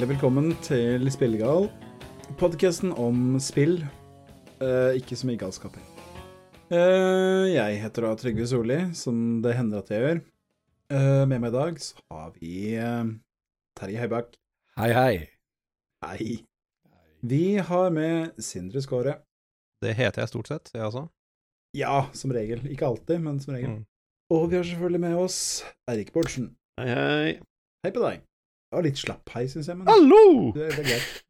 Hjertelig 0.00 0.16
velkommen 0.16 0.54
til 0.64 1.02
Spillegal, 1.12 1.66
podkasten 2.40 2.94
om 2.96 3.34
spill, 3.36 3.82
eh, 4.64 4.96
ikke 4.96 5.12
så 5.12 5.26
mye 5.28 5.36
galskaper. 5.36 5.82
Eh, 6.72 7.50
jeg 7.52 7.82
heter 7.82 8.06
da 8.06 8.14
Trygve 8.16 8.46
Solli, 8.48 8.78
som 8.96 9.42
det 9.44 9.52
hender 9.58 9.82
at 9.82 9.92
jeg 9.92 10.00
gjør. 10.00 10.22
Eh, 10.96 11.26
med 11.28 11.42
meg 11.42 11.52
i 11.52 11.56
dag 11.58 11.76
så 11.84 12.00
har 12.14 12.32
vi 12.38 12.78
eh, 12.80 13.10
Terje 13.76 14.00
Høibakk. 14.00 14.32
Hei, 14.80 14.88
hei. 14.96 15.28
Hei. 16.06 16.30
Vi 17.20 17.60
har 17.60 17.92
med 17.92 18.40
Sindre 18.40 18.80
Skåre. 18.80 19.18
Det 19.84 19.92
heter 20.00 20.22
jeg 20.22 20.32
stort 20.32 20.48
sett, 20.48 20.72
jeg 20.72 20.80
også. 20.80 21.10
Ja, 21.76 22.06
som 22.14 22.32
regel. 22.32 22.64
Ikke 22.72 22.88
alltid, 22.88 23.20
men 23.20 23.36
som 23.44 23.52
regel. 23.52 23.82
Mm. 23.82 23.84
Og 24.32 24.48
vi 24.48 24.62
har 24.62 24.64
selvfølgelig 24.64 25.04
med 25.04 25.20
oss 25.26 25.62
Erik 25.84 26.14
Bårdsen. 26.16 26.54
Hei, 26.80 26.88
hei. 26.88 27.38
Hei 27.84 27.92
på 27.92 28.08
deg. 28.08 28.29
Var 28.70 28.82
litt 28.86 29.00
slapp 29.02 29.28
hei, 29.34 29.46
syns 29.50 29.66
jeg, 29.70 29.76
men 29.80 29.88
Hallo! 29.90 30.52
det, 30.54 30.68
det 30.76 30.84
er 30.84 30.90
greit. 30.92 31.24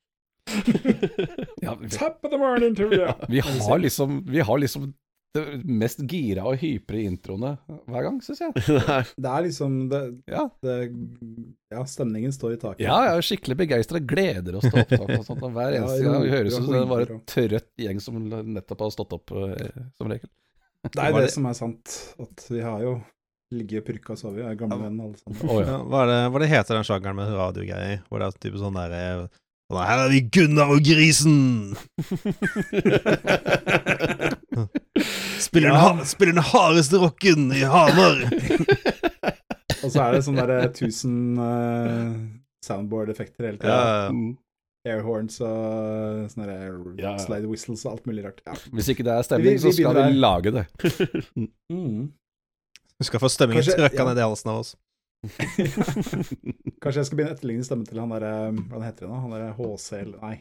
Ja, 1.63 1.75
vi, 1.81 1.89
Top 1.93 2.25
of 2.25 2.31
the 2.33 2.39
morning 2.41 2.75
to 2.77 2.89
you! 2.93 3.07
vi, 3.29 3.41
har 3.41 3.79
liksom, 3.79 4.25
vi 4.27 4.41
har 4.41 4.59
liksom 4.59 4.91
det 5.31 5.45
mest 5.63 6.01
gira 6.11 6.43
og 6.51 6.57
hypre 6.59 6.99
introene 7.07 7.53
hver 7.87 8.03
gang, 8.03 8.17
syns 8.25 8.41
jeg. 8.43 8.65
Det 9.23 9.31
er 9.31 9.45
liksom 9.47 9.77
det, 9.93 10.01
Ja, 10.27 10.49
det, 10.67 10.75
Ja, 11.71 11.85
stemningen 11.87 12.33
står 12.35 12.57
i 12.57 12.59
taket. 12.65 12.83
ja 12.83 12.97
jeg 13.07 13.21
er 13.21 13.27
skikkelig 13.29 13.57
begeistra. 13.61 14.01
Gleder 14.03 14.59
oss 14.59 14.67
til 14.67 14.81
opptak 14.83 15.07
og 15.21 15.23
sånt. 15.29 15.45
Og 15.47 15.55
hver 15.55 15.71
Ja, 15.77 15.85
eneste 15.85 16.03
gang 16.09 16.25
Vi 16.27 16.33
høres 16.35 16.57
ut 16.57 16.65
som 16.65 16.75
det 16.75 16.83
var 16.91 17.05
en 17.15 17.23
trøtt 17.31 17.71
gjeng 17.87 18.03
som 18.03 18.19
nettopp 18.57 18.83
har 18.89 18.91
stått 18.97 19.15
opp, 19.21 19.37
eh, 19.39 19.87
som 20.01 20.11
regel. 20.11 20.27
Det 20.91 20.99
er 20.99 21.15
det 21.15 21.23
det- 21.29 21.33
som 21.37 21.47
er 21.47 21.55
sant. 21.61 21.97
At 22.27 22.47
vi 22.51 22.65
har 22.67 22.83
jo 22.89 22.97
ligget 23.51 23.83
og 23.83 23.87
purka 23.91 24.13
og 24.15 24.19
sove, 24.21 24.45
er 24.47 24.55
gamle 24.59 24.77
Ja. 24.79 24.83
venner 24.87 25.03
alle 25.09 25.19
sammen. 25.19 25.39
Oh, 25.51 25.59
ja. 25.61 25.67
Ja, 25.73 25.79
hva, 25.83 25.99
er 26.05 26.09
det, 26.13 26.19
hva 26.31 26.37
er 26.39 26.43
det 26.45 26.53
heter 26.55 26.73
den 26.79 26.87
sjangeren 26.87 27.17
med 27.19 27.33
radiogreier? 27.35 27.99
Hvor 28.09 28.17
det 28.23 28.27
er 28.31 28.39
type 28.45 28.59
sånn 28.63 28.79
der 28.79 28.91
eh, 28.99 29.25
sånn, 29.71 29.87
Her 29.91 29.99
er 30.05 30.11
vi 30.15 30.21
Gunnar 30.35 30.69
og 30.75 30.81
grisen! 30.87 31.39
Spiller, 35.41 35.71
den, 35.73 36.05
spiller 36.07 36.35
den 36.37 36.45
hardeste 36.45 36.97
rocken 37.01 37.49
i 37.57 37.63
Hamar! 37.65 38.29
Og 39.81 39.89
så 39.95 40.03
er 40.05 40.13
det 40.13 40.21
sånn 40.27 40.37
derre 40.37 40.67
tusen 40.77 41.39
uh, 41.41 42.13
soundboard-effekter 42.67 43.47
hele 43.49 43.57
tida. 43.63 43.73
Ja, 43.73 44.11
Mm. 44.13 44.35
Airhorns 44.89 45.35
og 45.45 46.31
sånne 46.33 46.47
der 46.49 46.73
Ja, 46.97 47.11
ja. 47.11 47.19
slide 47.21 47.45
whistles 47.51 47.83
og 47.85 47.91
alt 47.99 48.07
mulig 48.09 48.23
rart. 48.25 48.39
Ja. 48.49 48.55
Hvis 48.73 48.87
ikke 48.89 49.05
det 49.05 49.13
er 49.13 49.21
stemning, 49.27 49.59
så 49.61 49.69
skal 49.77 49.93
vi, 49.99 50.05
vi 50.15 50.21
lage 50.23 50.51
det. 50.57 50.63
Mm. 51.73 52.07
Du 53.01 53.09
skal 53.09 53.23
få 53.23 53.31
stemmingen 53.33 53.65
Kanskje- 53.65 53.81
trøkka 53.81 54.03
ja. 54.03 54.09
ned 54.11 54.21
i 54.21 54.25
halsen 54.29 54.53
av 54.53 54.63
oss. 54.63 54.77
Kanskje 56.81 57.01
jeg 57.01 57.09
skal 57.09 57.17
begynne 57.19 57.33
å 57.33 57.37
etterligne 57.37 57.65
stemmen 57.67 57.85
til 57.89 57.99
han 58.01 58.13
derre 58.15 58.31
Hva 58.71 58.79
heter 58.87 59.05
det 59.05 59.11
nå? 59.11 59.19
Han 59.21 59.35
derre 59.35 59.51
HC 59.59 59.89
eller 59.99 60.23
Nei. 60.23 60.37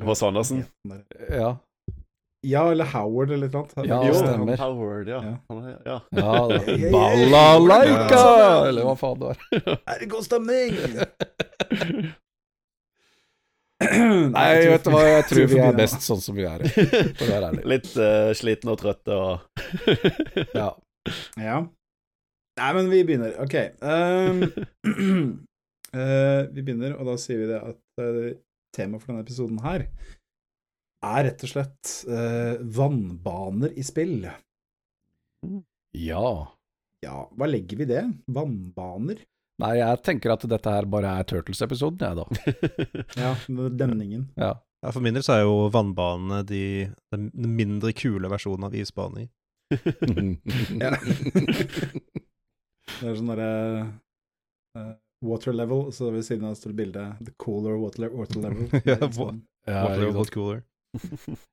H.C. 0.00 0.22
Andersen? 0.28 0.62
Ja. 1.28 1.50
Ja, 2.42 2.62
eller 2.72 2.88
Howard 2.90 3.30
eller 3.30 3.46
et 3.46 3.54
eller 3.54 3.60
annet. 3.62 3.86
Ja, 3.86 3.98
jo, 4.08 4.14
stemmer. 4.18 4.56
Howard, 4.58 5.08
ja. 5.08 5.20
Ja. 5.22 5.36
Ja. 5.84 6.00
ja. 6.66 6.90
Balalaika! 6.96 8.22
Eller 8.66 8.88
hva 8.88 8.96
faen 8.98 9.20
det 9.20 9.28
var. 9.30 9.38
Er 9.92 10.00
det 10.00 10.08
god 10.10 10.26
stemning? 10.26 10.74
Nei, 14.32 14.48
vet 14.70 14.84
du 14.86 14.90
hva, 14.94 15.02
jeg 15.06 15.28
tror 15.30 15.46
vi 15.50 15.60
er 15.62 15.76
best 15.78 16.02
sånn 16.06 16.20
som 16.22 16.34
vi 16.38 16.44
er. 16.46 16.62
For 16.70 17.26
å 17.26 17.30
være 17.30 17.52
ærlig. 17.52 17.62
Litt 17.72 17.88
uh, 17.98 18.30
slitne 18.38 18.74
og 18.74 18.78
trøtte 18.82 19.12
og 19.18 19.30
Ja. 20.54 20.68
Ja. 21.38 21.60
Nei, 22.60 22.70
men 22.76 22.90
vi 22.92 23.02
begynner. 23.08 23.36
OK. 23.40 23.54
Um, 23.80 24.42
uh, 25.96 26.42
vi 26.54 26.62
begynner, 26.62 26.96
og 26.98 27.08
da 27.08 27.18
sier 27.20 27.40
vi 27.40 27.48
det 27.48 27.60
at 27.60 28.02
uh, 28.02 28.32
temaet 28.76 29.02
for 29.02 29.12
denne 29.12 29.24
episoden 29.24 29.60
her 29.64 29.86
er 31.02 31.24
rett 31.26 31.44
og 31.46 31.50
slett 31.50 31.92
uh, 32.06 32.60
vannbaner 32.76 33.72
i 33.74 33.84
spill. 33.86 34.28
ja. 35.96 36.26
Ja, 37.02 37.16
hva 37.34 37.48
legger 37.50 37.80
vi 37.80 37.86
i 37.88 37.90
det? 37.90 38.02
Vannbaner? 38.30 39.24
Nei, 39.62 39.72
jeg 39.80 40.02
tenker 40.06 40.32
at 40.34 40.44
dette 40.48 40.70
her 40.70 40.86
bare 40.90 41.16
er 41.18 41.26
Turtles-episoden, 41.26 41.98
jeg, 41.98 42.14
da. 42.20 42.26
Ja, 43.24 43.32
demningen. 43.48 44.28
Ja. 44.38 44.52
Ja, 44.82 44.90
for 44.90 45.02
min 45.02 45.14
del 45.14 45.22
så 45.22 45.36
er 45.36 45.44
jo 45.44 45.68
vannbanene 45.70 46.40
de, 46.46 46.62
den 47.14 47.28
mindre 47.34 47.92
kule 47.94 48.30
versjonen 48.30 48.66
av 48.68 48.74
isbaner. 48.78 49.28
Ja. 50.82 50.94
Det 53.00 53.08
er 53.08 53.16
sånn 53.18 53.30
derre 53.32 53.52
uh, 54.78 54.92
water 55.24 55.52
level, 55.56 55.80
så 55.94 56.10
ved 56.14 56.26
siden 56.26 56.50
av 56.50 56.54
står 56.58 56.72
bildet 56.76 57.22
The 57.24 57.32
cooler 57.40 57.74
water, 57.80 58.10
water 58.12 58.38
level. 58.42 58.68
Ja, 58.90 58.98
sånn. 59.06 59.40
Ja, 59.68 59.86
Water 60.10 60.34
Cooler. 60.34 60.60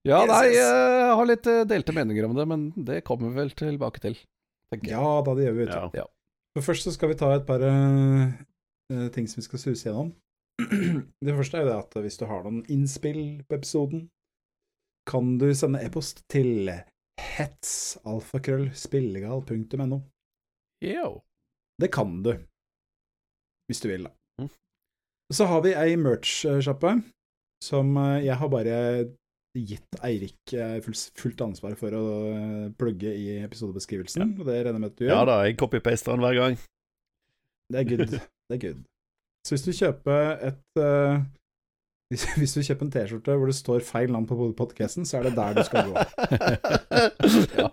ja, 0.10 0.26
nei, 0.28 0.50
jeg 0.52 1.12
har 1.16 1.28
litt 1.30 1.46
eh, 1.48 1.62
delte 1.70 1.94
meninger 1.96 2.26
om 2.28 2.34
det, 2.36 2.46
men 2.50 2.62
det 2.76 3.06
kommer 3.08 3.30
vi 3.30 3.36
vel 3.40 3.52
tilbake 3.56 4.00
til. 4.04 4.16
Ja 4.86 5.22
da, 5.26 5.34
det 5.38 5.44
gjør 5.46 5.56
vi. 5.58 5.66
Ja. 5.70 5.90
ja. 6.02 6.06
Men 6.58 6.64
først 6.66 6.84
så 6.88 6.92
skal 6.94 7.10
vi 7.14 7.20
ta 7.20 7.28
et 7.36 7.48
par 7.48 7.62
eh, 7.66 8.24
eh, 8.94 9.08
ting 9.14 9.26
som 9.30 9.38
vi 9.40 9.48
skal 9.48 9.60
suse 9.62 9.84
gjennom. 9.88 10.10
Det 11.26 11.34
første 11.38 11.56
er 11.56 11.62
jo 11.64 11.70
det 11.70 11.80
at 11.80 11.94
hvis 12.04 12.20
du 12.20 12.26
har 12.28 12.42
noen 12.44 12.66
innspill 12.68 13.24
på 13.48 13.56
episoden, 13.56 14.00
kan 15.08 15.38
du 15.40 15.56
sende 15.56 15.80
e-post 15.86 16.24
til 16.30 16.70
hetsalfakrøllspillegal.no. 17.38 20.00
Det 21.80 21.92
kan 21.96 22.18
du, 22.26 22.34
hvis 23.70 23.80
du 23.84 23.88
vil, 23.92 24.10
da. 24.10 24.12
Mm. 24.42 24.50
Så 25.34 25.48
har 25.48 25.64
vi 25.64 25.78
ei 25.78 25.96
merch-sjappe 26.00 26.98
som 27.64 27.96
eh, 28.00 28.26
jeg 28.26 28.36
har 28.40 28.52
bare 28.52 28.76
gitt 29.58 30.00
Eirik 30.06 30.54
eh, 30.54 30.78
fullt, 30.84 31.42
ansvar 31.44 31.76
for 31.80 31.96
å 31.96 32.04
eh, 32.32 32.68
plugge 32.80 33.14
i 33.16 33.40
episodebeskrivelsen, 33.44 34.36
og 34.38 34.46
det 34.48 34.60
regner 34.60 34.78
jeg 34.78 34.84
med 34.84 34.92
at 34.92 35.00
du 35.00 35.06
gjør. 35.06 35.16
ja 35.16 35.24
da, 35.28 35.40
jeg 35.48 35.58
copy-paster 35.60 36.16
den 36.16 36.24
hver 36.26 36.38
gang. 36.38 36.62
Det 37.70 37.82
er 37.82 37.90
good. 37.90 38.16
Det 38.50 38.58
er 38.58 38.62
good. 38.64 38.86
Så 39.46 39.54
hvis 39.54 39.66
du 39.68 39.72
kjøper 39.78 40.40
et 40.48 40.80
uh, 40.82 41.20
hvis, 42.10 42.24
hvis 42.40 42.56
du 42.58 42.64
kjøper 42.66 42.88
en 42.88 42.94
T-skjorte 42.96 43.36
hvor 43.38 43.52
det 43.52 43.58
står 43.60 43.86
feil 43.86 44.14
navn 44.14 44.26
på 44.30 44.50
podkasten, 44.58 45.06
så 45.06 45.20
er 45.20 45.30
det 45.30 45.36
der 45.38 45.60
du 45.60 45.62
skal 45.68 45.92
gå. 45.92 45.94
ja. 47.60 47.70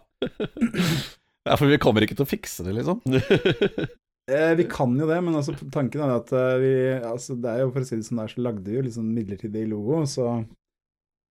Ja, 1.46 1.54
for 1.56 1.70
vi 1.70 1.78
kommer 1.82 2.04
ikke 2.04 2.18
til 2.18 2.26
å 2.26 2.30
fikse 2.30 2.66
det, 2.66 2.76
liksom. 2.80 3.02
Eh, 4.26 4.56
vi 4.58 4.64
kan 4.66 4.90
jo 4.98 5.06
det, 5.06 5.20
men 5.22 5.36
altså, 5.38 5.52
tanken 5.70 6.00
er 6.02 6.16
at 6.16 6.32
eh, 6.34 6.56
vi 6.58 6.70
altså, 6.98 7.36
Det 7.38 7.46
er 7.46 7.60
jo 7.60 7.68
for 7.70 7.84
å 7.84 7.86
si 7.86 7.94
det 7.94 8.06
som 8.08 8.18
det 8.18 8.24
er, 8.24 8.32
så 8.32 8.42
lagde 8.42 8.64
vi 8.66 8.74
jo 8.74 8.94
sånn 8.96 9.12
midlertidig 9.14 9.60
logo, 9.70 10.00
så 10.10 10.32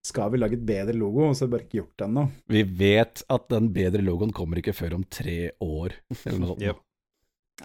skal 0.06 0.30
vi 0.32 0.40
lage 0.40 0.56
et 0.56 0.64
bedre 0.64 0.94
logo, 0.96 1.26
og 1.26 1.34
så 1.36 1.44
har 1.44 1.50
vi 1.50 1.54
bare 1.56 1.66
ikke 1.66 1.78
gjort 1.82 1.92
det 1.98 2.06
ennå. 2.06 2.24
Vi 2.54 2.62
vet 2.80 3.22
at 3.36 3.44
den 3.52 3.68
bedre 3.74 4.00
logoen 4.06 4.32
kommer 4.32 4.62
ikke 4.62 4.72
før 4.78 4.96
om 4.96 5.04
tre 5.12 5.50
år, 5.60 5.98
eller 6.22 6.40
noe 6.40 6.50
sånt. 6.54 6.64
Yep. 6.64 6.80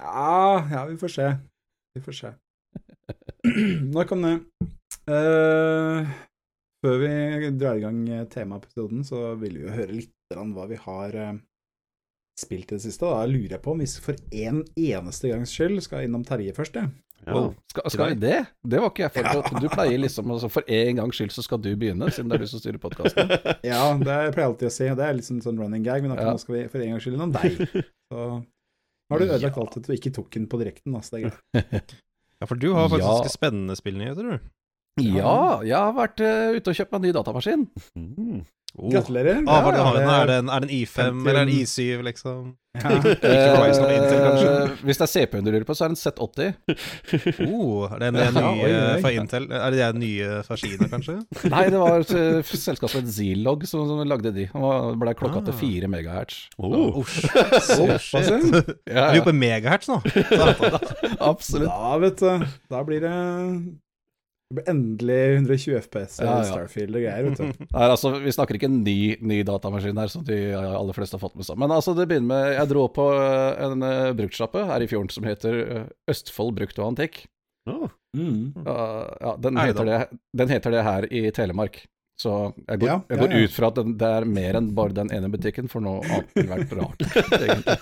Ja, 0.02 0.68
ja, 0.74 0.84
vi 0.90 0.98
får 1.00 1.14
se. 1.16 1.30
Vi 1.96 2.04
får 2.04 2.18
se. 2.18 2.34
Nå 3.94 4.06
kan 4.10 4.28
det. 4.28 4.36
uh, 5.12 6.12
før 6.84 7.00
vi 7.06 7.54
drar 7.62 7.80
i 7.80 7.86
gang 7.86 8.04
temaepisoden, 8.34 9.06
så 9.08 9.30
vil 9.40 9.62
vi 9.62 9.68
jo 9.70 9.78
høre 9.78 9.96
litt 10.02 10.36
om 10.36 10.52
hva 10.58 10.66
vi 10.68 10.80
har 10.82 11.16
eh, 11.20 11.34
spilt 12.40 12.72
i 12.72 12.78
det 12.78 12.84
siste. 12.86 13.06
Da 13.06 13.26
lurer 13.30 13.58
jeg 13.58 13.64
på 13.64 13.74
om 13.76 13.82
vi 13.84 13.88
for 14.02 14.18
en 14.44 14.62
eneste 14.76 15.32
gangs 15.32 15.54
skyld 15.56 15.82
skal 15.86 16.06
innom 16.08 16.24
Terje 16.28 16.54
først, 16.58 16.78
jeg. 16.80 16.92
Ja. 17.22 17.34
Wow. 17.36 17.52
Skal, 17.70 17.90
skal 17.94 18.08
vi 18.10 18.16
det? 18.24 18.38
Det 18.66 18.80
var 18.82 18.90
ikke 18.90 19.04
jeg 19.04 19.14
forberedt. 19.14 19.60
Du 19.62 19.68
pleier 19.70 20.00
liksom 20.02 20.32
altså, 20.34 20.48
For 20.50 20.66
en 20.74 20.96
gangs 20.98 21.20
skyld 21.20 21.34
så 21.36 21.44
skal 21.46 21.60
du 21.62 21.70
begynne, 21.78 22.08
siden 22.10 22.32
det 22.32 22.40
er 22.40 22.46
du 22.46 22.50
som 22.50 22.62
styrer 22.64 22.80
podkasten. 22.82 23.30
Ja, 23.72 23.82
det 23.94 24.08
pleier 24.08 24.40
jeg 24.40 24.48
alltid 24.48 24.70
å 24.72 24.74
si, 24.74 24.88
det 24.98 25.06
er 25.06 25.20
liksom 25.20 25.42
sånn 25.46 25.60
running 25.62 25.86
gag, 25.86 26.02
men 26.02 26.16
akkurat 26.16 26.32
Ja. 26.32 26.38
nå 26.40 26.42
skal 26.42 26.56
vi 26.58 26.64
for 26.72 26.82
en 26.82 26.96
gangs 26.96 27.06
skyld 27.06 27.20
innom 27.20 27.36
deg. 27.36 27.60
Så 28.10 28.24
nå 28.26 29.14
har 29.14 29.22
du 29.22 29.28
ødelagt 29.28 29.60
alt 29.62 29.78
at 29.78 29.86
du 29.92 29.94
ikke 29.94 30.14
tok 30.18 30.32
den 30.34 30.48
på 30.50 30.58
direkten, 30.64 30.96
altså. 30.98 31.14
det 31.14 31.22
er 31.22 31.68
greit. 31.76 31.94
Ja, 32.42 32.48
for 32.50 32.58
du 32.58 32.72
har 32.74 32.88
faktisk 32.90 33.06
Ja. 33.06 33.14
ganske 33.20 33.36
spennende 33.36 33.76
spillnyheter, 33.78 34.32
du. 34.32 34.50
Ja, 35.06 35.62
jeg 35.62 35.78
har 35.78 35.94
vært 35.94 36.20
uh, 36.26 36.58
ute 36.58 36.74
og 36.74 36.76
kjøpt 36.76 36.92
meg 36.92 36.98
en 37.00 37.06
ny 37.06 37.12
datamaskin. 37.16 37.68
Mm. 37.96 38.40
Oh. 38.80 38.88
Gratulerer. 38.90 39.42
Ah, 39.52 39.66
er, 39.68 39.72
det, 39.76 39.80
Ja, 39.82 39.92
det- 39.92 40.02
er, 40.08 40.26
det 40.30 40.36
en, 40.40 40.50
er 40.50 40.60
det 40.64 40.70
en 40.70 40.76
I5 40.80 41.28
eller 41.30 41.42
en 41.42 41.50
I7, 41.52 42.02
liksom? 42.08 42.44
Ja. 42.80 42.88
Ikke 43.04 43.88
Intel, 43.92 44.22
kanskje? 44.24 44.52
Eh, 44.64 44.70
Hvis 44.88 44.98
det 45.02 45.04
er 45.04 45.12
CPU-en 45.12 45.44
du 45.44 45.52
lurer 45.52 45.66
på, 45.68 45.76
så 45.76 45.84
er 45.84 45.92
det 45.92 45.98
en 45.98 46.00
Z80. 46.00 46.54
Oh, 47.52 47.84
er 47.92 48.00
det 48.00 48.08
en, 48.14 48.20
en 48.22 48.38
ny 48.40 49.02
fra 49.04 49.12
Intel? 49.12 49.50
Er 49.52 49.76
det 49.76 49.82
de 49.84 50.00
nye 50.06 50.30
fra 50.48 50.56
Kina, 50.62 50.88
kanskje? 50.94 51.18
Nei, 51.52 51.66
det 51.74 51.82
var 51.84 52.00
et 52.06 52.16
eh, 52.16 52.54
selskap 52.64 52.94
som 52.96 53.12
Zilog 53.12 53.68
som, 53.68 53.84
som 53.92 54.00
lagde 54.08 54.32
de. 54.40 54.48
Han 54.56 54.96
ble 55.04 55.18
klokka 55.20 55.44
til 55.50 55.52
Ah. 55.52 55.60
4 55.66 55.92
megahertz. 55.92 56.40
Oh. 56.58 57.02
Oh, 57.04 57.06
shit. 58.00 58.32
Ja, 58.88 59.10
Er 59.12 59.20
jo 59.20 59.28
på 59.28 59.36
megahertz 59.36 59.92
nå? 59.92 60.00
Absolutt. 61.20 61.68
Da, 61.68 61.98
vet 62.08 62.24
du, 62.24 62.48
da 62.72 62.86
blir 62.88 63.04
det 63.04 63.16
endelig 64.70 65.20
120 65.38 65.78
FPS 65.82 66.20
Ja, 66.22 66.38
ja. 66.42 66.48
Starfield 66.50 66.98
og 66.98 67.04
greier, 67.04 67.28
vet 67.28 67.40
du. 67.40 67.64
Nei, 67.76 67.86
altså, 67.88 68.14
Vi 68.24 68.34
snakker 68.36 68.58
ikke 68.58 68.70
en 68.70 68.82
ny, 68.86 68.98
ny 69.24 69.42
datamaskin 69.48 70.02
her, 70.02 70.12
som 70.12 70.26
de 70.28 70.40
aller 70.58 70.98
fleste 70.98 71.18
har 71.18 71.24
fått 71.24 71.38
med 71.40 71.48
seg. 71.48 71.60
Men 71.62 71.74
altså, 71.76 71.96
det 71.98 72.08
begynner 72.10 72.32
med 72.34 72.56
Jeg 72.56 72.72
dro 72.72 72.88
på 72.94 73.08
eh, 73.18 73.64
en 73.68 73.86
uh, 73.86 74.12
bruktsjappe 74.18 74.66
her 74.72 74.84
i 74.84 74.90
fjorden 74.92 75.14
som 75.14 75.28
heter 75.28 75.62
eh, 75.64 75.88
Østfold 76.12 76.56
brukt 76.60 76.82
og 76.82 76.92
antikk. 76.92 77.24
Oh. 77.70 77.88
Mm. 78.18 78.52
Uh, 78.66 79.08
ja, 79.22 79.36
den, 79.40 79.60
heter 79.62 79.88
det, 79.88 80.00
den 80.38 80.52
heter 80.52 80.76
det 80.76 80.86
her 80.88 81.08
i 81.08 81.28
Telemark. 81.36 81.84
Så 82.22 82.32
jeg 82.68 82.82
går, 82.82 82.88
Ja, 82.90 82.98
jeg 83.10 83.18
ja, 83.18 83.22
går 83.24 83.32
ja. 83.34 83.40
ut 83.42 83.54
fra 83.56 83.70
at 83.72 83.80
det 84.02 84.10
er 84.20 84.28
mer 84.30 84.60
enn 84.60 84.68
bare 84.78 84.94
den 84.98 85.10
ene 85.16 85.30
butikken, 85.34 85.70
for 85.72 85.82
nå 85.82 85.94
har 86.06 86.28
det 86.36 86.46
vært 86.52 86.76
rart. 86.78 87.02
egentlig. 87.46 87.78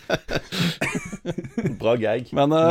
bra 1.82 1.96
gag. 2.00 2.30
Men 2.38 2.56
uh, 2.56 2.62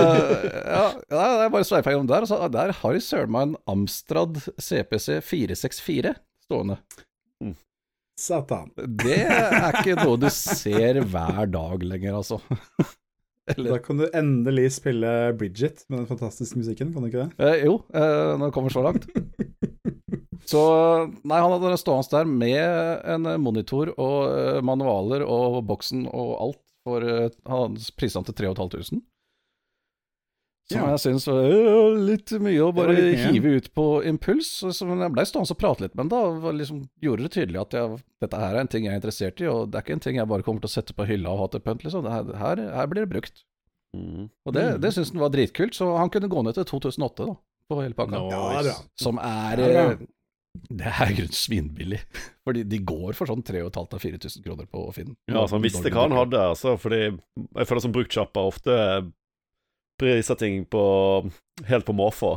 ja, 0.65 0.87
jeg 1.13 1.53
bare 1.53 1.69
sveipa 1.69 1.93
gjennom 1.93 2.09
der, 2.09 2.25
Altså, 2.25 2.41
der 2.55 2.73
har 2.81 2.97
de 2.97 3.03
søren 3.05 3.35
meg 3.35 3.51
en 3.51 3.59
Amstrad 3.75 4.41
CPC 4.57 5.21
464 5.29 6.17
stående. 6.49 6.79
Satan. 8.19 8.73
Det 8.75 9.21
er 9.31 9.77
ikke 9.79 9.95
noe 10.01 10.19
du 10.19 10.27
ser 10.35 10.99
hver 11.07 11.45
dag 11.53 11.85
lenger, 11.87 12.19
altså. 12.19 12.41
Eller 13.55 13.77
Da 13.77 13.79
kan 13.81 14.01
du 14.01 14.09
endelig 14.11 14.73
spille 14.77 15.11
Bridget 15.39 15.85
med 15.89 16.03
den 16.03 16.09
fantastiske 16.11 16.59
musikken, 16.59 16.91
kan 16.93 17.05
du 17.05 17.09
ikke 17.09 17.29
det? 17.29 17.31
Eh, 17.41 17.63
jo, 17.65 17.79
eh, 17.95 18.35
når 18.37 18.51
det 18.51 18.55
kommer 18.57 18.75
så 18.75 18.83
langt. 18.85 19.07
Så 20.49 20.61
Nei, 21.29 21.39
han 21.43 21.53
hadde 21.53 21.77
stående 21.81 22.09
der 22.15 22.29
med 22.31 23.05
en 23.15 23.29
monitor 23.45 23.91
og 24.01 24.31
eh, 24.33 24.61
manualer 24.65 25.27
og 25.29 25.61
boksen 25.69 26.07
og 26.09 26.31
alt 26.41 26.63
for 26.89 27.05
eh, 27.05 27.29
Han 27.51 27.77
prisa 27.99 28.23
den 28.23 28.31
til 28.31 28.39
3500. 28.47 29.03
Som 30.69 30.83
Ja. 30.83 30.91
jeg 30.93 31.01
syns 31.01 31.25
var 31.29 31.47
eh, 31.49 31.95
litt 32.11 32.33
mye 32.45 32.61
å 32.61 32.73
bare 32.77 32.93
mye. 32.93 33.17
hive 33.33 33.55
ut 33.57 33.69
på 33.77 33.85
impuls. 34.09 34.51
Så 34.61 34.73
så 34.77 34.85
jeg 34.89 35.13
blei 35.15 35.25
stående 35.29 35.55
og 35.55 35.61
prate 35.61 35.85
litt 35.87 35.95
med 35.97 36.13
ham, 36.13 36.41
da, 36.43 36.53
liksom 36.53 36.83
gjorde 37.01 37.25
det 37.25 37.33
tydelig 37.39 37.61
at 37.63 37.77
jeg, 37.79 38.01
dette 38.25 38.41
her 38.43 38.55
er 38.57 38.61
en 38.61 38.69
ting 38.69 38.85
jeg 38.85 38.93
er 38.93 39.01
interessert 39.01 39.41
i, 39.41 39.49
og 39.49 39.71
det 39.73 39.79
er 39.81 39.87
ikke 39.87 39.97
en 39.97 40.05
ting 40.05 40.17
jeg 40.21 40.29
bare 40.29 40.45
kommer 40.45 40.61
til 40.65 40.69
å 40.69 40.75
sette 40.77 40.97
på 40.97 41.07
hylla 41.09 41.33
og 41.33 41.41
ha 41.45 41.47
til 41.55 41.65
pynt, 41.65 41.85
liksom. 41.89 42.05
Her, 42.13 42.29
her, 42.37 42.65
her 42.77 42.91
blir 42.93 43.07
det 43.07 43.13
brukt. 43.15 43.45
Mm. 43.97 44.29
Og 44.45 44.53
det, 44.53 44.67
det 44.85 44.93
syns 44.93 45.13
han 45.15 45.25
var 45.25 45.33
dritkult, 45.33 45.73
så 45.77 45.89
han 45.97 46.13
kunne 46.13 46.29
gå 46.29 46.45
ned 46.45 46.57
til 46.61 46.69
2008 46.69 47.29
da, 47.33 47.37
på 47.73 47.81
hele 47.81 47.97
pakka. 47.97 48.21
Nice. 48.29 48.77
Som 49.01 49.21
er 49.25 49.65
Ja, 49.65 49.89
bra. 49.97 50.09
Det 50.69 50.91
er 50.91 51.13
jo 51.17 51.27
svinbillig. 51.33 52.01
Fordi 52.47 52.65
de 52.69 52.81
går 52.85 53.17
for 53.17 53.31
sånn 53.31 53.45
3500-4000 53.47 54.45
kroner 54.45 54.69
på 54.71 54.85
Finn. 54.97 55.15
Ja, 55.31 55.43
altså 55.43 55.59
han 55.59 55.65
visste 55.65 55.93
hva 55.93 56.07
han 56.07 56.17
hadde, 56.17 56.45
altså. 56.55 56.75
Fordi 56.81 57.03
jeg 57.07 57.69
føler 57.69 57.85
som 57.85 57.95
bruktsjappa 57.95 58.47
ofte 58.51 58.79
priser 59.99 60.39
ting 60.39 60.63
på 60.71 60.83
helt 61.69 61.87
på 61.87 61.97
måfå. 61.97 62.37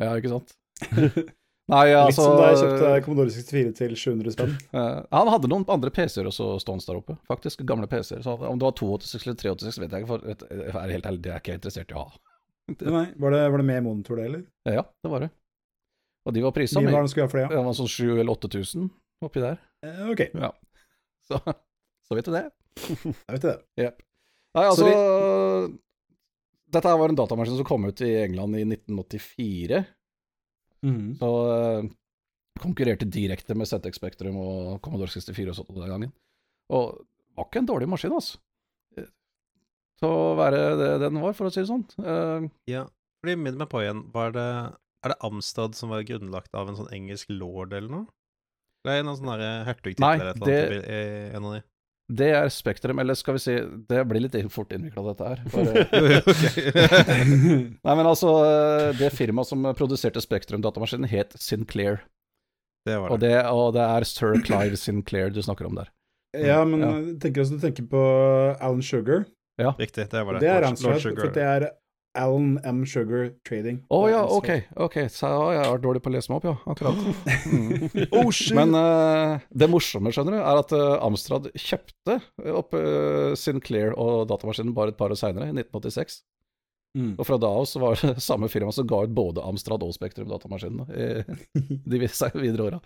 Ja, 0.00 0.14
ikke 0.16 0.32
sant? 0.32 0.56
Nei, 1.70 1.84
Litt 1.92 2.00
altså 2.00 2.24
som 2.24 2.32
da 2.34 2.46
jeg 2.50 2.58
kjøpte 2.64 2.86
Commodore 3.04 3.30
64 3.30 3.74
til 3.78 3.92
700 3.94 4.34
spenn. 4.34 4.54
Han 4.74 5.28
hadde 5.30 5.50
noen 5.52 5.66
andre 5.70 5.92
PC-er 5.94 6.26
også 6.26 6.56
stående 6.62 6.82
der 6.88 6.98
oppe, 6.98 7.14
faktisk. 7.30 7.62
Gamle 7.68 7.86
PC-er. 7.90 8.24
Så 8.26 8.34
om 8.34 8.58
det 8.58 8.66
var 8.66 8.74
286 8.80 9.26
eller 9.28 9.38
386, 9.38 9.78
vet 9.84 9.94
jeg 9.94 10.02
ikke. 10.02 10.10
For 10.10 10.26
jeg 10.32 10.72
er 10.82 10.94
helt 10.96 11.06
ærlig, 11.06 11.22
det 11.22 11.30
er 11.30 11.36
jeg 11.36 11.44
ikke 11.44 11.58
interessert 11.60 11.94
i 11.94 11.98
å 11.98 12.02
ha. 12.08 12.22
Nei, 12.80 13.04
var 13.22 13.34
det, 13.34 13.44
var 13.50 13.62
det 13.62 13.66
med 13.70 13.86
monitor, 13.86 14.18
det, 14.18 14.26
eller? 14.30 14.42
Ja, 14.66 14.82
det 15.02 15.12
var 15.12 15.24
det. 15.26 15.30
Og 16.28 16.34
de 16.36 16.42
var 16.44 16.52
prisa 16.56 16.76
Hvor 16.76 16.84
mye 16.84 16.90
med 16.90 16.96
var 16.98 17.04
det 17.04 17.10
du 17.10 17.12
skulle 17.14 17.26
ha 17.26 17.32
for 17.32 17.40
det? 17.40 17.48
Det 17.52 17.62
var 17.66 17.76
sånn 17.78 17.90
7000 17.90 18.20
eller 18.20 18.32
8000 18.36 18.88
oppi 19.26 19.44
der. 19.44 19.60
Eh, 19.86 20.02
Ok, 20.12 20.24
Så, 21.30 21.38
så 22.08 22.16
vet 22.18 22.26
du 22.26 22.32
det. 22.34 22.44
jeg 23.28 23.36
vet 23.36 23.46
det. 23.46 23.56
Nei, 23.78 24.64
altså 24.64 24.88
Så 24.88 25.70
Dette 26.74 26.92
var 26.98 27.12
en 27.12 27.18
datamaskin 27.18 27.58
som 27.58 27.66
kom 27.66 27.86
ut 27.86 28.02
i 28.06 28.10
England 28.24 28.58
i 28.58 28.64
1984. 28.66 29.80
Mm. 30.86 31.14
Så 31.18 31.30
uh, 31.50 31.88
konkurrerte 32.62 33.08
direkte 33.10 33.56
med 33.58 33.68
ZX 33.68 33.98
Spectrum 33.98 34.38
og 34.40 34.78
Commodore 34.84 35.10
64 35.12 35.50
og 35.50 35.58
sånt 35.58 35.72
den 35.74 35.90
gangen. 35.90 36.12
Og 36.70 37.00
var 37.38 37.48
ikke 37.48 37.62
en 37.62 37.68
dårlig 37.70 37.88
maskin, 37.90 38.14
altså. 38.14 38.38
Eh, 38.98 39.08
Til 39.98 40.14
å 40.14 40.36
være 40.38 40.62
det 40.78 40.90
den 41.04 41.18
var, 41.22 41.34
for 41.38 41.48
å 41.48 41.52
si 41.54 41.62
det 41.62 41.70
sånn. 41.70 41.86
Uh, 41.98 42.46
Ja, 42.70 42.84
fordi 43.20 43.36
minn 43.38 43.58
meg 43.60 43.70
på 43.72 43.82
igjen, 43.82 44.04
var 44.14 44.34
det 44.36 44.48
Er 45.04 45.14
det 45.14 45.18
Amstad 45.24 45.74
som 45.74 45.88
var 45.90 46.02
grunnlagt 46.04 46.54
av 46.54 46.68
en 46.68 46.76
sånn 46.76 46.90
engelsk 46.92 47.26
lord 47.32 47.72
eller 47.72 47.88
noe? 47.88 48.06
Det 48.84 48.92
er 48.98 49.02
noen 49.04 49.16
sånne 49.20 49.36
der 49.40 49.64
hertugtitler 49.68 50.14
eller 50.20 50.30
et 50.30 50.40
eller 50.40 50.46
annet 50.46 50.86
det- 50.88 51.34
en 51.36 51.44
av 51.44 51.52
de. 51.54 51.62
det 52.10 52.28
er 52.34 52.48
Spektrum, 52.48 52.98
eller 53.00 53.14
skal 53.14 53.34
vi 53.34 53.38
si 53.44 53.54
Det 53.88 54.00
blir 54.08 54.20
litt 54.24 54.36
fort 54.52 54.72
innvikla, 54.72 55.02
dette 55.14 55.28
her. 55.28 55.42
For, 55.48 55.60
eh, 55.68 55.86
Jo, 55.92 56.06
jo, 56.10 56.20
ok. 56.32 57.80
nei, 57.84 57.94
men 57.96 58.06
altså, 58.08 58.32
eh, 58.44 58.92
det 58.98 59.12
firmaet 59.14 59.46
som 59.46 59.62
produserte 59.78 60.20
Spektrum-datamaskinen, 60.24 61.08
het 61.08 61.32
Sinclair. 61.38 62.00
det 62.86 62.96
var 62.98 63.10
Og 63.12 63.20
det. 63.20 63.28
det, 63.30 63.44
og 63.52 63.72
det 63.76 63.82
er 63.84 64.04
Sir 64.08 64.40
Clive 64.44 64.76
Sinclair 64.80 65.30
du 65.30 65.40
snakker 65.42 65.66
om 65.68 65.74
der. 65.76 65.88
Ja, 66.36 66.64
men 66.64 66.80
Ja. 66.80 66.90
tenker 67.20 67.42
også 67.42 67.58
du 67.58 67.60
tenker 67.66 67.86
på 67.88 68.00
Alan 68.60 68.82
Sugar. 68.82 69.24
Ja. 69.58 69.72
Riktig, 69.78 70.08
det 70.10 70.24
var 70.24 70.32
det. 70.34 70.40
Det 70.40 70.48
er 70.48 70.62
Lord- 70.62 70.80
Lord 70.82 71.00
Sugar. 71.02 71.24
for 71.26 71.32
det 71.34 71.42
er 71.42 71.70
Alan 72.18 72.58
M. 72.66 72.82
Sugar 72.88 73.28
Trading. 73.46 73.80
Å 73.92 74.00
er 74.08 74.12
ja, 74.12 74.22
ok. 74.26 74.48
ok, 74.86 74.96
Så 75.12 75.28
ja, 75.30 75.44
jeg 75.54 75.60
har 75.62 75.74
vært 75.76 75.84
dårlig 75.84 76.02
på 76.02 76.10
å 76.10 76.14
lese 76.14 76.32
meg 76.32 76.40
opp, 76.40 76.48
ja. 76.50 76.56
Akkurat. 76.72 77.04
Mm. 77.50 78.08
Oh! 78.14 78.28
Men 78.54 78.74
uh, 78.76 79.40
det 79.50 79.66
morsomme, 79.70 80.12
skjønner 80.14 80.36
du, 80.36 80.40
er 80.40 80.58
at 80.60 80.72
uh, 80.76 81.02
Amstrad 81.02 81.48
kjøpte 81.58 82.18
opp 82.52 82.74
uh, 82.76 83.32
Sinclair 83.38 83.94
og 83.98 84.28
datamaskinen 84.30 84.74
bare 84.76 84.94
et 84.94 84.98
par 84.98 85.12
år 85.12 85.18
seinere, 85.18 85.48
i 85.50 85.54
1986. 85.56 86.20
Mm. 86.98 87.12
Og 87.16 87.26
fra 87.26 87.38
da 87.38 87.50
av 87.60 87.66
så 87.70 87.82
var 87.82 88.00
det 88.00 88.16
samme 88.28 88.50
firma 88.52 88.74
som 88.74 88.88
ga 88.90 89.04
ut 89.06 89.14
både 89.14 89.44
Amstrad 89.46 89.84
og 89.86 89.94
Spektrum-datamaskinene 89.96 90.86
i 90.90 91.08
de 91.94 92.02
videre 92.02 92.68
åra. 92.70 92.82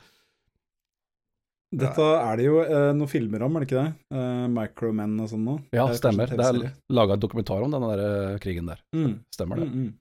Dette 1.81 2.07
er 2.21 2.39
det 2.39 2.47
jo 2.47 2.61
eh, 2.63 2.91
noen 2.97 3.11
filmer 3.11 3.43
om, 3.47 3.57
er 3.57 3.65
det 3.65 3.69
ikke 3.69 3.83
det? 3.83 3.93
Eh, 4.15 4.47
Micromen 4.55 5.15
og 5.25 5.31
sånn 5.33 5.45
noe. 5.47 5.63
Ja, 5.75 5.87
Det 5.89 5.97
er 5.97 6.01
stemmer. 6.01 6.33
Det 6.33 6.47
er 6.49 6.61
laga 6.95 7.17
dokumentar 7.21 7.65
om 7.67 7.75
denne 7.75 7.91
der 7.95 8.03
eh, 8.35 8.39
krigen 8.43 8.69
der. 8.71 8.83
Mm. 8.97 9.15
Stemmer 9.35 9.63
det. 9.63 9.69
Mm, 9.71 9.87
mm. 9.87 9.93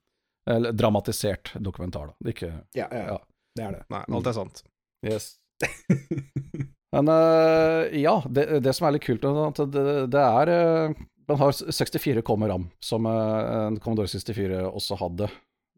Eller 0.54 0.76
dramatisert 0.76 1.54
dokumentar, 1.64 2.12
da. 2.12 2.30
Ikke 2.34 2.50
Ja, 2.76 2.86
ja, 2.92 3.04
Ja. 3.14 3.18
det 3.56 3.64
er 3.64 3.72
det. 3.78 3.82
Nei, 3.90 4.02
alt 4.18 4.26
er 4.30 4.36
sant. 4.36 4.62
Yes. 5.04 5.32
Men 6.94 7.08
uh, 7.10 7.88
ja, 7.96 8.14
det, 8.30 8.60
det 8.62 8.74
som 8.76 8.86
er 8.86 8.94
litt 8.94 9.06
kult, 9.06 9.24
er 9.26 9.40
at 9.48 9.58
det, 9.74 9.84
det 10.14 10.20
er 10.22 10.52
uh, 10.52 11.00
Den 11.26 11.40
har 11.40 11.56
64 11.56 12.22
kom 12.22 12.44
ram, 12.46 12.68
som 12.84 13.08
uh, 13.08 13.66
en 13.66 13.80
Commodore 13.82 14.10
64 14.12 14.60
også 14.68 14.98
hadde. 15.00 15.30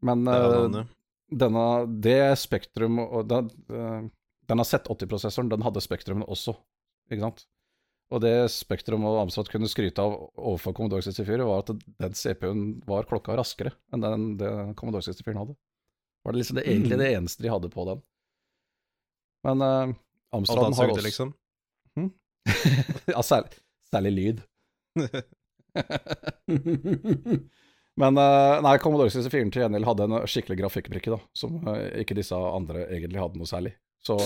Men 0.05 0.27
Det 0.27 0.37
eh, 0.37 0.85
denne, 1.41 1.65
det 2.03 2.19
Spektrum 2.39 3.01
og 3.03 3.27
den, 3.31 3.49
eh, 3.73 4.03
Denne 4.51 4.63
Z80-prosessoren, 4.67 5.49
den 5.51 5.63
hadde 5.67 5.83
Spektrumen 5.83 6.27
også, 6.27 6.53
ikke 7.11 7.23
sant? 7.25 7.41
Og 8.15 8.21
det 8.23 8.35
Spektrum 8.55 9.03
og 9.09 9.17
Amstrad 9.25 9.49
kunne 9.51 9.67
skryte 9.71 9.99
av 10.03 10.13
overfor 10.39 10.73
Commodore 10.77 11.03
64, 11.03 11.43
var 11.49 11.65
at 11.65 11.73
den 11.75 12.13
CPU-en 12.15 12.61
var 12.87 13.09
klokka 13.11 13.35
raskere 13.35 13.73
enn 13.91 14.05
den 14.05 14.27
det 14.39 14.51
Commodore 14.79 15.03
64 15.03 15.35
hadde. 15.41 15.57
Var 16.23 16.31
det 16.35 16.39
liksom 16.43 16.57
det, 16.61 16.67
egentlig 16.71 16.95
Mm. 16.95 17.01
det 17.03 17.11
eneste 17.17 17.43
de 17.43 17.51
hadde 17.51 17.69
på 17.71 17.85
den. 17.89 18.03
Men 19.47 19.63
Alt 19.63 19.97
Amstrad 20.35 20.59
Og 20.59 20.65
har 20.65 20.73
sugde, 20.75 20.93
også 20.95 21.07
liksom. 21.07 21.35
ja, 23.15 23.23
særlig, 23.23 23.51
særlig 23.91 24.13
lyd. 24.15 24.39
Men 27.97 28.19
uh, 28.21 28.61
nei, 28.63 28.77
Commodore 28.83 29.11
64 29.11 29.51
til 29.51 29.63
gjengjeld 29.63 29.87
hadde 29.89 30.05
en 30.07 30.17
skikkelig 30.29 30.59
grafikkbrikke, 30.61 31.11
da, 31.17 31.21
som 31.37 31.57
uh, 31.65 31.79
ikke 32.03 32.15
disse 32.19 32.37
andre 32.37 32.85
egentlig 32.91 33.21
hadde 33.23 33.39
noe 33.41 33.49
særlig. 33.49 33.73
Så 34.07 34.19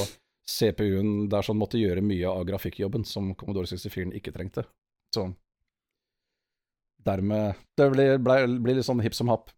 CPU-en 0.51 1.29
der 1.31 1.47
sånn 1.47 1.61
måtte 1.61 1.81
gjøre 1.81 2.03
mye 2.05 2.29
av 2.29 2.45
grafikkjobben 2.49 3.07
som 3.09 3.33
Commodore 3.39 3.71
64 3.71 4.13
ikke 4.19 4.35
trengte. 4.35 4.67
Så 5.15 5.31
dermed 7.07 7.57
Det 7.79 7.89
blir, 7.95 8.19
ble, 8.21 8.75
litt 8.75 8.87
sånn 8.87 9.01
hipp 9.05 9.17
som 9.17 9.31
happ. 9.33 9.53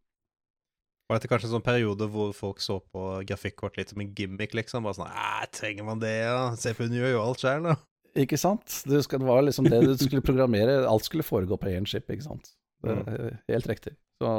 Var 1.11 1.19
dette 1.19 1.29
kanskje 1.31 1.49
en 1.51 1.57
sånn 1.57 1.65
periode 1.67 2.07
hvor 2.13 2.31
folk 2.37 2.63
så 2.63 2.79
på 2.81 3.07
grafikkort 3.29 3.77
litt 3.77 3.91
som 3.93 4.01
en 4.05 4.13
gimmick, 4.17 4.55
liksom? 4.57 4.87
Bare 4.87 5.01
sånn 5.01 5.11
Æ, 5.11 5.49
trenger 5.53 5.89
man 5.89 6.01
det, 6.03 6.13
ja? 6.23 6.53
CPU-en 6.57 6.95
gjør 6.97 7.17
jo 7.17 7.25
alt 7.25 7.43
sjøl, 7.43 7.67
da. 7.73 7.77
Ikke 8.23 8.37
sant? 8.41 8.83
Det, 8.89 9.01
var 9.25 9.43
liksom 9.45 9.69
det 9.73 9.81
du 9.89 9.93
skulle 9.97 10.25
programmere. 10.25 10.83
Alt 10.89 11.09
skulle 11.09 11.25
foregå 11.27 11.57
på 11.61 11.73
én 11.73 11.89
chip, 11.89 12.11
ikke 12.13 12.29
sant. 12.29 12.53
Det 12.85 12.95
er 13.09 13.37
helt 13.49 13.69
riktig. 13.71 13.95
Så 14.23 14.31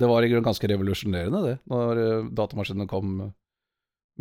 det 0.00 0.08
var 0.10 0.24
i 0.24 0.30
grunnen 0.30 0.46
ganske 0.46 0.68
revolusjonerende, 0.70 1.40
det, 1.46 1.56
når 1.70 2.00
eh, 2.02 2.28
datamaskinene 2.34 2.88
kom 2.90 3.14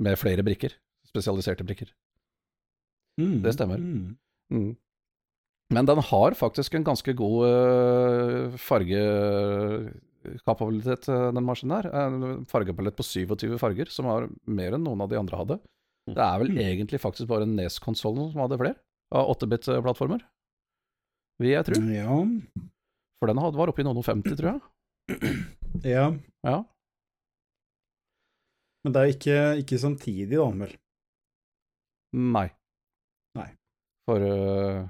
med 0.01 0.19
flere 0.19 0.45
brikker. 0.45 0.75
Spesialiserte 1.11 1.65
brikker. 1.67 1.89
Mm. 3.19 3.41
Det 3.43 3.51
stemmer. 3.57 3.79
Mm. 3.83 4.15
Mm. 4.53 4.71
Men 5.71 5.87
den 5.87 5.99
har 6.03 6.31
faktisk 6.35 6.73
en 6.75 6.83
ganske 6.87 7.13
god 7.15 7.45
uh, 7.47 8.51
fargekapabilitet, 8.59 11.07
eh, 11.11 11.29
den 11.35 11.45
maskinen 11.47 11.75
her. 11.77 11.85
En 11.95 12.15
fargepalett 12.51 12.97
på 12.97 13.03
27 13.07 13.55
farger, 13.61 13.87
som 13.91 14.05
var 14.09 14.21
mer 14.51 14.71
enn 14.75 14.83
noen 14.83 15.01
av 15.05 15.09
de 15.11 15.19
andre 15.19 15.37
hadde. 15.39 15.55
Det 16.11 16.19
er 16.25 16.37
vel 16.41 16.51
Mm. 16.51 16.59
egentlig 16.65 16.99
faktisk 16.99 17.27
bare 17.29 17.45
Nes-konsollen 17.47 18.31
som 18.33 18.41
hadde 18.43 18.57
flere, 18.59 18.75
av 19.13 19.29
8-bit-plattformer. 19.35 20.21
Vil 21.39 21.51
jeg 21.55 21.65
tro. 21.65 21.75
Ja. 21.87 22.25
For 23.21 23.27
den 23.27 23.37
var 23.37 23.67
oppe 23.69 23.81
i 23.81 23.83
noen 23.87 23.97
og 23.97 24.05
50, 24.05 24.35
tror 24.35 24.51
jeg. 24.51 24.61
ja. 25.85 26.11
Ja. 26.43 26.63
Men 28.83 28.93
det 28.93 28.99
er 29.01 29.07
ikke, 29.13 29.57
ikke 29.61 29.77
samtidig, 29.79 30.35
da, 30.35 30.51
vel? 30.51 30.75
Nei. 32.13 32.47
Nei. 33.37 33.47
For 34.09 34.19
uh, 34.25 34.81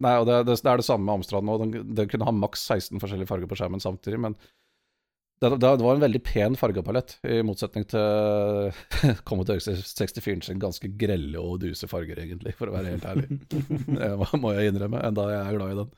Nei, 0.00 0.14
og 0.16 0.24
det, 0.28 0.38
det, 0.48 0.56
det 0.64 0.70
er 0.72 0.80
det 0.80 0.86
samme 0.86 1.04
med 1.04 1.18
Amstrad 1.18 1.44
nå. 1.44 1.58
Den, 1.60 1.74
den 1.98 2.08
kunne 2.08 2.24
ha 2.28 2.32
maks 2.32 2.62
16 2.70 3.02
forskjellige 3.02 3.28
farger 3.28 3.50
på 3.50 3.58
skjermen 3.58 3.82
samtidig, 3.84 4.20
men 4.22 4.36
det, 5.40 5.48
det 5.56 5.58
det 5.80 5.84
var 5.84 5.96
en 5.96 6.02
veldig 6.02 6.20
pen 6.24 6.56
fargepalett, 6.60 7.14
i 7.24 7.38
motsetning 7.44 7.86
til 7.88 8.72
Commodore 9.28 9.60
64 9.60 10.44
sin 10.44 10.60
ganske 10.60 10.88
grelle 11.00 11.40
og 11.40 11.62
duse 11.62 11.88
farger, 11.88 12.20
egentlig, 12.20 12.52
for 12.58 12.68
å 12.68 12.74
være 12.76 12.92
helt 12.92 13.06
ærlig. 13.08 13.38
Det 14.00 14.10
må- 14.40 14.52
jeg 14.56 14.72
innrømme, 14.74 15.00
enda 15.08 15.24
jeg 15.32 15.40
er 15.46 15.56
glad 15.56 15.72
i 15.72 15.78
den. 15.78 15.94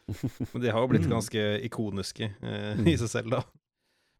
Men 0.53 0.63
de 0.63 0.71
har 0.75 0.85
jo 0.87 0.91
blitt 0.95 1.11
ganske 1.11 1.47
ikoniske 1.71 2.29
eh, 2.39 2.83
i 2.87 2.95
seg 3.03 3.11
selv, 3.11 3.35
da. 3.35 3.43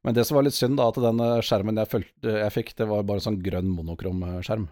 Men 0.03 0.17
det 0.19 0.25
som 0.27 0.35
var 0.41 0.47
litt 0.49 0.59
synd, 0.59 0.75
da, 0.81 0.89
at 0.91 0.99
den 0.99 1.23
eh, 1.23 1.39
skjermen 1.47 1.79
jeg, 1.79 1.91
følte, 1.95 2.37
jeg 2.43 2.55
fikk, 2.59 2.75
det 2.83 2.91
var 2.91 3.07
bare 3.07 3.23
sånn 3.23 3.39
grønn 3.47 3.71
monokrom 3.79 4.23
eh, 4.27 4.41
skjerm. 4.43 4.67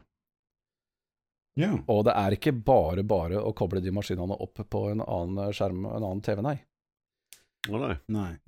Ja. 1.60 1.74
Og 1.92 2.04
det 2.08 2.16
er 2.16 2.36
ikke 2.36 2.54
bare 2.56 3.04
bare 3.06 3.40
å 3.42 3.52
koble 3.56 3.82
de 3.84 3.92
maskinene 3.94 4.36
opp 4.40 4.62
på 4.72 4.84
en 4.90 5.04
annen 5.04 5.54
skjerm, 5.56 5.84
en 5.84 6.02
annen 6.02 6.22
TV, 6.24 6.42
nei. 6.46 6.56
Oh, 7.68 7.76
nei. 7.80 7.96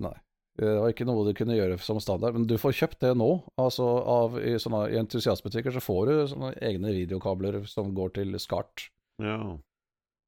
Nei. 0.01 0.15
Det 0.57 0.69
var 0.69 0.91
ikke 0.93 1.05
noe 1.09 1.25
du 1.25 1.33
kunne 1.37 1.55
gjøre 1.57 1.79
som 1.81 1.97
standard, 2.01 2.35
men 2.37 2.45
du 2.49 2.59
får 2.61 2.75
kjøpt 2.77 2.99
det 3.01 3.13
nå. 3.17 3.29
Altså 3.61 3.85
av, 4.05 4.35
I, 4.37 4.53
sånne, 4.61 4.85
i 4.93 4.99
entusiastbutikker 5.01 5.73
så 5.73 5.81
får 5.81 6.09
du 6.09 6.13
sånne 6.29 6.51
egne 6.61 6.93
videokabler 6.93 7.63
som 7.69 7.89
går 7.97 8.13
til 8.19 8.37
SCART. 8.41 8.87
Ja. 9.23 9.39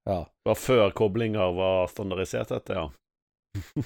Ja. 0.10 0.20
Det 0.26 0.50
var 0.50 0.58
før 0.62 0.96
koblinger 0.98 1.54
var 1.58 1.92
standardisert, 1.94 2.50
dette, 2.54 2.74
ja. 2.78 3.86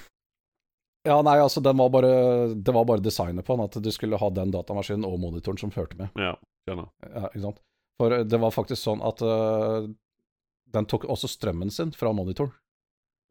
ja, 1.08 1.20
nei, 1.24 1.36
altså 1.40 1.60
den 1.64 1.76
var 1.80 1.92
bare, 1.92 2.12
det 2.56 2.76
var 2.76 2.88
bare 2.88 3.04
designet 3.04 3.44
på 3.46 3.56
den, 3.56 3.68
at 3.68 3.80
du 3.80 3.90
skulle 3.92 4.20
ha 4.20 4.32
den 4.36 4.52
datamaskinen 4.52 5.08
og 5.08 5.20
monitoren 5.20 5.60
som 5.60 5.72
førte 5.72 6.00
med. 6.00 6.12
Ja, 6.20 6.34
skjønner. 6.68 6.88
Ja, 7.04 7.28
ikke 7.28 7.44
sant? 7.50 7.60
For 8.00 8.16
eh, 8.16 8.24
det 8.24 8.40
var 8.40 8.54
faktisk 8.54 8.80
sånn 8.80 9.02
at 9.04 9.20
uh, 9.20 9.84
den 10.72 10.88
tok 10.88 11.04
også 11.10 11.28
strømmen 11.28 11.72
sin 11.74 11.92
fra 11.92 12.14
monitoren. 12.16 12.54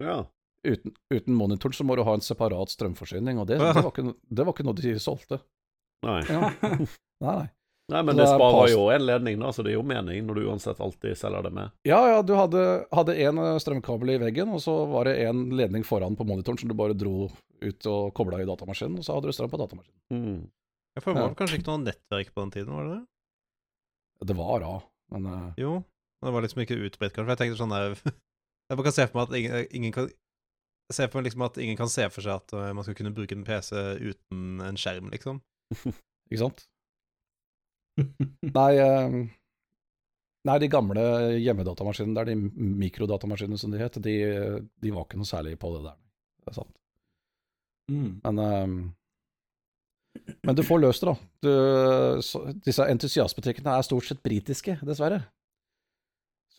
Ja. 0.04 0.22
Uten, 0.68 0.94
uten 1.10 1.38
monitoren 1.40 1.74
så 1.74 1.86
må 1.88 1.96
du 1.96 2.04
ha 2.06 2.14
en 2.18 2.24
separat 2.24 2.72
strømforsyning, 2.76 3.40
og 3.42 3.48
det, 3.50 3.58
det, 3.64 3.80
var, 3.80 3.90
ikke, 3.94 4.14
det 4.28 4.46
var 4.46 4.56
ikke 4.56 4.68
noe 4.68 4.78
de 4.78 4.98
solgte. 5.02 5.40
Nei. 6.06 6.20
Ja. 6.30 6.52
Nei, 7.20 7.34
nei. 7.36 7.48
Nei, 7.90 8.04
men 8.06 8.14
det 8.14 8.22
det 8.22 8.28
er 8.30 8.38
sparer 8.38 8.70
jo 8.70 8.84
en 8.94 9.06
ledning, 9.08 9.40
da, 9.42 9.50
så 9.52 9.64
det 9.66 9.72
er 9.72 9.80
jo 9.80 9.86
mening 9.88 10.28
når 10.28 10.38
du 10.38 10.44
uansett 10.52 10.82
alltid 10.84 11.18
selger 11.18 11.48
det 11.48 11.52
med. 11.56 11.72
Ja, 11.90 11.98
ja, 12.06 12.20
du 12.22 12.36
hadde, 12.38 13.16
én 13.18 13.32
en 13.34 13.40
eh, 13.42 13.58
strømkabel 13.64 14.12
i 14.14 14.20
veggen, 14.22 14.52
og 14.54 14.62
så 14.62 14.76
var 14.92 15.10
det 15.10 15.16
en 15.26 15.48
ledning 15.58 15.84
foran 15.88 16.14
på 16.20 16.28
monitoren 16.30 16.60
som 16.62 16.70
du 16.70 16.76
bare 16.78 16.94
dro 16.94 17.32
ut 17.66 17.90
og 17.90 18.14
kobla 18.16 18.44
i 18.44 18.46
datamaskinen, 18.48 19.00
og 19.02 19.08
så 19.08 19.18
hadde 19.18 19.32
du 19.32 19.36
strøm 19.36 19.50
på 19.52 19.60
datamaskinen. 19.64 19.98
Mm. 20.14 20.44
Ja, 20.94 21.02
for 21.02 21.12
det 21.18 21.24
var 21.24 21.34
Ja. 21.34 21.38
kanskje 21.42 21.60
ikke 21.60 21.72
noe 21.72 21.86
nettverk 21.88 22.30
på 22.36 22.46
den 22.46 22.54
tiden, 22.60 22.76
var 22.78 22.86
det 22.86 22.94
det? 23.00 23.04
Det 24.28 24.36
var 24.36 24.60
da, 24.64 24.74
men 25.16 25.28
uh... 25.30 25.52
Jo. 25.60 25.78
Det 26.20 26.34
var 26.36 26.44
liksom 26.44 26.64
ikke 26.66 26.80
utbredt, 26.84 27.14
kanskje. 27.16 27.32
Jeg 27.32 27.40
tenkte 27.40 27.60
sånn 27.62 27.72
der 27.72 27.94
Jeg 28.70 28.78
bare 28.78 28.86
kan 28.86 28.96
se 28.96 29.06
for 29.08 29.20
meg 29.22 29.30
at 29.30 29.38
ingen, 29.40 29.70
ingen 29.80 29.96
kan 29.96 30.10
Se 30.90 31.06
for 31.06 31.20
meg 31.20 31.30
liksom 31.30 31.46
at 31.46 31.58
ingen 31.62 31.78
kan 31.78 31.92
se 31.92 32.06
for 32.10 32.26
seg 32.26 32.42
at 32.42 32.54
eh, 32.58 32.72
man 32.74 32.86
skal 32.86 32.96
kunne 32.98 33.14
bruke 33.14 33.36
en 33.38 33.46
PC 33.46 33.76
uten 34.02 34.64
en 34.66 34.80
skjerm, 34.80 35.12
liksom. 35.14 35.38
ikke 36.32 36.40
sant? 36.42 36.64
Nei, 38.00 38.72
uh... 38.82 39.20
nei, 40.50 40.56
de 40.64 40.70
gamle 40.74 41.04
hjemmedatamaskinene 41.38 42.18
der, 42.18 42.32
de 42.32 42.66
mikrodatamaskinene 42.82 43.62
som 43.62 43.70
de 43.70 43.84
het, 43.84 44.02
de, 44.02 44.16
de 44.82 44.96
var 44.96 45.06
ikke 45.06 45.22
noe 45.22 45.30
særlig 45.30 45.60
på 45.62 45.76
det 45.76 45.84
der. 45.92 46.00
Det 46.42 46.50
er 46.50 46.58
sant. 46.58 46.74
Mm. 47.94 48.10
Men, 48.26 48.42
eh, 48.48 48.74
men 50.46 50.56
du 50.58 50.64
får 50.66 50.82
løst 50.82 51.04
det, 51.04 51.12
da. 51.12 51.30
Du, 51.46 52.22
så, 52.26 52.44
disse 52.66 52.88
entusiastbutikkene 52.90 53.76
er 53.78 53.86
stort 53.86 54.08
sett 54.08 54.24
britiske, 54.26 54.80
dessverre. 54.86 55.22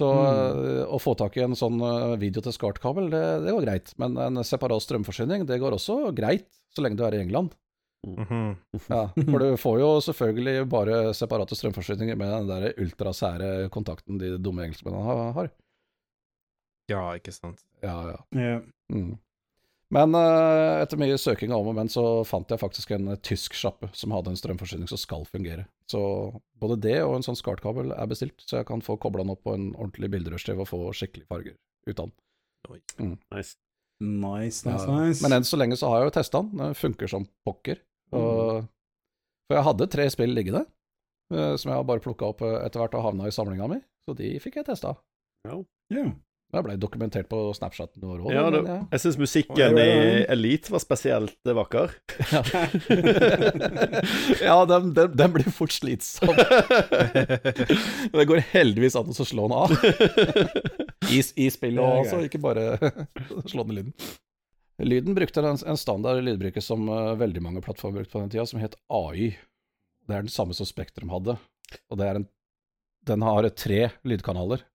Så 0.01 0.09
mm. 0.09 0.85
å 0.89 1.01
få 1.03 1.13
tak 1.19 1.35
i 1.37 1.43
en 1.45 1.57
sånn 1.59 1.81
eh, 1.85 2.15
video 2.23 2.41
til 2.45 2.55
SCART-kabel, 2.57 3.11
det, 3.13 3.25
det 3.45 3.53
går 3.53 3.67
greit. 3.67 3.91
Men 4.01 4.17
en 4.23 4.41
separat 4.47 4.85
strømforsyning, 4.87 5.45
det 5.49 5.61
går 5.61 5.77
også 5.77 6.15
greit, 6.17 6.49
så 6.73 6.85
lenge 6.85 6.97
du 7.01 7.05
er 7.05 7.19
i 7.19 7.25
England. 7.25 7.57
Mhm. 8.07 8.57
Ja, 8.89 9.03
For 9.31 9.43
du 9.43 9.57
får 9.61 9.81
jo 9.83 9.89
selvfølgelig 10.07 10.69
bare 10.73 11.01
separate 11.17 11.59
strømforsyninger 11.59 12.17
med 12.17 12.33
den 12.33 12.49
der 12.49 12.79
ultrasære 12.81 13.69
kontakten 13.75 14.21
de 14.21 14.37
dumme 14.41 14.65
engelskmennene 14.65 15.33
har. 15.37 15.51
Ja, 16.91 17.03
ikke 17.19 17.35
sant. 17.35 17.61
Ja, 17.85 17.99
ja. 18.15 18.23
Ja. 18.41 18.61
Mm. 18.93 19.19
Men 19.91 20.15
uh, 20.15 20.79
etter 20.79 20.99
mye 21.01 21.17
søking 21.19 21.51
om 21.55 21.67
og 21.73 21.75
men, 21.75 21.89
så 21.91 22.23
fant 22.29 22.51
jeg 22.51 22.63
faktisk 22.63 22.93
en 22.95 23.11
eh, 23.11 23.19
tysk 23.27 23.57
sjappe 23.59 23.89
som 23.97 24.13
hadde 24.15 24.31
en 24.31 24.39
strømforsyning 24.39 24.87
som 24.91 25.01
skal 25.01 25.25
fungere. 25.27 25.65
Så 25.91 26.01
både 26.63 26.77
det 26.85 27.01
og 27.03 27.17
en 27.17 27.27
sånn 27.27 27.39
SCART-kabel 27.39 27.91
er 27.97 28.11
bestilt, 28.11 28.39
så 28.47 28.61
jeg 28.61 28.69
kan 28.69 28.85
få 28.87 28.95
kobla 29.03 29.25
den 29.25 29.35
opp 29.35 29.43
på 29.49 29.57
en 29.57 29.73
ordentlig 29.73 30.13
bilderørstiv 30.15 30.63
og 30.63 30.71
få 30.71 30.81
skikkelig 30.95 31.27
farger 31.27 31.59
ut 31.91 31.97
av 31.97 32.07
den. 32.07 32.15
Nice. 33.35 33.59
Nice, 34.01 34.63
Ja, 34.65 34.77
nice, 34.79 34.87
nice. 34.87 35.25
Men 35.25 35.37
enn 35.37 35.49
så 35.49 35.59
lenge 35.59 35.77
så 35.77 35.91
har 35.91 36.01
jeg 36.01 36.13
jo 36.13 36.17
testa 36.21 36.45
den, 36.45 36.63
den 36.63 36.79
funker 36.79 37.11
som 37.11 37.27
pokker. 37.45 37.83
Og, 38.17 38.63
for 39.51 39.59
jeg 39.59 39.67
hadde 39.67 39.91
tre 39.91 40.07
spill 40.15 40.33
liggende, 40.39 40.63
eh, 41.35 41.55
som 41.59 41.73
jeg 41.73 41.81
har 41.81 41.87
bare 41.91 42.03
plukka 42.05 42.31
opp 42.31 42.47
etter 42.47 42.85
hvert 42.85 42.95
og 42.95 43.09
havna 43.11 43.27
i 43.27 43.35
samlinga 43.35 43.69
mi, 43.75 43.83
så 44.07 44.15
de 44.17 44.37
fikk 44.43 44.63
jeg 44.63 44.71
testa. 44.71 44.95
Ja. 45.51 45.59
ja. 45.93 46.07
Det 46.51 46.61
ble 46.67 46.75
dokumentert 46.83 47.29
på 47.31 47.39
Snapchaten 47.55 48.03
vår 48.03 48.25
òg. 48.25 48.33
Ja, 48.35 48.45
det, 48.51 48.61
jeg 48.91 49.03
syns 49.05 49.19
musikken 49.21 49.77
i. 49.79 49.91
Elite 50.35 50.73
var 50.75 50.83
spesielt 50.83 51.37
vakker. 51.47 51.93
ja, 54.49 54.57
den, 54.67 54.89
den, 54.97 55.13
den 55.15 55.37
blir 55.37 55.47
fort 55.55 55.75
slitsom. 55.77 56.33
det 58.17 58.27
går 58.27 58.43
heldigvis 58.51 58.99
an 58.99 59.15
å 59.15 59.29
slå 59.31 59.47
den 59.47 59.55
av. 59.61 59.77
I, 61.07 61.23
i 61.23 61.47
spillet 61.55 61.85
òg, 61.85 62.03
også, 62.03 62.19
ikke 62.27 62.43
bare 62.43 62.67
slå 63.47 63.63
den 63.69 63.77
i 63.77 63.79
lyden. 63.79 63.95
Lyden 64.81 65.15
brukte 65.15 65.45
en, 65.45 65.55
en 65.55 65.79
standard 65.79 66.25
lydbruker 66.25 66.65
som 66.65 66.89
uh, 66.89 67.15
veldig 67.21 67.45
mange 67.45 67.63
plattformer 67.63 68.01
brukte 68.01 68.17
på 68.17 68.25
den 68.25 68.33
tida, 68.33 68.47
som 68.49 68.59
het 68.63 68.75
AI. 68.91 69.37
Det 70.09 70.17
er 70.17 70.27
den 70.27 70.33
samme 70.33 70.57
som 70.57 70.67
Spektrum 70.67 71.13
hadde. 71.15 71.37
Og 71.93 72.01
det 72.01 72.11
er 72.11 72.19
en, 72.19 72.27
den 73.07 73.23
har 73.23 73.47
tre 73.55 73.85
lydkanaler. 74.03 74.67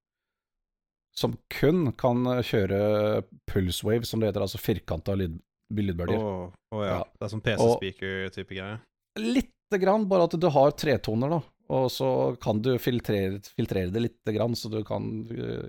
Som 1.16 1.38
kun 1.52 1.94
kan 1.96 2.28
kjøre 2.44 3.24
pulse 3.48 3.86
wave, 3.88 4.04
som 4.08 4.20
det 4.20 4.32
heter, 4.32 4.44
altså 4.44 4.60
firkanta 4.60 5.16
lyd, 5.16 5.38
Å 5.72 6.18
Oh, 6.20 6.50
oh 6.76 6.84
ja. 6.84 6.98
Ja. 7.00 7.04
Det 7.16 7.26
er 7.26 7.32
sånn 7.32 7.44
PC-speaker-type 7.46 8.58
greie. 8.58 8.80
Lite 9.18 9.80
grann, 9.82 10.06
bare 10.12 10.28
at 10.28 10.36
du 10.38 10.50
har 10.52 10.76
tretoner, 10.78 11.38
da. 11.38 11.40
Og 11.74 11.88
så 11.90 12.10
kan 12.42 12.60
du 12.62 12.76
filtrere, 12.78 13.40
filtrere 13.58 13.90
det 13.94 14.04
lite 14.04 14.36
grann, 14.36 14.54
så 14.60 14.70
du 14.70 14.84
kan 14.86 15.08
uh, 15.32 15.66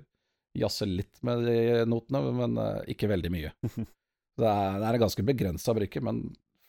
jazze 0.57 0.85
litt 0.89 1.21
med 1.25 1.45
de 1.47 1.85
notene, 1.89 2.21
men 2.37 2.57
eh, 2.61 2.91
ikke 2.93 3.09
veldig 3.11 3.33
mye. 3.33 3.53
Det 4.37 4.45
er, 4.45 4.75
det 4.77 4.85
er 4.85 4.93
en 4.93 5.01
ganske 5.01 5.23
begrensa 5.25 5.73
brikke, 5.73 5.97
men 6.05 6.19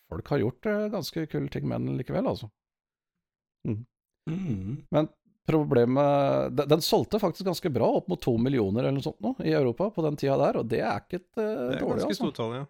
folk 0.09 0.31
har 0.33 0.39
gjort 0.41 0.69
eh, 0.71 0.87
ganske 0.89 1.27
kule 1.29 1.51
ting 1.53 1.67
med 1.69 1.83
den 1.85 1.99
likevel, 2.01 2.25
altså. 2.31 2.47
Mm. 3.69 3.83
Men 4.89 5.11
problemet 5.49 6.57
den, 6.57 6.69
den 6.69 6.83
solgte 6.85 7.21
faktisk 7.23 7.49
ganske 7.49 7.71
bra, 7.73 7.89
opp 8.01 8.11
mot 8.11 8.21
to 8.23 8.35
millioner 8.41 8.85
eller 8.85 8.99
noe 8.99 9.07
sånt 9.07 9.21
nå, 9.25 9.35
i 9.45 9.55
Europa 9.57 9.91
på 9.95 10.05
den 10.05 10.19
tida 10.21 10.37
der, 10.41 10.61
og 10.61 10.69
det 10.71 10.83
er 10.85 11.01
ikke 11.01 11.23
et 11.23 11.31
uh, 11.41 11.45
Det 11.45 11.79
er 11.79 11.81
dårlig, 11.81 12.03
ganske 12.03 12.13
altså. 12.13 12.21
stort 12.25 12.39
tall, 12.41 12.59
ja. 12.61 12.67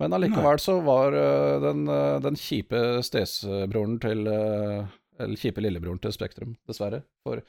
Men 0.00 0.16
allikevel 0.16 0.60
så 0.62 0.78
var 0.84 1.16
uh, 1.16 1.56
den, 1.64 1.82
uh, 1.88 2.18
den 2.24 2.38
kjipe 2.40 2.82
stesbroren 3.04 3.98
til 4.00 4.24
Eller 4.30 5.36
kjipe 5.36 5.60
lillebroren 5.60 6.00
til 6.00 6.14
Spektrum, 6.16 6.54
dessverre. 6.68 7.02
For 7.26 7.42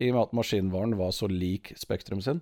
i 0.00 0.08
og 0.08 0.16
med 0.16 0.22
at 0.22 0.38
maskinvaren 0.38 0.96
var 0.96 1.10
så 1.12 1.28
lik 1.28 1.74
Spektrum 1.76 2.22
sin, 2.24 2.40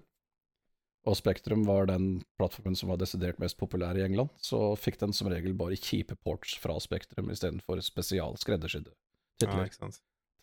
og 1.08 1.16
Spektrum 1.18 1.64
var 1.66 1.88
den 1.90 2.20
plattformen 2.38 2.76
som 2.78 2.92
var 2.92 3.00
desidert 3.00 3.40
mest 3.42 3.58
populær 3.58 3.98
i 3.98 4.04
England, 4.04 4.30
så 4.38 4.76
fikk 4.78 5.00
den 5.00 5.14
som 5.16 5.30
regel 5.32 5.56
bare 5.58 5.78
kjipe 5.78 6.14
ports 6.22 6.54
fra 6.62 6.76
Spektrum 6.82 7.32
istedenfor 7.34 7.80
spesial 7.82 8.38
skreddersydde 8.38 8.94
titler 9.40 9.66
ja, 9.66 9.90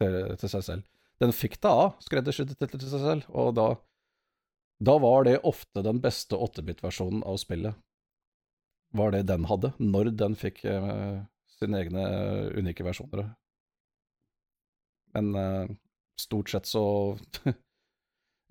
til, 0.02 0.20
til 0.42 0.52
seg 0.52 0.68
selv. 0.68 0.92
Den 1.24 1.32
fikk 1.36 1.60
da 1.64 1.72
av 1.86 1.92
skreddersydde 2.04 2.58
titler 2.58 2.82
til 2.82 2.92
seg 2.92 3.04
selv, 3.04 3.28
og 3.32 3.54
da, 3.56 3.68
da 4.84 4.98
var 5.00 5.28
det 5.28 5.38
ofte 5.48 5.84
den 5.86 6.02
beste 6.04 6.36
8-bit-versjonen 6.36 7.24
av 7.28 7.40
spillet. 7.40 7.80
Var 8.96 9.16
det 9.16 9.26
den 9.32 9.48
hadde, 9.48 9.72
når 9.80 10.12
den 10.20 10.36
fikk 10.40 10.64
eh, 10.68 11.24
sine 11.56 11.82
egne 11.84 12.06
unike 12.56 12.84
versjoner. 12.86 13.30
Men 15.16 15.36
eh, 15.40 15.76
stort 16.20 16.52
sett 16.52 16.68
så 16.68 16.86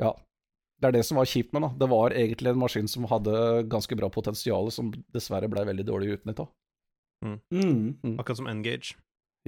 Ja. 0.03 0.15
Det 0.81 0.89
er 0.89 0.97
det 0.97 1.05
som 1.07 1.21
var 1.21 1.29
kjipt 1.29 1.53
med 1.55 1.63
den. 1.63 1.69
da. 1.71 1.85
Det 1.85 1.91
var 1.93 2.13
egentlig 2.13 2.51
en 2.51 2.59
maskin 2.61 2.89
som 2.91 3.07
hadde 3.09 3.65
ganske 3.73 3.97
bra 3.97 4.11
potensial, 4.13 4.69
som 4.75 4.91
dessverre 5.15 5.49
ble 5.49 5.63
veldig 5.69 5.87
dårlig 5.87 6.17
utnytta. 6.19 6.49
Mm. 7.25 8.19
Akkurat 8.19 8.41
som 8.41 8.51
Engage. 8.51 8.97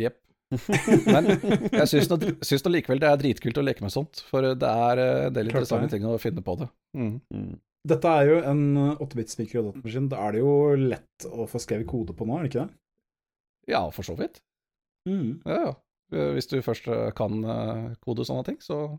Jepp. 0.00 0.20
Men 1.12 1.26
jeg 1.32 1.86
syns 1.90 2.10
allikevel 2.10 2.74
likevel 2.76 3.00
det 3.02 3.08
er 3.10 3.22
dritkult 3.22 3.58
å 3.58 3.64
leke 3.66 3.82
med 3.82 3.94
sånt, 3.94 4.22
for 4.28 4.46
det 4.54 4.72
er 4.88 5.02
eh, 5.02 5.22
en 5.26 5.34
del 5.34 5.50
interessante 5.50 5.90
ting 5.96 6.06
å 6.06 6.18
finne 6.22 6.44
på 6.46 6.54
det. 6.60 6.68
Mm. 6.96 7.16
Mm. 7.34 7.54
Dette 7.86 8.12
er 8.18 8.30
jo 8.30 8.36
en 8.50 8.62
8-bits 8.96 9.38
datamaskin. 9.38 10.08
Da 10.10 10.22
er 10.26 10.34
det 10.34 10.42
jo 10.42 10.54
lett 10.80 11.26
å 11.30 11.46
få 11.50 11.60
skrevet 11.62 11.86
kode 11.90 12.16
på 12.18 12.26
nå, 12.26 12.38
er 12.38 12.46
det 12.46 12.50
ikke 12.50 12.64
det? 12.64 12.78
Ja, 13.74 13.82
for 13.94 14.06
så 14.06 14.16
vidt. 14.18 14.40
Mm. 15.08 15.42
Ja, 15.46 15.58
ja. 15.68 15.74
Eh, 16.14 16.32
Hvis 16.34 16.50
du 16.50 16.58
først 16.62 16.86
eh, 16.90 17.10
kan 17.18 17.42
eh, 17.42 17.92
kode 18.02 18.22
og 18.22 18.30
sånne 18.30 18.46
ting, 18.46 18.58
så 18.62 18.98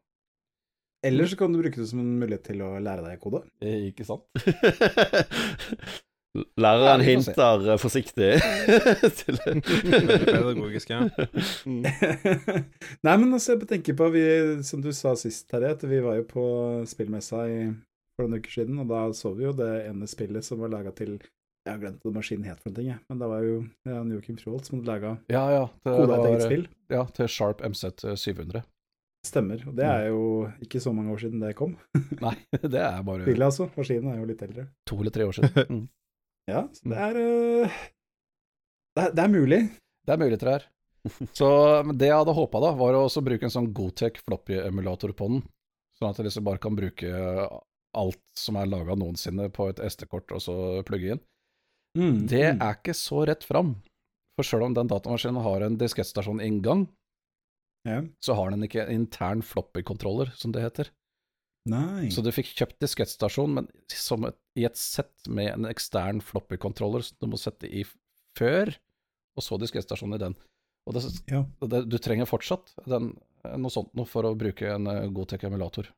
Eller 1.04 1.28
så 1.28 1.38
kan 1.40 1.54
du 1.54 1.62
bruke 1.62 1.80
det 1.80 1.88
som 1.90 2.00
en 2.04 2.18
mulighet 2.20 2.48
til 2.50 2.64
å 2.66 2.74
lære 2.80 3.06
deg 3.06 3.20
kode. 3.24 3.44
Ikke 3.62 4.08
sant? 4.08 4.28
Læreren 6.60 7.02
Ja, 7.02 7.06
hinter 7.08 7.70
eh, 7.74 7.78
forsiktig 7.82 8.28
til 9.20 9.38
pedagogisk, 9.42 10.90
ja. 10.92 11.08
Nei, 13.06 13.16
men 13.18 13.32
altså, 13.34 13.56
jeg 13.56 13.68
tenker 13.70 13.98
på 13.98 14.10
vi, 14.14 14.24
Som 14.68 14.84
du 14.84 14.92
sa 14.96 15.16
sist, 15.18 15.48
Terje, 15.50 15.72
at 15.78 15.86
vi 15.88 16.02
var 16.04 16.20
jo 16.20 16.28
på 16.30 16.46
spillmessa 16.90 17.46
i, 17.50 17.58
for 18.18 18.28
noen 18.28 18.42
uker 18.44 18.54
siden, 18.60 18.78
og 18.84 18.92
da 18.92 19.06
så 19.18 19.34
vi 19.38 19.48
jo 19.48 19.56
det 19.58 19.72
ene 19.88 20.10
spillet 20.10 20.46
som 20.46 20.62
var 20.64 20.72
laga 20.76 20.94
til 20.98 21.18
Jeg 21.18 21.74
har 21.74 21.82
glemt 21.82 22.04
hva 22.06 22.14
maskinen 22.20 22.48
het 22.48 22.62
for 22.62 22.70
en 22.72 22.78
ting, 22.78 22.88
jeg. 22.94 23.02
men 23.10 23.20
det 23.24 23.28
var 23.34 23.44
jo 23.48 23.58
ja, 23.90 24.00
Joakim 24.14 24.38
Froholt 24.40 24.70
som 24.70 24.78
hadde 24.80 24.92
laga 24.94 25.16
Ja, 25.34 25.44
ja. 25.56 25.66
Det 25.84 25.98
koda 25.98 26.18
et 26.22 26.30
eget 26.32 26.46
spill. 26.48 26.66
ja, 26.94 27.04
til 27.18 27.28
Sharp 27.34 27.64
MZ 27.66 27.84
700. 28.16 28.62
Stemmer. 29.26 29.64
Og 29.68 29.74
det 29.76 29.84
er 29.84 30.06
jo 30.14 30.22
ikke 30.64 30.80
så 30.80 30.94
mange 30.96 31.12
år 31.12 31.20
siden 31.26 31.42
det 31.44 31.56
kom. 31.58 31.74
Nei, 32.22 32.36
det 32.74 32.80
er 32.80 33.02
bare 33.04 33.26
Spillet, 33.26 33.48
altså. 33.50 33.68
Maskinen 33.76 34.14
er 34.14 34.22
jo 34.22 34.28
litt 34.30 34.44
eldre. 34.46 34.68
to 34.88 35.00
eller 35.02 35.12
tre 35.18 35.26
år 35.28 35.36
siden. 35.42 35.66
Mm. 35.74 35.88
Ja, 36.48 36.64
så 36.74 36.90
det 36.92 36.98
er 37.04 37.20
øh, 37.22 37.78
det, 38.96 39.04
er- 39.04 39.14
det 39.14 39.24
er 39.24 39.32
mulig. 39.34 39.62
Det 40.08 40.14
er 40.16 40.22
muligheter 40.22 40.52
her. 40.56 40.66
Så 41.38 41.48
det 41.96 42.08
jeg 42.10 42.18
hadde 42.18 42.34
håpa, 42.36 42.60
da, 42.64 42.72
var 42.76 42.96
å 42.98 43.06
også 43.06 43.22
bruke 43.24 43.46
en 43.48 43.52
sånn 43.54 43.70
Gotek 43.76 44.18
floppy-emulator 44.26 45.14
på 45.16 45.28
den. 45.32 45.42
Sånn 46.00 46.10
at 46.10 46.20
jeg 46.20 46.28
liksom 46.28 46.46
bare 46.48 46.62
kan 46.64 46.76
bruke 46.78 47.12
alt 47.98 48.22
som 48.38 48.58
er 48.60 48.70
laga 48.70 48.96
noensinne 49.00 49.48
på 49.54 49.70
et 49.72 49.80
SD-kort, 49.84 50.32
og 50.36 50.44
så 50.44 50.56
plugge 50.88 51.16
inn. 51.16 51.22
Mm, 51.98 52.18
Det 52.30 52.44
mm. 52.56 52.62
er 52.62 52.76
ikke 52.80 52.96
så 52.98 53.24
rett 53.30 53.46
fram. 53.48 53.76
For 54.38 54.46
sjøl 54.46 54.68
om 54.68 54.76
den 54.78 54.90
datamaskinen 54.92 55.42
har 55.42 55.64
en 55.66 55.80
diskettstasjon-inngang, 55.82 56.86
ja. 57.88 58.02
så 58.22 58.36
har 58.38 58.52
den 58.54 58.68
ikke 58.68 58.86
intern 58.94 59.42
floppy-kontroller, 59.42 60.34
som 60.38 60.54
det 60.54 60.66
heter. 60.66 60.92
Nei. 61.68 62.08
Så 62.14 62.24
du 62.24 62.30
fikk 62.32 62.54
kjøpt 62.56 62.78
diskettstasjon, 62.84 63.54
men 63.60 63.68
som 63.92 64.24
et, 64.30 64.38
i 64.56 64.64
et 64.68 64.78
sett 64.80 65.28
med 65.28 65.52
en 65.54 65.68
ekstern 65.70 66.22
floppy-kontroller 66.24 67.04
som 67.04 67.18
du 67.22 67.28
må 67.34 67.40
sette 67.42 67.68
i 67.68 67.84
før, 68.38 68.72
og 69.38 69.44
så 69.46 69.60
diskettstasjon 69.62 70.16
i 70.16 70.22
den. 70.22 70.36
Og 70.88 70.96
det, 70.96 71.04
Ja. 71.30 71.44
det, 71.68 71.84
du 71.92 71.98
trenger 72.00 72.26
fortsatt 72.30 72.72
den, 72.88 73.12
noe 73.60 73.72
sånt 73.74 73.92
noe 73.98 74.08
for 74.08 74.24
å 74.24 74.36
bruke 74.40 74.70
en 74.74 74.88
uh, 74.88 75.08
Gotek-emulator. 75.12 75.90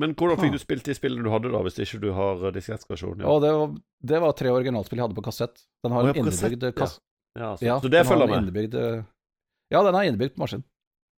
Men 0.00 0.14
hvordan 0.16 0.38
fikk 0.40 0.52
Ha. 0.52 0.56
du 0.56 0.62
spilt 0.62 0.84
de 0.88 0.94
spillene 0.96 1.24
du 1.24 1.30
hadde, 1.32 1.50
da, 1.52 1.60
hvis 1.64 1.76
ikke 1.82 2.00
du 2.00 2.10
har 2.16 2.36
uh, 2.44 2.50
diskettstasjon? 2.54 3.20
Ja. 3.24 3.38
det 3.42 3.50
var, 3.56 3.72
det 4.12 4.20
var 4.22 4.32
tre 4.38 4.52
originalspill 4.52 5.00
jeg 5.00 5.06
hadde 5.08 5.16
på 5.18 5.24
kassett. 5.26 5.64
Den 5.84 5.92
har 5.96 6.08
en 6.08 6.20
innebygd 6.20 6.68
kassett, 6.76 7.02
ja. 7.36 7.40
Ja, 7.40 7.50
så, 7.56 7.64
Ja, 7.64 7.78
så 7.80 7.88
det 7.92 8.04
følger 8.08 8.28
med? 8.28 8.42
innebygd, 8.44 8.74
eh, 8.74 9.02
Ja, 9.70 9.82
den 9.86 9.94
er 9.94 10.08
innebygd 10.08 10.34
på 10.36 10.42
maskinen. 10.44 10.64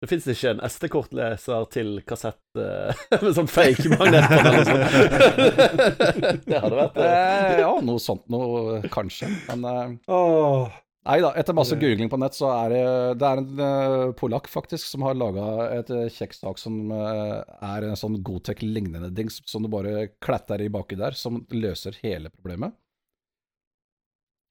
Det 0.02 0.08
fins 0.10 0.24
ikke 0.26 0.50
en 0.56 0.62
SD-kortleser 0.66 1.66
til 1.70 1.90
kassett 2.08 2.58
eh, 2.58 3.02
med 3.22 3.34
sånn 3.36 3.50
fake 3.50 3.86
magnet 3.92 4.26
på 4.26 4.38
den 4.38 4.48
eller 4.50 4.64
sånn. 4.70 6.40
det 6.42 6.62
hadde 6.64 6.78
vært 6.80 6.96
det. 6.96 7.10
Eh, 7.10 7.60
ja, 7.62 7.74
noe 7.86 8.02
sånt 8.02 8.24
noe, 8.32 8.80
kanskje. 8.90 9.30
Men 9.46 9.68
eh, 9.70 9.92
Åh, 10.10 10.80
Nei 11.02 11.16
da, 11.18 11.32
etter 11.34 11.54
masse 11.54 11.74
googling 11.78 12.06
på 12.10 12.18
nett, 12.22 12.36
så 12.38 12.46
er 12.54 12.68
det, 12.70 12.82
det 13.18 13.26
er 13.26 13.40
en 13.40 13.62
eh, 13.66 14.10
polakk 14.18 14.46
faktisk 14.50 14.86
som 14.86 15.02
har 15.02 15.16
laga 15.18 15.46
et 15.74 15.88
uh, 15.90 16.04
kjekksak 16.14 16.60
som 16.62 16.76
eh, 16.94 17.40
er 17.66 17.86
en 17.88 17.98
sånn 17.98 18.20
Godtech-lignende 18.22 19.10
dings 19.10 19.40
som 19.50 19.66
du 19.66 19.70
bare 19.72 20.12
kletter 20.22 20.62
i 20.62 20.70
baki 20.70 20.98
der, 21.00 21.18
som 21.18 21.40
løser 21.50 21.98
hele 22.04 22.30
problemet. 22.30 22.76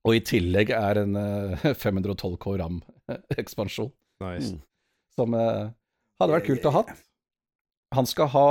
Og 0.04 0.18
i 0.18 0.24
tillegg 0.28 0.74
er 0.76 1.00
en 1.06 1.16
eh, 1.22 1.72
512K 1.86 2.58
RAM-ekspansjon, 2.66 3.94
Nice. 4.22 4.52
Mm. 4.52 4.60
Som 5.18 5.34
eh, 5.38 5.70
hadde 6.22 6.36
vært 6.38 6.48
kult 6.50 6.68
å 6.70 6.76
ha. 6.80 6.84
Han 7.92 8.08
skal 8.08 8.30
ha 8.32 8.46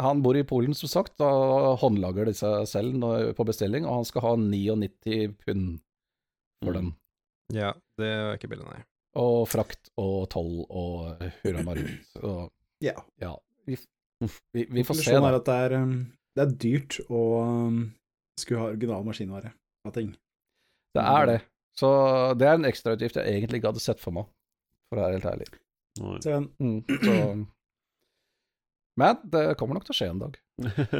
Han 0.00 0.22
bor 0.24 0.36
i 0.40 0.44
Polen, 0.48 0.72
som 0.74 0.88
sagt, 0.88 1.20
og 1.20 1.74
håndlager 1.82 2.30
disse 2.30 2.48
selv 2.70 3.02
på 3.36 3.44
bestilling, 3.48 3.84
og 3.84 3.98
han 4.00 4.06
skal 4.08 4.24
ha 4.24 4.34
99 4.40 5.34
pund 5.44 5.80
for 6.64 6.72
Mm. 6.72 6.76
den. 6.78 6.92
Ja, 7.52 7.74
det 8.00 8.06
er 8.08 8.36
ikke 8.38 8.48
billig, 8.48 8.64
nei. 8.66 8.80
Og 9.20 9.44
frakt 9.48 9.90
og 10.00 10.28
toll 10.32 10.64
og 10.66 11.20
hurra 11.42 11.62
marit. 11.66 11.92
Ja. 12.84 12.92
ja, 13.20 13.30
vi, 13.64 13.76
vi, 14.52 14.64
vi 14.68 14.82
får 14.84 14.98
se, 15.00 15.14
er 15.16 15.36
at 15.38 15.46
det 15.46 15.54
er, 15.64 15.74
um, 15.80 15.94
det 16.36 16.42
er 16.42 16.50
dyrt 16.60 16.98
å 17.08 17.20
um, 17.40 17.78
skulle 18.36 18.60
ha 18.60 18.66
original 18.74 19.04
maskinvare 19.06 19.52
av 19.88 19.94
ting. 19.96 20.10
Det 20.92 21.00
er 21.04 21.30
det. 21.30 21.38
Så 21.76 21.88
det 22.36 22.48
er 22.50 22.58
en 22.58 22.68
ekstrautgift 22.68 23.16
jeg 23.16 23.32
egentlig 23.38 23.62
ikke 23.62 23.70
hadde 23.72 23.80
sett 23.84 24.00
for 24.02 24.12
meg, 24.12 24.28
for 24.90 25.00
å 25.00 25.06
være 25.06 25.16
helt 25.16 25.30
ærlig. 25.32 25.48
Så 25.96 26.48
Mm, 26.60 26.80
så. 26.86 27.46
Men 28.96 29.16
det 29.28 29.46
kommer 29.60 29.76
nok 29.76 29.84
til 29.88 29.92
å 29.94 29.98
skje 29.98 30.10
en 30.12 30.20
dag. 30.24 30.36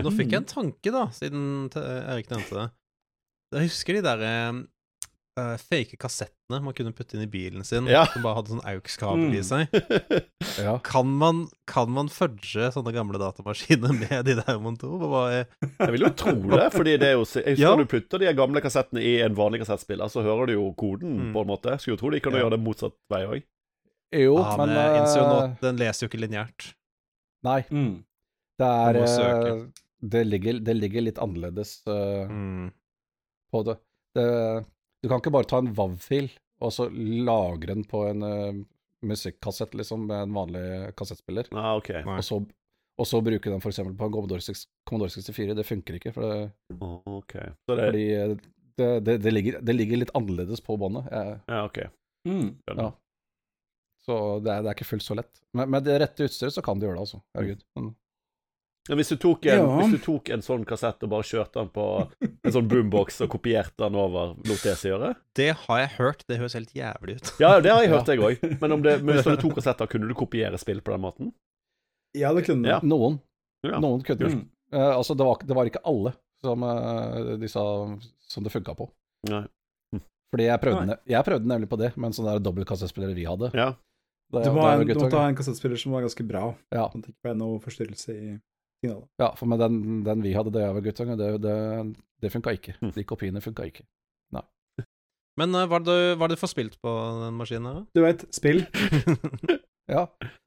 Nå 0.05 0.11
fikk 0.13 0.33
jeg 0.35 0.43
en 0.43 0.51
tanke, 0.51 0.93
da, 0.93 1.07
siden 1.17 1.69
Erik 1.73 2.29
nevnte 2.33 2.59
det. 2.59 2.67
Jeg 3.57 3.69
husker 3.71 3.97
de 3.97 4.03
der 4.05 4.25
uh, 5.39 5.57
fake 5.61 5.97
kassettene 6.01 6.61
man 6.65 6.75
kunne 6.77 6.93
putte 6.97 7.17
inn 7.17 7.25
i 7.25 7.31
bilen 7.31 7.65
sin, 7.65 7.89
Ja. 7.89 8.03
som 8.11 8.21
bare 8.25 8.37
hadde 8.43 8.53
sånn 8.53 8.65
AUX-kabel 8.69 9.33
i 9.33 9.41
Mm. 9.41 9.49
seg. 9.49 9.67
Ja. 10.57 10.79
Kan 10.85 11.09
man, 11.21 11.47
kan 11.69 11.91
man 11.93 12.09
fudge 12.09 12.69
sånne 12.73 12.93
gamle 12.97 13.19
datamaskiner 13.21 13.93
med 14.03 14.25
de 14.29 14.35
der 14.41 14.61
motorene? 14.61 15.09
Bare, 15.13 15.47
Jeg 15.81 15.93
vil 15.93 16.05
jo 16.07 16.13
tro 16.17 16.33
det, 16.53 16.69
fordi 16.73 16.95
det 17.01 17.09
er 17.11 17.17
jo 17.17 17.25
Jeg 17.29 17.57
husker 17.57 17.65
Ja. 17.65 17.75
du 17.77 17.85
putter 17.89 18.19
de 18.21 18.33
gamle 18.37 18.61
kassettene 18.65 19.01
i 19.05 19.19
en 19.25 19.35
vanlig 19.37 19.61
kassettspiller, 19.65 20.09
så 20.13 20.21
hører 20.25 20.47
du 20.49 20.53
jo 20.57 20.69
koden, 20.77 21.17
Mm. 21.17 21.33
på 21.33 21.41
en 21.45 21.49
måte. 21.49 21.77
Skulle 21.81 21.97
jo 21.97 22.01
tro 22.05 22.11
de 22.13 22.21
kan 22.21 22.33
Ja. 22.33 22.45
gjøre 22.45 22.57
det 22.57 22.61
motsatt 22.65 22.97
vei 23.13 23.25
òg. 23.25 23.43
Jo, 24.17 24.37
ja, 24.41 24.53
men 24.57 24.71
men 24.71 24.79
jeg 24.79 25.01
innser 25.01 25.21
jo 25.21 25.27
nå 25.27 25.37
eh, 25.37 25.47
at 25.47 25.65
den 25.67 25.81
leser 25.81 26.05
jo 26.05 26.11
ikke 26.11 26.23
lineært. 26.23 26.69
Nei, 27.47 27.61
mm. 27.71 27.93
det 28.61 28.71
er 28.87 29.01
eh, 29.03 29.67
det 30.07 30.23
ligger, 30.27 30.61
det 30.65 30.75
ligger 30.77 31.07
litt 31.07 31.21
annerledes 31.23 31.79
uh, 31.89 32.29
Mm. 32.31 32.71
på 33.53 33.63
det. 33.67 33.77
det. 34.15 34.65
Du 35.03 35.09
kan 35.09 35.21
ikke 35.21 35.35
bare 35.35 35.49
ta 35.49 35.61
en 35.63 35.73
WAV-fil 35.77 36.31
og 36.65 36.73
så 36.73 36.89
lagre 36.91 37.75
den 37.75 37.85
på 37.89 38.05
en 38.09 38.23
uh, 38.25 38.65
musikkassett, 39.07 39.75
liksom, 39.77 40.07
med 40.09 40.23
en 40.27 40.37
vanlig 40.37 40.67
kassettspiller. 40.97 41.51
Ah, 41.53 41.75
okay. 41.77 42.01
Og 42.05 42.25
så, 42.25 42.41
og 42.97 43.09
så 43.09 43.21
bruke 43.21 43.53
den 43.53 43.61
f.eks. 43.61 43.83
på 43.85 43.93
en 43.93 44.15
Commodore, 44.15 44.41
6 44.41 44.67
Commodore 44.89 45.13
64. 45.13 45.57
Det 45.59 45.67
funker 45.69 45.99
ikke, 45.99 46.15
for 46.17 46.27
det, 46.27 46.53
Ah, 46.81 47.01
ok. 47.19 47.35
Så 47.69 47.77
det 47.77 47.89
fordi 47.91 48.07
det, 48.77 48.89
det, 49.05 49.19
det, 49.25 49.33
ligger, 49.33 49.61
det 49.61 49.77
ligger 49.77 50.01
litt 50.01 50.15
annerledes 50.17 50.65
på 50.65 50.79
båndet. 50.81 51.09
Ja, 51.13 51.65
ok. 51.65 51.85
Mm. 52.29 52.57
Ja. 52.73 52.91
Så 54.07 54.17
det 54.45 54.53
er, 54.53 54.63
det 54.63 54.71
er 54.71 54.77
ikke 54.79 54.87
fullt 54.93 55.03
så 55.07 55.17
lett. 55.19 55.41
Men 55.57 55.71
med 55.75 55.83
det 55.87 55.97
rette 56.01 56.27
utstyret 56.29 56.55
så 56.55 56.63
kan 56.63 56.79
du 56.79 56.87
gjøre 56.87 56.95
det, 57.01 57.07
altså. 57.09 57.19
Herregud. 57.35 57.63
Men, 57.77 57.89
Men 58.89 58.99
hvis 59.01 59.09
du, 59.11 59.17
tok 59.19 59.47
en, 59.51 59.59
Ja. 59.59 59.79
hvis 59.81 59.97
du 59.97 59.99
tok 60.05 60.29
en 60.31 60.45
sånn 60.47 60.65
kassett 60.65 61.03
og 61.03 61.11
bare 61.11 61.27
kjørte 61.27 61.59
den 61.59 61.71
på 61.75 61.87
en 62.23 62.53
sånn 62.55 62.69
boombox 62.71 63.17
og 63.27 63.33
kopierte 63.33 63.75
den 63.83 63.97
over, 63.99 64.37
lot 64.47 64.63
det 64.63 64.77
seg 64.79 64.93
gjøre? 64.93 65.09
Det 65.35 65.49
har 65.65 65.81
jeg 65.83 65.91
hørt, 65.97 66.23
det 66.31 66.39
høres 66.39 66.55
helt 66.55 66.71
jævlig 66.77 67.17
ut. 67.19 67.33
Ja, 67.43 67.57
det 67.59 67.73
har 67.75 67.83
jeg 67.83 67.91
hørt, 67.91 68.07
Ja. 68.07 68.15
jeg 68.15 68.39
òg. 68.39 68.61
Men 68.63 68.73
om 68.77 68.83
det, 68.87 69.01
hvis 69.03 69.25
du 69.25 69.31
hadde 69.33 69.43
to 69.43 69.51
kassetter, 69.59 69.91
kunne 69.91 70.07
du 70.07 70.15
kopiere 70.15 70.57
spill 70.63 70.79
på 70.87 70.95
den 70.95 71.03
måten? 71.03 71.33
Ja, 72.15 72.31
det 72.33 72.45
kunne 72.47 72.69
Ja. 72.69 72.79
du. 72.79 72.87
noen. 72.87 73.19
Ja. 73.67 73.81
Noen 73.83 74.05
kunne. 74.07 74.31
Mm. 74.31 74.45
Uh, 74.73 74.95
altså, 75.01 75.17
det 75.19 75.27
var, 75.27 75.43
det 75.43 75.57
var 75.59 75.67
ikke 75.67 75.83
alle 75.85 76.15
som, 76.43 76.63
uh, 76.63 77.35
de 77.43 77.49
sa, 77.51 77.65
som 78.23 78.45
det 78.47 78.53
funka 78.55 78.77
på. 78.79 78.87
Nei. 79.29 79.43
Fordi 80.31 80.47
jeg 80.47 80.61
prøvde, 80.63 80.87
Nei. 80.91 80.97
jeg 81.11 81.25
prøvde 81.27 81.47
nemlig 81.51 81.69
på 81.71 81.79
det 81.79 81.91
med 81.97 82.09
en 82.11 82.13
sånn 82.17 82.43
dobbeltkassettspiller 82.43 83.15
vi 83.15 83.25
hadde. 83.27 83.51
Ja. 83.55 83.73
Da, 84.33 84.43
Du 84.43 84.51
må, 84.57 84.65
ha 84.65 84.75
en, 84.75 84.87
du 84.89 84.99
må 84.99 85.11
ta 85.13 85.23
en 85.29 85.37
kassettspiller 85.39 85.79
som 85.79 85.95
var 85.95 86.03
ganske 86.03 86.25
bra, 86.27 86.49
Ja. 86.75 86.89
sånn 86.91 87.05
at 87.05 87.09
det 87.09 87.15
ikke 87.15 87.29
ble 87.29 87.35
noe 87.39 87.61
forstyrrelse 87.63 88.15
i 88.15 88.33
signalet. 88.83 89.07
Ja, 89.23 89.31
for 89.39 89.47
med 89.51 89.63
den, 89.63 90.03
den 90.07 90.25
vi 90.25 90.35
hadde 90.35 90.51
da 90.55 90.65
jeg 90.65 90.75
var 90.79 90.87
guttunge, 90.89 91.19
det, 91.21 91.29
det, 91.45 91.55
det 92.25 92.33
funka 92.35 92.57
ikke. 92.59 92.75
Hm. 92.81 92.91
De 92.97 93.07
kopiene 93.07 93.45
funka 93.45 93.69
ikke. 93.71 93.87
Men 95.37 95.53
uh, 95.53 95.67
hva 95.69 95.81
er 95.81 95.85
det 95.85 95.97
det 96.17 96.29
du 96.33 96.41
får 96.41 96.53
spilt 96.53 96.77
på 96.81 96.93
den 97.21 97.37
maskinen? 97.37 97.85
Du 97.97 98.03
veit, 98.05 98.27
spill. 98.35 98.65
Ja. 99.87 100.01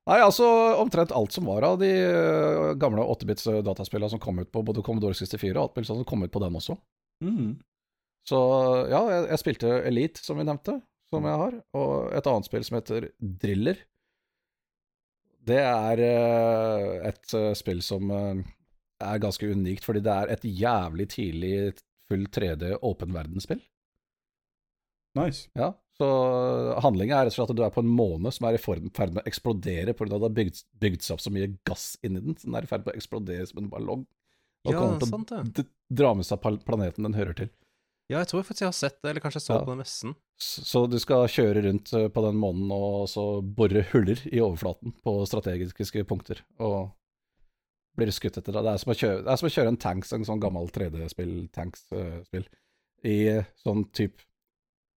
Nei, 0.03 0.17
altså 0.19 0.43
omtrent 0.81 1.13
alt 1.15 1.31
som 1.31 1.45
var 1.47 1.63
av 1.63 1.77
de 1.79 1.87
uh, 1.87 2.73
gamle 2.75 3.05
8-bits 3.07 3.45
øh, 3.47 3.59
dataspillene 3.63 4.11
som 4.11 4.19
kom 4.19 4.41
ut 4.41 4.49
på 4.51 4.59
både 4.67 4.83
Commodore 4.83 5.15
64 5.15 5.53
og 5.53 5.61
alt 5.61 5.77
mulig 5.77 5.87
sånt 5.87 6.01
som 6.01 6.07
kom 6.09 6.25
ut 6.25 6.33
på 6.33 6.41
den 6.43 6.57
også. 6.59 6.75
Mm. 7.23 7.53
Så 8.27 8.39
ja, 8.91 8.99
jeg, 9.13 9.29
jeg 9.29 9.39
spilte 9.39 9.71
Elite, 9.87 10.19
som 10.25 10.41
vi 10.41 10.43
nevnte, 10.43 10.75
som 11.09 11.25
jeg 11.25 11.41
har, 11.41 11.57
og 11.77 12.13
et 12.17 12.29
annet 12.29 12.49
spill 12.49 12.65
som 12.67 12.77
heter 12.79 13.09
Driller. 13.19 13.81
Det 15.49 15.59
er 15.63 16.03
øh, 16.05 16.95
et 17.09 17.33
øh, 17.33 17.51
spill 17.57 17.81
som 17.85 18.11
øh, 18.13 18.41
er 19.01 19.21
ganske 19.23 19.49
unikt, 19.49 19.85
fordi 19.87 20.03
det 20.05 20.13
er 20.13 20.33
et 20.35 20.45
jævlig 20.45 21.07
tidlig 21.09 21.53
full 22.09 22.27
3D 22.29 22.75
åpen 22.85 23.13
verdensspill. 23.15 23.61
Nice. 25.17 25.47
Ja, 25.57 25.71
så 25.99 26.07
handlinga 26.83 27.17
er 27.17 27.27
rett 27.27 27.33
og 27.33 27.39
slett 27.39 27.53
at 27.55 27.57
du 27.59 27.63
er 27.65 27.73
på 27.75 27.81
en 27.83 27.91
måne 27.91 28.31
som 28.31 28.45
er 28.47 28.55
i 28.55 28.61
ferd 28.61 28.85
med 28.85 29.23
å 29.23 29.27
eksplodere 29.27 29.95
pga. 29.97 30.05
at 30.05 30.13
det 30.15 30.27
har 30.27 30.37
bygd, 30.37 30.61
bygd 30.79 31.03
seg 31.03 31.15
opp 31.15 31.23
så 31.25 31.33
mye 31.33 31.49
gass 31.67 31.87
inni 32.05 32.21
den. 32.23 32.37
Så 32.39 32.47
den 32.47 32.55
er 32.59 32.67
i 32.67 32.69
ferd 32.69 32.85
med 32.85 32.93
å 32.93 32.99
eksplodere 33.01 33.47
som 33.49 33.63
en 33.63 33.71
ballong. 33.73 34.05
Og 34.67 34.71
Ja, 34.75 34.79
kommer 34.79 35.25
til 35.25 35.65
å 35.65 35.67
dra 36.01 36.13
med 36.15 36.27
seg 36.27 36.39
planeten 36.43 37.07
den 37.07 37.17
hører 37.17 37.35
til. 37.35 37.51
Ja, 38.09 38.19
jeg 38.23 38.27
tror 38.31 38.41
faktisk 38.43 38.63
jeg 38.65 38.71
har 38.71 38.77
sett 38.77 38.95
det, 39.03 39.09
eller 39.11 39.21
kanskje 39.21 39.37
jeg 39.37 39.45
så 39.47 39.53
Ja. 39.59 39.63
på 39.65 39.69
den 39.73 39.81
messen. 39.83 40.15
Så 40.41 40.85
du 40.89 40.95
skal 40.99 41.27
kjøre 41.29 41.61
rundt 41.67 41.91
eh, 41.93 42.07
på 42.09 42.21
den 42.25 42.37
månen 42.41 42.71
og 42.73 43.03
så 43.11 43.25
bore 43.43 43.83
huller 43.91 44.17
i 44.31 44.39
overflaten 44.41 44.93
på 45.03 45.13
strategiske 45.29 46.05
punkter. 46.09 46.41
Og 46.59 46.89
blir 47.99 48.09
skutt 48.15 48.37
etter 48.39 48.55
det. 48.55 48.63
Det 48.63 48.71
er 48.73 48.77
som 48.81 48.93
å 48.93 48.97
kjøre, 48.97 49.19
det 49.25 49.31
er 49.33 49.35
som 49.41 49.49
å 49.49 49.53
kjøre 49.53 49.67
en 49.73 49.77
tanks, 49.77 50.13
en 50.15 50.25
sånn 50.25 50.39
gammel 50.41 50.69
3D-spill, 50.73 51.35
tanks-spill, 51.53 52.45
i 53.05 53.17
sånn 53.61 53.85
type 53.93 54.25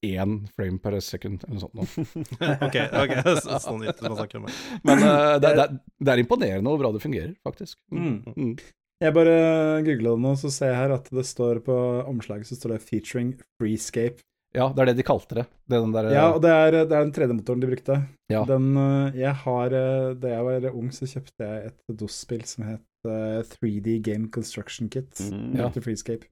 én 0.03 0.49
frame 0.57 0.79
per 0.83 0.97
second 1.01 1.45
eller 1.45 1.59
noe 1.61 1.63
sånt. 1.63 1.75
nå. 1.75 2.47
ok, 2.67 2.77
ok, 3.03 3.13
så- 3.45 3.59
sånn 3.63 3.83
gitt 3.87 4.01
man 4.03 4.17
snakker 4.19 4.41
om 4.41 4.47
det. 4.49 4.55
Men 4.89 5.03
uh, 5.05 5.37
det, 5.43 5.53
det, 5.59 5.67
er- 5.67 5.77
det 6.01 6.15
er 6.15 6.23
imponerende 6.25 6.71
hvor 6.73 6.81
bra 6.81 6.93
det 6.97 7.03
fungerer, 7.05 7.35
faktisk. 7.45 7.79
Mm. 7.93 8.23
Mm. 8.37 8.55
Jeg 9.03 9.15
bare 9.17 9.83
googla 9.83 10.13
det 10.15 10.23
nå, 10.23 10.33
så 10.39 10.51
ser 10.53 10.71
jeg 10.71 10.79
her 10.79 10.93
at 10.95 11.09
det 11.11 11.25
står 11.27 11.63
på 11.67 11.75
omslaget 12.07 12.47
så 12.47 12.59
står 12.59 12.77
det 12.77 12.85
'featuring 12.87 13.33
Freescape'. 13.59 14.23
Ja, 14.53 14.69
det 14.69 14.83
er 14.83 14.91
det 14.91 14.99
de 15.01 15.05
kalte 15.09 15.35
det. 15.39 15.47
det 15.67 15.77
er 15.79 15.81
den 15.81 15.95
der, 15.95 16.11
Ja, 16.13 16.25
og 16.35 16.43
det 16.45 16.51
er, 16.53 16.85
det 16.85 16.93
er 16.93 17.07
den 17.07 17.13
3D-motoren 17.17 17.63
de 17.63 17.71
brukte. 17.71 17.95
Ja. 18.29 18.45
Den, 18.45 18.77
øh, 18.77 19.17
jeg 19.17 19.35
har, 19.35 19.73
øh, 19.73 20.21
Da 20.21 20.29
jeg 20.29 20.45
var 20.45 20.71
ung, 20.77 20.93
så 20.93 21.09
kjøpte 21.09 21.41
jeg 21.41 21.67
et 21.67 21.99
DOS-spill 21.99 22.45
som 22.45 22.65
het 22.65 22.85
uh, 23.09 23.41
3D 23.41 24.03
Game 24.03 24.29
Construction 24.29 24.89
Kit. 24.89 25.09
Mm. 25.33 25.57
Ja. 25.57 25.71
Til 25.71 25.83
Freescape. 25.83 26.29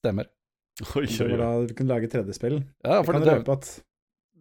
Stemmer. 0.00 0.24
Oi, 0.96 1.04
oi, 1.04 1.32
oi. 1.32 1.36
da 1.36 1.66
du 1.66 1.74
kunne 1.74 1.92
lage 1.92 2.08
3D-spill. 2.08 2.62
Ja, 2.84 3.02
for 3.02 3.12
det, 3.12 3.28
røpe 3.28 3.52
at 3.52 3.82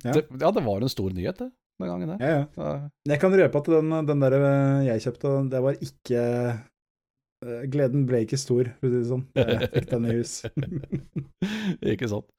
ja. 0.05 0.11
det, 0.11 0.25
ja, 0.39 0.51
det 0.51 0.63
var 0.63 0.81
en 0.81 0.89
stor 0.89 1.09
nyhet, 1.09 1.37
det, 1.39 1.51
den 1.81 1.89
gangen. 1.89 2.09
det. 2.09 2.17
ja, 2.21 2.45
ja. 2.55 2.89
Jeg 3.09 3.19
kan 3.19 3.33
røpe 3.33 3.57
at 3.57 3.65
den, 3.65 4.07
den 4.07 4.21
der 4.21 4.37
jeg 4.87 5.01
kjøpte, 5.01 5.49
det 5.51 5.61
var 5.61 5.77
ikke 5.81 6.23
Gleden 7.45 8.08
ble 8.10 8.23
ikke 8.26 8.39
stor, 8.41 8.71
for 8.80 8.88
å 8.88 8.91
si 8.91 8.97
det 8.97 9.10
sånn. 9.12 9.26
Jeg 9.38 9.69
fikk 9.76 9.89
den 9.91 10.08
i 10.10 10.15
hus. 10.17 10.34
ikke 11.93 12.10
sant. 12.12 12.30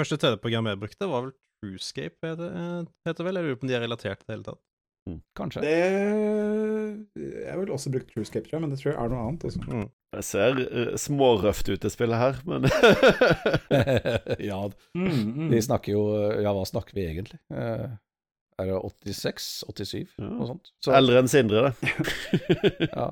Første 0.00 0.16
3D-program 0.22 0.70
jeg 0.70 0.78
brukte, 0.80 1.08
var 1.10 1.26
vel 1.26 1.32
Truescape, 1.60 2.16
heter, 2.24 2.86
heter 3.04 3.26
vel? 3.26 3.36
Jeg 3.36 3.44
lurer 3.50 3.58
på 3.60 3.66
om 3.66 3.70
de 3.72 3.74
er 3.76 3.82
relatert 3.84 4.22
i 4.22 4.28
det 4.28 4.36
hele 4.38 4.46
tatt. 4.46 4.60
Kanskje. 5.36 5.62
Det 5.64 7.20
Jeg 7.20 7.56
vel 7.58 7.72
også 7.74 7.90
brukt 7.92 8.08
Truescape, 8.12 8.46
tror 8.46 8.56
jeg, 8.58 8.62
men 8.64 8.72
det 8.72 8.78
tror 8.80 8.92
jeg 8.92 8.98
er 9.02 9.10
noe 9.12 9.24
annet. 9.26 9.46
Også. 9.48 9.62
Mm. 9.66 9.88
Det 10.16 10.24
ser 10.26 10.60
uh, 10.60 10.92
smårøft 10.98 11.68
ut, 11.70 11.80
det 11.82 11.92
spillet 11.92 12.18
her, 12.20 12.38
men 12.48 12.66
ja, 14.50 14.60
Mm, 14.96 15.50
vi 15.52 15.60
snakker 15.62 15.94
jo 15.94 16.02
Ja, 16.42 16.54
hva 16.56 16.64
snakker 16.68 16.96
vi 16.96 17.04
egentlig? 17.06 17.38
Eh, 17.54 17.86
er 18.60 18.70
det 18.70 18.78
86? 19.06 19.50
87? 19.70 20.16
Ja. 20.18 20.30
Noe 20.30 20.48
sånt. 20.50 20.72
Så, 20.84 20.94
Eldre 20.96 21.20
enn 21.22 21.30
Sindre, 21.30 21.70
det. 21.70 22.90
ja. 22.90 23.10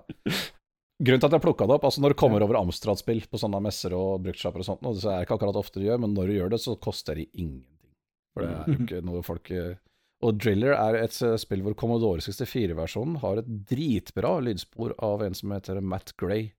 Grunnen 0.98 1.22
til 1.22 1.28
at 1.28 1.34
jeg 1.36 1.42
plukka 1.44 1.66
det 1.70 1.76
opp, 1.76 1.84
altså 1.86 2.02
når 2.02 2.12
du 2.12 2.18
kommer 2.18 2.42
over 2.42 2.58
Amstrad-spill 2.58 3.20
på 3.30 3.38
sånne 3.38 3.60
messer 3.62 3.94
og 3.94 4.24
bruktsjapper 4.24 4.64
og 4.64 4.66
sånt, 4.66 4.86
og 4.88 4.96
så 4.98 5.12
er 5.12 5.20
det 5.20 5.28
ikke 5.28 5.36
akkurat 5.38 5.58
ofte 5.60 5.78
du 5.78 5.84
gjør, 5.86 6.00
men 6.02 6.16
når 6.16 6.30
du 6.32 6.34
gjør 6.40 6.50
det, 6.56 6.58
så 6.64 6.74
koster 6.82 7.20
det 7.20 7.28
ingenting. 7.38 7.92
For 8.34 8.42
det 8.42 8.50
er 8.50 8.72
jo 8.72 8.78
ikke 8.84 9.04
noe 9.06 9.22
folk 9.26 9.50
eh, 9.54 9.76
Og 10.26 10.40
Driller 10.42 10.74
er 10.74 10.98
et 11.00 11.14
eh, 11.22 11.36
spill 11.40 11.62
hvor 11.64 11.76
Commodore 11.78 12.22
64-versjonen 12.22 13.20
har 13.22 13.40
et 13.40 13.48
dritbra 13.70 14.34
lydspor 14.44 14.96
av 15.06 15.22
en 15.26 15.38
som 15.38 15.54
heter 15.54 15.80
Matt 15.80 16.12
Gray. 16.18 16.50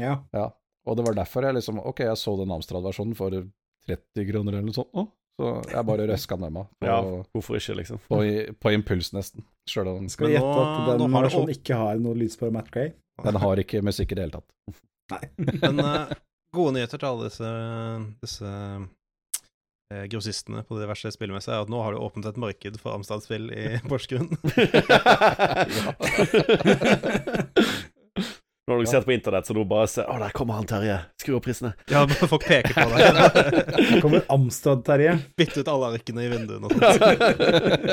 Ja. 0.00 0.16
Ja, 0.32 0.46
og 0.88 0.96
det 0.96 1.04
var 1.04 1.18
derfor 1.18 1.44
jeg 1.44 1.58
liksom 1.58 1.82
Ok, 1.84 2.00
jeg 2.06 2.16
så 2.16 2.32
den 2.40 2.52
Amstrad-versjonen 2.56 3.12
for 3.18 3.36
30 3.90 4.28
kroner 4.30 4.56
eller 4.56 4.70
noe 4.70 4.76
sånt 4.76 4.96
nå, 4.96 5.04
så 5.36 5.52
jeg 5.68 5.88
bare 5.92 6.08
røska 6.14 6.36
den 6.40 6.46
med 6.48 6.56
meg. 6.62 6.72
Ja, 6.88 6.98
hvorfor 7.36 7.60
ikke, 7.60 7.76
liksom? 7.82 8.00
på, 8.08 8.22
på 8.56 8.72
impuls, 8.72 9.12
nesten. 9.16 9.44
Sjøl 9.68 9.92
om 9.92 10.08
Skal 10.12 10.32
vi 10.32 10.38
gjette 10.38 10.64
at 10.64 10.90
den 10.96 11.04
har 11.12 11.28
versjonen 11.28 11.54
ikke 11.54 11.76
har 11.80 12.00
noe 12.00 12.16
lydspor 12.16 12.48
av 12.48 12.56
Matt 12.56 12.72
Gray? 12.72 12.96
Den 13.24 13.36
har 13.42 13.62
ikke 13.62 13.84
musikk 13.84 14.12
i 14.12 14.18
det 14.18 14.26
hele 14.26 14.40
tatt. 14.40 14.50
Nei. 15.10 15.22
Men 15.64 15.84
uh, 15.84 16.12
gode 16.54 16.72
nyheter 16.76 16.98
til 17.00 17.10
alle 17.10 17.28
disse, 17.28 17.50
disse 18.22 18.50
eh, 19.94 20.04
grossistene 20.10 20.60
på 20.66 20.78
diverse 20.80 21.08
spillmessene 21.14 21.54
er 21.56 21.62
at 21.66 21.72
nå 21.72 21.78
har 21.84 21.90
du 21.94 21.98
åpnet 22.02 22.30
et 22.30 22.40
marked 22.40 22.74
for 22.82 22.90
Amstad-spill 22.96 23.46
i 23.54 23.56
Porsgrunn. 23.90 24.30
Nå 28.70 28.76
har 28.76 28.84
dere 28.84 28.90
sett 28.92 29.06
på 29.08 29.12
internett, 29.16 29.48
så 29.50 29.54
nå 29.56 29.64
bare 29.66 29.88
ser 29.90 30.06
Å, 30.06 30.16
der 30.22 30.30
kommer 30.36 30.54
han 30.60 30.66
Terje. 30.70 30.96
Skru 31.18 31.34
opp 31.40 31.44
prisene. 31.48 31.72
ja, 31.90 32.04
folk 32.30 32.44
peker 32.46 32.76
på 32.76 32.84
deg. 32.92 33.00
Der 33.74 34.02
kommer 34.04 34.22
Amstrad-Terje. 34.30 35.16
Bytte 35.40 35.64
ut 35.64 35.70
alle 35.72 35.88
arkene 35.96 36.22
i 36.24 36.30
vinduene 36.30 36.70
og 36.70 36.74
sånt. 36.76 36.84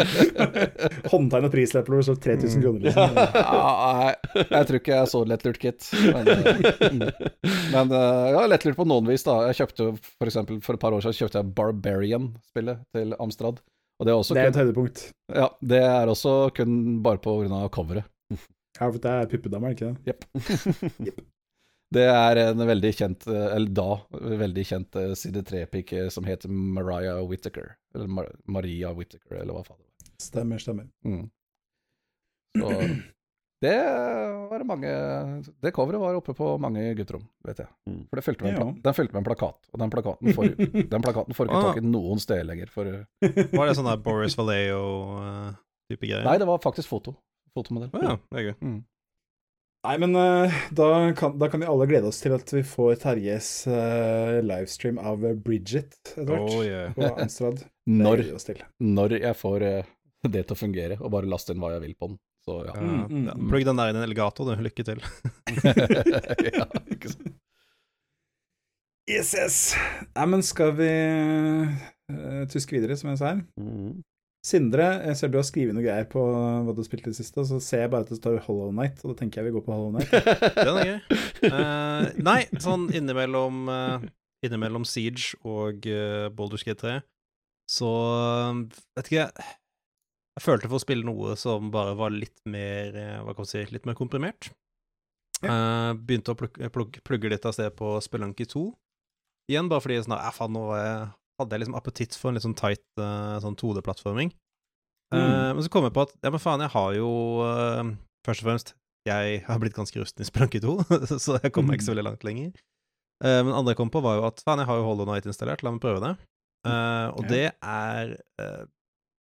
Håndtegn 1.11 1.47
og 1.47 1.53
prislapper 1.53 1.95
hvor 1.97 2.05
det 2.05 2.17
3000 2.27 2.63
kroner, 2.63 2.85
liksom. 2.87 3.17
Ja, 3.17 3.71
nei, 3.97 4.43
jeg 4.51 4.67
tror 4.69 4.79
ikke 4.81 4.93
jeg 4.93 5.01
er 5.01 5.11
så 5.11 5.21
lettlurt, 5.33 5.61
gitt. 5.63 5.87
Men, 6.05 6.29
eh, 6.33 6.43
men 7.73 7.95
ja, 7.95 8.03
jeg 8.29 8.37
har 8.37 8.51
lettlurt 8.53 8.77
på 8.79 8.87
noen 8.89 9.09
vis, 9.09 9.25
da. 9.27 9.39
Jeg 9.49 9.59
kjøpte 9.63 9.89
for 10.03 10.29
eksempel 10.29 10.61
for 10.65 10.77
et 10.77 10.83
par 10.83 10.95
år 10.97 11.05
siden 11.05 11.17
kjøpte 11.23 11.41
jeg 11.41 11.53
Barbarian-spillet 11.57 12.85
til 12.95 13.17
Amstrad. 13.23 13.63
Og 13.97 14.05
det 14.05 14.13
er 14.13 14.19
også 14.21 14.35
Det 14.37 14.43
er 14.43 14.51
kun, 14.51 14.53
et 14.53 14.61
høydepunkt. 14.61 14.99
ja, 15.33 15.47
det 15.73 15.81
er 15.81 16.11
også 16.13 16.35
kun 16.53 16.77
bare 17.05 17.17
på 17.23 17.39
grunn 17.41 17.55
av 17.57 17.71
coveret. 17.73 18.05
Ja, 18.77 18.87
for 18.91 18.99
det 19.01 19.11
er 19.11 19.29
puppedame, 19.31 19.71
er 19.71 19.73
det 19.73 19.77
ikke 19.77 19.95
det? 20.05 21.13
Det 21.95 22.03
er 22.03 22.35
en 22.41 22.59
veldig 22.67 22.89
kjent, 22.97 23.25
eh, 23.31 23.45
eller 23.55 23.69
da 23.71 23.83
veldig 24.41 24.63
kjent 24.67 24.95
eh, 24.99 25.13
side 25.15 25.39
3-pikk 25.47 25.93
som 26.11 26.25
heter 26.27 26.51
Mariah 26.51 27.21
Whittaker. 27.23 27.77
Eller 27.95 28.09
Mar 28.11 28.27
Maria 28.43 28.89
Whittaker, 28.91 29.37
eller 29.39 29.55
hva 29.55 29.61
faen 29.63 29.77
det 29.79 29.85
var. 29.87 30.09
Stemmer, 30.19 30.59
stemmer. 30.59 30.89
Mm. 31.07 31.29
Så 32.59 32.71
det 33.63 33.71
var 34.51 34.59
det 34.61 34.67
mange 34.69 34.89
Det 35.63 35.71
coveret 35.73 36.01
var 36.03 36.17
oppe 36.19 36.35
på 36.37 36.49
mange 36.61 36.83
gutterom, 36.99 37.23
vet 37.47 37.63
jeg. 37.63 37.69
Mm. 37.87 38.01
For 38.09 38.19
det 38.19 38.25
fulgte 38.27 38.43
med 38.49 38.53
en 38.53 38.59
Ja. 38.59 38.67
den 38.89 38.93
fulgte 38.99 39.15
med 39.15 39.21
en 39.23 39.29
plakat, 39.31 39.71
og 39.71 39.79
den 39.79 39.93
plakaten 39.95 40.35
får, 40.35 40.51
den 40.91 41.01
plakaten 41.07 41.33
får 41.39 41.47
ikke 41.47 41.61
Ah. 41.61 41.69
tak 41.71 41.79
i 41.79 41.85
noen 41.87 42.19
steder 42.19 42.43
lenger. 42.51 42.67
For, 42.67 42.91
Var 43.23 43.63
det 43.71 43.77
sånn 43.79 43.87
der 43.87 44.03
Boris 44.03 44.35
Vallejo-type 44.37 46.03
greier? 46.03 46.27
nei, 46.27 46.35
det 46.37 46.47
var 46.51 46.59
faktisk 46.59 46.91
foto. 46.91 47.15
Fotomodell. 47.58 47.91
Ja, 48.06 48.15
det 48.32 48.39
er 48.43 48.48
gøy. 48.52 48.56
Mm. 48.62 48.78
Nei, 49.88 49.93
men 50.04 50.15
eh, 50.20 50.56
da, 50.76 50.88
kan, 51.15 51.38
da 51.39 51.48
kan 51.52 51.62
vi 51.63 51.67
alle 51.70 51.86
glede 51.88 52.10
oss 52.10 52.20
til 52.20 52.34
at 52.36 52.50
vi 52.52 52.63
får 52.65 52.98
Terjes 53.06 53.50
uh, 53.70 54.39
livestream 54.43 54.98
av 55.00 55.22
Bridget 55.46 55.93
etter 56.02 56.26
hvert. 56.28 56.50
Oh, 56.50 56.63
yeah. 56.65 56.89
På 56.98 57.13
Amstrad. 57.15 57.62
Når, 57.88 58.26
når 58.84 59.13
jeg 59.15 59.36
får 59.39 59.63
uh, 59.63 59.91
det 60.28 60.41
til 60.43 60.56
å 60.58 60.60
fungere, 60.60 60.98
og 61.00 61.13
bare 61.13 61.30
laste 61.32 61.54
inn 61.56 61.62
hva 61.63 61.70
jeg 61.78 61.86
vil 61.86 61.93
på 61.96 62.10
den. 62.12 62.17
Så 62.43 62.58
ja. 62.67 62.74
Ja, 62.74 62.82
Mm, 62.84 63.06
mm, 63.06 63.22
ja. 63.30 63.36
mm. 63.38 63.48
Plugg 63.52 63.63
den 63.70 63.80
der 63.80 63.91
inn 63.91 64.00
i 64.00 64.02
en 64.02 64.08
alligator, 64.10 64.50
du. 64.50 64.63
Lykke 64.65 64.84
til. 64.89 65.00
ja, 66.58 66.67
ikke 66.91 67.13
sant. 67.13 67.38
Yes, 69.08 69.32
yes. 69.39 69.58
Nei, 70.17 70.26
men 70.34 70.43
skal 70.43 70.74
vi 70.76 70.91
uh, 72.12 72.43
tuske 72.52 72.76
videre, 72.76 72.98
som 73.00 73.13
jeg 73.13 73.22
sa 73.22 73.32
her? 73.38 73.46
Mm. 73.56 74.02
Sindre, 74.47 74.86
jeg 75.10 75.19
ser 75.19 75.31
du 75.33 75.39
har 75.41 75.47
skrevet 75.47 75.75
noe 75.75 75.83
greier 75.83 76.05
på 76.07 76.21
hva 76.23 76.71
du 76.71 76.79
har 76.79 76.88
spilt 76.88 77.03
i 77.03 77.12
det 77.12 77.17
siste, 77.17 77.41
og 77.41 77.49
så 77.49 77.57
ser 77.63 77.83
jeg 77.83 77.91
bare 77.91 78.07
at 78.07 78.13
det 78.13 78.19
står 78.21 78.38
Hollow 78.45 78.71
Night, 78.71 79.01
og 79.03 79.12
da 79.12 79.19
tenker 79.19 79.41
jeg 79.41 79.49
vi 79.49 79.57
går 79.57 79.65
på 79.65 79.75
Hollow 79.75 79.91
Night. 79.97 80.13
Den 80.55 80.79
er 80.79 80.88
gøy. 80.88 81.19
Uh, 81.43 82.07
nei, 82.23 82.39
sånn 82.63 82.88
innimellom, 82.95 83.67
uh, 83.67 84.07
innimellom 84.47 84.88
Siege 84.88 85.36
og 85.43 85.83
uh, 85.91 86.29
Baldur's 86.31 86.63
Gate 86.63 86.79
3, 86.79 86.95
så 87.67 87.88
eh, 88.47 88.60
vet 88.95 89.10
ikke 89.10 89.19
jeg 89.19 89.47
Jeg 90.38 90.43
følte 90.45 90.69
for 90.69 90.79
å 90.79 90.83
spille 90.83 91.07
noe 91.07 91.36
som 91.39 91.71
bare 91.73 91.97
var 91.99 92.13
litt 92.15 92.39
mer 92.47 92.95
eh, 92.95 93.19
Hva 93.25 93.33
kan 93.36 93.43
man 93.43 93.49
si 93.49 93.63
Litt 93.73 93.88
mer 93.89 93.97
komprimert. 93.97 94.51
Eh, 95.43 95.91
begynte 95.99 96.33
å 96.33 96.38
plugge, 96.39 96.69
plugge, 96.73 97.03
plugge 97.05 97.31
litt 97.33 97.45
av 97.45 97.55
sted 97.57 97.75
på 97.77 97.97
Spelunky 98.01 98.47
2. 98.49 98.63
Igjen 99.51 99.69
bare 99.71 99.83
fordi 99.83 99.99
sånn, 100.01 100.15
ja, 100.17 100.31
faen, 100.33 100.55
nå 100.55 100.63
eh, 100.77 101.03
hadde 101.39 101.54
jeg 101.56 101.62
liksom 101.63 101.76
appetitt 101.80 102.15
for 102.17 102.30
en 102.32 102.38
litt 102.38 102.45
sånn 102.45 102.58
tight 102.58 102.84
eh, 103.00 103.38
sånn 103.43 103.56
2D-plattforming. 103.60 104.32
Mm. 105.13 105.17
Uh, 105.21 105.52
men 105.56 105.63
så 105.63 105.69
kom 105.71 105.86
jeg 105.88 105.93
på 105.95 106.04
at 106.04 106.12
ja, 106.19 106.32
men 106.34 106.41
faen, 106.43 106.60
jeg 106.65 106.73
har 106.73 106.89
jo 106.97 107.10
uh, 107.39 107.91
Først 108.28 108.41
og 108.43 108.47
fremst 108.50 108.73
jeg 109.08 109.38
har 109.47 109.60
blitt 109.63 109.78
ganske 109.78 109.95
rusten 110.02 110.19
i 110.19 110.28
Spelunky 110.28 110.60
2, 110.65 110.73
så 111.15 111.38
jeg 111.39 111.54
kommer 111.56 111.78
ikke 111.78 111.86
så 111.86 111.93
veldig 111.93 112.04
langt 112.10 112.26
lenger. 112.28 112.50
Eh, 113.23 113.38
men 113.47 113.54
andre 113.56 113.71
jeg 113.71 113.78
kom 113.80 113.88
på, 113.93 114.02
var 114.04 114.17
jo 114.19 114.26
at 114.28 114.41
faen, 114.43 114.60
jeg 114.60 114.67
har 114.67 114.82
jo 114.82 114.84
Hollow 114.84 115.08
Night 115.08 115.23
installert, 115.32 115.63
la 115.63 115.71
meg 115.71 115.80
prøve 115.86 116.02
det. 116.04 116.10
Eh, 116.67 117.06
og 117.15 117.23
Ja. 117.23 117.30
det 117.32 117.45
er 117.56 118.12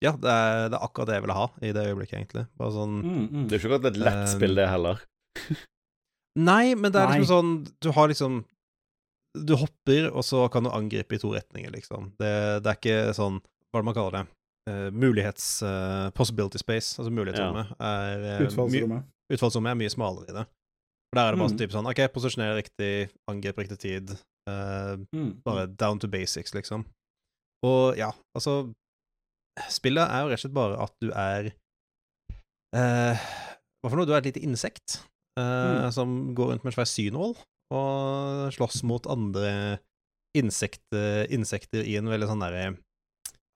Ja, 0.04 0.12
det 0.16 0.30
er, 0.32 0.70
det 0.72 0.78
er 0.78 0.86
akkurat 0.88 1.10
det 1.10 1.18
jeg 1.18 1.24
ville 1.26 1.36
ha 1.36 1.44
i 1.60 1.74
det 1.76 1.84
øyeblikket, 1.90 2.16
egentlig. 2.22 2.46
Bare 2.56 2.72
sånn 2.78 2.96
Mm, 3.04 3.44
Det 3.48 3.52
er 3.52 3.58
jo 3.58 3.60
ikke 3.60 3.74
akkurat 3.74 3.90
et 3.92 4.00
lett 4.06 4.24
spill, 4.32 4.56
det 4.56 4.66
heller. 4.72 5.04
Nei, 6.34 6.74
men 6.74 6.90
det 6.92 7.00
er 7.02 7.08
Nei. 7.12 7.18
liksom 7.20 7.30
sånn 7.30 7.52
Du 7.84 7.90
har 7.94 8.08
liksom 8.10 8.40
Du 9.34 9.54
hopper, 9.58 10.10
og 10.14 10.22
så 10.24 10.44
kan 10.52 10.62
du 10.64 10.70
angripe 10.70 11.16
i 11.16 11.18
to 11.18 11.32
retninger, 11.34 11.72
liksom. 11.74 12.12
Det, 12.20 12.62
det 12.62 12.70
er 12.70 12.76
ikke 12.78 12.98
sånn 13.16 13.40
Hva 13.42 13.80
er 13.80 13.82
det 13.82 13.88
man 13.88 13.94
kaller 13.96 14.16
det? 14.20 14.24
Uh, 14.70 14.90
mulighets... 14.94 15.48
Uh, 15.62 16.08
possibility 16.16 16.58
space, 16.62 16.94
altså 17.00 17.10
mulighetsrommet, 17.12 17.72
er 17.82 18.22
uh, 18.38 18.44
Utfallsrommet. 18.46 19.08
Utfallsrommet 19.34 19.72
er 19.74 19.80
mye 19.82 19.90
smalere 19.92 20.30
i 20.30 20.36
det. 20.38 20.44
For 21.10 21.18
der 21.20 21.26
er 21.26 21.34
det 21.34 21.40
bare 21.42 21.52
Mm. 21.52 21.58
type 21.60 21.74
sånn 21.74 21.90
OK, 21.90 22.00
posisjoner 22.14 22.54
riktig, 22.56 22.92
angrep 23.30 23.58
riktig 23.60 23.78
tid. 23.82 24.14
eh, 24.48 24.96
Mm. 25.14 25.40
bare 25.44 25.66
down 25.66 25.98
to 25.98 26.08
basics, 26.08 26.54
liksom. 26.54 26.84
Og 27.64 27.96
ja, 27.96 28.10
altså 28.36 28.72
Spillet 29.70 30.02
er 30.10 30.22
jo 30.24 30.28
rett 30.32 30.40
og 30.40 30.42
slett 30.42 30.54
bare 30.56 30.78
at 30.82 30.92
du 31.00 31.10
er 31.14 31.52
eh, 32.74 33.14
Hva 33.82 33.90
for 33.90 33.96
noe? 34.00 34.06
Du 34.08 34.12
er 34.14 34.22
et 34.22 34.30
lite 34.32 34.42
insekt 34.44 35.00
eh, 35.38 35.42
Mm. 35.44 35.92
som 35.92 36.34
går 36.34 36.50
rundt 36.54 36.64
med 36.64 36.72
en 36.72 36.76
svær 36.78 36.88
synål 36.90 37.36
og 37.72 38.50
slåss 38.54 38.82
mot 38.84 39.06
andre 39.10 39.78
insekter, 40.36 41.24
insekter 41.32 41.86
i 41.86 41.96
en 42.00 42.08
veldig 42.10 42.26
sånn 42.30 42.42
derre 42.42 42.64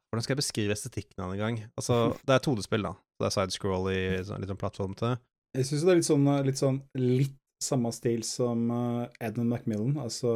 Hvordan 0.09 0.25
skal 0.25 0.33
jeg 0.33 0.41
beskrive 0.41 0.73
estetikken 0.73 1.21
av 1.21 1.33
det 1.35 1.37
en 1.37 1.43
gang? 1.43 1.57
Altså, 1.77 1.97
det 2.27 2.33
er 2.39 2.41
2D-spill, 2.47 2.87
da. 2.87 2.95
Det 3.21 3.27
er 3.29 3.35
sidescroll 3.35 3.91
i 3.93 3.99
sånn, 4.25 4.41
litt 4.41 4.49
sånn 4.49 4.61
plattformete. 4.63 5.11
Jeg 5.59 5.67
syns 5.69 5.83
det 5.85 5.93
er 5.93 5.99
litt 6.01 6.09
sånn, 6.09 6.29
litt 6.47 6.61
sånn 6.63 6.79
litt 6.97 7.35
samme 7.61 7.91
stil 7.93 8.23
som 8.25 8.63
uh, 8.73 9.03
Edmund 9.21 9.51
Macmillan, 9.53 9.97
altså 10.01 10.31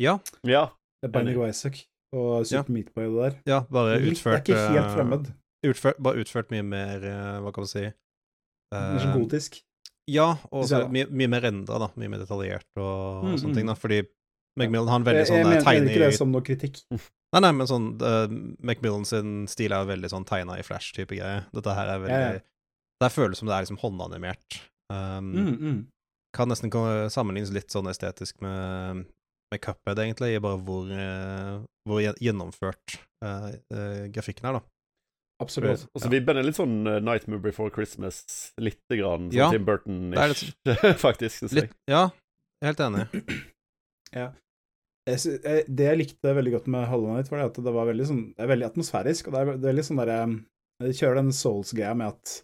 Ja, 0.00 0.16
Ja. 0.48 0.64
Binding 1.06 1.38
of 1.38 1.50
Isaac 1.52 1.84
og 2.14 2.46
Super 2.46 2.70
Meat 2.74 2.90
Boy 2.96 3.06
og 3.10 3.14
det 3.20 3.22
der. 3.28 3.38
Ja, 3.52 3.60
bare 3.70 3.98
Litt- 4.02 4.16
utført 4.18 4.42
Det 4.46 4.54
er 4.56 4.58
ikke 4.58 4.74
helt 4.74 4.82
eh, 4.88 4.92
fremmed. 4.96 5.30
Utført, 5.70 6.02
bare 6.02 6.22
utført 6.24 6.50
mye 6.54 6.64
mer 6.66 7.06
eh, 7.06 7.38
Hva 7.44 7.52
kan 7.54 7.62
man 7.66 7.70
si? 7.70 7.84
uh, 7.86 8.80
Eh, 8.98 9.06
gotisk. 9.14 9.60
Ja, 10.10 10.32
og 10.50 10.66
så 10.66 10.82
mye, 10.90 11.06
mye 11.14 11.30
mer 11.30 11.46
endra, 11.46 11.78
da. 11.84 11.88
Mye 12.00 12.10
mer 12.10 12.22
detaljert 12.24 12.66
og, 12.74 13.22
Mm, 13.22 13.32
og 13.32 13.38
sånne 13.38 13.52
mm. 13.52 13.58
ting, 13.58 13.70
da. 13.70 13.76
Fordi 13.78 14.00
Macmillan 14.58 14.90
har 14.90 15.00
en 15.00 15.06
veldig 15.06 15.26
sånn 15.28 15.42
tegning 15.42 15.54
jeg 15.54 15.62
eh, 15.62 15.72
mener, 15.72 15.92
ikke 15.92 16.08
det 16.10 16.18
som 16.18 16.32
noe 16.34 16.46
kritikk. 16.46 16.80
Nei, 17.32 17.40
nei, 17.40 17.50
men 17.56 17.68
sånn 17.70 17.86
uh, 18.04 18.26
Macmillan 18.60 19.06
sin 19.08 19.46
stil 19.48 19.72
er 19.72 19.86
veldig 19.88 20.10
sånn 20.12 20.26
tegna 20.28 20.58
i 20.60 20.64
flash-type 20.66 21.16
greie. 21.16 21.46
Dette 21.56 21.76
her 21.78 21.88
er 21.94 22.02
veldig 22.02 22.18
Ja, 22.18 22.34
ja. 22.36 22.42
Det 23.00 23.08
føles 23.08 23.40
som 23.40 23.48
det 23.48 23.54
er 23.56 23.64
liksom 23.64 23.80
håndanimert. 23.80 24.58
Um, 24.92 25.32
Mm, 25.32 25.54
mm. 25.56 25.78
Kan 26.36 26.52
nesten 26.52 26.72
sammenlignes 27.12 27.52
litt 27.52 27.72
sånn 27.72 27.88
estetisk 27.88 28.38
med, 28.44 29.06
med 29.52 29.62
Cuphead, 29.64 29.98
egentlig, 30.04 30.34
i 30.36 30.42
bare 30.44 30.60
hvor, 30.64 30.92
uh, 30.92 31.64
hvor 31.88 32.04
gjennomført 32.04 32.98
uh, 33.24 33.48
eh, 33.72 34.06
grafikken 34.12 34.48
er, 34.48 34.60
da. 34.60 34.62
Absolutt. 35.42 35.86
Og 35.92 36.04
så 36.04 36.10
vibben 36.12 36.38
er 36.38 36.46
litt 36.46 36.58
sånn 36.58 36.82
uh, 36.86 36.98
Nightmare 37.02 37.42
Before 37.42 37.72
Christmas, 37.74 38.22
lite 38.62 38.98
grann 38.98 39.28
sånn 39.28 39.38
Ja, 39.38 39.50
Tim 39.52 39.66
Burton 39.66 40.12
det 40.12 40.22
er 40.22 40.34
ish, 40.34 40.52
faktisk. 41.06 41.42
Synes 41.42 41.56
jeg. 41.56 41.70
Litt, 41.70 41.76
ja, 41.90 42.06
helt 42.64 42.84
enig. 42.86 43.08
Jeg, 45.02 45.18
jeg, 45.42 45.62
det 45.66 45.86
jeg 45.88 45.98
likte 45.98 46.30
veldig 46.36 46.52
godt 46.52 46.66
med 46.70 46.84
Hollow 46.86 47.10
Night, 47.10 47.26
var 47.32 47.40
det 47.40 47.46
at 47.48 47.56
det 47.66 47.72
var 47.74 47.88
veldig, 47.88 48.04
sånn, 48.06 48.20
det 48.36 48.44
er 48.44 48.50
veldig 48.52 48.66
atmosfærisk. 48.68 49.26
Og 49.26 49.34
det 49.34 49.40
er, 49.40 49.48
det 49.48 49.66
er 49.66 49.72
veldig 49.72 49.84
sånn 49.88 49.98
derre 49.98 50.18
De 50.84 50.92
kjører 50.94 51.18
den 51.18 51.32
Souls-greia 51.34 51.96
med 51.98 52.12
at 52.12 52.34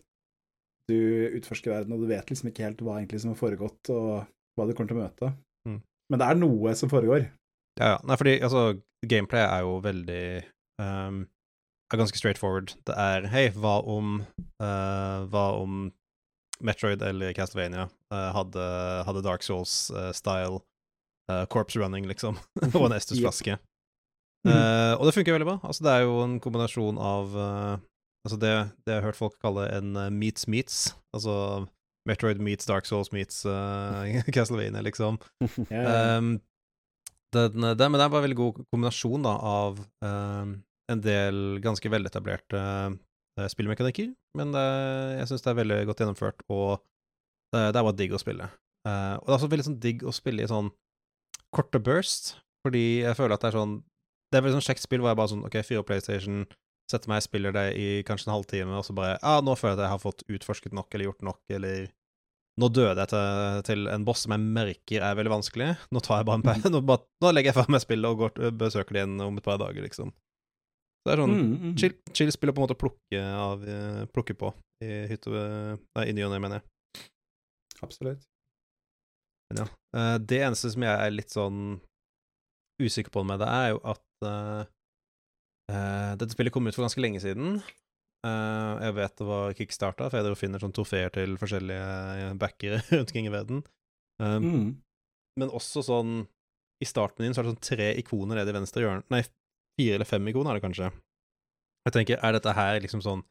du 0.89 0.99
utforsker 1.37 1.71
verden, 1.71 1.95
og 1.95 2.03
du 2.03 2.09
vet 2.11 2.33
liksom 2.33 2.51
ikke 2.51 2.65
helt 2.65 2.83
hva 2.83 2.97
egentlig 2.97 3.21
som 3.23 3.31
har 3.35 3.39
foregått, 3.39 3.93
og 3.95 4.27
hva 4.59 4.67
du 4.67 4.75
kommer 4.75 4.91
til 4.91 4.99
å 4.99 5.03
møte. 5.05 5.31
Mm. 5.69 5.79
Men 6.11 6.23
det 6.23 6.29
er 6.29 6.41
noe 6.41 6.75
som 6.81 6.91
foregår. 6.91 7.29
Ja, 7.79 7.95
ja. 7.95 7.99
Nei, 8.09 8.19
fordi 8.19 8.35
altså, 8.41 8.63
gameplay 9.07 9.45
er 9.45 9.67
jo 9.67 9.77
veldig 9.85 10.23
um, 10.83 11.21
er 11.97 12.03
ganske 12.03 12.21
straightforward. 12.21 12.75
Det 12.89 12.97
er 12.97 13.29
Hei, 13.33 13.47
hva 13.57 13.79
om 13.89 14.21
uh, 14.61 15.25
Hva 15.33 15.47
om 15.61 15.89
Metroid 16.65 17.03
eller 17.07 17.33
Castlevania 17.37 17.87
uh, 17.87 18.31
hadde, 18.35 18.65
hadde 19.07 19.23
Dark 19.25 19.47
Souls-style 19.47 20.61
corpse 21.53 21.77
running, 21.77 22.07
liksom, 22.09 22.39
på 22.73 22.81
en 22.87 22.95
Estus-flaske. 22.99 23.59
Eh, 24.47 24.95
og 24.97 25.07
det 25.07 25.15
funker 25.17 25.35
veldig 25.35 25.49
bra. 25.49 25.57
Altså, 25.67 25.85
det 25.85 25.95
er 25.95 26.05
jo 26.07 26.21
en 26.23 26.39
kombinasjon 26.43 27.01
av 27.03 27.39
eh, 27.45 27.87
Altså, 28.27 28.37
det, 28.43 28.51
det 28.85 28.93
jeg 28.93 29.01
har 29.01 29.07
hørt 29.07 29.17
folk 29.17 29.37
kalle 29.41 29.69
en 29.73 29.97
eh, 29.97 30.11
meets 30.13 30.49
meets. 30.51 30.79
Altså 31.17 31.65
Metroid 32.09 32.41
meets 32.45 32.67
Dark 32.69 32.85
Souls 32.89 33.13
meets 33.15 33.45
eh, 33.49 34.19
Castlevania, 34.35 34.83
liksom. 34.85 35.21
Um, 35.41 36.35
den, 37.33 37.65
det, 37.79 37.87
men 37.87 37.97
det 37.97 38.05
er 38.05 38.11
bare 38.11 38.21
en 38.21 38.27
veldig 38.27 38.41
god 38.41 38.61
kombinasjon 38.73 39.25
da, 39.25 39.35
av 39.39 39.81
um, 40.05 40.59
en 40.93 41.03
del 41.05 41.59
ganske 41.65 41.91
veletablerte 41.93 42.61
uh, 42.61 43.49
spillmekanikker, 43.53 44.13
men 44.39 44.55
det, 44.55 44.67
jeg 45.21 45.31
syns 45.31 45.45
det 45.45 45.53
er 45.53 45.61
veldig 45.61 45.81
godt 45.91 46.03
gjennomført, 46.03 46.45
og 46.49 46.81
det, 47.55 47.69
det 47.73 47.81
er 47.81 47.85
bare 47.85 47.99
digg 47.99 48.15
å 48.17 48.23
spille. 48.23 48.49
Uh, 48.87 49.17
og 49.19 49.27
det 49.27 49.33
er 49.33 49.39
også 49.39 49.51
veldig 49.53 49.69
sånn 49.69 49.83
digg 49.83 50.07
å 50.07 50.15
spille 50.15 50.45
i 50.45 50.51
sånn 50.51 50.71
korte 51.55 51.81
burst, 51.83 52.37
fordi 52.67 53.03
jeg 53.05 53.19
føler 53.19 53.37
at 53.37 53.45
det 53.45 53.53
er 53.53 53.61
sånn 53.61 53.79
Det 54.29 54.37
er 54.37 54.43
veldig 54.45 54.59
sånn 54.59 54.67
kjekt 54.67 54.83
spill 54.85 55.01
hvor 55.01 55.13
jeg 55.13 55.19
bare 55.21 55.31
sånn 55.33 55.45
OK, 55.47 55.55
fyrer 55.65 55.81
opp 55.81 55.89
PlayStation, 55.89 56.43
setter 56.91 57.09
meg, 57.09 57.23
spiller 57.25 57.55
det 57.55 57.69
i 57.81 57.87
kanskje 58.09 58.29
en 58.29 58.35
halvtime, 58.35 58.75
og 58.77 58.85
så 58.85 58.97
bare 58.97 59.15
Ja, 59.15 59.39
ah, 59.39 59.45
nå 59.45 59.55
føler 59.57 59.75
jeg 59.75 59.79
at 59.79 59.85
jeg 59.87 59.95
har 59.95 60.03
fått 60.03 60.27
utforsket 60.29 60.77
nok, 60.77 60.91
eller 60.93 61.11
gjort 61.11 61.25
nok, 61.31 61.41
eller 61.57 61.89
nå 62.59 62.69
døde 62.75 63.05
jeg 63.05 63.11
til, 63.13 63.61
til 63.69 63.89
en 63.93 64.05
boss 64.07 64.25
som 64.25 64.35
jeg 64.35 64.43
merker 64.43 65.05
er 65.07 65.15
veldig 65.15 65.31
vanskelig. 65.37 65.69
Nå 65.95 66.03
tar 66.03 66.21
jeg 66.21 66.27
bare 66.29 66.41
en 66.41 66.47
pause. 66.47 66.73
nå, 66.75 66.81
nå 67.23 67.31
legger 67.31 67.53
jeg 67.53 67.59
fra 67.61 67.71
meg 67.71 67.85
spillet 67.85 68.11
og 68.11 68.25
går, 68.25 68.49
besøker 68.59 68.97
det 68.97 69.05
igjen 69.05 69.21
om 69.29 69.39
et 69.39 69.47
par 69.47 69.61
dager, 69.63 69.85
liksom. 69.85 70.11
Det 71.09 71.15
er 71.15 71.23
sånn 71.23 71.35
Mm, 71.35 71.53
mm. 71.57 71.75
chill, 71.81 71.95
chill 72.17 72.33
spill 72.35 72.53
å 72.53 72.55
på 72.57 72.61
en 72.61 72.67
måte 72.67 72.79
plukke, 72.79 73.21
av, 73.21 73.65
eh, 73.65 74.03
plukke 74.13 74.37
på 74.39 74.53
i 74.85 74.91
hytte 75.11 75.33
Nei, 75.33 76.05
i 76.07 76.15
ny 76.15 76.27
og 76.27 76.35
ne, 76.35 76.41
mener 76.45 76.61
jeg. 76.61 77.07
Absolutt. 77.83 78.27
Men 79.49 79.63
ja. 79.65 79.69
Eh, 79.97 80.17
det 80.21 80.41
eneste 80.45 80.71
som 80.75 80.85
jeg 80.85 80.95
er 80.95 81.15
litt 81.15 81.35
sånn 81.35 81.79
usikker 82.79 83.11
på 83.15 83.25
med 83.27 83.41
det, 83.43 83.49
er 83.51 83.73
jo 83.73 83.81
at 83.91 84.27
uh, 84.29 84.63
dette 86.15 86.31
spillet 86.31 86.55
kom 86.55 86.69
ut 86.69 86.77
for 86.77 86.85
ganske 86.87 87.03
lenge 87.03 87.19
siden. 87.25 87.59
Uh, 88.23 88.79
jeg 88.85 88.95
vet 88.99 89.17
det 89.19 89.27
var 89.27 89.57
kickstarta, 89.59 90.07
for 90.11 90.23
jeg 90.23 90.39
finner 90.39 90.63
sånn 90.63 90.75
trofeer 90.77 91.11
til 91.15 91.35
forskjellige 91.41 92.37
backere 92.39 92.79
rundt 92.93 93.11
omkring 93.11 93.27
i 93.27 93.35
verden. 93.35 93.65
Um, 94.23 94.47
Mm. 94.47 94.69
Men 95.39 95.53
også 95.55 95.85
sånn 95.87 96.15
I 96.83 96.87
startmenyen 96.89 97.35
så 97.35 97.43
er 97.43 97.47
det 97.47 97.53
sånn 97.55 97.67
tre 97.69 97.89
ikoner 98.01 98.41
nede 98.41 98.51
i 98.51 98.57
venstre 98.57 98.83
hjørne 98.83 99.07
Nei, 99.15 99.21
fire 99.79 99.99
eller 99.99 100.09
fem 100.09 100.29
ikoner 100.31 100.53
er 100.53 100.59
det 100.59 100.67
kanskje. 100.67 100.91
Jeg 101.89 101.95
tenker, 101.95 102.21
er 102.21 102.35
dette 102.37 102.55
her 102.59 102.83
liksom 102.85 103.01
sånn 103.05 103.25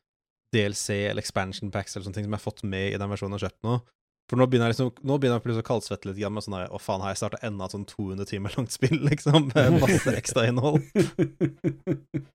DLC 0.55 1.03
eller 1.09 1.21
expansion 1.21 1.71
packs 1.73 1.95
eller 1.95 2.07
sånne 2.07 2.17
ting 2.17 2.25
som 2.27 2.33
jeg 2.33 2.39
har 2.39 2.47
fått 2.47 2.63
med 2.63 2.93
i 2.93 2.99
den 2.99 3.11
versjonen 3.11 3.35
jeg 3.35 3.43
har 3.43 3.51
kjøpt 3.51 3.67
nå? 3.67 3.77
For 4.27 4.39
nå 4.39 4.47
begynner 4.47 4.67
jeg 4.67 4.75
liksom 4.75 5.07
Nå 5.07 5.17
begynner 5.17 5.39
jeg 5.39 5.45
plutselig 5.45 5.63
å 5.63 5.67
kaldsvette 5.69 6.09
litt 6.09 6.19
med 6.35 6.43
sånn 6.43 6.57
der 6.57 6.71
Å, 6.73 6.79
faen, 6.83 7.03
har 7.03 7.13
jeg 7.13 7.21
starta 7.21 7.39
enda 7.47 7.67
et 7.67 7.75
sånn 7.75 7.85
200 7.87 8.27
timer 8.31 8.55
langt 8.57 8.73
spill, 8.75 8.97
liksom? 9.07 9.49
Med 9.53 9.79
masse 9.83 10.15
ekstrainnhold. 10.19 10.83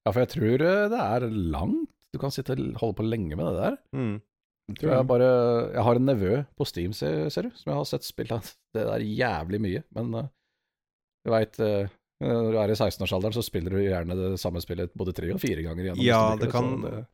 Ja, 0.00 0.14
for 0.14 0.22
jeg 0.22 0.30
tror 0.32 0.62
eh, 0.64 0.86
det 0.88 0.98
er 1.04 1.24
langt. 1.28 1.90
Du 2.08 2.16
kan 2.18 2.32
sitte 2.32 2.54
holde 2.56 2.96
på 2.96 3.04
lenge 3.04 3.36
med 3.36 3.44
det 3.44 3.58
der. 3.58 3.74
Mm. 3.92 4.14
Tror 4.78 4.92
jeg 4.94 5.06
bare 5.10 5.26
Jeg 5.74 5.84
har 5.84 5.98
en 5.98 6.06
nevø 6.08 6.38
på 6.56 6.66
Steam, 6.66 6.94
ser, 6.96 7.28
ser 7.28 7.46
du, 7.46 7.50
som 7.58 7.68
jeg 7.68 7.76
har 7.76 7.88
sett 7.90 8.06
spilt 8.06 8.48
det 8.72 8.86
der 8.88 9.04
jævlig 9.04 9.60
mye. 9.60 9.82
Men 9.92 10.16
eh, 10.22 10.30
du 11.20 11.34
veit 11.34 11.60
Når 12.20 12.50
du 12.52 12.58
er 12.60 12.68
i 12.72 12.76
16-årsalderen, 12.76 13.32
så 13.32 13.42
spiller 13.46 13.72
du 13.72 13.78
gjerne 13.80 14.12
det 14.18 14.34
samme 14.42 14.60
spillet 14.60 14.92
både 14.98 15.14
tre 15.16 15.30
og 15.32 15.40
fire 15.40 15.62
ganger 15.64 15.86
Gjennom, 15.88 16.02
Ja, 16.04 16.36
det 16.36 16.50
kan, 16.52 16.66
det- 16.84 17.06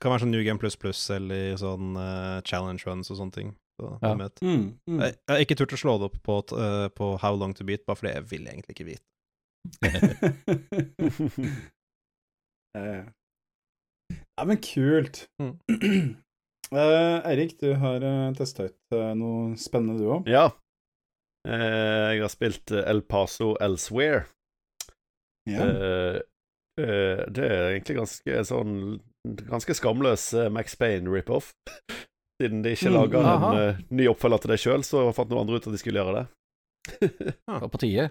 kan 0.00 0.10
være 0.14 0.22
sånn 0.24 0.32
New 0.32 0.42
Game 0.44 0.58
Plus 0.60 0.76
Plus 0.80 1.02
eller 1.12 1.54
sånn 1.60 1.92
uh, 1.96 2.40
challenge 2.48 2.84
runs 2.88 3.10
og 3.12 3.18
sånne 3.20 3.32
ting. 3.36 3.52
Så, 3.80 3.90
Ja. 4.02 4.14
Mm, 4.14 4.78
mm. 4.88 5.00
Jeg, 5.02 5.16
jeg 5.16 5.34
har 5.34 5.42
ikke 5.44 5.56
turt 5.60 5.74
å 5.76 5.80
slå 5.80 5.98
det 6.00 6.08
opp 6.10 6.18
på, 6.22 6.36
eh, 6.56 6.88
på 6.94 7.08
How 7.20 7.34
Long 7.36 7.52
To 7.58 7.64
Beat, 7.66 7.84
bare 7.88 7.96
fordi 7.98 8.12
jeg 8.14 8.24
vil 8.30 8.46
egentlig 8.46 8.72
ikke 8.76 8.88
vite. 8.92 9.04
Eh, 12.74 13.04
Ja, 14.36 14.44
men 14.44 14.56
kult. 14.58 15.28
Mm. 15.42 15.58
Eh, 16.74 17.18
Eirik, 17.28 17.52
du 17.60 17.74
har 17.78 18.02
uh, 18.02 18.32
testa 18.34 18.64
ut 18.66 18.94
eh, 18.96 19.10
noe 19.14 19.52
spennende, 19.60 20.00
du 20.00 20.08
òg. 20.10 20.26
Ja. 20.32 20.46
Eh, 21.46 22.16
jeg 22.16 22.22
har 22.24 22.32
spilt 22.32 22.72
eh, 22.74 22.82
El 22.90 23.02
Paso 23.06 23.52
Elsewhere. 23.62 24.24
Ja. 25.50 25.64
Eh, 25.68 26.16
eh, 26.80 27.22
det 27.28 27.44
er 27.44 27.70
egentlig 27.74 27.98
ganske 27.98 28.44
sånn 28.48 28.76
Ganske 29.44 29.76
skamløs 29.76 30.26
eh, 30.36 30.50
Max 30.52 30.76
Payne 30.76 31.08
rip-off. 31.08 31.52
Siden 32.42 32.64
de 32.64 32.74
ikke 32.74 32.90
laga 32.92 33.20
mm, 33.22 33.44
en 33.54 33.84
ny 33.94 34.08
oppfølger 34.10 34.42
til 34.42 34.52
det 34.52 34.58
sjøl, 34.60 34.82
så 34.84 35.04
fant 35.16 35.30
noen 35.30 35.44
andre 35.44 35.60
ut 35.60 35.68
at 35.68 35.72
de 35.76 35.78
skulle 35.80 36.02
gjøre 36.02 36.14
det. 36.18 36.24
det 37.30 37.36
var 37.46 37.70
på 37.72 37.80
tide. 37.80 38.08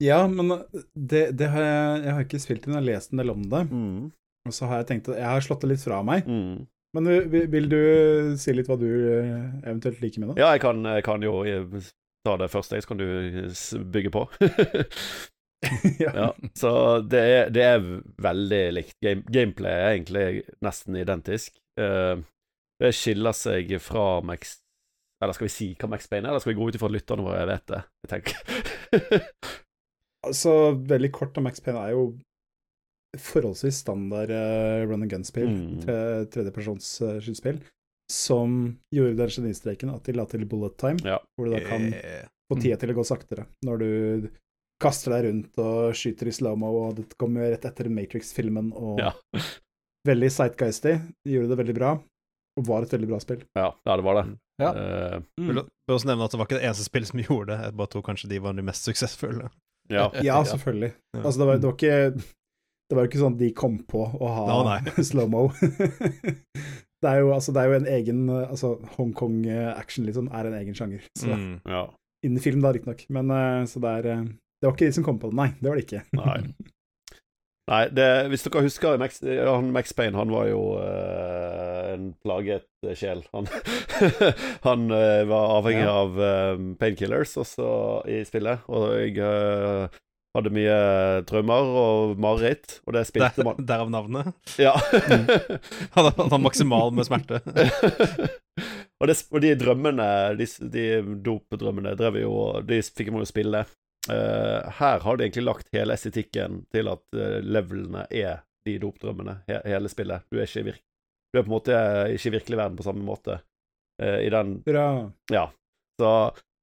ja, 0.00 0.20
men 0.30 0.54
det, 0.94 1.24
det 1.36 1.48
har 1.50 1.66
jeg, 1.66 1.98
jeg 2.06 2.14
har 2.14 2.24
ikke 2.24 2.40
spilt 2.40 2.62
det, 2.62 2.70
men 2.70 2.78
jeg 2.78 2.84
har 2.84 2.88
lest 2.92 3.12
en 3.12 3.20
del 3.20 3.32
om 3.34 3.42
det. 3.42 3.62
Mm. 3.68 4.04
Og 4.48 4.54
så 4.54 4.70
har 4.70 4.80
jeg 4.80 4.88
tenkt 4.92 5.10
at 5.10 5.18
jeg 5.18 5.28
har 5.28 5.44
slått 5.44 5.66
det 5.66 5.72
litt 5.74 5.84
fra 5.84 5.98
meg. 6.06 6.30
Mm. 6.30 6.62
Men 6.96 7.10
vil 7.52 7.68
du 7.68 7.80
si 8.40 8.54
litt 8.54 8.70
hva 8.70 8.78
du 8.80 8.88
eventuelt 8.88 9.98
liker 10.00 10.22
med 10.22 10.30
det? 10.30 10.38
Ja, 10.40 10.54
jeg 10.54 10.62
kan, 10.62 10.80
jeg 10.88 11.04
kan 11.04 11.26
jo 11.26 11.42
ta 12.24 12.38
det 12.40 12.48
først, 12.54 12.72
jeg, 12.72 12.86
så 12.86 12.94
kan 12.94 13.02
du 13.02 13.82
bygge 13.92 14.14
på. 14.14 14.24
ja. 16.04 16.10
ja, 16.14 16.28
så 16.54 16.70
det 17.02 17.20
er, 17.20 17.48
det 17.50 17.64
er 17.66 17.86
veldig 18.22 18.62
likt. 18.76 18.94
Game, 19.02 19.24
gameplay 19.26 19.74
er 19.74 19.94
egentlig 19.96 20.26
nesten 20.64 20.98
identisk. 21.00 21.56
Uh, 21.80 22.22
det 22.78 22.92
skiller 22.94 23.34
seg 23.34 23.72
fra 23.82 24.20
Max 24.22 24.60
Eller 25.22 25.34
skal 25.34 25.48
vi 25.48 25.50
si 25.50 25.66
hva 25.78 25.88
Max 25.90 26.06
Payne 26.06 26.28
er, 26.28 26.30
eller 26.30 26.42
skal 26.42 26.52
vi 26.52 26.58
gå 26.60 26.68
ut 26.68 26.78
ifra 26.78 26.86
at 26.90 26.94
lytterne 26.94 27.24
våre 27.26 27.40
jeg 27.40 27.50
vet 27.50 27.72
det? 27.74 27.82
Jeg 28.04 28.12
tenker. 28.14 29.24
Altså, 30.26 30.74
veldig 30.74 31.08
kort, 31.14 31.36
om 31.38 31.44
Max 31.46 31.60
Payne 31.62 31.78
er 31.78 31.92
jo 31.94 32.08
forholdsvis 33.22 33.78
standard 33.84 34.32
uh, 34.34 34.82
run 34.84 35.04
and 35.04 35.10
gun-spill. 35.12 35.48
Mm. 35.48 35.76
Tre, 35.84 35.98
tredjepersons 36.34 36.88
uh. 37.06 37.60
Som 38.12 38.56
gjorde 38.94 39.14
den 39.20 39.30
genistreken 39.32 39.92
at 39.94 40.04
de 40.08 40.16
la 40.16 40.26
til 40.28 40.44
bullet 40.48 40.76
time, 40.80 40.98
Ja. 41.06 41.20
hvor 41.36 41.46
du 41.46 41.54
da 41.54 41.62
kan 41.64 41.92
Eh, 41.94 42.26
få 42.50 42.60
tida 42.60 42.76
til 42.80 42.90
å 42.90 42.98
gå 42.98 43.04
saktere. 43.04 43.46
Når 43.64 43.78
du 43.78 44.28
kaster 44.80 45.14
deg 45.16 45.24
rundt 45.28 45.58
og 45.62 45.94
skyter 45.98 46.28
i 46.30 46.34
slow-mo, 46.34 46.68
og 46.86 46.96
det 47.00 47.06
kommer 47.18 47.50
rett 47.52 47.64
etter 47.68 47.88
Matrix-filmen, 47.90 48.72
og 48.78 49.00
Ja. 49.02 49.12
veldig 50.06 50.30
sightgeisty. 50.30 50.92
De 51.26 51.32
gjorde 51.34 51.48
det 51.54 51.58
veldig 51.64 51.74
bra, 51.78 51.92
og 52.58 52.66
var 52.66 52.82
et 52.86 52.92
veldig 52.94 53.08
bra 53.10 53.18
spill. 53.20 53.42
ja, 53.56 53.72
ja, 53.86 53.96
det 53.96 54.04
var 54.04 54.22
det. 54.22 54.26
Ja. 54.58 54.70
Uh, 54.74 55.20
Vil 55.38 55.60
Bør 55.86 55.94
også 55.94 56.08
nevne 56.10 56.24
at 56.26 56.32
det 56.34 56.38
var 56.40 56.46
ikke 56.48 56.58
det 56.58 56.64
eneste 56.66 56.84
spillet 56.88 57.08
som 57.12 57.20
gjorde 57.22 57.46
det, 57.52 57.58
jeg 57.64 57.76
bare 57.78 57.90
tror 57.92 58.02
kanskje 58.02 58.28
de 58.28 58.38
var 58.42 58.52
de 58.58 58.62
mest 58.66 58.84
suksessfulle. 58.88 59.50
ja. 59.90 60.08
Ja, 60.24 60.42
selvfølgelig. 60.44 60.92
Ja. 61.14 61.22
Altså, 61.24 61.38
det 61.38 61.46
var, 61.46 61.56
det 61.58 61.68
var 61.68 61.76
ikke 61.78 62.22
Det 62.88 62.96
var 62.96 63.04
jo 63.04 63.08
ikke 63.10 63.20
sånn 63.20 63.36
de 63.38 63.50
kom 63.52 63.78
på 63.84 64.00
å 64.16 64.28
ha 64.32 64.78
slow-mo. 65.10 65.48
det, 67.02 67.08
er 67.10 67.18
jo, 67.20 67.32
altså, 67.34 67.52
det 67.52 67.62
er 67.62 67.68
jo 67.68 67.76
en 67.78 67.88
egen 67.92 68.20
altså, 68.32 68.74
Hongkong-action 68.96 70.06
liksom, 70.08 70.30
er 70.34 70.48
en 70.48 70.56
egen 70.62 70.74
sjanger. 70.78 71.04
Så, 71.18 71.28
Mm. 71.28 71.60
ja. 71.68 71.82
Innen 72.26 72.40
film, 72.42 72.60
da, 72.64 72.72
riktignok. 72.74 73.04
Men 73.14 73.30
eh, 73.30 73.64
så 73.70 73.78
det 73.84 73.90
er 74.00 74.06
eh, 74.10 74.24
Det 74.58 74.66
var 74.66 74.74
ikke 74.74 74.88
de 74.90 74.96
som 74.96 75.06
kom 75.06 75.20
på 75.22 75.30
det, 75.30 75.38
nei. 75.38 75.52
Det 75.60 75.70
var 75.70 75.78
det 75.78 75.86
ikke. 75.86 76.02
Nei. 76.18 76.40
Nei, 77.68 77.82
det, 77.92 78.04
hvis 78.32 78.46
dere 78.46 78.64
husker 78.64 78.96
Max, 79.00 79.18
han 79.20 79.66
Max 79.74 79.92
Payne, 79.92 80.16
han 80.16 80.30
var 80.32 80.46
jo 80.48 80.60
uh, 80.80 81.92
en 81.92 82.06
plaget 82.24 82.64
sjel. 82.96 83.20
Han, 83.36 83.48
han 84.68 84.86
uh, 84.88 85.24
var 85.28 85.56
avhengig 85.58 85.84
Ja. 85.84 85.96
av 86.00 86.16
eh, 86.22 86.62
painkillers 86.80 87.34
også 87.42 87.68
i 88.08 88.22
spillet, 88.24 88.64
og 88.72 88.86
jeg 88.96 89.20
uh, 89.20 89.92
hadde 90.36 90.52
mye 90.54 90.78
traumer 91.28 91.68
og 91.82 92.14
mareritt, 92.20 92.78
og 92.86 92.96
det 92.96 93.04
spilte 93.10 93.42
Der, 93.42 93.48
man 93.50 93.68
derav 93.68 93.92
navnet. 93.92 94.32
Ja. 94.60 94.72
Han 95.96 96.08
han 96.08 96.32
har 96.32 96.40
maksimal 96.40 96.94
med 96.94 97.08
smerte. 97.08 97.42
og, 98.96 99.10
det, 99.10 99.18
og 99.28 99.44
de 99.44 99.52
drømmene, 99.60 100.08
de, 100.40 100.48
de 100.72 100.86
dopdrømmene, 101.24 101.96
drev 102.00 102.20
jo 102.22 102.32
De 102.64 102.80
fikk 102.80 103.12
man 103.12 103.26
jo 103.26 103.28
spille. 103.28 103.66
Eh, 104.10 104.70
her 104.78 105.00
har 105.04 105.16
de 105.16 105.26
egentlig 105.26 105.44
lagt 105.44 105.70
hele 105.74 105.96
estetikken 105.96 106.62
til 106.72 106.88
at 106.92 107.18
eh, 107.18 107.38
levelene 107.44 108.06
er 108.10 108.42
de 108.66 108.78
dopdrømmene, 108.82 109.38
he 109.48 109.60
hele 109.68 109.90
spillet. 109.92 110.26
Du 110.30 110.38
er 110.38 110.48
ikke 110.48 110.76
Du 111.32 111.38
er 111.38 111.44
på 111.44 111.50
en 111.50 111.56
måte 111.56 111.78
ikke 112.14 112.30
i 112.30 112.34
virkelig 112.38 112.60
verden 112.60 112.76
på 112.78 112.86
samme 112.86 113.04
måte. 113.04 113.40
eh, 114.00 114.20
I 114.26 114.30
den 114.32 114.58
Bra. 114.64 115.10
Ja. 115.32 115.48
Så 116.00 116.12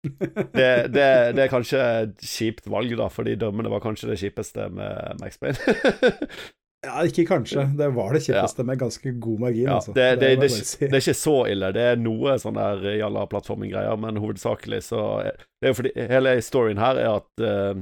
det, 0.54 0.94
det, 0.94 1.08
det 1.36 1.44
er 1.46 1.50
kanskje 1.50 1.82
et 2.04 2.22
kjipt 2.22 2.68
valg, 2.70 2.94
da, 2.98 3.10
fordi 3.10 3.36
drømmene 3.42 3.72
var 3.74 3.82
kanskje 3.82 4.12
det 4.12 4.20
kjipeste 4.22 4.70
med 4.70 5.22
Max 5.22 5.40
Payne. 5.42 5.58
Ja, 6.86 7.02
ikke 7.08 7.26
kanskje. 7.30 7.64
Det 7.80 7.88
var 7.96 8.14
det 8.14 8.22
kjippeste 8.28 8.66
med 8.68 8.80
ganske 8.82 9.12
god 9.24 9.40
margin, 9.42 9.66
Ja, 9.68 9.80
altså. 9.80 9.94
det, 9.96 10.06
det, 10.22 10.30
det, 10.44 10.50
si. 10.54 10.86
det 10.86 10.94
er 10.94 11.02
ikke 11.04 11.18
så 11.18 11.36
ille. 11.50 11.72
Det 11.76 11.86
er 11.94 12.00
noe 12.02 12.36
sånn 12.42 12.58
der 12.60 12.86
jalla 13.00 13.26
plattforming-greier, 13.32 13.98
men 14.02 14.20
hovedsakelig 14.22 14.84
så 14.92 15.02
er, 15.26 15.40
Det 15.62 15.70
er 15.70 15.74
jo 15.74 15.80
fordi 15.82 15.94
Hele 16.12 16.36
storyen 16.46 16.82
her 16.84 17.00
er 17.02 17.10
at 17.16 17.44
uh, 17.46 17.82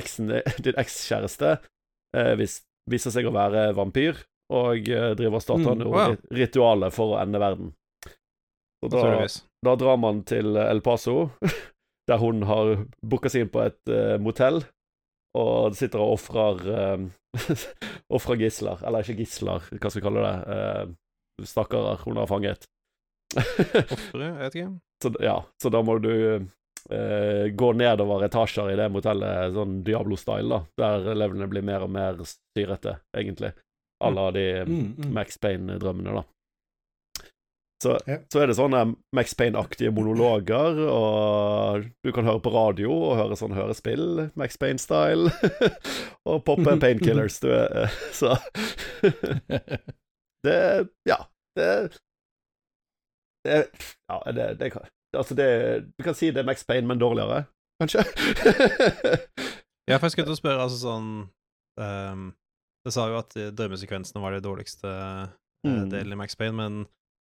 eksen, 0.00 0.32
din 0.64 0.80
ekskjæreste 0.80 1.56
uh, 1.60 2.32
vis, 2.40 2.60
viser 2.90 3.12
seg 3.14 3.28
å 3.28 3.34
være 3.36 3.68
vampyr, 3.76 4.22
og 4.50 4.88
uh, 4.88 5.10
driver 5.18 5.38
og 5.38 5.44
starter 5.44 5.76
Mm, 5.84 5.86
wow. 5.92 6.16
ritualet 6.34 6.96
for 6.96 7.14
å 7.16 7.20
ende 7.22 7.38
verden. 7.42 7.74
Og 8.80 8.88
da, 8.94 9.26
da 9.66 9.74
drar 9.76 9.98
man 10.00 10.22
til 10.24 10.56
El 10.56 10.80
Paso, 10.80 11.30
der 12.08 12.18
hun 12.22 12.42
har 12.48 12.86
booka 13.04 13.28
seg 13.30 13.44
inn 13.44 13.52
på 13.52 13.60
et 13.66 13.92
uh, 13.92 14.16
motell, 14.22 14.62
og 15.38 15.76
sitter 15.78 16.02
og 16.02 16.16
ofrer 16.16 16.62
uh, 16.66 17.04
Ofrer 18.16 18.40
gisler. 18.40 18.80
Eller 18.86 19.04
ikke 19.04 19.22
gisler, 19.22 19.62
hva 19.70 19.90
skal 19.90 20.00
vi 20.00 20.06
kalle 20.08 20.24
det? 20.26 20.36
Uh, 20.50 21.44
Stakkarer 21.46 22.02
hun 22.04 22.18
har 22.20 22.28
fanget. 22.28 22.66
Ofre, 23.38 24.24
jeg 24.24 24.40
vet 24.40 24.56
ikke. 24.58 24.72
så, 25.04 25.12
ja, 25.22 25.36
så 25.62 25.70
da 25.72 25.80
må 25.86 25.96
du 26.02 26.10
uh, 26.10 27.44
gå 27.62 27.70
nedover 27.78 28.26
etasjer 28.26 28.72
i 28.72 28.76
det 28.80 28.90
motellet, 28.92 29.54
sånn 29.54 29.78
Diablo-style, 29.86 30.50
da, 30.50 30.60
der 30.82 31.12
elevene 31.14 31.48
blir 31.48 31.64
mer 31.64 31.86
og 31.86 31.94
mer 31.94 32.20
styrete, 32.26 32.98
egentlig. 33.16 33.54
À 34.00 34.08
la 34.10 34.30
de 34.32 34.64
Mm, 34.64 34.94
mm. 34.96 35.12
Max 35.12 35.36
Payne-drømmene, 35.38 36.14
da. 36.16 36.22
Så, 37.82 37.94
Ja. 38.06 38.18
så 38.28 38.42
er 38.42 38.50
det 38.50 38.56
sånne 38.58 38.80
Max 39.16 39.32
Payne-aktige 39.34 39.88
monologer, 39.96 40.76
og 40.92 41.86
du 42.04 42.10
kan 42.12 42.26
høre 42.28 42.42
på 42.44 42.52
radio 42.52 42.90
og 42.92 43.16
høre 43.16 43.38
sånn 43.40 43.54
hørespill, 43.56 44.26
Max 44.36 44.58
Payne-style, 44.60 45.30
og 46.28 46.42
poppe 46.44 46.74
painkillers, 46.82 47.38
du 47.40 47.48
er 47.56 47.88
Så 48.20 48.34
Det 50.44 50.88
Ja. 51.08 51.16
Det, 51.56 51.98
det 53.44 53.56
Ja, 54.08 54.20
det, 54.32 54.54
det 54.60 54.70
kan 54.72 54.84
Altså, 55.16 55.34
det 55.34 55.48
Du 55.98 56.04
kan 56.04 56.14
si 56.14 56.30
det 56.30 56.44
er 56.44 56.46
Max 56.46 56.62
Payne, 56.68 56.86
men 56.86 57.00
dårligere, 57.00 57.44
kanskje? 57.82 58.04
Ja, 59.90 59.96
for 59.98 60.06
jeg 60.06 60.12
skulle 60.14 60.28
til 60.28 60.36
å 60.36 60.38
spørre, 60.38 60.62
altså 60.68 60.76
sånn 60.84 61.08
um, 61.80 62.28
Det 62.86 62.92
sa 62.94 63.08
jo 63.10 63.16
at 63.18 63.34
eh, 63.40 63.48
drømmesekvensene 63.56 64.22
var 64.22 64.36
det 64.36 64.44
dårligste 64.46 64.86
eh, 64.92 65.28
Mm. 65.60 65.90
delen 65.92 66.14
i 66.14 66.16
Max 66.16 66.32
Payne, 66.40 66.56
men 66.56 66.76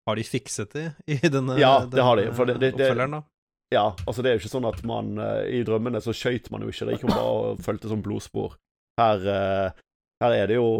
har 0.09 0.17
de 0.19 0.23
fikset 0.27 0.73
det 0.75 0.87
i 1.07 1.19
denne, 1.29 1.55
Ja, 1.61 1.85
det 1.85 2.03
har 2.03 2.17
de, 2.19 2.31
for 2.35 2.49
det- 2.49 2.59
det- 2.61 2.73
oppfølgeren, 2.75 3.19
da? 3.19 3.23
Ja, 3.71 3.83
altså 4.07 4.23
det 4.25 4.31
er 4.31 4.37
jo 4.39 4.41
ikke 4.41 4.55
sånn 4.55 4.65
at 4.67 4.79
man 4.89 5.11
eh, 5.21 5.59
I 5.59 5.63
drømmene 5.63 5.99
så 6.01 6.09
skøyt 6.17 6.47
man 6.49 6.63
jo 6.65 6.71
ikke, 6.73 6.87
det 6.89 6.95
gikk 6.97 7.03
jo 7.05 7.13
bare 7.13 7.33
og 7.53 7.59
fulgte 7.61 7.91
sånn 7.91 8.01
blodspor. 8.01 8.55
Her, 8.97 9.21
eh, 9.29 9.83
her 10.23 10.33
er 10.39 10.47
det 10.49 10.55
jo 10.57 10.71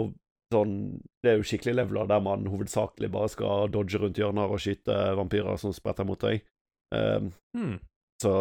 sånn 0.51 0.71
Det 1.21 1.29
er 1.29 1.37
jo 1.37 1.43
skikkelig 1.45 1.75
leveler 1.77 2.07
der 2.09 2.23
man 2.25 2.47
hovedsakelig 2.49 3.11
bare 3.13 3.29
skal 3.29 3.67
dodge 3.69 3.99
rundt 4.01 4.17
hjørner 4.17 4.49
og 4.49 4.57
skyte 4.63 4.95
vampyrer 5.19 5.59
som 5.61 5.71
spretter 5.77 6.07
mot 6.09 6.19
deg. 6.19 6.41
Um, 6.91 7.29
Hmm. 7.55 7.77
så 8.23 8.33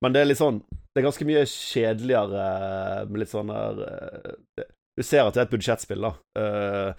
Men 0.00 0.12
det 0.14 0.20
er 0.22 0.26
litt 0.30 0.38
sånn 0.38 0.60
Det 0.94 1.02
er 1.02 1.08
ganske 1.10 1.26
mye 1.26 1.42
kjedeligere 1.50 3.08
med 3.10 3.18
litt 3.18 3.32
sånn 3.34 3.50
der 3.50 3.82
eh, 3.82 4.64
Du 4.96 5.02
ser 5.02 5.26
at 5.26 5.34
det 5.34 5.40
er 5.42 5.48
et 5.48 5.56
budsjettspill, 5.58 6.00
da. 6.06 6.12
Uh, 6.38 6.94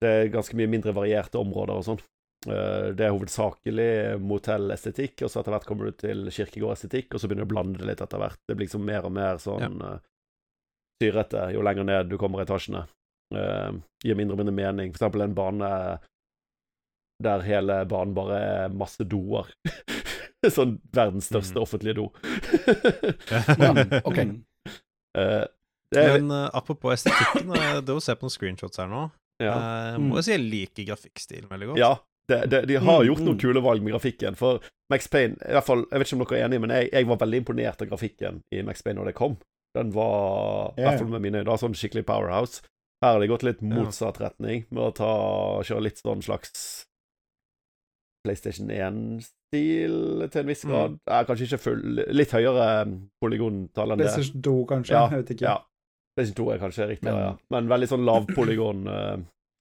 det 0.00 0.08
er 0.10 0.28
ganske 0.30 0.54
mye 0.54 0.70
mindre 0.70 0.94
varierte 0.94 1.34
områder 1.42 1.74
og 1.74 1.84
sånn. 1.84 2.00
Eh, 2.48 2.88
Det 2.98 3.04
er 3.06 3.12
hovedsakelig 3.14 3.90
motellestetikk, 4.20 5.22
og 5.22 5.30
så 5.30 5.40
etter 5.42 5.54
hvert 5.54 5.66
kommer 5.68 5.90
du 5.90 5.92
til 6.02 6.24
kirkegårdestetikk, 6.34 7.14
og 7.14 7.20
så 7.22 7.28
begynner 7.30 7.46
du 7.46 7.50
å 7.50 7.54
blande 7.54 7.78
det 7.78 7.86
litt 7.92 8.02
etter 8.02 8.18
hvert. 8.18 8.40
Det 8.48 8.56
blir 8.56 8.66
liksom 8.66 8.84
mer 8.86 9.06
og 9.06 9.12
mer 9.14 9.38
sånn 9.42 9.78
ja. 9.80 9.92
syrete 11.02 11.48
jo 11.54 11.62
lenger 11.62 11.86
ned 11.86 12.10
du 12.10 12.16
kommer 12.18 12.42
i 12.42 12.46
etasjene. 12.46 12.84
Uh, 13.32 13.72
gir 14.04 14.18
mindre 14.18 14.34
og 14.36 14.42
mindre 14.42 14.52
mening. 14.52 14.90
For 14.92 14.98
eksempel 15.06 15.22
en 15.24 15.34
bane 15.38 15.68
der 17.22 17.44
hele 17.46 17.78
banen 17.88 18.12
bare 18.16 18.38
er 18.66 18.74
masse 18.74 19.04
doer. 19.08 19.48
sånn 20.52 20.74
verdens 20.92 21.28
største 21.30 21.54
Mm. 21.60 21.62
offentlige 21.62 21.94
do. 22.00 22.08
Mm, 23.62 24.00
ok. 24.04 24.18
mm. 24.18 24.32
Eh, 25.16 25.44
det 25.92 26.02
er, 26.02 26.14
Men 26.18 26.30
uh, 26.32 26.50
apropos 26.56 26.94
estetikken, 26.96 27.50
uh, 27.52 27.80
det 27.84 27.92
å 27.94 28.00
se 28.02 28.14
på 28.16 28.24
noen 28.26 28.32
screenshots 28.32 28.80
her 28.80 28.88
nå 28.88 29.02
ja. 29.42 29.52
Uh, 29.54 29.98
Må 30.00 30.16
jeg 30.18 30.24
si 30.24 30.32
jeg 30.32 30.42
liker 30.44 30.86
grafikkstilen 30.88 31.48
veldig 31.50 31.68
godt. 31.72 31.80
Ja, 31.82 31.90
det, 32.28 32.50
det, 32.50 32.60
de 32.68 32.74
har 32.76 33.00
Mm, 33.02 33.06
gjort 33.08 33.18
noen 33.24 33.36
mm. 33.36 33.40
kule 33.40 33.60
valg 33.62 33.82
med 33.82 33.92
grafikken. 33.94 34.36
For 34.36 34.60
Max 34.90 35.08
Payne 35.08 35.34
i 35.48 35.52
hvert 35.52 35.64
fall, 35.66 35.86
Jeg 35.90 35.98
vet 35.98 36.06
ikke 36.08 36.18
om 36.20 36.24
dere 36.26 36.38
er 36.40 36.44
enige, 36.48 36.60
men 36.60 36.70
jeg, 36.70 36.90
jeg 36.92 37.06
var 37.08 37.16
veldig 37.18 37.38
imponert 37.42 37.82
av 37.82 37.88
grafikken 37.88 38.42
i 38.52 38.62
Max 38.62 38.82
Payne 38.82 38.98
når 39.00 39.10
det 39.10 39.14
kom. 39.18 39.36
Den 39.74 39.90
var, 39.92 40.74
i 40.76 40.82
hvert 40.84 40.98
fall 41.00 41.08
med 41.08 41.22
mine 41.24 41.40
øyne, 41.42 41.58
sånn 41.58 41.74
skikkelig 41.74 42.04
powerhouse. 42.06 42.62
Her 43.02 43.14
har 43.16 43.20
de 43.20 43.26
gått 43.26 43.42
litt 43.42 43.62
motsatt 43.62 44.20
retning 44.20 44.66
med 44.70 44.82
å 44.84 44.92
ta, 44.94 45.12
kjøre 45.66 45.82
litt 45.88 45.98
sånn 45.98 46.22
slags 46.22 46.84
PlayStation 48.22 48.68
1-stil 48.70 50.28
til 50.30 50.40
en 50.44 50.46
viss 50.52 50.64
Mm. 50.64 50.70
grad. 50.70 50.98
Kanskje 51.26 51.48
ikke 51.48 51.58
full 51.58 51.82
Litt 52.14 52.30
høyere 52.30 52.68
polygontall 53.20 53.92
enn 53.92 53.98
det. 53.98 54.06
PlayStation 54.06 54.42
2, 54.42 54.54
kanskje? 54.70 54.92
Ja, 54.94 55.08
jeg 55.10 55.24
vet 55.24 55.34
ikke. 55.34 55.48
Ja. 55.48 55.56
PlayStation 56.14 56.46
2 56.46 56.52
er 56.54 56.58
kanskje 56.62 56.88
riktig, 56.92 57.04
Men- 57.10 57.18
ja. 57.24 57.36
Men 57.50 57.68
veldig 57.68 57.88
sånn 57.88 58.04
lav 58.04 58.26
polygon, 58.26 58.86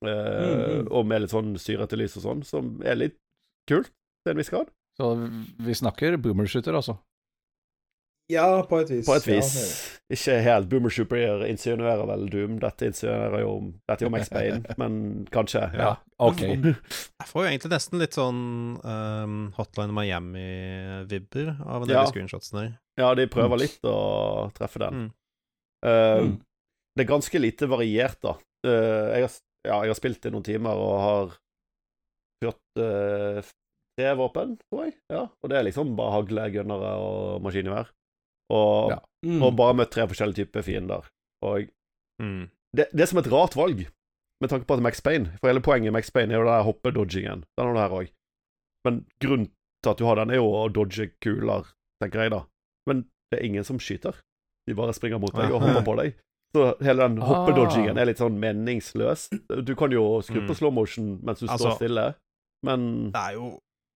eh, 0.02 0.42
Mm, 0.42 0.62
mm. 0.82 0.88
og 0.92 1.06
med 1.06 1.22
litt 1.22 1.32
sånn 1.34 1.54
syrete 1.62 1.98
lys 2.00 2.18
og 2.18 2.24
sånn, 2.26 2.44
som 2.48 2.76
er 2.84 2.96
litt 2.98 3.18
kult 3.70 3.92
til 4.26 4.32
en 4.34 4.38
viss 4.42 4.50
grad. 4.50 4.70
Så 4.98 5.14
vi 5.62 5.74
snakker 5.78 6.18
boomershooter, 6.22 6.74
altså. 6.76 6.98
Ja, 8.32 8.62
på 8.64 8.78
et 8.80 8.90
vis. 8.94 9.06
På 9.06 9.16
et 9.18 9.26
Ja, 9.28 9.36
vis. 9.42 10.00
Ikke 10.12 10.38
helt. 10.44 10.70
Boomer 10.72 10.90
superior 10.94 11.42
insinuerer 11.48 12.06
vel 12.08 12.30
Doom. 12.32 12.60
Dette 12.62 12.88
insinuerer 12.88 13.42
jo 13.44 13.74
Dette 13.90 14.04
er 14.04 14.08
jo 14.08 14.12
Max 14.14 14.30
Payne, 14.36 14.62
men 14.80 15.26
kanskje. 15.32 15.66
Ja, 15.76 15.98
ok. 16.20 16.40
Jeg 17.22 17.28
får 17.28 17.44
jo 17.44 17.50
egentlig 17.50 17.72
nesten 17.74 18.00
litt 18.00 18.16
sånn 18.16 18.42
um, 18.84 19.36
Hotline 19.58 19.92
Miami-vibber 19.98 21.52
av 21.66 21.82
en 21.84 21.88
del 21.90 21.98
Ja. 21.98 22.06
screenshotsene 22.08 22.62
der. 22.64 22.72
Ja, 23.02 23.12
de 23.16 23.28
prøver 23.32 23.60
litt 23.66 23.80
å 23.84 23.98
treffe 24.56 24.80
den. 24.86 24.94
Mm. 24.94 25.12
Uh, 25.86 26.22
Mm. 26.22 26.34
Det 26.96 27.06
er 27.06 27.08
ganske 27.08 27.40
lite 27.40 27.68
variert, 27.72 28.18
da. 28.22 28.34
Uh, 28.68 29.12
jeg, 29.16 29.22
har, 29.24 29.36
ja, 29.68 29.78
jeg 29.86 29.92
har 29.94 29.98
spilt 30.00 30.26
i 30.26 30.32
noen 30.34 30.44
timer 30.46 30.80
og 30.82 30.94
har 31.02 31.34
kjørt 32.42 32.82
eh, 32.82 33.50
tre 34.00 34.14
våpen, 34.18 34.56
tror 34.70 34.86
jeg. 34.88 34.96
Ja, 35.14 35.26
og 35.30 35.50
det 35.52 35.58
er 35.60 35.66
liksom 35.68 35.96
bare 35.98 36.16
hagle, 36.18 36.48
gunnere 36.56 36.94
og 37.02 37.42
maskingevær. 37.46 37.92
Og, 38.52 38.92
Ja. 38.96 39.00
Mm. 39.26 39.42
og 39.46 39.56
bare 39.56 39.76
møtt 39.78 39.92
tre 39.94 40.08
forskjellige 40.10 40.46
typer 40.48 40.64
fiender. 40.66 41.06
Og 41.46 41.70
Mm. 42.22 42.50
det, 42.76 42.88
det 42.94 43.02
er 43.02 43.10
som 43.10 43.20
et 43.22 43.30
rart 43.32 43.56
valg, 43.56 43.88
med 44.42 44.50
tanke 44.50 44.66
på 44.66 44.74
at 44.76 44.82
Max 44.82 45.02
Payne 45.02 45.38
For 45.40 45.48
hele 45.50 45.62
poenget 45.62 45.88
i 45.90 45.94
Max 45.94 46.10
Payne 46.14 46.34
er 46.34 46.38
jo 46.40 46.46
den 46.46 46.54
der 46.54 46.64
hoppedodgingen. 46.66 47.44
Den 47.58 47.66
har 47.66 47.74
du 47.74 47.80
her 47.80 47.96
òg. 48.02 48.12
Men 48.86 49.06
grunnen 49.22 49.52
til 49.84 49.90
at 49.92 49.98
du 49.98 50.06
har 50.06 50.16
den, 50.16 50.30
er 50.32 50.36
jo 50.42 50.50
å 50.50 50.68
dodge 50.74 51.12
kuler, 51.22 51.66
tenker 52.02 52.22
jeg, 52.26 52.32
da. 52.34 52.44
Men 52.90 53.04
det 53.32 53.40
er 53.40 53.46
ingen 53.46 53.64
som 53.64 53.78
skyter. 53.80 54.18
De 54.68 54.74
bare 54.78 54.94
springer 54.94 55.20
mot 55.22 55.34
deg 55.34 55.52
og 55.54 55.62
hopper 55.62 55.86
på 55.86 55.96
deg. 56.02 56.16
Så 56.56 56.64
hele 56.84 57.04
den 57.08 57.22
Ah. 57.22 57.26
hoppedodgingen 57.30 57.98
er 57.98 58.06
litt 58.10 58.18
sånn 58.20 58.36
meningsløs. 58.40 59.30
Du 59.64 59.74
kan 59.76 59.92
jo 59.92 60.22
skru 60.22 60.42
på 60.46 60.50
Mm. 60.52 60.56
slow 60.58 60.72
motion 60.74 61.20
mens 61.24 61.40
du 61.40 61.48
Altså- 61.48 61.72
står 61.72 61.78
stille, 61.80 62.16
men 62.64 63.12
Det 63.12 63.22
er 63.22 63.34
jo 63.38 63.52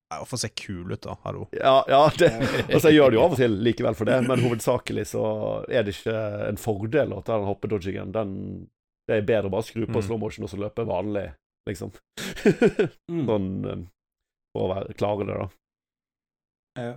det 0.09 0.13
er 0.15 0.19
jo 0.21 0.25
for 0.25 0.37
å 0.37 0.39
se 0.39 0.49
kul 0.49 0.91
ut, 0.93 1.01
da. 1.01 1.15
Hallo. 1.25 1.47
Ja, 1.51 1.83
ja 1.89 2.09
det, 2.09 2.29
altså 2.71 2.91
jeg 2.91 2.99
gjør 2.99 3.09
det 3.09 3.17
jo 3.17 3.23
av 3.25 3.31
og 3.31 3.37
til 3.37 3.51
likevel 3.57 3.95
for 3.95 4.05
det, 4.05 4.19
men 4.27 4.39
hovedsakelig 4.39 5.05
så 5.09 5.65
er 5.67 5.83
det 5.83 5.95
ikke 5.95 6.47
en 6.47 6.55
fordel 6.57 7.09
å 7.11 7.23
ta 7.25 7.37
den 7.39 7.47
hoppedodgingen. 7.49 8.11
Den, 8.13 8.69
det 9.09 9.17
er 9.17 9.25
bedre 9.25 9.49
å 9.49 9.51
bare 9.51 9.63
skru 9.65 9.85
på 9.87 9.97
Mm. 9.99 10.03
slow 10.05 10.17
motion 10.19 10.43
og 10.45 10.49
så 10.51 10.57
løpe 10.61 10.85
vanlig, 10.85 11.33
liksom. 11.67 11.91
Mm. 13.09 13.25
sånn 13.29 13.65
eh, 13.65 13.83
for 14.55 14.61
å 14.69 14.75
være, 14.75 14.93
klare 14.95 15.25
det, 15.25 15.35
da. 15.41 15.49
Ja. 16.77 16.93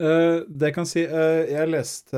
Uh, 0.00 0.44
det 0.48 0.68
jeg 0.70 0.74
kan 0.74 0.86
si 0.86 1.02
uh, 1.04 1.42
Jeg 1.50 1.68
leste 1.68 2.16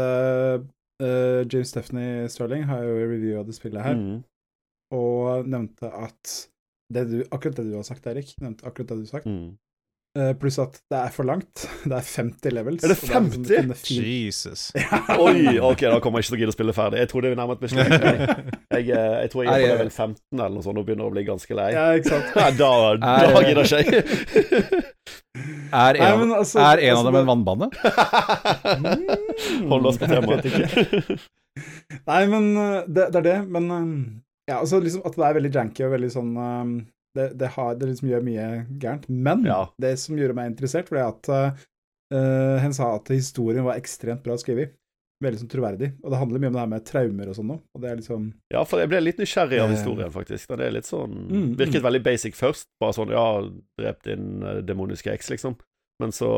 eh, 1.01 1.45
James 1.53 1.69
Stephanie 1.69 2.29
Sterling 2.29 2.65
har 2.69 2.83
jo 2.85 2.95
reviewa 3.11 3.43
det 3.47 3.55
spillet 3.55 3.83
her, 3.83 3.95
Mm. 3.97 4.23
og 4.93 5.47
nevnte 5.49 5.91
at 5.93 6.51
det 6.93 7.05
du, 7.11 7.19
akkurat 7.33 7.57
det 7.57 7.67
du 7.71 7.77
har 7.77 7.83
sagt, 7.87 8.07
Erik, 8.07 8.35
nevnte 8.41 8.67
akkurat 8.67 8.89
det 8.89 8.97
du 8.97 9.03
har 9.07 9.13
sagt, 9.19 9.27
Mm. 9.27 9.57
Eh, 10.21 10.33
pluss 10.41 10.59
at 10.63 10.77
det 10.93 10.99
er 11.01 11.13
for 11.15 11.25
langt. 11.29 11.65
Det 11.91 11.97
er 11.97 12.05
50 12.07 12.53
levels. 12.55 12.85
Er 12.85 12.93
det 12.93 12.97
og 12.97 13.05
liksom- 13.05 13.31
50? 13.31 13.43
du 13.49 13.55
kunne 13.57 13.77
Jesus. 13.81 14.05
Jesus. 14.21 14.73
Oi, 15.17 15.59
ok, 15.59 15.85
da 15.89 15.99
kommer 16.05 16.21
jeg 16.21 16.27
ikke 16.27 16.33
til 16.33 16.37
å 16.37 16.41
gidde 16.43 16.53
å 16.55 16.57
spille 16.59 16.75
ferdig. 16.77 17.01
Jeg 17.03 17.11
tror 17.13 17.25
det 17.25 17.31
er 17.33 17.41
nærmet 17.41 17.65
meg 17.65 17.73
slutten. 17.73 18.53
Jeg, 18.71 18.85
eh, 18.91 19.17
jeg 19.25 19.33
tror 19.33 19.45
jeg 19.47 19.51
er 19.51 19.65
på 19.65 19.73
level 19.75 19.91
15 19.91 20.39
eller 20.39 20.55
noe 20.57 20.65
sånt 20.67 20.81
og 20.83 20.87
begynner 20.89 21.09
å 21.09 21.15
bli 21.17 21.25
ganske 21.29 21.59
lei. 21.59 21.69
Ja, 21.75 21.87
ikke 21.99 22.13
sant. 22.13 22.31
Ja, 22.37 22.49
da, 22.61 22.71
da 23.01 23.17
Er- 23.25 23.49
gidder 23.49 23.65
ikke 23.67 23.81
jeg. 23.81 23.91
Er 25.71 26.01
en, 26.01 26.25
Nei, 26.29 26.39
altså- 26.43 26.63
er 26.65 26.85
en 26.85 26.97
altså 26.97 27.01
av 27.01 27.11
dem 27.11 27.21
en 27.21 27.31
vannbane? 27.31 27.67
Hold 29.71 29.87
oss 29.91 29.99
på 30.01 30.09
Jeg 30.09 30.21
temaet. 30.21 31.29
Nei, 32.07 32.23
men 32.31 32.51
det, 32.87 33.11
det 33.15 33.21
er 33.23 33.27
det. 33.27 33.39
Men 33.51 33.71
ja, 34.51 34.59
altså 34.61 34.81
liksom 34.83 35.05
at 35.07 35.15
det 35.19 35.27
er 35.29 35.37
veldig 35.39 35.53
janky 35.55 35.85
og 35.87 35.93
veldig 35.95 36.11
sånn 36.15 36.31
um, 36.37 36.73
det, 37.17 37.39
det, 37.39 37.49
har, 37.57 37.75
det 37.81 37.89
liksom 37.91 38.09
gjør 38.11 38.23
mye 38.27 38.49
gærent. 38.83 39.09
Men 39.09 39.45
Ja. 39.49 39.65
det 39.83 39.97
som 39.99 40.17
gjorde 40.19 40.35
meg 40.39 40.53
interessert, 40.53 40.91
var 40.95 41.09
at 41.15 41.29
uh, 42.15 42.59
hen 42.63 42.73
sa 42.75 42.95
at 42.97 43.09
historien 43.15 43.65
var 43.67 43.79
ekstremt 43.81 44.23
bra 44.23 44.37
skrevet. 44.39 44.77
Veldig 45.21 45.43
sånn 45.43 45.51
troverdig. 45.53 45.91
Og 46.03 46.11
det 46.15 46.17
handler 46.23 46.41
mye 46.41 46.49
om 46.49 46.55
det 46.57 46.61
her 46.63 46.71
med 46.73 46.85
traumer 46.89 47.29
og 47.29 47.35
sånn 47.37 47.51
òg. 47.53 47.59
Og 47.77 47.83
det 47.83 47.91
er 47.91 47.97
liksom 48.01 48.29
Ja, 48.55 48.63
for 48.65 48.81
jeg 48.81 48.89
ble 48.89 49.01
litt 49.05 49.19
nysgjerrig 49.21 49.59
av 49.61 49.69
Eh. 49.69 49.75
historien, 49.77 50.11
faktisk. 50.15 50.49
Det 50.57 50.65
er 50.67 50.71
litt 50.73 50.89
sånn 50.89 51.13
Mm, 51.29 51.57
Virket 51.59 51.83
mm. 51.83 51.87
veldig 51.91 52.03
basic 52.07 52.35
først. 52.39 52.65
Bare 52.81 52.95
sånn 52.97 53.11
ja, 53.13 53.27
drep 53.79 54.03
din 54.09 54.43
eh, 54.43 54.63
demoniske 54.65 55.13
eks, 55.13 55.29
liksom. 55.35 55.59
Men 56.01 56.11
så 56.17 56.31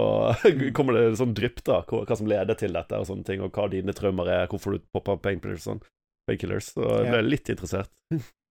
kommer 0.75 0.95
det 0.99 1.17
sånn 1.21 1.33
drypp, 1.39 1.63
da, 1.63 1.85
hva, 1.87 2.03
hva 2.09 2.17
som 2.19 2.27
leder 2.27 2.59
til 2.59 2.73
dette, 2.75 2.99
og 2.99 3.07
sånne 3.07 3.25
ting, 3.25 3.41
og 3.41 3.53
hva 3.55 3.69
dine 3.71 3.93
traumer 3.95 4.27
er, 4.27 4.49
hvorfor 4.51 4.75
du 4.75 4.83
popper 4.93 5.21
painkillers 5.23 5.63
og 5.69 5.77
sånn. 5.77 5.83
Painkillers. 6.27 6.73
Så 6.75 6.83
jeg 6.83 7.07
ble 7.13 7.21
Ja. 7.23 7.29
litt 7.37 7.49
interessert. 7.55 7.91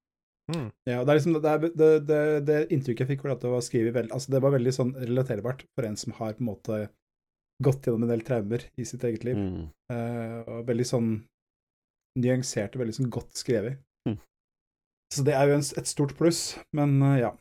Mm. 0.52 0.70
Ja, 0.90 1.04
det 1.06 1.12
er 1.12 1.18
liksom 1.20 1.36
det, 1.38 1.72
det, 1.78 1.90
det, 2.08 2.22
det 2.48 2.58
inntrykket 2.74 3.06
jeg 3.06 3.14
fikk, 3.14 3.26
var 3.26 3.36
at 3.36 3.44
det 3.46 3.52
var 3.54 3.62
skrevet 3.64 3.96
veldig 3.96 4.16
Altså, 4.16 4.34
det 4.34 4.42
var 4.44 4.56
veldig 4.56 4.74
sånn 4.76 4.96
relaterbart 4.98 5.64
for 5.78 5.88
en 5.88 6.00
som 6.00 6.16
har 6.18 6.34
på 6.36 6.44
en 6.44 6.50
måte 6.50 6.80
gått 7.62 7.86
gjennom 7.86 8.08
en 8.08 8.12
del 8.12 8.24
traumer 8.26 8.66
i 8.80 8.86
sitt 8.88 9.04
eget 9.06 9.26
liv. 9.28 9.38
Mm. 9.38 9.70
Uh, 9.92 10.40
og 10.48 10.66
veldig 10.70 10.88
sånn 10.88 11.12
nyansert 12.22 12.76
og 12.76 12.84
veldig 12.84 12.98
sånn 12.98 13.14
godt 13.14 13.38
skrevet. 13.38 13.80
Mm. 14.10 14.18
Så 15.14 15.26
det 15.28 15.38
er 15.38 15.50
jo 15.50 15.60
en, 15.60 15.66
et 15.80 15.90
stort 15.90 16.16
pluss, 16.20 16.44
men 16.78 16.98
uh, 17.06 17.16
ja. 17.22 17.32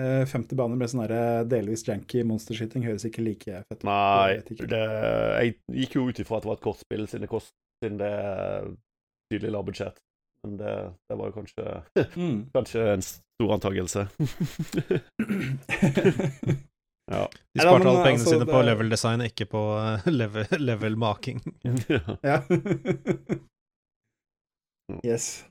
Uh, 0.00 0.24
50 0.24 0.56
baner 0.56 0.78
med 0.80 0.88
sånn 0.88 1.04
delvis 1.52 1.82
janky 1.84 2.22
monsterskyting 2.24 2.86
høres 2.86 3.04
ikke 3.04 3.26
like 3.26 3.58
fett 3.60 3.82
ut. 3.82 3.84
Nei, 3.84 4.38
Jeg 4.38 4.70
det, 4.72 4.80
jeg 4.80 5.82
gikk 5.82 5.98
jo 5.98 6.06
ut 6.08 6.22
ifra 6.22 6.38
at 6.38 6.46
det 6.46 6.48
var 6.48 6.56
et 6.56 6.64
kortspill, 6.64 7.04
siden 7.10 7.26
det, 7.26 7.30
kost, 7.30 7.52
siden 7.84 8.00
det 8.00 8.14
tydelig 8.16 8.78
tydelig 9.28 9.52
lavbudsjett. 9.52 10.00
Men 10.42 10.56
det, 10.58 10.72
det 11.08 11.16
var 11.18 11.30
jo 11.30 11.32
kanskje, 11.36 11.64
Mm. 12.16 12.38
kanskje 12.54 12.86
en 12.92 13.02
stor 13.02 13.52
antakelse. 13.54 14.08
ja. 17.12 17.28
De 17.54 17.60
sparte 17.60 17.88
alle 17.88 18.02
pengene 18.02 18.18
altså, 18.18 18.34
sine 18.34 18.48
på 18.48 18.62
level 18.66 18.90
design, 18.90 19.22
ikke 19.28 19.46
på 19.52 19.62
eh, 19.78 20.08
level, 20.20 20.46
level 20.58 20.98
making. 20.98 21.40
ja. 21.88 22.18
ja. 22.26 22.40
yes. 25.06 25.44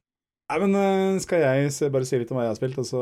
Nei, 0.52 0.60
men 0.66 0.76
eh, 0.76 1.20
skal 1.24 1.40
jeg 1.46 1.92
bare 1.94 2.08
si 2.08 2.20
litt 2.20 2.32
om 2.34 2.42
hva 2.42 2.50
jeg 2.50 2.56
har 2.56 2.60
spilt, 2.60 2.82
og 2.84 2.88
så 2.88 3.02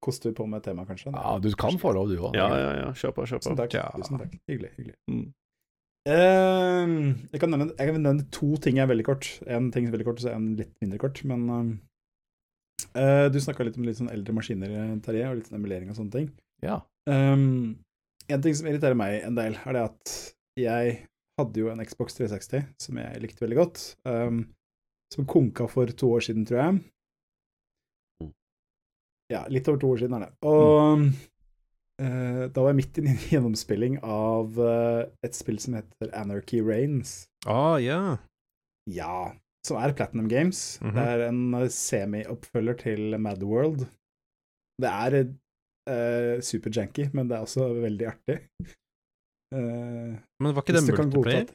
koster 0.00 0.30
vi 0.32 0.38
på 0.38 0.46
med 0.48 0.62
et 0.62 0.70
tema, 0.70 0.86
kanskje? 0.88 1.12
Ja, 1.12 1.36
du 1.42 1.50
kan 1.60 1.76
få 1.80 1.92
lov, 1.92 2.08
du 2.08 2.16
òg. 2.16 2.32
Ja, 2.38 2.48
ja, 2.56 2.70
ja. 2.86 2.88
Kjør 2.96 3.12
på, 3.18 3.26
kjør 3.28 3.42
på. 3.42 3.44
Tusen 3.44 3.60
takk. 3.60 3.76
Ja. 3.76 3.90
Tusen 3.98 4.16
takk. 4.22 4.32
Hyggelig. 4.48 4.72
hyggelig. 4.78 4.96
Mm. 5.12 5.26
Eh, 6.08 6.92
jeg, 7.28 7.40
kan 7.42 7.52
nevne, 7.52 7.70
jeg 7.76 7.90
kan 7.90 8.00
nevne 8.00 8.26
to 8.32 8.54
ting 8.62 8.78
jeg 8.78 8.86
er 8.86 8.92
veldig 8.92 9.06
kort. 9.10 9.28
En 9.46 9.68
ting 9.74 9.86
er 9.86 9.94
veldig 9.94 10.08
kort, 10.08 10.20
og 10.20 10.26
så 10.26 10.34
en 10.34 10.52
litt 10.58 10.72
mindre 10.82 11.00
kort. 11.02 11.20
Men 11.28 11.46
uh, 12.96 13.26
du 13.32 13.38
snakka 13.42 13.66
litt 13.66 13.76
om 13.80 13.86
litt 13.88 14.00
sånn 14.00 14.12
eldre 14.12 14.36
maskiner, 14.36 14.74
Terje, 15.04 15.28
og 15.28 15.38
litt 15.38 15.50
sånn 15.50 15.60
emulering 15.60 15.92
og 15.92 16.00
sånne 16.00 16.16
ting. 16.16 16.30
Ja. 16.64 16.80
Um, 17.08 17.80
en 18.30 18.44
ting 18.44 18.56
som 18.56 18.68
irriterer 18.70 18.98
meg 18.98 19.20
en 19.26 19.36
del, 19.38 19.58
er 19.66 19.76
det 19.76 19.86
at 19.90 20.16
jeg 20.60 20.96
hadde 21.40 21.62
jo 21.62 21.70
en 21.72 21.82
Xbox 21.86 22.16
360 22.18 22.66
som 22.82 22.98
jeg 23.00 23.20
likte 23.22 23.44
veldig 23.44 23.58
godt, 23.58 23.84
um, 24.08 24.44
som 25.12 25.28
konka 25.28 25.66
for 25.70 25.90
to 25.90 26.10
år 26.16 26.24
siden, 26.24 26.46
tror 26.48 26.60
jeg. 26.62 26.80
Mm. 28.22 28.32
Ja, 29.32 29.44
litt 29.52 29.68
over 29.70 29.80
to 29.82 29.92
år 29.94 30.02
siden 30.02 30.18
er 30.18 30.26
det. 30.26 30.32
Og 30.46 30.76
eh, 30.78 31.06
da 32.00 32.62
var 32.62 32.72
jeg 32.72 32.78
midt 32.80 32.98
i 32.98 33.04
en 33.04 33.20
gjennomspilling 33.32 34.00
av 34.06 34.58
eh, 34.64 35.02
et 35.26 35.36
spill 35.36 35.58
som 35.60 35.76
heter 35.76 36.10
Anarchy 36.16 36.62
Reigns. 36.64 37.26
Ah, 37.46 37.76
ja. 37.82 38.16
Ja, 38.88 39.34
som 39.66 39.78
er 39.80 39.92
Platinum 39.96 40.28
Games. 40.28 40.80
Mhm. 40.82 40.96
Det 40.96 41.06
er 41.12 41.24
en 41.28 41.42
eh, 41.58 41.68
semi-oppfølger 41.74 42.78
til 42.84 43.16
Mad 43.20 43.44
World. 43.44 43.86
Det 44.80 44.88
er 44.88 45.16
uh, 45.20 46.36
super-janky, 46.40 47.10
men 47.12 47.28
det 47.28 47.36
er 47.36 47.44
også 47.44 47.66
veldig 47.82 48.06
artig. 48.08 48.36
Uh, 49.52 50.16
Men 50.40 50.54
var 50.56 50.64
ikke 50.64 50.78
det 50.78 50.86
multiplayer? 50.86 51.50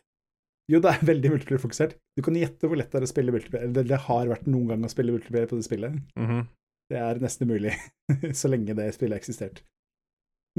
Jo, 0.70 0.82
det 0.84 0.92
er 0.92 1.08
veldig 1.12 1.32
multiplayer-fokusert. 1.34 1.96
Du 2.14 2.22
kan 2.26 2.38
gjette 2.38 2.70
hvor 2.70 2.78
lett 2.78 2.92
det 2.94 3.02
er 3.02 3.08
å 3.08 3.10
spille 3.10 3.34
multiplayer. 3.34 3.74
Det, 3.74 3.88
det 3.90 4.02
har 4.06 4.30
vært 4.30 4.46
noen 4.46 4.70
gang 4.70 4.86
å 4.86 4.92
spille 4.94 5.16
multiplayer 5.16 5.50
på 5.50 5.58
det 5.58 5.66
spillet. 5.66 5.98
Mhm. 6.22 6.46
Det 6.94 7.00
er 7.02 7.18
nesten 7.18 7.50
umulig, 7.50 7.72
så 8.40 8.52
lenge 8.52 8.76
det 8.78 8.92
spillet 8.94 9.18
har 9.18 9.24
eksistert. 9.24 9.64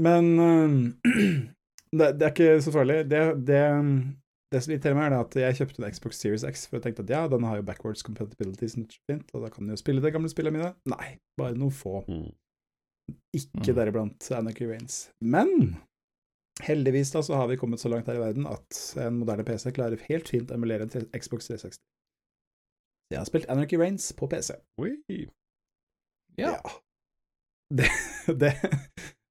Men 0.01 0.31
eh, 0.39 0.77
det, 1.97 2.11
det 2.19 2.25
er 2.27 2.31
ikke 2.33 2.61
så 2.65 2.73
farlig. 2.75 2.97
Det, 3.09 3.21
det, 3.47 3.61
det 4.53 4.61
som 4.63 4.73
irriterer 4.73 4.95
meg, 4.97 5.11
er 5.11 5.19
at 5.19 5.37
jeg 5.41 5.57
kjøpte 5.61 5.81
en 5.83 5.93
Xbox 5.95 6.19
Series 6.21 6.45
X 6.47 6.67
for 6.67 6.77
jeg 6.79 6.85
tenkte 6.87 7.03
at 7.07 7.13
ja, 7.15 7.23
den 7.31 7.43
har 7.47 7.57
jo 7.59 7.65
backwards 7.67 8.05
compatibility, 8.05 8.69
som 8.71 8.85
er 8.85 8.97
fint, 9.11 9.31
og 9.33 9.43
da 9.43 9.49
kan 9.53 9.65
den 9.65 9.73
jo 9.75 9.81
spille 9.81 10.03
de 10.03 10.11
gamle 10.13 10.29
spillene 10.31 10.59
mine. 10.59 10.69
Nei, 10.93 11.15
bare 11.39 11.57
noen 11.57 11.73
få. 11.75 12.03
Mm. 12.07 12.29
Ikke 13.37 13.71
Mm. 13.71 13.75
deriblant 13.77 14.25
Anarchy 14.35 14.65
Reigns. 14.67 14.95
Men 15.23 15.77
heldigvis 16.63 17.11
da 17.13 17.21
så 17.23 17.37
har 17.39 17.47
vi 17.47 17.55
kommet 17.59 17.79
så 17.79 17.87
langt 17.91 18.07
her 18.09 18.17
i 18.17 18.23
verden 18.23 18.47
at 18.49 18.79
en 18.99 19.19
moderne 19.21 19.45
PC 19.47 19.71
klarer 19.75 20.01
helt 20.09 20.27
fint 20.31 20.49
å 20.51 20.57
emulere 20.57 20.87
en 20.87 21.05
Xbox 21.15 21.47
360. 21.47 21.77
Jeg 23.13 23.19
har 23.21 23.27
spilt 23.29 23.47
Anarchy 23.49 23.77
Reigns 23.79 24.09
på 24.17 24.27
PC. 24.27 24.57
Oi. 24.83 24.91
Ja. 26.37 26.57
Det, 27.71 27.87
det 28.41 28.53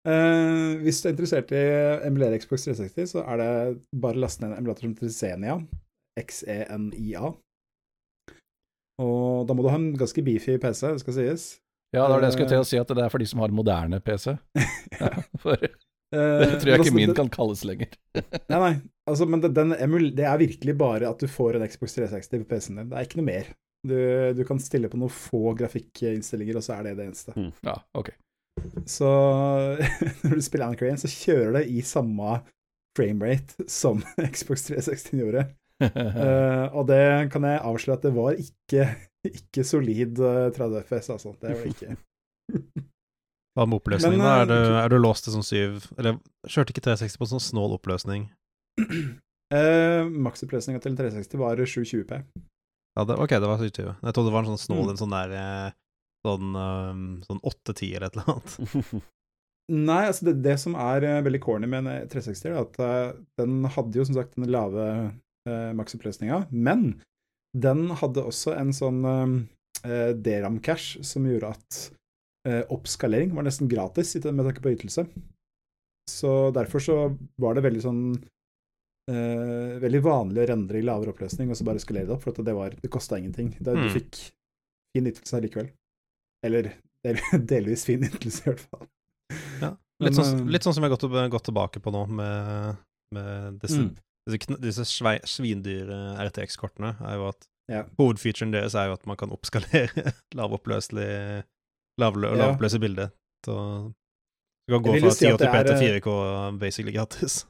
eh, 0.07 0.76
Hvis 0.84 1.02
du 1.02 1.09
er 1.09 1.14
interessert 1.14 1.52
i 1.54 1.64
emulere 2.09 2.38
Xbox 2.42 2.68
360, 2.68 3.11
så 3.14 3.24
er 3.24 3.42
det 3.42 3.50
bare 3.92 4.18
å 4.18 4.24
laste 4.24 4.44
ned 4.44 4.54
en 4.54 4.62
emulator 4.62 4.86
som 4.86 4.94
heter 4.94 5.14
Xenia. 5.14 5.59
X-E-N-I-A. 6.16 7.32
Og 9.04 9.46
da 9.48 9.54
må 9.54 9.64
du 9.64 9.68
ha 9.68 9.76
en 9.76 9.90
ganske 9.98 10.22
beefy 10.24 10.57
PC, 10.61 10.86
det 10.88 11.02
skal 11.04 11.16
sies. 11.18 11.48
Ja, 11.94 12.07
det 12.07 12.14
var 12.14 12.22
det 12.22 12.30
jeg 12.30 12.38
skulle 12.38 12.54
til 12.54 12.62
å 12.64 12.68
si, 12.68 12.78
at 12.80 12.92
det 12.96 13.04
er 13.04 13.12
for 13.12 13.22
de 13.22 13.28
som 13.28 13.42
har 13.44 13.52
moderne 13.54 14.00
PC. 14.04 14.38
Ja, 14.96 15.11
for 15.42 15.59
det 15.61 15.74
Eh, 16.14 16.52
tror 16.61 16.70
jeg 16.70 16.78
ikke 16.78 16.84
altså, 16.84 16.94
min 16.94 17.14
kan 17.18 17.30
kalles 17.32 17.62
lenger. 17.66 17.94
Nei, 18.52 18.59
nei. 18.61 18.74
Altså, 19.11 19.26
men 19.26 19.42
det, 19.42 19.50
den 19.57 19.74
emul 19.74 20.12
det 20.14 20.26
er 20.26 20.38
virkelig 20.38 20.74
bare 20.78 21.09
at 21.11 21.22
du 21.22 21.26
får 21.30 21.59
en 21.59 21.64
Xbox 21.66 21.96
360 21.98 22.44
på 22.44 22.48
PC-en 22.52 22.78
din. 22.80 22.92
Det 22.92 22.98
er 22.98 23.09
ikke 23.09 23.18
noe 23.20 23.26
mer. 23.26 23.50
Du, 23.86 23.96
du 24.34 24.42
kan 24.46 24.61
stille 24.62 24.90
på 24.90 24.98
noen 24.98 25.12
få 25.12 25.52
grafikkinnstillinger, 25.59 26.59
og 26.59 26.64
så 26.66 26.76
er 26.78 26.88
det 26.88 26.94
det 27.00 27.09
eneste. 27.09 27.34
Ja, 27.66 27.76
ok. 27.98 28.12
Så 28.86 29.09
når 30.24 30.34
du 30.38 30.42
spiller 30.44 30.66
Anarchy 30.68 30.88
1, 30.92 31.00
så 31.04 31.11
kjører 31.11 31.59
det 31.59 31.64
i 31.72 31.82
samme 31.84 32.40
framerate 32.96 33.66
som 33.70 34.02
Xbox 34.34 34.66
360 34.70 35.20
gjorde. 35.20 35.46
uh, 35.84 36.72
og 36.72 36.86
det 36.88 37.02
kan 37.34 37.44
jeg 37.44 37.61
avsløre 37.61 37.98
at 37.98 38.07
det 38.07 38.12
var 38.16 38.38
ikke, 38.40 38.86
ikke 39.40 39.64
solid 39.68 40.20
eh, 40.24 40.46
30 40.57 40.84
FPS, 40.86 41.11
altså. 41.18 41.34
Det 41.42 41.52
var 41.52 41.66
det 41.66 41.74
ikke. 41.74 41.96
Hva 43.57 43.64
med 43.68 43.78
oppløsningen, 43.80 44.20
da? 44.22 44.32
Er 44.40 44.46
eh, 44.46 44.48
du, 44.48 44.74
er 44.80 44.92
du 44.92 44.96
låst 45.00 45.24
til 45.26 45.32
sånn 45.34 45.44
7 45.44 45.92
Eller 45.98 46.18
kjørte 46.48 46.72
ikke 46.74 46.82
360 46.84 47.20
på 47.20 47.28
sånn 47.34 47.42
snål 47.44 47.76
oppløsning? 47.80 48.28
Uh, 49.46 50.09
Maksoppløsninga 50.11 50.80
til 50.82 50.96
360 50.98 51.38
var 51.38 51.61
720P. 51.62 52.16
Ja, 52.98 53.04
det, 53.07 53.14
ok, 53.14 53.30
det 53.30 53.46
var 53.46 53.61
720. 53.61 53.92
Jeg 54.02 54.16
trodde 54.16 54.26
det 54.26 54.34
var 54.34 54.42
en 54.42 54.48
sånn 54.50 54.59
snål, 54.64 54.80
Mm. 54.88 54.90
en 54.90 54.98
sånn 54.98 55.12
der 55.14 55.34
eh, 55.38 55.76
Sånn, 56.27 56.53
sånn 57.27 57.41
8-10 57.47 57.93
eller 57.97 58.09
et 58.11 58.16
eller 58.18 58.33
annet. 58.35 58.95
Nei, 59.91 60.03
altså 60.07 60.29
det, 60.29 60.37
det 60.45 60.57
som 60.62 60.77
er 60.79 61.03
eh, 61.07 61.20
veldig 61.27 61.41
corny 61.43 61.66
med 61.70 61.87
en 61.87 62.09
360, 62.12 62.53
er 62.53 62.59
at 62.61 62.77
eh, 62.83 63.16
den 63.41 63.64
hadde 63.74 63.99
jo 63.99 64.05
som 64.07 64.14
sagt 64.18 64.37
den 64.39 64.47
lave 64.55 64.85
uh, 65.49 65.72
maksoppløsninga, 65.79 66.45
men 66.55 66.85
den 67.57 67.89
hadde 67.99 68.22
også 68.29 68.55
en 68.59 68.70
sånn 68.77 69.01
uh, 69.07 70.12
DRAM-cash 70.22 71.01
som 71.07 71.27
gjorde 71.27 71.51
at 71.57 71.81
eh, 72.47 72.62
oppskalering 72.74 73.33
var 73.35 73.47
nesten 73.47 73.66
gratis 73.70 74.14
i- 74.18 74.22
med 74.31 74.47
tanke 74.47 74.62
på 74.64 74.70
ytelse. 74.74 75.07
Så 76.11 76.33
derfor 76.55 76.83
så 76.83 76.97
var 77.43 77.55
det 77.59 77.64
veldig 77.66 77.83
sånn 77.83 78.01
eh, 79.11 79.72
Veldig 79.83 80.03
vanlig 80.05 80.45
å 80.45 80.49
rendre 80.53 80.79
i 80.81 80.85
lavere 80.87 81.11
oppløsning 81.14 81.51
og 81.51 81.59
så 81.59 81.66
bare 81.66 81.83
skalere 81.83 82.07
det 82.09 82.14
opp, 82.16 82.22
for 82.27 82.35
at 82.35 82.43
det, 82.47 82.55
var, 82.57 82.77
det 82.83 82.91
kosta 82.93 83.18
ingenting. 83.18 83.51
Det, 83.59 83.74
Mm. 83.74 83.83
Du 83.89 83.95
fikk 83.97 84.20
fin 84.97 85.11
ytelse 85.11 85.37
allikevel. 85.41 85.68
Eller 86.47 86.70
del, 87.05 87.18
delvis 87.53 87.84
fin 87.88 88.05
ytelse, 88.07 88.42
i 88.44 88.49
hvert 88.53 88.64
fall. 88.70 88.86
Ja. 89.62 89.72
Men, 90.01 90.09
Litt, 90.11 90.16
sånn, 90.18 90.32
eh, 90.42 90.49
litt 90.57 90.66
sånn 90.66 90.74
som 90.76 90.84
jeg 90.84 90.92
har 90.92 90.97
gått, 90.99 91.30
gått 91.32 91.47
tilbake 91.49 91.80
på 91.84 91.92
nå, 91.94 92.03
med, 92.18 92.76
med 93.16 93.61
disse, 93.62 93.78
Mm. 93.80 93.92
disse, 94.28 94.57
disse 94.61 94.84
svei, 94.90 95.16
svindyre 95.24 95.99
RTX-kortene 96.28 96.94
er 97.01 97.20
jo 97.20 97.28
at 97.32 97.47
Ja. 97.66 97.80
Hovedfeaturen 97.99 98.53
deres 98.55 98.76
er 98.78 98.86
jo 98.90 98.92
at 98.94 99.07
man 99.11 99.16
kan 99.18 99.32
oppskalere 99.34 99.88
lavoppløselig 100.38 101.42
lavlø, 101.99 102.28
Ja. 102.30 102.36
lavoppløse 102.44 102.78
bilde. 102.82 103.09
Så 103.47 103.57
du 104.68 104.74
kan 104.76 104.84
gå 104.84 104.99
fra 105.01 105.11
si 105.14 105.26
1080p 105.26 105.64
til 105.66 105.74
er, 105.74 105.80
4K 105.80 106.59
basically 106.61 106.92
gratis. 106.94 107.40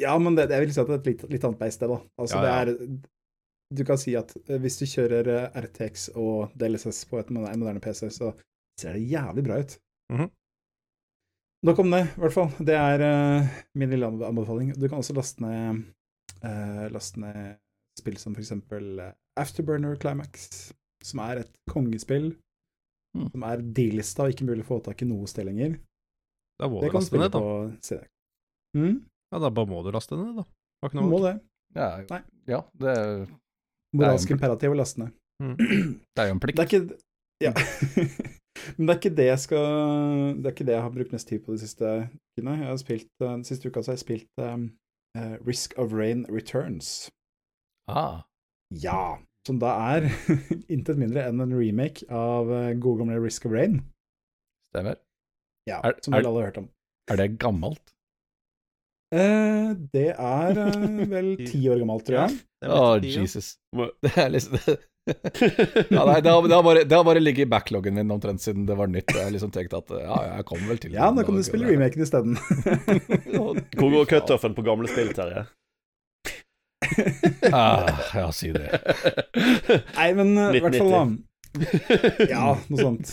Ja, 0.00 0.16
men 0.18 0.34
det, 0.38 0.48
jeg 0.50 0.60
vil 0.64 0.72
si 0.74 0.80
at 0.80 0.88
det 0.88 0.94
er 0.94 1.02
et 1.02 1.06
litt, 1.10 1.26
litt 1.36 1.44
annet 1.44 1.58
beist, 1.60 1.80
det, 1.82 1.88
da. 1.92 1.98
Altså, 2.20 2.40
Ja, 2.40 2.44
ja. 2.44 2.64
det 2.64 2.74
er 2.74 2.98
Du 3.74 3.82
kan 3.86 3.98
si 3.98 4.14
at 4.18 4.32
eh, 4.46 4.60
hvis 4.62 4.78
du 4.80 4.86
kjører 4.86 5.28
eh, 5.32 5.58
RTX 5.64 6.08
og 6.20 6.54
DLSS 6.58 7.04
på 7.10 7.18
et 7.20 7.32
moderne 7.34 7.82
PC, 7.82 8.06
så 8.14 8.32
ser 8.80 8.96
det 8.96 9.08
jævlig 9.10 9.44
bra 9.46 9.60
ut. 9.62 9.76
Mhm. 10.12 10.30
Nok 11.64 11.78
om 11.80 11.94
det, 11.94 12.02
i 12.12 12.20
hvert 12.20 12.34
fall. 12.34 12.50
Det 12.60 12.74
er 12.76 13.00
uh, 13.00 13.52
min 13.80 13.88
lille 13.94 14.04
anbefaling. 14.06 14.74
Du 14.76 14.84
kan 14.84 14.98
også 14.98 15.14
laste 15.16 15.40
ned, 15.40 15.78
uh, 16.44 16.82
laste 16.92 17.22
ned 17.22 17.54
spill 17.96 18.18
som 18.20 18.34
for 18.34 18.42
eksempel 18.42 18.98
eh, 19.00 19.12
Afterburner 19.40 19.96
Climax, 19.96 20.50
som 21.04 21.22
er 21.24 21.40
et 21.44 21.52
kongespill. 21.70 22.34
Mm. 23.16 23.28
Som 23.30 23.46
er 23.46 23.62
D-lista 23.62 24.26
og 24.26 24.34
ikke 24.34 24.48
mulig 24.48 24.66
å 24.66 24.68
få 24.74 24.80
tak 24.84 25.04
i 25.04 25.08
noe 25.08 25.28
sted 25.30 25.46
lenger. 25.46 25.78
Da 26.60 26.68
må 26.68 26.82
Det 26.82 26.90
du 26.90 26.94
kan 26.96 27.00
laste 27.00 27.12
spille 27.12 27.28
ned, 27.28 27.32
da. 27.32 27.40
på 27.40 27.86
CD. 27.86 28.04
Mm, 28.76 28.96
Ja, 29.32 29.40
da 29.46 29.50
bare 29.54 29.70
må 29.70 29.80
du 29.86 29.90
laste 29.94 30.18
ned, 30.18 30.34
da. 30.42 30.44
Har 30.82 30.90
ikke 30.90 30.98
noe 30.98 31.06
valg. 31.06 31.14
må 31.14 31.22
det. 31.24 31.34
Ja, 31.74 31.88
Nei. 32.10 32.20
ja 32.50 32.60
Det 32.78 32.92
er 32.92 33.24
en- 34.02 34.32
imperativ 34.36 34.70
å 34.74 34.76
laste 34.78 34.98
ned. 35.00 35.12
det 36.14 36.22
er 36.22 36.26
jo 36.30 36.34
en 36.34 36.40
plikt. 36.40 36.56
Det 36.58 36.64
er 36.64 36.70
ikke 36.70 36.98
Ja. 37.42 37.52
Men 38.78 38.86
det 38.86 38.92
er 38.94 38.98
ikke 39.00 39.16
det 39.18 39.24
jeg 39.26 39.38
skal 39.42 39.64
Det 40.38 40.46
er 40.46 40.52
ikke 40.54 40.64
det 40.68 40.74
jeg 40.76 40.82
har 40.84 40.90
brukt 40.94 41.12
mest 41.12 41.28
tid 41.28 41.40
på 41.44 41.52
de 41.52 41.58
siste 41.58 41.84
ukene. 42.38 42.54
Jeg 42.60 42.68
har 42.70 42.76
spilt, 42.80 43.08
eh, 43.20 43.28
Den 43.28 43.44
siste 43.44 43.68
uka 43.68 43.82
så 43.82 43.90
har 43.92 43.96
jeg 43.98 44.04
spilt 44.04 44.30
um, 44.40 44.68
uh, 45.18 45.36
Risk 45.46 45.74
of 45.78 45.92
Rain 45.92 46.24
Returns. 46.30 47.10
Ah, 47.90 48.22
Ja! 48.72 49.18
Som 49.46 49.58
da 49.60 49.74
er 49.98 50.06
intet 50.72 50.96
mindre 50.96 51.26
enn 51.28 51.42
en 51.44 51.52
remake 51.52 52.06
av 52.08 52.48
uh, 52.48 52.70
gode 52.80 53.02
gamle 53.02 53.18
Risk 53.20 53.44
of 53.44 53.52
Rain. 53.52 53.82
stemmer. 54.72 54.96
Ja, 55.68 55.80
Er- 55.84 55.98
Som 56.02 56.14
vel 56.16 56.26
alle 56.26 56.40
har 56.40 56.48
hørt 56.52 56.58
om. 56.62 56.70
Er 57.10 57.16
det 57.20 57.38
gammelt? 57.42 57.92
Eh, 59.12 59.70
det 59.92 60.08
er 60.14 60.58
eh, 60.64 60.88
vel 61.14 61.30
ti 61.44 61.60
år 61.68 61.82
gammelt, 61.82 62.06
tror 62.06 62.20
jeg. 62.22 62.42
Å, 62.64 62.80
oh. 62.80 62.98
Jesus. 63.04 63.56
Det 64.04 64.14
er 64.16 64.30
liksom 64.32 64.58
ja, 65.04 66.04
nei, 66.08 66.20
det, 66.24 66.30
har, 66.32 66.46
det, 66.48 66.54
har 66.54 66.62
bare, 66.64 66.84
det 66.88 66.96
har 66.96 67.02
bare 67.04 67.20
ligget 67.20 67.44
i 67.44 67.50
backloggen 67.52 67.98
min 67.98 68.12
omtrent 68.14 68.40
siden 68.40 68.64
det 68.64 68.76
var 68.78 68.88
nytt. 68.88 69.12
Jeg 69.12 69.26
har 69.26 69.34
liksom 69.34 69.50
tenkt 69.52 69.74
at 69.76 69.92
ja, 69.92 70.20
jeg 70.38 70.46
kommer 70.48 70.70
vel 70.72 70.80
til 70.80 70.94
Ja, 70.96 71.10
nå 71.12 71.26
kan 71.28 71.36
du 71.36 71.42
spille 71.44 71.68
remaken 71.68 72.06
isteden. 72.06 72.38
Hvor 73.76 73.92
går 73.98 74.08
cutoffen 74.14 74.56
på 74.56 74.64
gamle 74.64 74.88
spill, 74.88 75.12
Terje? 75.12 75.44
Ah, 77.52 78.00
ja, 78.14 78.30
si 78.32 78.54
det. 78.54 78.70
Nei, 79.36 80.08
men 80.16 80.32
eh, 80.38 80.56
i 80.56 80.64
hvert 80.64 80.80
fall, 80.80 80.92
da. 80.94 81.04
1990. 81.54 82.30
Ja, 82.34 82.46
noe 82.68 82.80
sånt. 82.80 83.10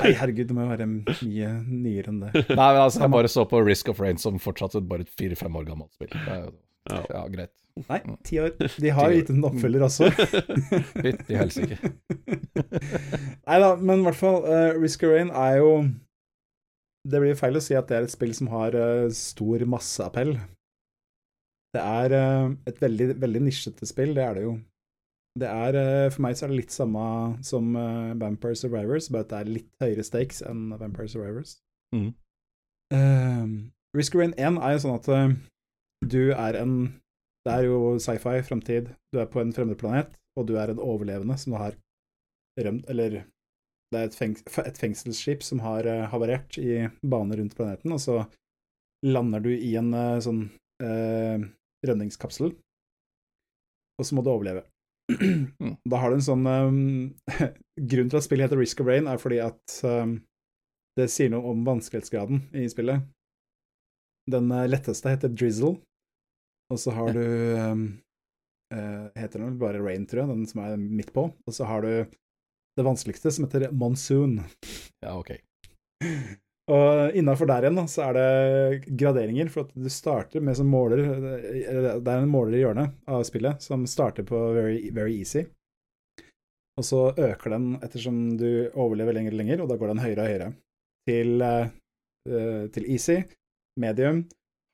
Nei, 0.00 0.12
herregud, 0.18 0.48
det 0.50 0.56
må 0.56 0.64
jo 0.64 0.72
være 0.72 0.86
mye 0.90 1.50
nyere 1.66 2.12
enn 2.12 2.22
det. 2.24 2.32
Nei, 2.50 2.70
men 2.74 2.80
altså, 2.82 3.02
jeg 3.04 3.12
bare 3.14 3.30
så 3.32 3.44
på 3.48 3.60
Risk 3.66 3.90
of 3.92 4.00
Rain, 4.02 4.18
som 4.20 4.40
fortsatt 4.42 4.78
et 4.80 4.88
bare 4.90 5.06
et 5.06 5.12
fire-fem 5.18 5.60
år 5.60 5.68
gammelt 5.68 5.92
spill. 5.96 6.12
Er 6.26 6.48
Ja. 6.86 7.00
Ja, 7.10 7.24
greit. 7.26 7.50
Nei, 7.88 7.98
ti 8.24 8.38
år. 8.40 8.52
De 8.80 8.90
har 8.94 9.12
gitt 9.12 9.30
en 9.32 9.44
oppfølger 9.44 9.82
også. 9.84 10.08
Fytti 11.02 11.36
helsike. 11.36 11.76
Nei 13.46 13.58
da, 13.60 13.72
men 13.76 14.00
i 14.00 14.06
hvert 14.06 14.20
fall, 14.20 14.38
uh, 14.46 14.70
Risk 14.80 15.02
of 15.04 15.12
Rain 15.12 15.32
er 15.34 15.58
jo 15.60 15.72
Det 17.06 17.20
blir 17.22 17.36
feil 17.38 17.58
å 17.58 17.62
si 17.62 17.76
at 17.78 17.90
det 17.90 17.98
er 17.98 18.06
et 18.06 18.14
spill 18.14 18.32
som 18.38 18.48
har 18.54 18.74
uh, 18.78 19.10
stor 19.14 19.66
masseappell. 19.68 20.36
Det 21.76 21.82
er 21.82 22.14
uh, 22.16 22.54
et 22.70 22.80
veldig, 22.82 23.10
veldig 23.20 23.44
nisjete 23.50 23.86
spill, 23.90 24.14
det 24.16 24.24
er 24.24 24.38
det 24.38 24.46
jo. 24.46 24.56
Det 25.36 25.48
er, 25.48 25.76
eh, 25.76 26.10
For 26.10 26.24
meg 26.24 26.36
så 26.36 26.46
er 26.46 26.52
det 26.52 26.60
litt 26.62 26.74
samme 26.74 27.06
som 27.44 27.74
eh, 27.76 28.14
Vampire 28.20 28.56
Survivors, 28.56 29.10
bare 29.12 29.26
at 29.26 29.32
det 29.32 29.40
er 29.40 29.52
litt 29.58 29.72
høyere 29.82 30.04
stakes 30.06 30.40
enn 30.46 30.70
Vampire 30.80 31.10
Survivors. 31.12 31.58
Mm. 31.94 32.14
Uh, 32.94 33.46
Risk 33.96 34.14
Rain 34.14 34.34
1 34.38 34.60
er 34.62 34.76
jo 34.76 34.82
sånn 34.84 34.96
at 34.96 35.08
eh, 35.12 35.34
du 36.06 36.22
er 36.32 36.60
en 36.60 36.76
Det 37.46 37.54
er 37.54 37.66
jo 37.68 37.96
sci-fi, 38.02 38.40
framtid. 38.42 38.88
Du 39.14 39.20
er 39.22 39.28
på 39.30 39.38
en 39.38 39.52
fremmed 39.54 39.78
planet, 39.78 40.16
og 40.38 40.48
du 40.48 40.56
er 40.58 40.72
en 40.72 40.82
overlevende 40.82 41.36
som 41.38 41.54
har 41.60 41.76
rømt 42.58 42.88
Eller 42.90 43.20
det 43.92 44.00
er 44.00 44.08
et, 44.08 44.16
fengs 44.18 44.42
et 44.64 44.80
fengselsskip 44.80 45.44
som 45.46 45.60
har 45.62 45.86
eh, 45.86 46.08
havarert 46.10 46.58
i 46.58 46.88
bane 47.06 47.36
rundt 47.38 47.54
planeten, 47.54 47.92
og 47.94 48.00
så 48.02 48.24
lander 49.06 49.44
du 49.44 49.52
i 49.52 49.76
en 49.78 49.92
sånn 50.24 50.48
rømningskapsel, 51.86 52.50
og 54.00 54.08
så 54.08 54.16
må 54.16 54.24
du 54.24 54.32
overleve. 54.32 54.64
Da 55.90 56.00
har 56.02 56.10
du 56.10 56.18
en 56.18 56.24
sånn 56.24 56.46
um, 56.50 56.78
Grunnen 57.78 58.10
til 58.10 58.18
at 58.18 58.26
spillet 58.26 58.48
heter 58.48 58.60
Risk 58.60 58.82
of 58.82 58.90
Rain, 58.90 59.06
er 59.10 59.20
fordi 59.22 59.38
at 59.44 59.76
um, 59.86 60.18
det 60.96 61.10
sier 61.12 61.30
noe 61.32 61.52
om 61.52 61.64
vanskelighetsgraden 61.66 62.40
i 62.56 62.64
spillet. 62.72 63.04
Den 64.32 64.48
eh, 64.50 64.64
letteste 64.66 65.12
heter 65.12 65.30
Drizzle, 65.30 65.74
og 66.72 66.80
så 66.80 66.94
har 66.96 67.12
du 67.14 67.20
um, 67.20 67.82
uh, 68.72 69.04
Heter 69.14 69.42
den 69.42 69.52
vel 69.52 69.60
bare 69.60 69.82
Rain, 69.84 70.06
tror 70.08 70.24
jeg, 70.24 70.30
den 70.32 70.48
som 70.48 70.64
er 70.64 70.80
midt 70.80 71.12
på. 71.14 71.28
Og 71.30 71.54
så 71.54 71.68
har 71.68 71.84
du 71.84 72.16
det 72.76 72.84
vanskeligste, 72.84 73.30
som 73.30 73.46
heter 73.46 73.68
Monsoon. 73.76 74.40
Ja, 75.04 75.18
ok. 75.20 75.36
Og 76.66 77.14
innafor 77.14 77.46
der 77.46 77.62
igjen, 77.62 77.76
da, 77.78 77.84
så 77.86 78.08
er 78.08 78.16
det 78.16 78.94
graderinger, 78.98 79.50
for 79.52 79.68
at 79.68 79.74
du 79.78 79.90
starter 79.92 80.42
med 80.42 80.56
som 80.58 80.66
måler 80.66 80.98
Det 80.98 82.10
er 82.10 82.16
en 82.16 82.32
måler 82.32 82.56
i 82.56 82.62
hjørnet 82.64 82.96
av 83.06 83.22
spillet 83.28 83.62
som 83.62 83.84
starter 83.86 84.26
på 84.26 84.40
very, 84.56 84.88
very 84.94 85.14
easy. 85.20 85.44
Og 86.76 86.84
så 86.84 87.02
øker 87.14 87.54
den 87.54 87.68
ettersom 87.78 88.18
du 88.40 88.66
overlever 88.74 89.14
lenger 89.16 89.36
og 89.36 89.40
lenger, 89.40 89.62
og 89.62 89.70
da 89.70 89.78
går 89.80 89.94
den 89.94 90.02
høyere 90.02 90.24
og 90.24 90.32
høyere. 90.32 90.48
Til, 91.06 91.30
eh, 91.46 92.66
til 92.74 92.90
easy, 92.90 93.20
medium, 93.78 94.26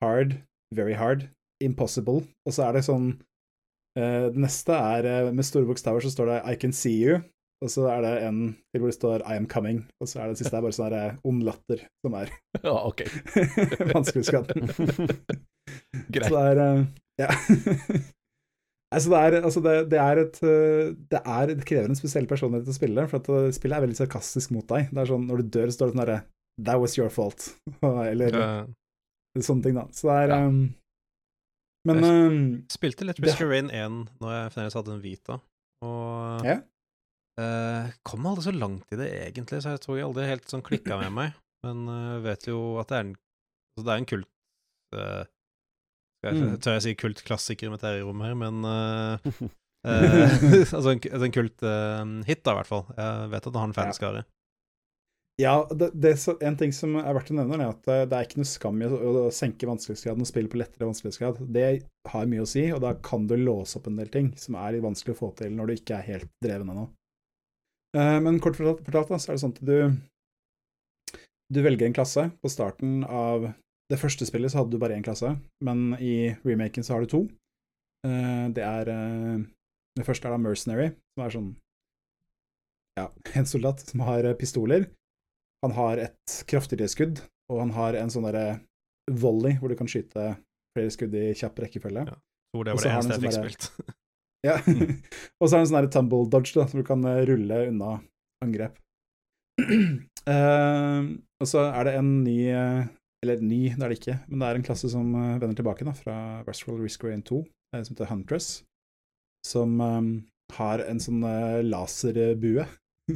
hard, 0.03 0.39
very 0.75 0.97
hard, 0.97 1.29
impossible. 1.61 2.25
Og 2.47 2.57
så 2.57 2.67
er 2.67 2.79
det 2.79 2.87
sånn 2.89 3.13
uh, 3.99 4.27
Det 4.33 4.41
neste 4.41 4.75
er 4.75 5.29
uh, 5.29 5.33
med 5.35 5.47
store 5.47 5.69
bokstaver 5.69 6.03
så 6.03 6.11
står 6.11 6.33
det 6.33 6.39
I 6.49 6.57
can 6.59 6.75
see 6.75 6.97
you, 7.05 7.21
og 7.63 7.71
så 7.71 7.85
er 7.93 8.01
det 8.05 8.13
en 8.27 8.39
til 8.75 8.83
hvor 8.83 8.91
det 8.91 8.97
står 8.97 9.23
I 9.25 9.37
am 9.39 9.47
coming, 9.51 9.83
og 10.03 10.09
så 10.11 10.21
er 10.23 10.33
det 10.33 10.41
siste 10.43 10.57
er 10.59 10.65
bare 10.65 10.75
sånn 10.77 10.89
her 10.91 10.97
eh, 10.99 11.21
ond 11.31 11.45
latter, 11.47 11.85
som 12.05 12.17
er 12.19 12.33
Ja, 12.67 12.75
ok. 12.89 13.05
vanskelighetsgraden. 13.95 14.67
Greit. 16.13 16.27
Så 16.27 16.35
det 16.35 16.43
er 16.51 16.63
eh, 16.67 16.83
Ja. 17.23 17.31
Altså 18.93 19.09
det, 19.09 19.19
er, 19.25 19.35
altså 19.41 19.61
det, 19.65 19.73
det 19.89 19.99
er 20.03 20.19
et 20.21 20.39
eh, 20.45 20.91
Det 21.09 21.21
er 21.25 21.47
det 21.55 21.65
krever 21.69 21.89
en 21.89 21.97
spesiell 21.97 22.27
personlighet 22.29 22.67
til 22.69 22.75
å 22.75 22.77
spille, 22.77 23.05
for 23.09 23.23
at 23.23 23.55
spillet 23.57 23.79
er 23.79 23.85
veldig 23.87 23.97
sarkastisk 24.03 24.53
mot 24.53 24.67
deg. 24.69 24.91
Det 24.93 25.01
er 25.01 25.09
sånn, 25.09 25.25
Når 25.31 25.41
du 25.41 25.53
dør, 25.57 25.71
så 25.73 25.79
står 25.79 25.89
det 25.91 25.95
sånn 25.97 26.05
herre 26.05 26.19
That 26.61 26.83
was 26.83 26.99
your 26.99 27.09
fault. 27.09 27.47
Eller 27.81 28.35
uh, 28.37 28.67
sånne 29.41 29.65
ting, 29.65 29.79
da. 29.79 29.87
Så 29.97 30.11
det 30.11 30.19
er 30.27 30.35
Ja. 30.35 30.41
um, 30.51 30.59
Men 31.89 32.03
Jeg 32.05 32.27
um, 32.29 32.43
Spilte 32.71 33.07
litt 33.09 33.17
Det- 33.17 33.25
Risk 33.31 33.41
Rain 33.49 33.71
1 33.73 33.97
når 34.21 34.35
jeg 34.37 34.53
fremdeles 34.53 34.77
hadde 34.77 34.93
en 34.93 35.01
Vita, 35.07 35.39
og 35.89 36.45
Ja. 36.47 36.59
Eh, 37.41 37.93
kom 38.07 38.27
aldri 38.29 38.45
så 38.49 38.55
langt 38.55 38.93
i 38.93 38.99
det 39.01 39.09
egentlig, 39.23 39.63
så 39.63 39.77
jeg 39.77 39.83
tror 39.85 39.99
jeg 39.99 40.09
aldri 40.09 40.29
helt 40.29 40.51
sånn 40.51 40.65
klikka 40.67 40.99
med 41.01 41.15
meg. 41.17 41.39
Men 41.67 41.87
uh, 41.87 42.19
vet 42.25 42.49
jo 42.51 42.59
at 42.83 42.91
det 42.91 42.99
er 42.99 43.07
en, 43.07 43.15
altså 43.77 43.87
det 43.87 43.95
er 43.95 44.03
en 44.03 44.11
kult 44.13 44.31
uh, 44.99 45.23
jeg, 46.23 46.39
Mm. 46.39 46.53
Tør 46.63 46.77
jeg 46.77 46.83
si 46.85 46.93
kultklassiker 46.95 47.71
med 47.73 47.81
Terje 47.83 48.05
rommet 48.07 48.29
her, 48.29 48.37
men 48.39 48.63
uh, 48.63 49.33
Altså 50.77 50.93
en, 50.93 51.01
altså 51.01 51.27
en 51.27 51.35
kult 51.35 51.65
hit, 52.29 52.45
da, 52.47 52.53
i 52.53 52.59
hvert 52.61 52.69
fall. 52.71 52.85
Jeg 52.95 53.33
vet 53.33 53.49
at 53.49 53.57
han 53.57 53.59
har 53.59 53.71
en 53.73 53.75
fanskare. 53.75 54.23
Ja, 55.41 55.55
det, 55.75 55.89
det 55.99 56.13
en 56.47 56.59
ting 56.61 56.71
som 56.77 56.95
er 57.01 57.17
verdt 57.17 57.33
å 57.33 57.39
nevne, 57.41 57.59
er 57.59 57.73
at 57.73 57.89
det 57.89 58.15
er 58.15 58.29
ikke 58.29 58.39
noe 58.39 58.47
skam 58.53 58.79
i 58.79 58.87
å 58.87 59.25
senke 59.35 59.67
vanskelighetsgraden 59.67 60.23
og 60.23 60.31
spille 60.31 60.53
på 60.53 60.61
lettere 60.61 60.87
vanskelighetsgrad. 60.87 61.43
Det 61.57 61.67
har 62.13 62.31
mye 62.31 62.45
å 62.45 62.51
si, 62.53 62.69
og 62.71 62.85
da 62.85 62.95
kan 63.03 63.27
du 63.27 63.35
låse 63.41 63.81
opp 63.81 63.91
en 63.91 63.99
del 63.99 64.13
ting 64.15 64.31
som 64.39 64.61
er 64.63 64.77
litt 64.77 64.87
vanskelig 64.87 65.17
å 65.17 65.23
få 65.25 65.33
til 65.43 65.57
når 65.59 65.73
du 65.73 65.75
ikke 65.81 65.99
er 65.99 66.11
helt 66.13 66.31
dreven 66.47 66.71
ennå. 66.71 66.87
Eh, 67.97 68.19
men 68.25 68.41
kort 68.41 68.57
fortalt, 68.57 69.11
da, 69.11 69.19
så 69.21 69.33
er 69.33 69.37
det 69.37 69.43
sånn 69.43 69.55
at 69.57 69.63
du 69.69 69.77
du 71.53 71.61
velger 71.61 71.87
en 71.87 71.97
klasse. 71.97 72.31
På 72.41 72.49
starten 72.49 73.03
av 73.05 73.51
det 73.93 73.99
første 74.01 74.25
spillet 74.25 74.53
så 74.53 74.63
hadde 74.63 74.73
du 74.73 74.81
bare 74.81 74.97
én 74.97 75.05
klasse, 75.05 75.35
men 75.65 75.93
i 76.01 76.33
remaken 76.47 76.87
så 76.87 76.97
har 76.97 77.05
du 77.05 77.11
to. 77.13 77.21
Eh, 78.07 78.47
det 78.57 78.65
er 78.65 78.89
eh, 78.93 79.43
Det 79.93 80.07
første 80.07 80.25
er 80.25 80.33
da 80.33 80.41
Mercenary, 80.41 80.89
som 81.13 81.23
er 81.27 81.35
sånn 81.35 81.51
ja, 82.97 83.11
en 83.37 83.49
soldat 83.49 83.83
som 83.85 84.01
har 84.07 84.25
pistoler. 84.41 84.87
Han 85.65 85.75
har 85.77 86.01
et 86.01 86.37
kraftigere 86.49 86.89
skudd, 86.89 87.21
og 87.53 87.61
han 87.61 87.75
har 87.77 87.99
en 88.01 88.13
sånn 88.13 88.25
derre 88.25 88.63
volley 89.11 89.59
hvor 89.61 89.69
du 89.69 89.77
kan 89.77 89.91
skyte 89.91 90.33
flere 90.73 90.93
skudd 90.95 91.15
i 91.19 91.35
kjapp 91.37 91.61
rekkefølge. 91.67 92.07
Ja. 92.09 92.17
hvor 92.57 92.65
det 92.65 92.77
var 92.77 92.87
det 92.87 92.95
eneste 92.95 93.13
jeg 93.13 93.21
sånn 93.21 93.27
fikk 93.29 93.37
spilt. 93.39 93.93
Ja. 94.47 94.59
og 95.41 95.47
så 95.47 95.55
er 95.55 95.61
det 95.61 95.65
en 95.65 95.71
sånn 95.71 95.93
tumble 95.95 96.27
dodge, 96.31 96.55
da, 96.57 96.67
så 96.67 96.81
du 96.81 96.87
kan 96.87 97.05
eh, 97.09 97.23
rulle 97.29 97.67
unna 97.71 97.99
angrep. 98.43 98.79
Uh, 99.63 101.15
og 101.43 101.49
så 101.49 101.69
er 101.69 101.87
det 101.87 101.95
en 101.99 102.11
ny, 102.25 102.37
eh, 102.51 102.91
Eller 103.23 103.43
ny, 103.45 103.61
det 103.71 103.85
er 103.85 103.93
det 103.93 103.99
ikke, 104.01 104.19
men 104.27 104.41
det 104.43 104.47
er 104.49 104.59
en 104.59 104.65
klasse 104.67 104.89
som 104.91 105.13
eh, 105.15 105.39
vender 105.39 105.59
tilbake 105.61 105.87
da, 105.87 105.95
fra 105.95 106.17
Westworld 106.49 106.83
Risk 106.83 107.05
Rain 107.07 107.23
2, 107.23 107.39
eh, 107.77 107.83
som 107.85 107.95
heter 107.95 108.11
Huntress, 108.11 108.49
som 109.47 109.77
um, 109.79 110.09
har 110.57 110.83
en 110.83 110.99
sånn 111.03 111.23
laserbue, 111.69 112.67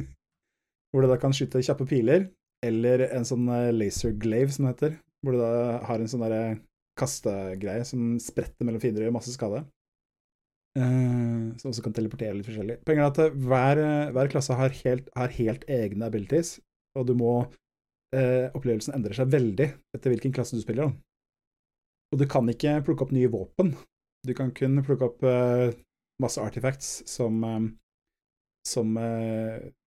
hvor 0.91 1.03
du 1.03 1.11
da 1.11 1.19
kan 1.19 1.35
skyte 1.35 1.59
kjappe 1.59 1.87
piler, 1.89 2.29
eller 2.63 3.03
en 3.09 3.27
sånn 3.27 3.51
laser 3.75 4.15
glaive, 4.15 4.55
som 4.55 4.65
det 4.65 4.77
heter, 4.77 4.95
hvor 5.21 5.35
du 5.35 5.41
da 5.43 5.51
har 5.89 5.99
en 5.99 6.09
sånn 6.09 6.23
derre 6.23 6.57
kastegreie 6.97 7.83
som 7.85 8.15
spretter 8.23 8.65
mellom 8.65 8.81
fiender 8.81 9.03
og 9.03 9.09
gjør 9.09 9.17
masse 9.19 9.35
skade. 9.35 9.61
Eh, 10.77 11.57
som 11.57 11.71
også 11.71 11.81
kan 11.85 11.95
teleportere 11.95 12.35
litt 12.37 12.45
forskjellig. 12.45 12.81
Poenget 12.85 13.03
er 13.03 13.09
at 13.09 13.19
eh, 13.23 13.37
hver, 13.47 13.81
eh, 13.81 14.11
hver 14.13 14.29
klasse 14.29 14.57
har 14.59 14.75
helt, 14.83 15.09
har 15.17 15.33
helt 15.39 15.65
egne 15.73 16.09
abilities, 16.09 16.57
og 16.97 17.07
du 17.09 17.15
må 17.17 17.33
eh, 18.13 18.53
Opplevelsen 18.53 18.93
endrer 18.97 19.17
seg 19.17 19.31
veldig 19.33 19.71
etter 19.97 20.13
hvilken 20.13 20.35
klasse 20.35 20.57
du 20.57 20.61
spiller. 20.61 20.91
Da. 20.91 22.13
Og 22.13 22.21
du 22.21 22.27
kan 22.29 22.49
ikke 22.51 22.77
plukke 22.85 23.07
opp 23.07 23.15
nye 23.15 23.31
våpen. 23.31 23.73
Du 24.27 24.33
kan 24.37 24.53
kun 24.55 24.83
plukke 24.85 25.09
opp 25.09 25.25
eh, 25.25 25.73
masse 26.21 26.41
artifacts 26.43 27.01
som 27.09 27.43
eh, 27.47 27.67
som 28.67 28.97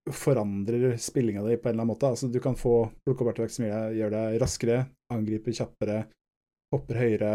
forandrer 0.09 0.95
spillinga 0.97 1.43
di 1.45 1.59
på 1.61 1.69
en 1.69 1.75
eller 1.75 1.83
annen 1.83 1.91
måte. 1.91 2.09
Altså, 2.09 2.31
du 2.33 2.39
kan 2.41 2.55
få 2.57 2.87
plukke 3.05 3.21
opp 3.21 3.35
artifacts 3.35 3.59
som 3.59 3.67
gjør 3.69 4.15
deg, 4.15 4.39
raskere, 4.41 4.79
angriper 5.13 5.53
kjappere, 5.53 5.99
hopper 6.73 7.01
høyere, 7.03 7.35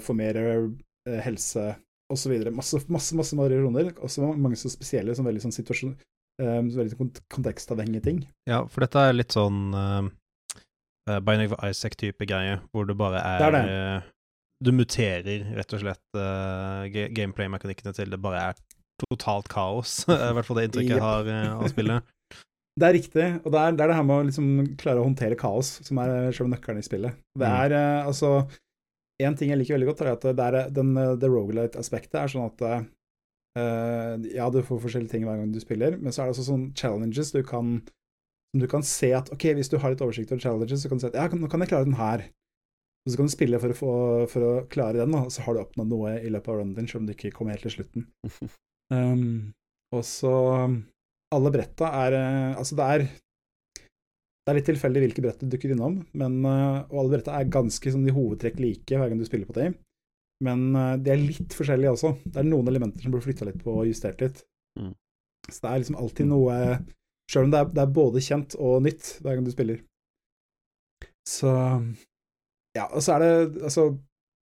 får 0.00 0.16
mer 0.16 0.38
helse 1.26 1.66
osv. 2.14 2.34
Masse, 2.56 2.80
masse, 2.88 3.14
masse 3.18 3.36
variasjoner. 3.38 3.92
Også 4.06 4.24
mange 4.34 4.56
så 4.60 4.70
spesielle, 4.72 5.14
sånn 5.18 5.26
veldig 5.28 5.42
sånn 5.44 5.54
situasjon 5.56 5.94
eh, 6.40 6.60
veldig 6.74 6.96
kont- 6.98 7.20
kontekstavhengige 7.34 8.02
ting. 8.08 8.22
Ja, 8.50 8.62
for 8.66 8.86
dette 8.86 9.02
er 9.10 9.14
litt 9.18 9.34
sånn 9.36 9.60
uh, 9.74 11.18
Binding 11.20 11.52
of 11.52 11.58
Isaac-type 11.62 12.26
greie, 12.30 12.58
hvor 12.72 12.86
du 12.88 12.94
bare 12.96 13.20
er, 13.20 13.38
Det 13.42 13.46
er 13.50 13.56
det. 13.58 13.64
eh, 13.70 14.10
Du 14.64 14.70
muterer 14.72 15.44
rett 15.58 15.74
og 15.76 15.82
slett 15.82 16.16
uh, 16.16 16.86
gameplay-mekanikkene 17.12 17.92
til 17.92 18.08
det 18.14 18.20
bare 18.22 18.40
er 18.50 18.60
totalt 19.10 19.48
kaos. 19.52 20.04
I 20.08 20.32
hvert 20.32 20.46
fall 20.46 20.60
det 20.62 20.68
inntrykket 20.70 20.96
jeg 20.96 21.02
har 21.04 21.28
av 21.60 21.68
spillet. 21.74 22.02
Det 22.74 22.88
er 22.88 22.94
riktig, 22.96 23.24
og 23.46 23.52
det 23.54 23.58
er, 23.60 23.74
det 23.78 23.82
er 23.84 23.90
det 23.92 23.94
her 24.00 24.02
med 24.02 24.16
å 24.18 24.22
liksom 24.26 24.46
klare 24.80 24.98
å 24.98 25.04
håndtere 25.06 25.36
kaos 25.38 25.68
som 25.86 25.98
er 26.02 26.32
selve 26.34 26.48
nøkkelen 26.56 26.80
i 26.80 26.82
spillet. 26.82 27.14
Det 27.38 27.46
Mm. 27.46 27.58
er 27.60 27.74
eh, 27.78 28.06
altså 28.08 28.30
En 29.22 29.36
ting 29.38 29.52
jeg 29.52 29.60
liker 29.60 29.76
veldig 29.76 29.90
godt, 29.92 30.02
er 30.02 30.12
at 30.16 30.24
det, 30.26 30.46
er, 30.46 30.70
den, 30.74 30.94
eh, 30.98 31.12
det 31.20 31.30
rogelite-aspektet 31.30 32.16
er 32.18 32.32
sånn 32.32 32.48
at 32.48 32.64
uh, 32.66 34.14
Ja, 34.34 34.48
du 34.50 34.58
får 34.66 34.80
forskjellige 34.82 35.12
ting 35.12 35.28
hver 35.28 35.38
gang 35.38 35.52
du 35.54 35.60
spiller, 35.62 35.94
men 36.00 36.10
så 36.10 36.24
er 36.24 36.26
det 36.26 36.34
også 36.34 36.48
sånne 36.48 36.72
challenges 36.78 37.30
du 37.34 37.44
kan 37.46 37.76
du 38.54 38.66
kan 38.70 38.84
se 38.86 39.10
at 39.14 39.30
OK, 39.34 39.48
hvis 39.58 39.70
du 39.70 39.80
har 39.82 39.92
litt 39.92 40.02
oversikt 40.04 40.30
over 40.30 40.42
challenges, 40.42 40.84
så 40.84 40.90
kan 40.90 40.98
du 41.00 41.04
se 41.04 41.10
at 41.10 41.18
ja, 41.18 41.26
nå 41.26 41.50
kan 41.50 41.64
jeg 41.64 41.72
klare 41.72 41.88
den 41.88 41.98
her. 41.98 42.22
Og 43.04 43.12
så 43.12 43.18
kan 43.18 43.28
du 43.28 43.34
spille 43.34 43.58
for 43.60 43.74
å, 43.74 43.76
få, 43.76 43.94
for 44.32 44.46
å 44.46 44.52
klare 44.70 45.02
den, 45.02 45.16
og 45.18 45.32
så 45.34 45.44
har 45.44 45.56
du 45.56 45.60
oppnådd 45.64 45.90
noe 45.90 46.14
i 46.22 46.30
løpet 46.32 46.52
av 46.52 46.60
runden 46.60 46.78
din, 46.78 46.88
selv 46.88 47.02
om 47.02 47.08
du 47.08 47.14
ikke 47.16 47.34
kommer 47.34 47.56
helt 47.56 47.66
til 47.66 47.74
slutten. 47.74 48.06
Um, 48.94 49.52
og 49.96 50.04
så 50.06 50.34
Alle 51.34 51.50
bretta 51.50 51.88
er 52.04 52.14
eh, 52.18 52.56
Altså, 52.60 52.76
det 52.78 52.84
er 52.84 53.04
Det 54.44 54.52
er 54.52 54.58
litt 54.58 54.66
tilfeldig 54.68 55.00
hvilke 55.06 55.22
brett 55.24 55.40
du 55.40 55.46
dukker 55.48 55.72
innom, 55.72 55.94
men, 56.20 56.34
eh, 56.44 56.80
og 56.92 56.98
alle 57.00 57.14
brettene 57.14 57.38
er 57.40 57.52
ganske 57.52 57.92
sånn 57.94 58.04
i 58.08 58.12
hovedtrekk 58.12 58.58
like 58.60 58.98
hver 59.00 59.08
gang 59.08 59.18
du 59.22 59.24
spiller 59.24 59.48
på 59.48 59.56
dem. 59.56 59.76
Men 60.44 60.66
eh, 60.76 60.96
de 61.00 61.10
er 61.14 61.22
litt 61.22 61.54
forskjellige 61.56 61.94
også. 61.96 62.10
Det 62.26 62.42
er 62.42 62.48
noen 62.50 62.68
elementer 62.68 63.06
som 63.06 63.14
blir 63.14 63.24
flytta 63.24 63.46
litt 63.48 63.62
på 63.64 63.72
og 63.78 63.86
justert 63.88 64.20
litt. 64.20 64.42
Mm. 64.78 64.92
Så 65.48 65.60
det 65.64 65.70
er 65.70 65.80
liksom 65.80 65.96
alltid 66.00 66.28
noe 66.30 66.58
Sjøl 67.32 67.46
om 67.46 67.52
det 67.54 67.60
er, 67.62 67.68
det 67.72 67.80
er 67.80 67.92
både 67.96 68.20
kjent 68.20 68.54
og 68.60 68.82
nytt 68.84 69.14
hver 69.24 69.38
gang 69.38 69.44
du 69.46 69.52
spiller. 69.54 69.78
Så 71.24 71.48
Ja, 72.76 72.84
og 72.90 73.00
så 73.06 73.14
er 73.14 73.22
det 73.22 73.62
altså 73.64 73.86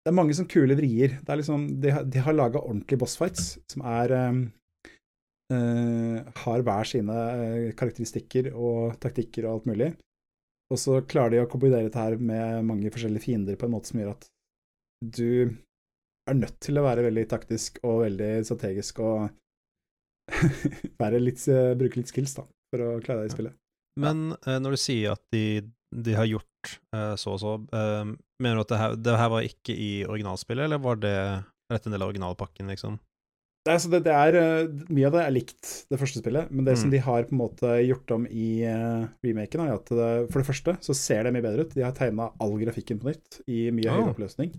Det 0.03 0.11
er 0.11 0.17
mange 0.17 0.35
som 0.35 0.47
kule 0.51 0.75
vrier. 0.75 1.13
Det 1.23 1.29
er 1.31 1.39
liksom 1.39 1.79
De, 1.79 1.91
har- 1.95 2.03
de 2.03 2.19
har 2.25 2.33
laga 2.35 2.59
ordentlige 2.59 2.99
bossfights 2.99 3.53
som 3.71 3.85
er 3.87 4.11
um, 4.29 4.41
Har 5.51 6.63
hver 6.65 6.87
sine 6.87 7.17
eh, 7.43 7.73
karakteristikker 7.77 8.51
og 8.53 8.95
taktikker 9.03 9.45
og 9.45 9.57
alt 9.57 9.69
mulig. 9.69 9.89
Og 10.73 10.79
så 10.79 11.01
klarer 11.05 11.35
de 11.35 11.43
å 11.43 11.49
kombinere 11.51 11.89
dette 11.89 12.01
her 12.01 12.15
med 12.17 12.63
mange 12.65 12.91
forskjellige 12.93 13.27
fiender 13.27 13.59
på 13.59 13.67
en 13.67 13.75
måte 13.75 13.91
som 13.91 13.99
gjør 14.01 14.13
at 14.15 14.29
du 15.03 15.51
er 16.29 16.37
nødt 16.39 16.55
til 16.63 16.79
å 16.79 16.85
være 16.85 17.03
veldig 17.05 17.25
taktisk 17.29 17.81
og 17.83 18.05
veldig 18.05 18.31
strategisk 18.47 19.01
og 19.03 19.27
være 21.03 21.19
litt, 21.19 21.43
eh, 21.51 21.73
bruke 21.77 21.99
litt 21.99 22.11
skills 22.13 22.37
da, 22.39 22.47
for 22.71 22.85
å 22.85 22.89
klare 23.03 23.25
deg 23.25 23.33
i 23.33 23.35
spillet. 23.35 23.57
Men 23.99 24.31
eh, 24.47 24.59
når 24.63 24.75
du 24.75 24.81
sier 24.81 25.13
at 25.13 25.23
de, 25.35 25.61
de 25.93 26.15
har 26.17 26.29
gjort 26.29 26.77
eh, 26.95 27.13
så 27.19 27.35
og 27.35 27.41
så, 27.43 27.55
eh, 27.75 28.13
mener 28.41 28.57
du 28.57 28.63
at 28.63 28.71
det 28.71 28.81
her, 28.81 28.95
det 29.09 29.17
her 29.19 29.33
var 29.35 29.49
ikke 29.49 29.75
i 29.75 29.91
originalspillet, 30.07 30.65
eller 30.65 30.81
var 30.81 31.01
det 31.03 31.13
er 31.13 31.43
dette 31.75 31.89
en 31.89 31.95
del 31.95 32.05
av 32.05 32.13
originalpakken, 32.13 32.71
liksom? 32.71 32.97
Nei, 33.63 33.77
så 33.79 33.87
det, 33.87 34.01
det 34.03 34.11
er, 34.11 34.35
eh, 34.35 34.71
mye 34.91 35.07
av 35.07 35.13
det 35.15 35.21
er 35.23 35.31
likt 35.31 35.69
det 35.87 35.99
første 36.01 36.19
spillet, 36.19 36.49
men 36.51 36.65
det 36.67 36.75
som 36.75 36.89
Mm. 36.89 36.95
de 36.97 36.99
har 37.05 37.23
på 37.29 37.31
en 37.31 37.39
måte 37.39 37.69
gjort 37.87 38.11
om 38.11 38.25
i 38.27 38.65
uh, 38.67 39.07
remaken, 39.23 39.63
er 39.63 39.77
at 39.77 39.87
det, 39.87 40.09
for 40.33 40.41
det 40.41 40.49
første 40.49 40.75
så 40.83 40.95
ser 40.97 41.23
det 41.23 41.31
mye 41.31 41.45
bedre 41.45 41.63
ut. 41.63 41.75
De 41.77 41.85
har 41.85 41.95
tegna 41.95 42.33
all 42.43 42.57
grafikken 42.59 42.99
på 42.99 43.13
nytt 43.13 43.39
i 43.47 43.69
mye 43.71 43.87
oh. 43.87 43.95
høyere 43.95 44.11
oppløsning. 44.11 44.51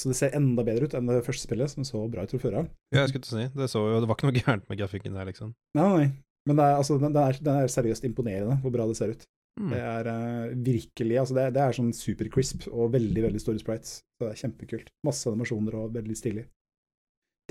Så 0.00 0.10
det 0.10 0.16
ser 0.18 0.34
enda 0.34 0.64
bedre 0.66 0.88
ut 0.88 0.96
enn 0.96 1.06
det 1.06 1.22
første 1.22 1.46
spillet, 1.46 1.70
som 1.70 1.86
så 1.86 2.02
bra 2.10 2.24
ut 2.24 2.34
fra 2.34 2.42
før 2.42 2.58
av. 2.62 2.70
Ja, 2.90 3.04
jeg 3.04 3.12
skulle 3.12 3.26
til 3.28 3.36
å 3.36 3.40
si. 3.40 3.48
Det, 3.54 3.70
så 3.70 3.84
jo, 3.84 4.02
det 4.02 4.10
var 4.10 4.18
ikke 4.18 4.30
noe 4.30 4.40
gærent 4.42 4.66
med 4.66 4.80
grafikken 4.80 5.18
der, 5.18 5.30
liksom. 5.30 5.54
Nei, 5.78 5.88
nei. 5.94 6.08
Men 6.48 6.56
det 6.58 6.66
er, 6.66 6.78
altså, 6.80 6.96
den, 6.98 7.12
den, 7.14 7.22
er, 7.22 7.42
den 7.46 7.58
er 7.62 7.70
seriøst 7.70 8.06
imponerende 8.08 8.56
hvor 8.62 8.74
bra 8.74 8.88
det 8.90 8.96
ser 8.98 9.12
ut. 9.14 9.26
Mm. 9.60 9.70
Det 9.74 9.80
er 9.84 10.08
uh, 10.08 10.52
virkelig 10.66 11.18
altså 11.20 11.36
det, 11.36 11.50
det 11.52 11.62
er 11.62 11.76
sånn 11.76 11.90
supercrisp 11.94 12.64
og 12.70 12.94
veldig 12.94 13.26
veldig 13.26 13.42
store 13.42 13.60
sprites. 13.60 14.00
Så 14.16 14.24
det 14.24 14.32
er 14.32 14.40
kjempekult. 14.46 14.90
Masse 15.06 15.28
animasjoner 15.30 15.76
og 15.82 15.92
veldig 15.94 16.16
stilig. 16.16 16.46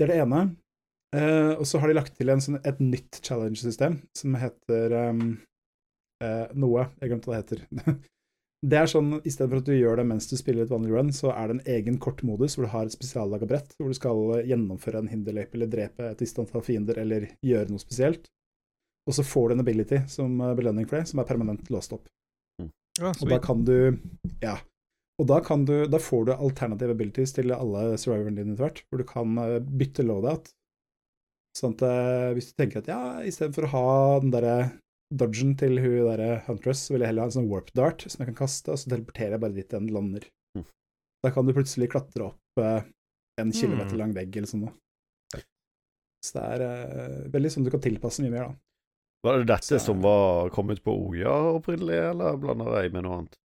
Det 0.00 0.06
er 0.06 0.14
det 0.14 0.22
ene. 0.22 0.44
Uh, 1.12 1.58
og 1.58 1.66
så 1.68 1.80
har 1.82 1.90
de 1.90 1.96
lagt 1.98 2.14
til 2.16 2.30
en 2.32 2.40
sånn, 2.40 2.56
et 2.64 2.78
nytt 2.80 3.18
challenge-system 3.26 3.98
som 4.16 4.36
heter 4.40 4.94
um, 5.10 5.34
uh, 6.24 6.46
noe. 6.56 6.86
Jeg 7.02 7.10
glemte 7.10 7.28
hva 7.28 7.36
det 7.36 7.42
heter. 7.42 7.98
det 8.72 8.78
er 8.80 8.88
sånn, 8.88 9.18
I 9.18 9.32
stedet 9.34 9.50
for 9.50 9.60
at 9.60 9.68
du 9.68 9.74
gjør 9.74 10.00
det 10.00 10.06
mens 10.08 10.30
du 10.30 10.38
spiller 10.38 10.64
et 10.64 10.72
vanlig 10.72 10.94
run, 10.94 11.10
så 11.12 11.34
er 11.34 11.50
det 11.50 11.58
en 11.58 11.72
egen 11.74 11.98
kortmodus 12.00 12.56
hvor 12.56 12.64
du 12.64 12.72
har 12.72 12.88
et 12.88 12.96
spesiallaga 12.96 13.50
brett, 13.50 13.76
hvor 13.76 13.92
du 13.92 13.98
skal 13.98 14.22
eh, 14.38 14.46
gjennomføre 14.54 15.02
en 15.02 15.10
hinderløype 15.12 15.58
eller 15.58 15.72
drepe 15.74 16.08
et 16.14 16.24
visst 16.24 16.40
antall 16.40 16.64
fiender 16.64 17.02
eller 17.02 17.28
gjøre 17.44 17.74
noe 17.74 17.82
spesielt. 17.82 18.30
Og 19.10 19.18
så 19.18 19.26
får 19.26 19.50
du 19.50 19.56
en 19.58 19.64
ability 19.66 20.00
som 20.08 20.40
belønning 20.56 20.88
for 20.88 21.00
det, 21.00 21.10
som 21.10 21.20
er 21.20 21.28
permanent 21.28 21.68
låst 21.74 21.92
opp. 21.96 22.08
Ja, 23.00 23.12
Og 23.12 23.28
da 23.28 23.40
kan 23.42 23.64
du 23.68 23.98
Ja. 24.40 24.56
Og 25.20 25.26
da, 25.28 25.40
kan 25.44 25.66
du, 25.68 25.74
da 25.92 25.98
får 26.00 26.26
du 26.26 26.32
alternative 26.32 26.94
abilities 26.96 27.34
til 27.36 27.52
alle 27.52 27.96
survivorene 28.00 28.38
dine 28.40 28.54
etter 28.54 28.64
hvert, 28.64 28.78
hvor 28.88 29.02
du 29.02 29.04
kan 29.08 29.34
eh, 29.42 29.58
bytte 29.60 30.04
loadout. 30.06 30.48
Sånn 31.58 31.74
at 31.76 31.82
eh, 31.84 32.28
hvis 32.36 32.52
du 32.52 32.54
tenker 32.62 32.80
at 32.80 32.88
ja, 32.88 33.00
istedenfor 33.28 33.66
å 33.68 33.72
ha 33.74 33.84
den 34.22 34.32
derre 34.32 34.54
dodgen 35.12 35.56
til 35.58 35.80
hun 35.82 36.06
derre 36.06 36.38
Huntress, 36.46 36.86
så 36.86 36.94
vil 36.94 37.02
jeg 37.04 37.10
heller 37.10 37.26
ha 37.26 37.30
en 37.32 37.34
sånn 37.36 37.50
warp 37.50 37.68
dart 37.76 38.04
som 38.06 38.22
jeg 38.22 38.30
kan 38.30 38.38
kaste, 38.46 38.70
og 38.72 38.78
så 38.80 38.92
teleporterer 38.92 39.34
jeg 39.36 39.42
bare 39.42 39.56
dit 39.58 39.74
den 39.74 39.90
lander. 39.92 40.24
Mm. 40.56 40.64
Da 41.26 41.32
kan 41.34 41.48
du 41.48 41.52
plutselig 41.56 41.90
klatre 41.92 42.28
opp 42.30 42.62
eh, 42.64 42.86
en 43.42 43.52
kilometer 43.52 43.96
Mm. 43.96 44.00
lang 44.04 44.12
vegg 44.16 44.36
eller 44.40 44.48
sånn 44.50 44.64
noe. 44.68 45.42
Så 46.24 46.36
det 46.36 46.46
er 46.54 46.64
eh, 46.66 47.20
veldig 47.32 47.50
sånn 47.52 47.64
du 47.66 47.70
kan 47.72 47.80
tilpasse 47.84 48.22
mye 48.24 48.32
mer, 48.32 48.48
da. 48.50 48.54
Var 49.26 49.38
det 49.42 49.46
dette 49.52 49.74
Så- 49.76 49.84
som 49.84 50.00
var 50.00 50.48
kommet 50.54 50.80
på 50.84 50.94
Oja 51.10 51.32
opprinnelig, 51.58 51.98
eller 52.14 52.36
blander 52.40 52.82
jeg 52.82 52.92
med 52.94 53.04
noe 53.04 53.18
annet? 53.20 53.36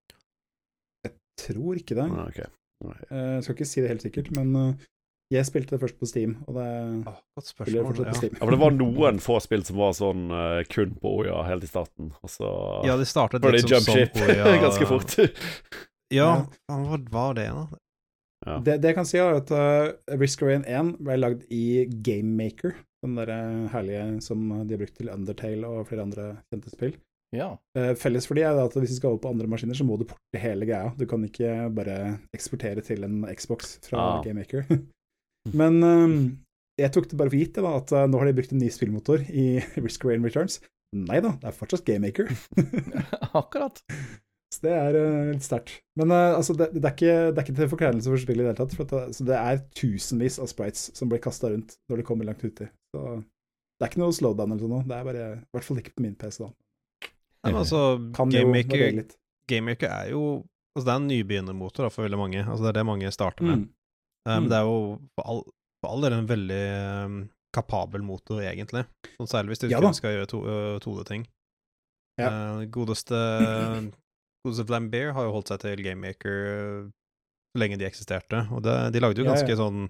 Tror 1.38 1.75
ikke 1.79 1.95
det. 1.97 2.05
Ah, 2.11 2.27
okay. 2.29 2.49
Nei. 2.86 2.97
Eh, 3.09 3.31
Jeg 3.38 3.43
skal 3.47 3.55
ikke 3.57 3.67
si 3.71 3.81
det 3.81 3.89
helt 3.93 4.03
sikkert, 4.05 4.29
men 4.36 4.55
eh, 4.55 4.86
jeg 5.33 5.45
spilte 5.47 5.73
det 5.75 5.81
først 5.81 5.97
på 5.99 6.07
Steam, 6.07 6.36
og 6.47 6.53
det 6.59 6.65
Ah, 7.09 7.15
godt 7.36 7.47
spiller 7.49 7.71
jeg 7.71 7.86
spørsmål. 7.86 7.88
fortsatt 7.89 8.05
på 8.05 8.13
Ja. 8.13 8.19
Steam. 8.19 8.33
Ja, 8.36 8.43
for 8.45 8.51
det 8.55 8.59
var 8.61 8.75
noen 8.77 9.19
få 9.23 9.39
spill 9.41 9.63
som 9.65 9.77
var 9.81 9.95
sånn 9.97 10.25
uh, 10.31 10.63
kun 10.69 10.93
på 11.01 11.13
Oja 11.23 11.39
helt 11.47 11.63
i 11.65 11.67
starten, 11.71 12.11
og 12.21 12.29
så 12.29 12.51
ja, 12.86 12.95
det 12.99 13.07
startet 13.09 13.41
litt 13.49 13.65
som 13.67 13.81
sånn 13.81 13.97
ship 14.05 14.19
Oya- 14.27 14.61
ganske 14.61 14.86
fort. 14.86 15.15
Ja, 16.13 16.45
hva 16.69 16.99
var 17.11 17.33
det, 17.39 17.47
da? 17.49 17.65
Ja. 18.45 18.59
Det, 18.61 18.75
det 18.83 18.91
jeg 18.91 18.95
kan 18.99 19.07
si, 19.09 19.17
er 19.17 19.39
at 19.39 19.49
uh, 19.49 20.17
Risk 20.21 20.43
of 20.43 20.51
Rain 20.51 20.63
1 20.69 20.91
ble 21.01 21.15
lagd 21.17 21.47
i 21.49 21.63
GameMaker, 22.05 22.75
den 23.01 23.15
der 23.17 23.31
herlige 23.73 24.21
som 24.21 24.43
de 24.67 24.75
har 24.75 24.83
brukt 24.83 24.95
til 24.99 25.09
Undertale 25.09 25.65
og 25.65 25.88
flere 25.89 26.05
andre 26.05 26.27
kjente 26.53 26.69
spill. 26.69 26.93
Ja. 27.36 27.49
Eh, 27.77 27.91
felles 27.99 28.25
for 28.29 28.38
de 28.38 28.45
er 28.47 28.57
at 28.63 28.73
hvis 28.79 28.93
du 28.95 28.97
skal 28.99 29.13
over 29.13 29.21
på 29.25 29.31
andre 29.33 29.47
maskiner, 29.51 29.77
så 29.77 29.86
må 29.88 29.97
du 29.99 30.05
porte 30.09 30.41
hele 30.41 30.67
greia. 30.69 30.93
Du 30.97 31.05
kan 31.09 31.23
ikke 31.27 31.69
bare 31.75 31.95
eksportere 32.36 32.83
til 32.86 33.03
en 33.07 33.21
Xbox 33.36 33.75
fra 33.86 34.01
Ah. 34.01 34.23
GameMaker. 34.25 34.65
Men 35.59 35.81
eh, 35.83 36.15
jeg 36.81 36.91
tok 36.95 37.09
det 37.11 37.17
bare 37.19 37.31
for 37.31 37.39
gitt 37.39 37.57
da, 37.59 37.75
at 37.79 37.91
eh, 37.95 38.07
nå 38.11 38.19
har 38.21 38.29
de 38.31 38.38
brukt 38.39 38.53
en 38.55 38.61
ny 38.63 38.71
spillmotor 38.73 39.25
i 39.29 39.47
Risk 39.86 40.05
Rain 40.07 40.23
Returns. 40.25 40.61
Nei 40.95 41.19
da, 41.19 41.33
det 41.41 41.49
er 41.51 41.57
fortsatt 41.57 41.83
GameMaker. 41.88 42.29
Akkurat. 43.41 43.81
Så 44.55 44.61
det 44.63 44.71
er 44.71 44.95
eh, 44.95 45.31
litt 45.33 45.43
sterkt. 45.43 45.81
Men 45.99 46.13
altså, 46.15 46.53
det, 46.55 46.69
det, 46.77 46.83
er 46.88 46.93
ikke, 46.95 47.15
det 47.36 47.39
er 47.41 47.45
ikke 47.47 47.55
til 47.59 47.71
forkleinelse 47.73 48.11
for 48.13 48.21
spillet 48.23 48.43
i 48.43 48.47
det 48.47 48.51
hele 48.53 48.59
tatt. 48.61 48.75
For 48.79 48.88
det, 48.91 49.01
så 49.17 49.25
det 49.27 49.39
er 49.39 49.63
tusenvis 49.75 50.38
av 50.39 50.47
sprites 50.51 50.89
som 50.95 51.11
blir 51.11 51.19
kasta 51.23 51.51
rundt 51.51 51.75
når 51.91 51.99
de 52.01 52.05
kommer 52.07 52.27
langt 52.29 52.45
uti. 52.45 52.67
Så 52.95 53.01
det 53.75 53.83
er 53.83 53.91
ikke 53.91 53.99
noe 54.05 54.15
slowdown 54.15 54.53
eller 54.53 54.63
sånn 54.63 54.71
noe. 54.77 54.86
Det 54.88 54.95
er 54.95 55.07
bare 55.09 55.23
I 55.36 55.41
hvert 55.57 55.67
fall 55.67 55.81
ikke 55.81 55.95
på 55.97 56.05
min 56.05 56.13
PC, 56.15 56.45
da. 56.45 56.51
Nei, 57.46 57.54
men 57.54 57.62
altså, 57.62 57.82
GameMaker, 58.34 59.06
Game 59.50 59.78
er 59.78 60.12
jo 60.12 60.26
Altså, 60.76 60.89
det 60.89 60.91
er 60.91 61.00
en 61.00 61.08
nybegynnermotor 61.08 61.88
for 61.88 62.04
veldig 62.04 62.18
mange. 62.20 62.41
Altså, 62.43 62.66
det 62.66 62.72
er 62.74 62.78
det 62.82 62.86
mange 62.89 63.12
starter 63.16 63.46
med. 63.48 63.62
Mm. 63.64 63.70
Um, 64.26 64.43
Mm. 64.43 64.48
det 64.50 64.58
er 64.58 64.66
jo 64.66 64.80
for 65.16 65.28
all, 65.32 65.41
all 65.88 66.02
del 66.04 66.16
en 66.18 66.28
veldig 66.28 66.64
um, 67.06 67.18
kapabel 67.56 68.04
motor, 68.04 68.41
egentlig. 68.41 68.82
Sånn 69.16 69.30
særlig 69.32 69.54
hvis 69.54 69.62
du 69.64 69.70
Ja 69.70 69.80
skal 69.96 70.18
gjøre 70.18 70.28
to, 70.28 70.41
uh, 70.43 70.76
2D-ting. 70.84 71.24
Ja. 72.20 72.32
Uh, 72.32 72.66
godeste 72.72 73.16
Godeste 74.46 74.66
Flambeer 74.70 75.14
har 75.16 75.26
jo 75.26 75.34
holdt 75.34 75.50
seg 75.50 75.64
til 75.64 75.82
GameMaker 75.82 76.41
eh, 76.52 76.89
så 77.56 77.62
lenge 77.62 77.80
de 77.82 77.88
eksisterte, 77.88 78.43
og 78.54 78.62
det, 78.66 78.76
de 78.93 79.02
lagde 79.02 79.24
jo 79.24 79.26
Ja, 79.26 79.32
ja. 79.32 79.39
ganske 79.39 79.58
sånn 79.58 79.88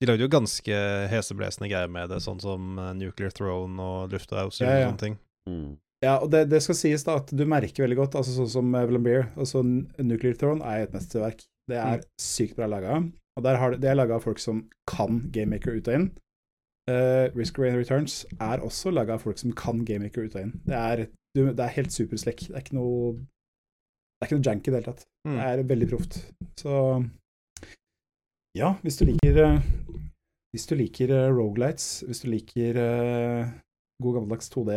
De 0.00 0.08
lagde 0.08 0.22
jo 0.22 0.30
ganske 0.30 0.76
heseblesende 1.10 1.68
greier 1.72 1.90
med 1.90 2.12
det, 2.12 2.20
sånn 2.22 2.38
som 2.40 2.78
eh, 2.78 2.92
Nuclear 3.00 3.34
Throne 3.34 3.82
og 3.82 4.14
ja. 4.14 4.44
og 4.46 4.54
sånne 4.54 5.00
ting. 5.02 5.18
Mm. 5.50 5.74
Ja, 6.00 6.14
og 6.24 6.30
det, 6.32 6.46
det 6.48 6.62
skal 6.64 6.76
sies 6.78 7.02
da 7.04 7.18
at 7.20 7.28
du 7.36 7.42
merker 7.48 7.84
veldig 7.84 7.98
godt, 7.98 8.14
altså 8.16 8.32
sånn 8.38 8.48
som 8.48 8.74
Evelyn 8.78 9.04
Beer, 9.04 9.26
altså 9.36 9.60
Nuclear 9.64 10.38
Throne 10.40 10.64
er 10.64 10.86
et 10.86 10.94
mesterverk. 10.96 11.44
Det 11.68 11.76
er 11.76 12.00
sykt 12.20 12.56
bra 12.56 12.66
laga. 12.72 13.02
Og 13.36 13.44
der 13.44 13.58
har, 13.60 13.76
det- 13.76 13.90
er 13.90 13.98
laga 13.98 14.16
av 14.16 14.24
folk 14.24 14.40
som 14.42 14.62
kan 14.88 15.20
GameMaker 15.34 15.76
ut 15.76 15.88
og 15.92 15.98
inn. 15.98 16.08
Uh, 16.90 17.28
Risk 17.36 17.60
Rain 17.60 17.76
Returns 17.76 18.24
er 18.40 18.64
også 18.64 18.90
laga 18.90 19.14
av 19.14 19.22
folk 19.22 19.38
som 19.38 19.52
kan 19.54 19.84
GameMaker 19.86 20.24
ut 20.26 20.34
og 20.34 20.40
inn. 20.46 20.54
Det 20.66 20.74
er, 20.80 21.04
du, 21.36 21.44
det 21.52 21.62
er 21.66 21.76
helt 21.76 21.92
superslekk. 21.94 22.46
Det 22.48 22.56
er 22.56 22.64
ikke 22.64 22.78
noe 22.80 23.12
Det 23.20 24.24
er 24.24 24.28
ikke 24.30 24.38
noe 24.40 24.48
jank 24.48 24.64
i 24.66 24.72
det 24.72 24.78
hele 24.80 24.88
tatt. 24.90 25.04
Mm. 25.28 25.36
Det 25.36 25.46
er 25.52 25.62
veldig 25.70 25.88
proft. 25.92 26.18
Så 26.58 26.74
ja, 28.58 28.72
hvis 28.82 28.98
du 28.98 29.04
liker 29.06 29.36
eh, 29.44 29.60
Hvis 30.50 30.66
du 30.66 30.74
liker 30.80 31.12
uh, 31.14 31.28
rogelights, 31.30 32.00
hvis 32.08 32.24
du 32.24 32.30
liker 32.32 32.80
eh, 32.82 33.52
god 34.00 34.18
gammeldags 34.18 34.50
2D 34.52 34.72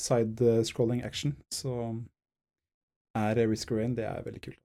side-scrolling 0.00 1.02
action, 1.06 1.34
så 1.54 1.74
er 3.16 3.34
Risk 3.38 3.48
Risk 3.50 3.72
Rain 3.72 3.96
det 3.96 4.04
er 4.08 4.24
veldig 4.26 4.42
kult. 4.44 4.60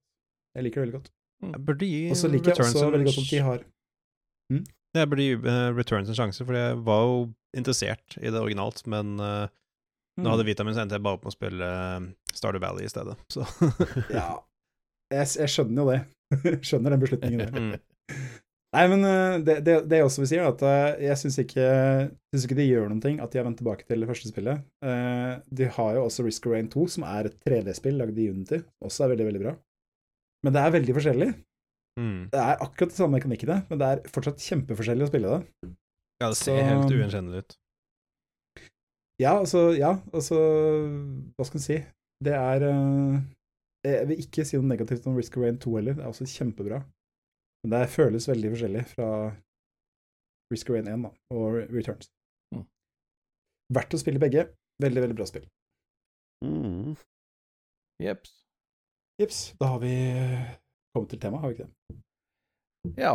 Jeg 0.55 0.67
liker 0.67 0.81
det 0.81 0.87
veldig 0.87 0.99
godt. 0.99 1.11
Jeg 1.41 1.65
burde 1.65 1.87
gi 1.89 2.01
Og 2.11 2.17
så 2.19 2.29
liker 2.29 2.51
jeg 2.51 2.65
også 2.67 2.89
veldig 2.91 3.07
godt 3.07 3.21
at 3.23 3.31
de 3.31 3.39
har 3.47 3.63
Jeg 4.93 5.09
burde 5.09 5.23
gi 5.25 5.37
eh, 5.53 5.69
Returns 5.73 6.11
en 6.11 6.17
sjanse, 6.19 6.45
for 6.45 6.53
jeg 6.53 6.77
var 6.85 7.05
jo 7.07 7.15
interessert 7.57 8.17
i 8.19 8.27
det 8.29 8.41
originalt, 8.41 8.83
men 8.91 9.15
uh, 9.19 9.47
Mm. 10.19 10.25
nå 10.25 10.31
hadde 10.33 10.43
Vitamin 10.43 10.75
endte 10.77 10.97
jeg 10.97 11.03
bare 11.05 11.19
på 11.23 11.29
å 11.31 11.33
spille 11.33 11.63
uh, 11.63 12.03
Stardew 12.35 12.59
Valley 12.59 12.83
i 12.83 12.91
stedet, 12.91 13.15
så 13.31 13.45
Ja, 14.11 14.41
jeg, 15.11 15.27
jeg 15.39 15.51
skjønner 15.53 15.81
jo 15.81 15.93
det. 15.93 16.01
skjønner 16.67 16.95
den 16.95 17.03
beslutningen 17.03 17.43
der. 17.45 17.51
mm. 17.61 17.75
Nei, 18.71 18.85
men 18.87 19.01
eh, 19.03 19.33
det, 19.43 19.55
det, 19.67 19.73
det 19.91 19.97
jeg 19.99 20.05
også 20.07 20.21
vil 20.23 20.29
si, 20.31 20.37
er 20.39 20.45
at 20.47 20.61
eh, 20.63 21.01
jeg 21.09 21.19
syns 21.19 21.37
ikke, 21.43 21.63
synes 22.31 22.45
ikke 22.47 22.55
de 22.55 22.67
gjør 22.69 22.85
noen 22.87 23.01
ting 23.03 23.17
at 23.19 23.33
de 23.33 23.39
har 23.41 23.43
vendt 23.49 23.59
tilbake 23.59 23.83
til 23.83 23.99
det 23.99 24.07
første 24.07 24.31
spillet. 24.31 24.61
Eh, 24.87 25.33
De 25.59 25.67
har 25.75 25.97
jo 25.97 26.05
også 26.05 26.23
Risk 26.23 26.47
of 26.47 26.53
Rain 26.55 26.69
2, 26.71 26.85
som 26.93 27.03
er 27.03 27.27
et 27.27 27.35
3D-spill 27.43 27.99
lagd 27.99 28.15
i 28.23 28.29
Unity, 28.31 28.61
også 28.79 29.03
er 29.03 29.11
veldig, 29.11 29.27
veldig 29.27 29.41
bra. 29.43 29.53
Men 30.47 30.55
det 30.55 30.61
er 30.63 30.75
veldig 30.77 30.95
forskjellig. 30.95 31.27
Mm. 31.99 32.21
Det 32.31 32.39
er 32.39 32.63
akkurat 32.63 32.93
det 32.93 32.97
samme 33.01 33.17
mekanikkene, 33.19 33.57
men 33.67 33.81
det 33.81 33.89
er 33.91 34.05
fortsatt 34.15 34.39
kjempeforskjellig 34.47 35.03
å 35.03 35.11
spille 35.11 35.33
det. 35.35 35.73
Ja, 36.23 36.29
det 36.31 36.37
ser 36.39 36.55
Så- 36.61 36.69
helt 36.69 36.95
ugjenkjennelig 36.95 37.43
ut. 37.43 37.57
Ja, 39.21 39.35
altså, 39.37 39.67
ja, 39.77 39.91
altså 40.15 40.37
Hva 41.37 41.45
skal 41.45 41.59
en 41.59 41.65
si? 41.67 41.75
Det 42.23 42.33
er 42.33 42.63
Jeg 43.85 44.07
vil 44.09 44.23
ikke 44.23 44.45
si 44.47 44.57
noe 44.57 44.65
negativt 44.71 45.05
om 45.09 45.17
Risk 45.19 45.35
of 45.37 45.43
Rain 45.43 45.59
2 45.61 45.75
heller, 45.75 45.93
det 45.99 46.03
er 46.05 46.09
også 46.09 46.25
kjempebra. 46.31 46.79
Men 47.63 47.75
det 47.75 47.93
føles 47.93 48.27
veldig 48.29 48.51
forskjellig 48.55 48.83
fra 48.95 49.07
Risk 50.51 50.69
of 50.69 50.75
Rain 50.75 50.89
1 50.89 51.05
da, 51.05 51.11
og 51.35 51.59
Returns. 51.71 52.09
Mm. 52.55 52.65
Verdt 53.77 53.95
å 53.95 54.01
spille 54.01 54.21
begge. 54.21 54.47
Veldig, 54.81 55.01
veldig 55.05 55.17
bra 55.19 55.27
spill. 55.29 55.45
Mm. 56.45 56.95
Jeps. 58.01 58.33
Jips, 59.21 59.43
da 59.61 59.65
har 59.75 59.79
vi 59.83 59.93
kommet 60.95 61.09
til 61.13 61.21
temaet, 61.21 61.41
har 61.41 61.49
vi 61.49 61.55
ikke 61.59 61.69
det? 61.69 61.73
Ja. 62.97 63.13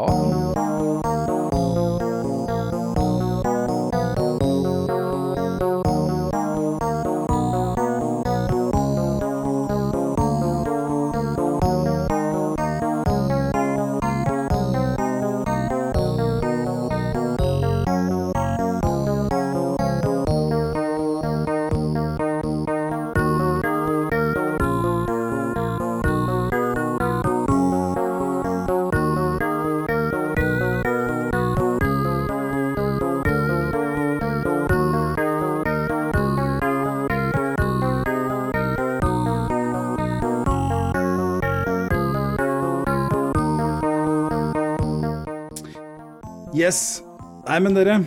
Yes. 46.56 47.02
Nei, 47.46 47.58
men 47.62 47.74
dere, 47.76 47.98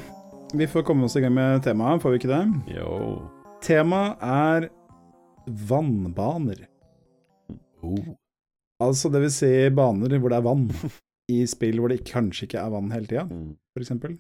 vi 0.58 0.66
får 0.68 0.84
komme 0.88 1.06
oss 1.08 1.16
i 1.20 1.22
gang 1.24 1.34
med 1.36 1.62
temaet, 1.66 2.02
får 2.04 2.16
vi 2.16 2.20
ikke 2.22 2.32
det? 2.32 2.42
Jo. 2.80 2.94
Temaet 3.64 4.24
er 4.26 4.68
vannbaner. 5.70 6.66
Oh. 7.86 8.16
Altså 8.84 9.12
det 9.12 9.22
vil 9.26 9.32
si 9.34 9.52
baner 9.76 10.18
hvor 10.20 10.32
det 10.34 10.40
er 10.40 10.46
vann, 10.48 10.66
i 11.32 11.44
spill 11.48 11.80
hvor 11.82 11.92
det 11.94 12.02
kanskje 12.08 12.48
ikke 12.48 12.62
er 12.64 12.74
vann 12.74 12.92
hele 12.94 13.08
tida, 13.10 13.26
f.eks. 13.28 13.56
for 13.76 13.86
eksempel. 13.86 14.18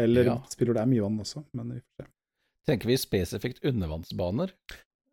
Eller 0.00 0.30
Ja. 0.32 0.36
spill 0.52 0.70
hvor 0.70 0.78
det 0.78 0.84
er 0.84 0.90
mye 0.92 1.04
vann 1.06 1.20
også, 1.22 1.44
men 1.56 1.74
vi 1.76 1.80
får 1.82 2.04
se. 2.06 2.10
Tenker 2.66 2.90
vi 2.90 2.96
spesifikt 2.98 3.62
undervannsbaner? 3.64 4.50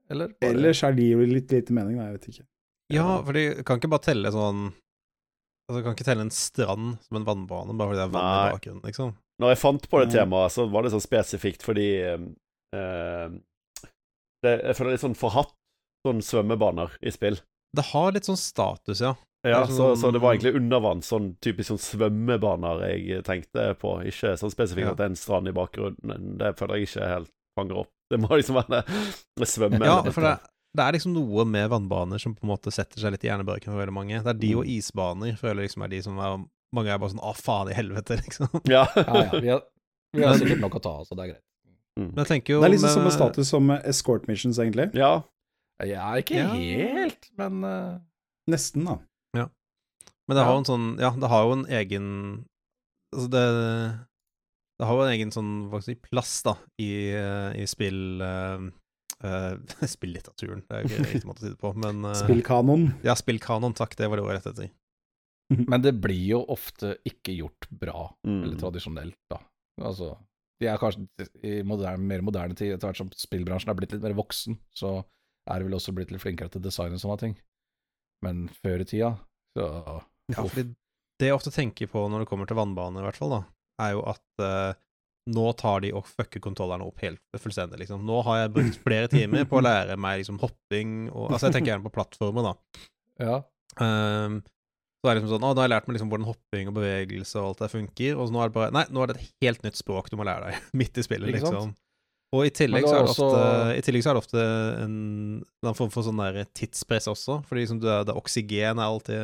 Eller 0.09 0.31
bare 0.41 0.55
Ellers 0.55 0.81
er 0.83 0.95
de 0.97 1.11
jo 1.11 1.19
litt 1.29 1.51
lite 1.53 1.73
mening, 1.75 1.99
da, 1.99 2.07
jeg 2.09 2.17
vet 2.19 2.29
ikke. 2.31 2.47
Ja, 2.93 3.05
for 3.23 3.33
de 3.37 3.43
kan 3.65 3.79
ikke 3.79 3.91
bare 3.93 4.05
telle 4.09 4.31
sånn 4.33 4.65
Altså, 5.69 5.79
du 5.79 5.83
kan 5.85 5.93
ikke 5.95 6.05
telle 6.09 6.25
en 6.25 6.33
strand 6.35 6.97
som 7.05 7.17
en 7.21 7.25
vannbane, 7.27 7.75
bare 7.79 7.93
fordi 7.93 8.01
det 8.01 8.05
er 8.07 8.13
vann 8.13 8.25
Nei. 8.27 8.47
i 8.49 8.55
bakgrunnen, 8.57 8.83
liksom. 8.89 9.13
Når 9.41 9.49
jeg 9.53 9.61
fant 9.63 9.89
på 9.89 9.99
det 10.01 10.07
Nei. 10.09 10.15
temaet, 10.19 10.51
så 10.53 10.65
var 10.69 10.83
det 10.83 10.91
sånn 10.93 11.03
spesifikt 11.07 11.63
fordi 11.65 11.87
eh, 12.03 13.29
det, 14.43 14.51
Jeg 14.59 14.75
føler 14.77 14.89
det 14.91 14.93
er 14.93 14.97
litt 14.97 15.05
sånn 15.07 15.17
forhatt, 15.19 15.53
sånn 16.05 16.19
svømmebaner 16.25 16.97
i 17.01 17.13
spill. 17.15 17.39
Det 17.73 17.85
har 17.93 18.11
litt 18.13 18.27
sånn 18.27 18.37
status, 18.39 18.99
ja. 19.01 19.13
Ja, 19.43 19.63
Det 19.65 19.73
er 19.73 19.75
så, 19.75 19.87
sånn- 19.91 19.97
så 19.99 20.11
det 20.15 20.21
var 20.23 20.35
egentlig 20.35 20.55
undervann, 20.55 21.01
sånn 21.03 21.33
typisk 21.43 21.73
sånn 21.73 21.81
svømmebaner 21.83 22.83
jeg 22.87 23.23
tenkte 23.27 23.73
på. 23.79 23.97
Ikke 24.07 24.35
sånn 24.39 24.51
spesifikt 24.53 24.85
Ja. 24.85 24.91
at 24.93 24.97
det 25.01 25.03
er 25.07 25.11
en 25.11 25.19
strand 25.19 25.47
i 25.47 25.55
bakgrunnen. 25.55 26.37
Det 26.39 26.53
føler 26.59 26.77
jeg 26.79 26.87
ikke 26.87 27.07
helt 27.09 27.31
fanger 27.59 27.81
opp. 27.83 27.89
Det 28.11 28.19
må 28.21 28.29
liksom 28.37 28.55
være 28.61 28.83
det 29.39 29.47
svømme. 29.49 29.83
Ja, 29.83 30.01
for 30.11 30.21
det, 30.21 30.39
det 30.75 30.83
er 30.83 30.95
liksom 30.95 31.13
noe 31.13 31.45
med 31.45 31.69
vannbaner 31.69 32.19
som 32.21 32.33
på 32.35 32.43
en 32.43 32.49
måte 32.49 32.71
setter 32.73 32.99
seg 32.99 33.11
litt 33.13 33.23
i 33.23 33.29
hjernebarken 33.29 33.69
for 33.73 33.77
veldig 33.81 33.93
mange. 33.93 34.23
Det 34.23 34.31
er 34.33 34.39
de 34.41 34.53
og 34.55 34.65
Mm. 34.65 34.71
isbaner 34.77 35.35
føler 35.37 35.63
liksom 35.67 35.83
er 35.83 35.87
de 35.89 36.01
som 36.01 36.17
er 36.19 36.43
Mange 36.73 36.89
er 36.89 36.97
bare 36.97 37.11
sånn 37.13 37.21
'Å, 37.21 37.35
faen 37.37 37.69
i 37.69 37.73
helvete', 37.77 38.15
liksom. 38.25 38.49
Ja. 38.65 38.87
Ja, 38.97 39.13
ja. 39.29 39.39
Vi 39.39 39.47
har, 39.49 39.61
vi 40.13 40.23
har 40.25 40.33
sikkert 40.39 40.59
nok 40.59 40.73
å 40.73 40.81
ta 40.81 40.89
av, 40.89 41.05
så 41.05 41.13
det 41.15 41.21
er 41.23 41.31
greit. 41.33 41.43
Mm. 41.99 42.07
Men 42.15 42.25
jeg 42.25 42.27
tenker 42.31 42.53
jo 42.55 42.61
Det 42.61 42.65
er 42.65 42.73
liksom 42.73 42.89
med- 42.89 42.97
samme 42.97 43.11
status 43.13 43.47
som 43.49 43.69
eh, 43.69 43.81
escort 43.85 44.27
missions, 44.27 44.57
egentlig. 44.57 44.89
ja. 44.95 45.21
Ja, 45.83 46.13
ikke 46.17 46.35
Ja. 46.37 46.47
helt, 46.49 47.29
men 47.37 47.63
uh... 47.63 47.99
Nesten, 48.49 48.85
da. 48.85 48.97
Ja. 49.35 49.49
Men 50.27 50.37
det 50.37 50.45
har 50.45 50.53
jo 50.53 50.57
en 50.63 50.65
sånn 50.65 50.99
Ja, 50.99 51.09
det 51.11 51.29
har 51.29 51.43
jo 51.45 51.51
en 51.53 51.65
egen 51.65 52.45
Altså, 53.13 53.29
det 53.29 53.45
Det 54.79 54.87
har 54.87 54.95
jo 54.95 55.01
en 55.05 55.13
egen 55.13 55.31
sånn, 55.31 55.69
hva 55.69 55.81
skal 55.81 55.93
jeg 55.93 56.01
si, 56.01 56.09
plass, 56.09 56.41
da, 56.41 56.55
i, 56.79 57.11
eh, 57.13 57.53
i 57.61 57.65
spill 57.69 58.21
uh, 59.27 59.87
Spillitteraturen, 59.87 60.63
det 60.67 60.75
er 60.77 60.83
jo 60.83 60.89
ikke 60.91 61.05
riktig 61.09 61.29
måte 61.29 61.43
å 61.43 61.45
si 61.47 61.51
det 61.53 61.59
på, 61.61 61.71
men 61.79 62.03
uh, 62.07 62.13
Spillkanon. 62.17 62.87
Ja, 63.05 63.15
spillkanon, 63.19 63.75
takk, 63.77 63.95
det 63.99 64.09
var 64.11 64.19
det 64.19 64.25
ordet 64.25 64.35
jeg 64.35 64.41
lette 64.43 64.53
etter. 64.55 64.73
Men 65.69 65.83
det 65.83 65.91
blir 66.01 66.21
jo 66.31 66.39
ofte 66.49 66.95
ikke 67.05 67.33
gjort 67.35 67.67
bra, 67.69 68.07
Mm. 68.25 68.39
eller 68.45 68.55
tradisjonelt, 68.57 69.17
da. 69.29 69.37
Altså, 69.83 70.13
de 70.61 70.69
er 70.71 70.79
kanskje 70.81 71.27
i 71.43 71.57
moderne, 71.67 71.99
mer 72.09 72.23
moderne 72.25 72.55
tid, 72.57 72.71
etter 72.73 72.87
hvert 72.89 73.01
som 73.01 73.09
spillbransjen 73.11 73.69
er 73.73 73.77
blitt 73.77 73.91
litt 73.93 74.01
mer 74.05 74.15
voksen, 74.17 74.55
så 74.73 74.95
er 75.51 75.59
det 75.59 75.67
vel 75.67 75.75
også 75.77 75.93
blitt 75.93 76.13
litt 76.15 76.23
flinkere 76.23 76.49
til 76.53 76.63
design 76.63 76.95
og 76.95 77.01
sånne 77.03 77.19
ting. 77.21 77.35
Men 78.23 78.45
før 78.63 78.81
i 78.81 78.87
tida, 78.87 79.11
så 79.57 79.67
Ja, 80.31 80.39
fordi 80.47 80.63
det 81.19 81.27
jeg 81.27 81.35
ofte 81.35 81.51
tenker 81.53 81.91
på 81.91 82.05
når 82.09 82.23
det 82.23 82.29
kommer 82.31 82.47
til 82.49 82.57
vannbane, 82.57 83.03
i 83.03 83.05
hvert 83.05 83.19
fall, 83.19 83.35
da, 83.35 83.41
er 83.83 83.91
jo 83.97 84.05
at 84.09 84.43
eh, 84.47 84.79
nå 85.29 85.45
tar 85.55 85.83
de 85.85 85.93
og 85.95 86.07
fucker 86.09 86.41
kontrollerne 86.43 86.83
opp 86.87 86.99
helt 87.03 87.21
fullstendig, 87.39 87.79
liksom. 87.79 88.01
Nå 88.07 88.21
har 88.27 88.41
jeg 88.41 88.53
brukt 88.57 88.79
flere 88.83 89.07
timer 89.11 89.45
på 89.47 89.61
å 89.61 89.63
lære 89.63 89.95
meg 89.99 90.19
liksom 90.23 90.39
hopping 90.41 91.09
og 91.13 91.29
Altså, 91.31 91.47
jeg 91.47 91.55
tenker 91.59 91.73
gjerne 91.73 91.85
på 91.87 91.93
plattformer, 91.95 92.49
da. 92.49 92.81
Ja. 93.23 93.37
Um, 93.79 94.41
så 95.03 95.09
er 95.09 95.15
det 95.15 95.21
liksom 95.21 95.31
sånn, 95.35 95.45
å, 95.47 95.53
Da 95.55 95.63
har 95.63 95.67
jeg 95.69 95.73
lært 95.73 95.87
meg 95.87 95.95
liksom 95.97 96.11
hvordan 96.11 96.27
hopping 96.27 96.69
og 96.71 96.75
bevegelse 96.77 97.39
og 97.39 97.47
alt 97.53 97.63
det 97.63 97.71
funker, 97.73 98.17
og 98.17 98.27
så 98.27 98.35
nå 98.35 98.43
er 98.43 98.51
det 98.51 98.55
bare 98.57 98.75
Nei, 98.75 98.83
nå 98.93 99.01
er 99.03 99.11
det 99.11 99.15
et 99.17 99.31
helt 99.47 99.63
nytt 99.65 99.79
språk 99.79 100.11
du 100.11 100.19
må 100.19 100.27
lære 100.27 100.51
deg, 100.51 100.67
midt 100.83 100.99
i 100.99 101.05
spillet, 101.07 101.33
liksom. 101.37 101.71
Og 102.33 102.47
i 102.47 102.53
tillegg, 102.55 102.87
så 102.89 102.95
er 102.97 103.03
det 103.03 103.11
også- 103.11 103.25
ofte, 103.29 103.73
i 103.77 103.81
tillegg 103.85 104.03
så 104.03 104.09
er 104.09 104.17
det 104.17 104.23
ofte 104.23 104.43
en, 104.83 104.95
en 105.69 105.75
form 105.77 105.91
for 105.93 106.01
sånn 106.07 106.17
der 106.17 106.47
tidspress 106.57 107.05
også. 107.11 107.35
Fordi 107.45 107.61
liksom 107.61 107.81
det, 107.83 107.97
det 108.09 108.15
oksygen 108.17 108.79
er 108.81 108.87
alltid 108.87 109.19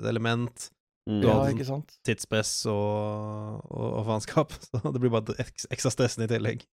et 0.00 0.06
element. 0.08 0.70
Mm. 1.08 1.20
Du 1.20 1.26
Ja, 1.28 1.40
ikke 1.52 1.66
sant? 1.68 1.98
Tidspress 2.06 2.64
og, 2.70 3.60
og, 3.70 3.88
og 4.00 4.06
faenskap. 4.08 4.54
Så 4.70 4.80
det 4.92 5.00
blir 5.02 5.12
bare 5.12 5.36
ekstra 5.44 5.90
stressende 5.92 6.28
i 6.28 6.32
tillegg. 6.32 6.64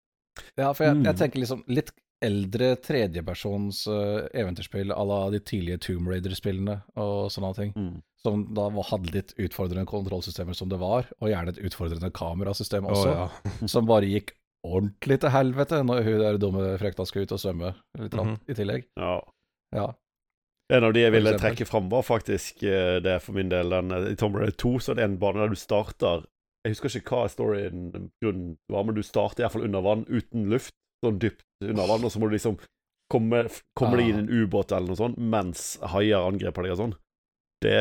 Ja, 0.57 0.71
for 0.71 0.85
jeg, 0.87 0.95
Mm. 0.95 1.03
jeg 1.09 1.17
tenker 1.19 1.39
liksom 1.43 1.63
litt 1.67 1.91
eldre 2.23 2.75
tredjepersons 2.77 3.87
uh, 3.89 4.27
eventyrspill 4.37 4.91
à 4.93 5.03
la 5.09 5.29
de 5.33 5.39
tidlige 5.41 5.79
Tomb 5.81 6.07
Raider-spillene 6.07 6.75
og 6.95 7.31
sånne 7.33 7.49
ting. 7.57 7.71
Mm. 7.75 7.95
Som 8.21 8.43
da 8.53 8.67
hadde 8.69 9.11
litt 9.15 9.33
utfordrende 9.41 9.87
kontrollsystemer 9.89 10.53
som 10.55 10.69
det 10.69 10.77
var, 10.79 11.07
og 11.19 11.31
gjerne 11.31 11.49
et 11.55 11.59
utfordrende 11.65 12.11
kamerasystem 12.13 12.85
også, 12.85 13.09
oh, 13.09 13.17
ja. 13.17 13.67
som 13.73 13.89
bare 13.89 14.05
gikk 14.07 14.35
ordentlig 14.63 15.17
til 15.23 15.33
helvete 15.33 15.79
når 15.83 16.03
hun 16.05 16.19
der 16.21 16.37
dumme 16.37 16.77
frekta 16.77 17.03
skulle 17.09 17.25
ut 17.25 17.33
og 17.33 17.41
svømme 17.41 17.73
litt 17.97 18.13
Mhm. 18.13 18.35
i 18.47 18.53
tillegg. 18.53 18.85
Ja. 19.01 19.15
Ja. 19.73 19.87
En 20.71 20.85
av 20.87 20.93
de 20.95 21.01
jeg 21.03 21.11
ville 21.13 21.33
trekke 21.39 21.65
fram, 21.67 21.89
var 21.91 22.05
faktisk 22.07 22.63
eh, 22.63 22.97
det 23.03 23.17
for 23.25 23.35
min 23.35 23.49
del. 23.51 23.73
Den, 23.73 23.91
eh, 23.91 24.11
I 24.13 24.19
Tomb 24.19 24.37
Raider 24.39 24.55
2 24.61 24.73
så 24.79 24.93
er 24.93 25.01
det 25.01 25.07
en 25.09 25.17
bane 25.21 25.41
der 25.43 25.51
du 25.51 25.59
starter 25.59 26.23
Jeg 26.63 26.75
husker 26.75 26.95
ikke 27.01 27.17
hva 27.17 27.29
storyen 27.33 28.09
grunnen 28.21 28.55
var, 28.71 28.85
men 28.87 28.95
du 28.95 29.01
starter 29.03 29.43
iallfall 29.43 29.65
under 29.67 29.83
vann, 29.85 30.05
uten 30.07 30.47
luft. 30.51 30.75
Sånn 31.03 31.17
dypt 31.19 31.43
under 31.65 31.87
vann, 31.89 32.03
og 32.05 32.11
så 32.13 32.21
må 32.21 32.29
du 32.29 32.35
liksom 32.37 32.59
komme, 33.11 33.47
komme 33.75 33.97
deg 33.97 34.11
inn 34.11 34.19
i 34.19 34.23
en 34.27 34.43
ubåt 34.45 34.71
eller 34.71 34.93
noe 34.93 34.99
sånt 34.99 35.17
mens 35.17 35.63
haier 35.91 36.21
angriper 36.29 36.63
deg 36.67 36.75
og 36.75 36.81
sånn. 36.83 36.93
Det, 37.61 37.73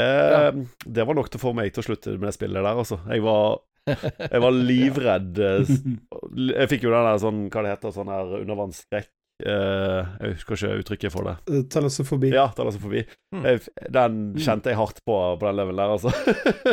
det 0.84 1.04
var 1.08 1.16
nok 1.16 1.28
til 1.30 1.40
å 1.40 1.44
få 1.44 1.52
meg 1.56 1.70
til 1.72 1.84
å 1.84 1.86
slutte 1.86 2.16
med 2.16 2.26
det 2.30 2.34
spillet 2.36 2.58
der, 2.64 2.80
altså. 2.80 2.98
Jeg 3.12 3.22
var, 3.24 3.60
jeg 4.32 4.42
var 4.44 4.56
livredd. 4.56 5.38
eh, 5.44 5.70
Jeg 6.56 6.72
fikk 6.72 6.88
jo 6.88 6.92
den 6.96 7.06
der 7.12 7.20
sånn, 7.22 7.44
hva 7.52 7.62
det 7.64 7.74
heter, 7.76 7.94
sånn 7.94 8.10
her 8.12 8.34
undervannsskrekk. 8.40 9.12
Eh, 9.46 10.10
jeg 10.20 10.34
husker 10.36 10.56
ikke 10.56 10.78
uttrykket 10.82 11.12
for 11.14 11.24
det. 11.28 11.64
Talassofobi. 11.72 12.30
Ja, 12.34 12.48
den 12.56 12.66
Mm. 12.70 12.78
forbi. 12.80 13.02
Hmm. 13.34 13.44
Jeg, 13.46 13.60
den 13.92 14.18
kjente 14.36 14.70
jeg 14.70 14.76
hardt 14.78 15.00
på 15.06 15.16
på 15.40 15.46
den 15.46 15.56
levelen 15.56 15.76
der, 15.80 15.90
altså. 15.96 16.10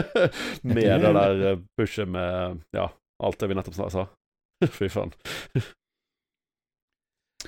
med 0.63 1.01
det 1.01 1.13
der 1.18 1.43
eh, 1.51 1.57
pushet 1.78 2.07
med 2.07 2.61
Ja, 2.76 2.89
alt 3.24 3.39
det 3.39 3.49
vi 3.49 3.55
nettopp 3.57 3.91
sa. 3.91 4.05
Fy 4.78 4.88
faen. 4.89 5.13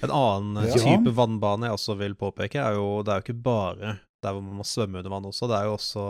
En 0.03 0.11
annen 0.13 0.67
Ja. 0.69 0.75
type 0.77 1.11
vannbane 1.17 1.67
jeg 1.67 1.75
også 1.75 1.97
vil 1.99 2.13
påpeke, 2.15 2.61
er 2.61 2.75
jo 2.77 3.01
Det 3.03 3.11
er 3.11 3.19
jo 3.19 3.25
ikke 3.27 3.43
bare 3.43 3.99
der 4.23 4.33
hvor 4.35 4.41
man 4.43 4.57
må 4.59 4.63
svømme 4.67 4.99
under 4.99 5.09
vann 5.13 5.25
også, 5.25 5.47
det 5.47 5.55
er 5.57 5.65
jo 5.69 5.75
også 5.77 6.03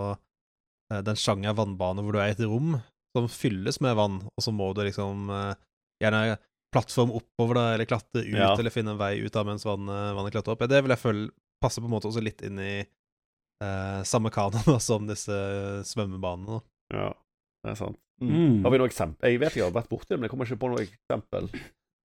eh, 0.91 1.01
den 1.05 1.16
sjanger 1.16 1.53
vannbane 1.57 2.01
hvor 2.01 2.14
du 2.16 2.20
er 2.20 2.32
i 2.32 2.36
et 2.36 2.41
rom 2.49 2.80
som 3.16 3.28
fylles 3.30 3.80
med 3.82 3.95
vann, 3.97 4.20
og 4.26 4.41
så 4.43 4.51
må 4.53 4.72
du 4.74 4.82
liksom 4.86 5.30
eh, 5.30 5.53
gjerne 6.01 6.38
plattform 6.74 7.11
oppover, 7.17 7.57
da, 7.57 7.63
eller 7.74 7.86
klatre 7.89 8.22
ut, 8.26 8.34
Ja. 8.36 8.51
eller 8.57 8.74
finne 8.74 8.91
en 8.93 8.99
vei 9.01 9.15
ut 9.24 9.36
av 9.39 9.45
mens 9.49 9.65
vannet, 9.65 10.13
vannet 10.17 10.36
klatrer 10.36 10.53
opp. 10.53 10.65
Det 10.70 10.82
vil 10.86 10.93
jeg 10.93 11.01
føle 11.01 11.30
passer 11.63 11.82
på 11.82 11.89
en 11.89 11.95
måte 11.97 12.07
også 12.07 12.22
litt 12.24 12.41
inn 12.45 12.59
i 12.61 12.74
eh, 13.63 14.01
samme 14.07 14.30
kanon 14.32 14.80
som 14.88 15.07
disse 15.09 15.34
svømmebanene. 15.89 16.59
da. 16.59 16.61
Ja, 16.95 17.09
det 17.65 17.74
er 17.74 17.80
sant. 17.82 17.99
Mm. 18.22 18.61
Har 18.65 18.72
vi 18.74 18.80
noe 18.82 18.89
eksempel? 18.91 19.30
Jeg 19.32 19.39
vet 19.39 19.53
ikke, 19.53 19.61
jeg 19.63 19.70
har 19.72 19.76
vært 19.82 19.89
borti 19.91 20.09
det, 20.11 20.17
men 20.20 20.28
jeg 20.28 20.34
kommer 20.34 20.47
ikke 20.49 20.59
på 20.61 20.72
noe 20.74 20.84
eksempel. 20.86 21.49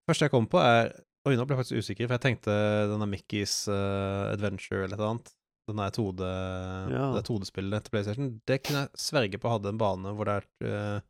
første 0.10 0.28
jeg 0.28 0.34
kom 0.34 0.48
på, 0.52 0.62
er 0.62 0.94
Oi, 1.24 1.38
nå 1.40 1.46
ble 1.48 1.56
jeg 1.56 1.62
faktisk 1.62 1.80
usikker, 1.80 2.08
for 2.10 2.18
jeg 2.18 2.24
tenkte 2.26 2.54
denne 2.92 3.06
Mickeys 3.08 3.54
uh, 3.72 4.34
Adventure 4.34 4.82
eller 4.84 4.98
et 4.98 5.00
eller 5.00 5.12
annet. 5.14 5.30
Den 5.72 5.80
der 5.80 5.94
2D, 5.96 6.20
Ja. 6.92 7.06
det 7.16 7.22
2D-spillet 7.30 7.86
til 7.86 7.94
PlayStation. 7.94 8.26
Det 8.44 8.58
kunne 8.66 8.82
jeg 8.82 9.00
sverge 9.00 9.40
på 9.40 9.54
hadde 9.54 9.72
en 9.72 9.80
bane 9.80 10.12
hvor 10.18 10.28
det 10.28 10.34
er 10.42 10.48
eh, 10.68 11.06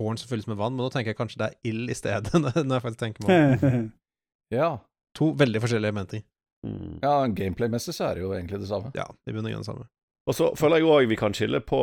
tårn 0.00 0.16
som 0.18 0.30
fylles 0.32 0.48
med 0.48 0.56
vann, 0.58 0.72
men 0.74 0.86
nå 0.86 0.90
tenker 0.94 1.12
jeg 1.12 1.20
kanskje 1.20 1.42
det 1.44 1.48
er 1.52 1.70
ild 1.70 1.92
i 1.92 1.96
stedet, 1.98 2.32
når 2.40 2.74
jeg 2.78 2.84
faktisk 2.88 3.04
tenker 3.04 3.28
meg 3.28 3.64
om. 3.70 3.86
Ja. 4.50 4.70
To 5.20 5.30
veldig 5.36 5.60
forskjellige 5.62 5.92
elementer. 5.92 6.24
Mm. 6.66 6.98
ja, 7.00 7.12
gameplay-messig 7.32 7.94
så 7.96 8.10
er 8.10 8.18
det 8.18 8.24
jo 8.26 8.34
egentlig 8.36 8.58
det 8.60 8.68
samme. 8.68 8.90
Ja, 8.96 9.06
de 9.24 9.32
begynner 9.32 9.48
å 9.48 9.54
gjøre 9.54 9.62
det 9.64 9.70
samme. 9.70 9.86
Og 10.28 10.36
så 10.36 10.50
føler 10.60 10.82
jeg 10.82 10.90
òg 10.92 11.06
vi 11.08 11.16
kan 11.16 11.32
skille 11.36 11.60
på 11.64 11.78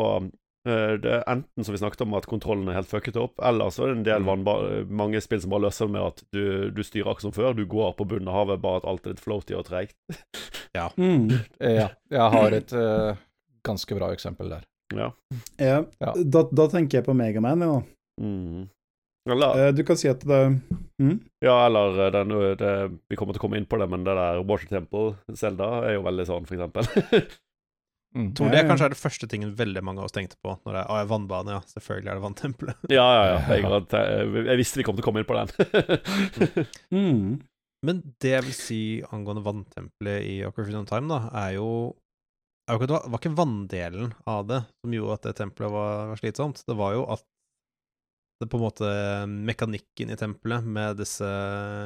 eh, 0.70 0.92
det 1.02 1.16
enten 1.32 1.66
som 1.66 1.74
vi 1.74 1.80
snakket 1.82 2.04
om, 2.06 2.14
at 2.20 2.28
kontrollen 2.30 2.70
er 2.70 2.78
helt 2.78 2.92
fucket 2.92 3.18
opp, 3.18 3.42
eller 3.42 3.72
så 3.74 3.88
er 3.88 3.90
det 3.90 3.98
en 3.98 4.06
del 4.06 4.22
Mm. 4.22 4.28
vannba 4.30 4.54
mange 5.02 5.22
spill 5.26 5.42
som 5.42 5.50
bare 5.56 5.66
løser 5.66 5.90
det 5.90 5.96
med 5.96 6.06
at 6.12 6.22
du, 6.36 6.44
du 6.78 6.84
styrer 6.86 7.10
akkurat 7.10 7.26
som 7.26 7.34
før. 7.36 7.56
Du 7.58 7.64
går 7.66 7.96
på 7.98 8.06
bunnen 8.12 8.30
av 8.30 8.38
havet, 8.44 8.62
bare 8.62 8.84
at 8.84 8.88
alt 8.92 9.08
er 9.10 9.16
litt 9.16 9.24
floaty 9.26 9.58
og 9.58 9.66
treigt. 9.72 9.98
Mm. 10.78 11.32
Eh, 11.58 11.74
Ja, 11.80 11.88
jeg 12.14 12.30
har 12.38 12.54
et 12.54 12.74
uh, 12.78 13.16
ganske 13.66 13.96
bra 13.98 14.12
eksempel 14.14 14.52
der. 14.52 14.66
Ja. 14.94 15.08
Ja. 15.58 15.80
Ja. 15.98 16.12
Da, 16.22 16.44
da 16.54 16.68
tenker 16.70 17.00
jeg 17.00 17.06
på 17.08 17.16
Megaman, 17.18 17.64
ja. 17.66 17.80
Mm. 18.22 18.68
Eller, 19.28 19.68
Eh, 19.68 19.74
Du 19.76 19.84
kan 19.84 19.98
si 20.00 20.08
at 20.08 20.22
det 20.24 20.38
mm? 21.02 21.18
ja, 21.44 21.58
eller 21.66 22.00
eh, 22.06 22.12
den, 22.16 22.32
det, 22.58 22.72
Vi 23.12 23.18
kommer 23.20 23.36
til 23.36 23.42
å 23.42 23.44
komme 23.44 23.60
inn 23.60 23.68
på 23.68 23.80
det, 23.82 23.90
men 23.92 24.06
det 24.08 24.16
der 24.16 24.40
Water 24.48 24.70
Temple, 24.72 25.18
Selda, 25.36 25.68
er 25.88 25.98
jo 25.98 26.06
veldig 26.08 26.26
sånn, 26.30 26.48
for 26.48 26.56
eksempel. 26.58 27.28
Mm. 28.16 28.30
Tror 28.34 28.50
det 28.50 28.64
kanskje 28.66 28.88
er 28.88 28.94
det 28.94 28.98
første 29.02 29.28
tingen 29.30 29.52
veldig 29.60 29.84
mange 29.84 30.02
av 30.02 30.08
oss 30.08 30.16
tenkte 30.16 30.40
på 30.42 30.56
når 30.66 30.78
det 30.78 30.80
er 30.80 30.94
ah, 30.96 31.04
vannbane. 31.10 31.58
Ja, 31.58 31.60
selvfølgelig 31.76 32.10
er 32.10 32.18
det 32.18 32.24
vanntempelet. 32.24 32.88
ja, 32.98 33.04
ja, 33.04 33.26
ja. 33.34 33.38
Jeg, 33.52 33.68
jeg, 33.68 34.48
jeg 34.48 34.62
visste 34.64 34.80
vi 34.80 34.86
kom 34.88 34.98
til 34.98 35.04
å 35.04 35.08
komme 35.10 35.22
inn 35.22 35.30
på 35.30 35.38
den. 35.38 35.54
Mm. 36.98 37.38
Men 37.86 38.00
det 38.24 38.32
jeg 38.32 38.46
vil 38.48 38.56
si 38.58 38.80
angående 39.14 39.44
vanntempelet 39.46 40.24
i 40.26 40.38
Ocarina 40.48 40.80
of 40.82 40.88
Time, 40.90 41.12
da, 41.12 41.28
er 41.44 41.52
jo 41.60 41.68
Det 42.72 42.90
var, 42.90 43.20
ikke 43.20 43.36
vanndelen 43.38 44.16
av 44.26 44.48
det 44.50 44.64
som 44.80 44.96
gjorde 44.96 45.20
at 45.20 45.28
det 45.28 45.36
tempelet 45.38 45.76
var, 45.76 46.08
var 46.10 46.20
slitsomt. 46.24 46.64
Det 46.66 46.76
var 46.80 46.96
jo 46.98 47.04
at 47.14 47.24
det 48.42 48.50
på 48.52 48.60
en 48.60 48.66
måte 48.68 48.90
Mekanikken 49.28 50.12
i 50.14 50.18
tempelet 50.20 50.66
med 50.66 51.00
disse 51.02 51.28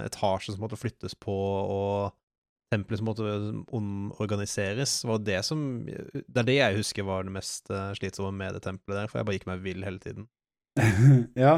etasjene 0.05 0.55
som 0.55 0.65
måtte 0.65 0.79
flyttes 0.79 1.15
på, 1.15 1.35
og 1.35 2.11
tempelet 2.71 3.01
som 3.01 3.09
måtte 3.09 3.35
omorganiseres, 3.75 5.01
var 5.07 5.23
det 5.23 5.41
som 5.47 5.63
Det 5.87 6.41
er 6.43 6.47
det 6.47 6.57
jeg 6.57 6.79
husker 6.79 7.07
var 7.07 7.27
det 7.27 7.35
mest 7.35 7.71
eh, 7.71 7.91
slitsomme 7.99 8.33
med 8.37 8.55
det 8.55 8.63
tempelet 8.65 9.01
der, 9.01 9.11
for 9.11 9.19
jeg 9.19 9.27
bare 9.27 9.39
gikk 9.39 9.49
meg 9.49 9.65
vill 9.65 9.85
hele 9.87 10.03
tiden. 10.03 10.27
ja, 11.45 11.57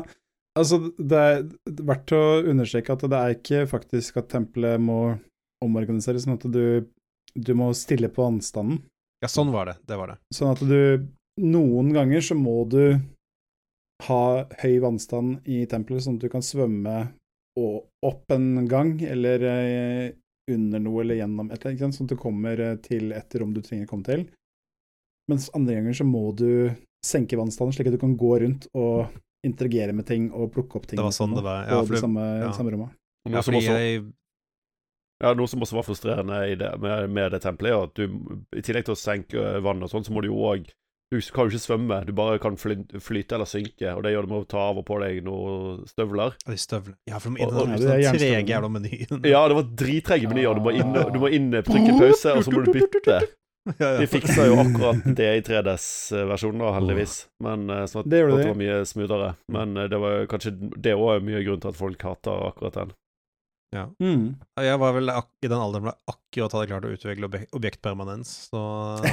altså 0.57 0.79
det 0.97 1.19
er 1.19 1.43
verdt 1.85 2.15
å 2.17 2.23
understreke 2.53 2.95
at 2.95 3.05
det 3.05 3.19
er 3.19 3.37
ikke 3.37 3.65
faktisk 3.69 4.17
at 4.21 4.31
tempelet 4.33 4.81
må 4.81 5.15
omorganiseres, 5.63 6.25
men 6.27 6.39
at 6.39 6.47
du, 6.51 6.89
du 7.33 7.53
må 7.57 7.71
stille 7.77 8.09
på 8.13 8.25
vannstanden. 8.25 8.81
Ja, 9.23 9.29
sånn 9.31 9.53
var 9.53 9.69
det. 9.69 9.77
Det 9.87 9.95
var 9.95 10.11
det. 10.11 10.17
Sånn 10.35 10.53
at 10.53 10.63
du 10.67 11.09
Noen 11.41 11.87
ganger 11.95 12.21
så 12.21 12.35
må 12.37 12.59
du 12.69 12.99
ha 14.07 14.45
høy 14.63 14.79
vannstand 14.83 15.45
i 15.49 15.63
tempelet, 15.69 16.03
sånn 16.05 16.17
at 16.19 16.25
du 16.25 16.29
kan 16.33 16.43
svømme 16.45 16.95
opp 18.03 18.31
en 18.33 18.65
gang, 18.67 18.95
eller 19.05 19.43
eh, 19.45 20.13
under 20.51 20.81
noe, 20.81 21.03
eller 21.03 21.19
gjennom 21.21 21.51
et 21.53 21.59
eller 21.61 21.75
annet, 21.85 21.95
sånn 21.97 22.07
at 22.09 22.15
du 22.15 22.19
kommer 22.19 22.59
eh, 22.59 22.75
til 22.83 23.13
et 23.15 23.35
rom 23.39 23.53
du 23.55 23.61
trenger 23.63 23.85
å 23.87 23.91
komme 23.91 24.07
til. 24.07 24.25
Mens 25.31 25.49
andre 25.55 25.77
ganger 25.77 25.95
så 26.01 26.07
må 26.07 26.23
du 26.35 26.49
senke 27.05 27.37
vannstanden, 27.39 27.75
slik 27.75 27.87
at 27.91 27.95
du 27.95 28.01
kan 28.01 28.17
gå 28.19 28.33
rundt 28.43 28.67
og 28.75 29.13
interagere 29.45 29.93
med 29.95 30.07
ting 30.07 30.29
og 30.31 30.51
plukke 30.55 30.79
opp 30.79 30.87
ting. 30.89 30.97
Det 30.99 31.05
var 31.05 31.15
sånn 31.15 31.35
det 31.35 31.43
var. 31.45 31.63
Ja, 31.67 31.79
på 31.79 31.85
for 31.87 31.93
det 31.93 31.99
det- 31.99 32.03
samme, 32.07 32.25
ja. 32.41 32.51
samme 32.57 32.73
rommet. 32.75 32.91
Noe 33.27 33.37
Ja, 33.37 33.41
som 33.41 33.53
fordi 33.53 33.63
også- 33.67 33.79
jeg 33.79 34.03
Ja, 35.23 35.33
Noe 35.33 35.47
som 35.47 35.61
også 35.61 35.75
var 35.77 35.83
frustrerende 35.87 36.37
i 36.51 36.55
det, 36.59 36.69
med, 36.81 37.09
med 37.09 37.31
det 37.31 37.39
tempelet, 37.41 37.71
er 37.71 37.83
at 37.83 37.93
du 37.95 38.03
i 38.57 38.61
tillegg 38.61 38.83
til 38.83 38.95
å 38.95 38.99
senke 38.99 39.61
vann 39.63 39.81
og 39.83 39.87
sånn, 39.89 40.03
så 40.03 40.11
må 40.11 40.19
du 40.21 40.27
jo 40.27 40.35
òg 40.35 40.67
Du 41.13 41.19
kan 41.29 41.45
jo 41.45 41.53
ikke 41.53 41.61
svømme, 41.61 41.99
du 42.07 42.11
bare 42.17 42.39
kan 42.41 42.55
fly, 42.57 42.79
flyte 43.05 43.35
eller 43.37 43.45
synke, 43.45 43.91
og 43.93 44.01
det 44.01 44.15
gjør 44.15 44.25
du 44.25 44.31
med 44.31 44.39
å 44.39 44.47
ta 44.49 44.63
av 44.71 44.79
og 44.81 44.85
på 44.87 44.97
deg 45.03 45.19
noen 45.27 45.83
støvler. 45.85 46.33
De 46.47 46.57
støvler. 46.57 46.95
Ja, 47.05 47.19
for 47.21 47.29
de 47.29 47.37
må 47.37 47.45
inn 47.45 47.75
i 47.75 47.77
det 47.77 47.85
er 47.85 47.93
den 47.93 48.03
jernstøvlene. 48.07 48.33
trege 48.33 48.55
jævla 48.55 48.71
menyen. 48.73 49.21
Ja, 49.29 49.43
det 49.51 49.59
var 49.59 49.69
drittrege 49.83 50.31
menyer. 50.31 50.57
Du 50.57 50.65
må 50.65 50.73
inn, 50.73 50.97
du 51.13 51.19
må 51.21 51.29
inn 51.37 51.51
trykke 51.69 51.95
pause, 52.01 52.33
og 52.33 52.47
så 52.47 52.55
må 52.55 52.65
du 52.65 52.73
bytte. 52.73 53.21
De 53.79 54.07
fiksa 54.11 54.43
jo 54.49 54.57
akkurat 54.59 55.05
det 55.15 55.29
i 55.37 55.43
3DS-versjonen, 55.47 56.59
da, 56.65 56.71
heldigvis. 56.75 57.13
Men 57.45 57.69
eh, 57.71 57.85
sånn 57.87 58.01
at 58.03 58.09
Det 58.11 58.19
det 58.27 58.47
var 58.49 58.57
mye 58.59 58.81
smoothere. 58.89 59.29
Men 59.55 59.77
eh, 59.79 59.87
det 59.91 59.99
var 60.03 60.25
kanskje 60.33 60.51
Det 60.83 60.95
òg 60.97 61.13
er 61.13 61.23
mye 61.29 61.43
grunn 61.45 61.61
til 61.63 61.71
at 61.71 61.79
folk 61.79 62.03
hater 62.09 62.43
akkurat 62.49 62.81
den. 62.81 62.91
Mm. 63.99 64.25
Jeg 64.63 64.79
var 64.81 64.93
vel 64.95 65.09
ak 65.13 65.27
i 65.43 65.49
den 65.49 65.57
alderen 65.59 65.85
hvor 65.87 65.93
jeg 65.93 66.13
akkurat 66.13 66.55
hadde 66.55 66.69
klart 66.69 66.85
å 66.87 66.91
utvikle 66.93 67.27
objek 67.29 67.55
objektpermanens. 67.57 68.31
Så 68.51 68.61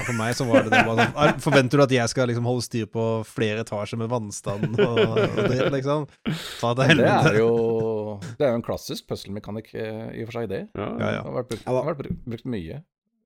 for 0.07 0.17
meg 0.19 0.35
så 0.39 0.47
var 0.49 0.67
det 0.67 0.73
det 0.75 0.83
bare 0.89 1.07
sånn 1.07 1.17
«Ah, 1.17 1.33
Forventer 1.43 1.81
du 1.81 1.85
at 1.87 1.95
jeg 1.97 2.13
skal 2.13 2.31
liksom 2.31 2.49
holde 2.49 2.65
styr 2.67 2.87
på 2.93 3.07
flere 3.29 3.65
etasjer 3.65 4.01
med 4.01 4.11
vannstand 4.13 4.77
og, 4.77 5.01
og 5.01 5.41
dritt, 5.49 5.67
liksom? 5.75 6.07
Ta 6.61 6.73
til 6.83 7.03
Det 7.03 7.11
er 7.11 7.41
jo 7.41 7.51
Det 8.37 8.47
er 8.47 8.55
jo 8.55 8.61
en 8.61 8.67
klassisk 8.67 9.09
puzzle-mekanikk 9.11 9.73
eh, 9.75 10.07
i 10.21 10.25
og 10.25 10.31
for 10.31 10.41
seg, 10.41 10.49
det. 10.53 10.63
Ja, 10.77 10.89
Ja, 11.01 11.13
ja. 11.19 11.21
Det 11.21 11.29
har 11.29 11.37
vært 11.41 11.53
brukt, 11.53 11.69
har 11.69 11.91
vært 11.93 12.03
brukt, 12.29 12.49
mye. 12.57 12.81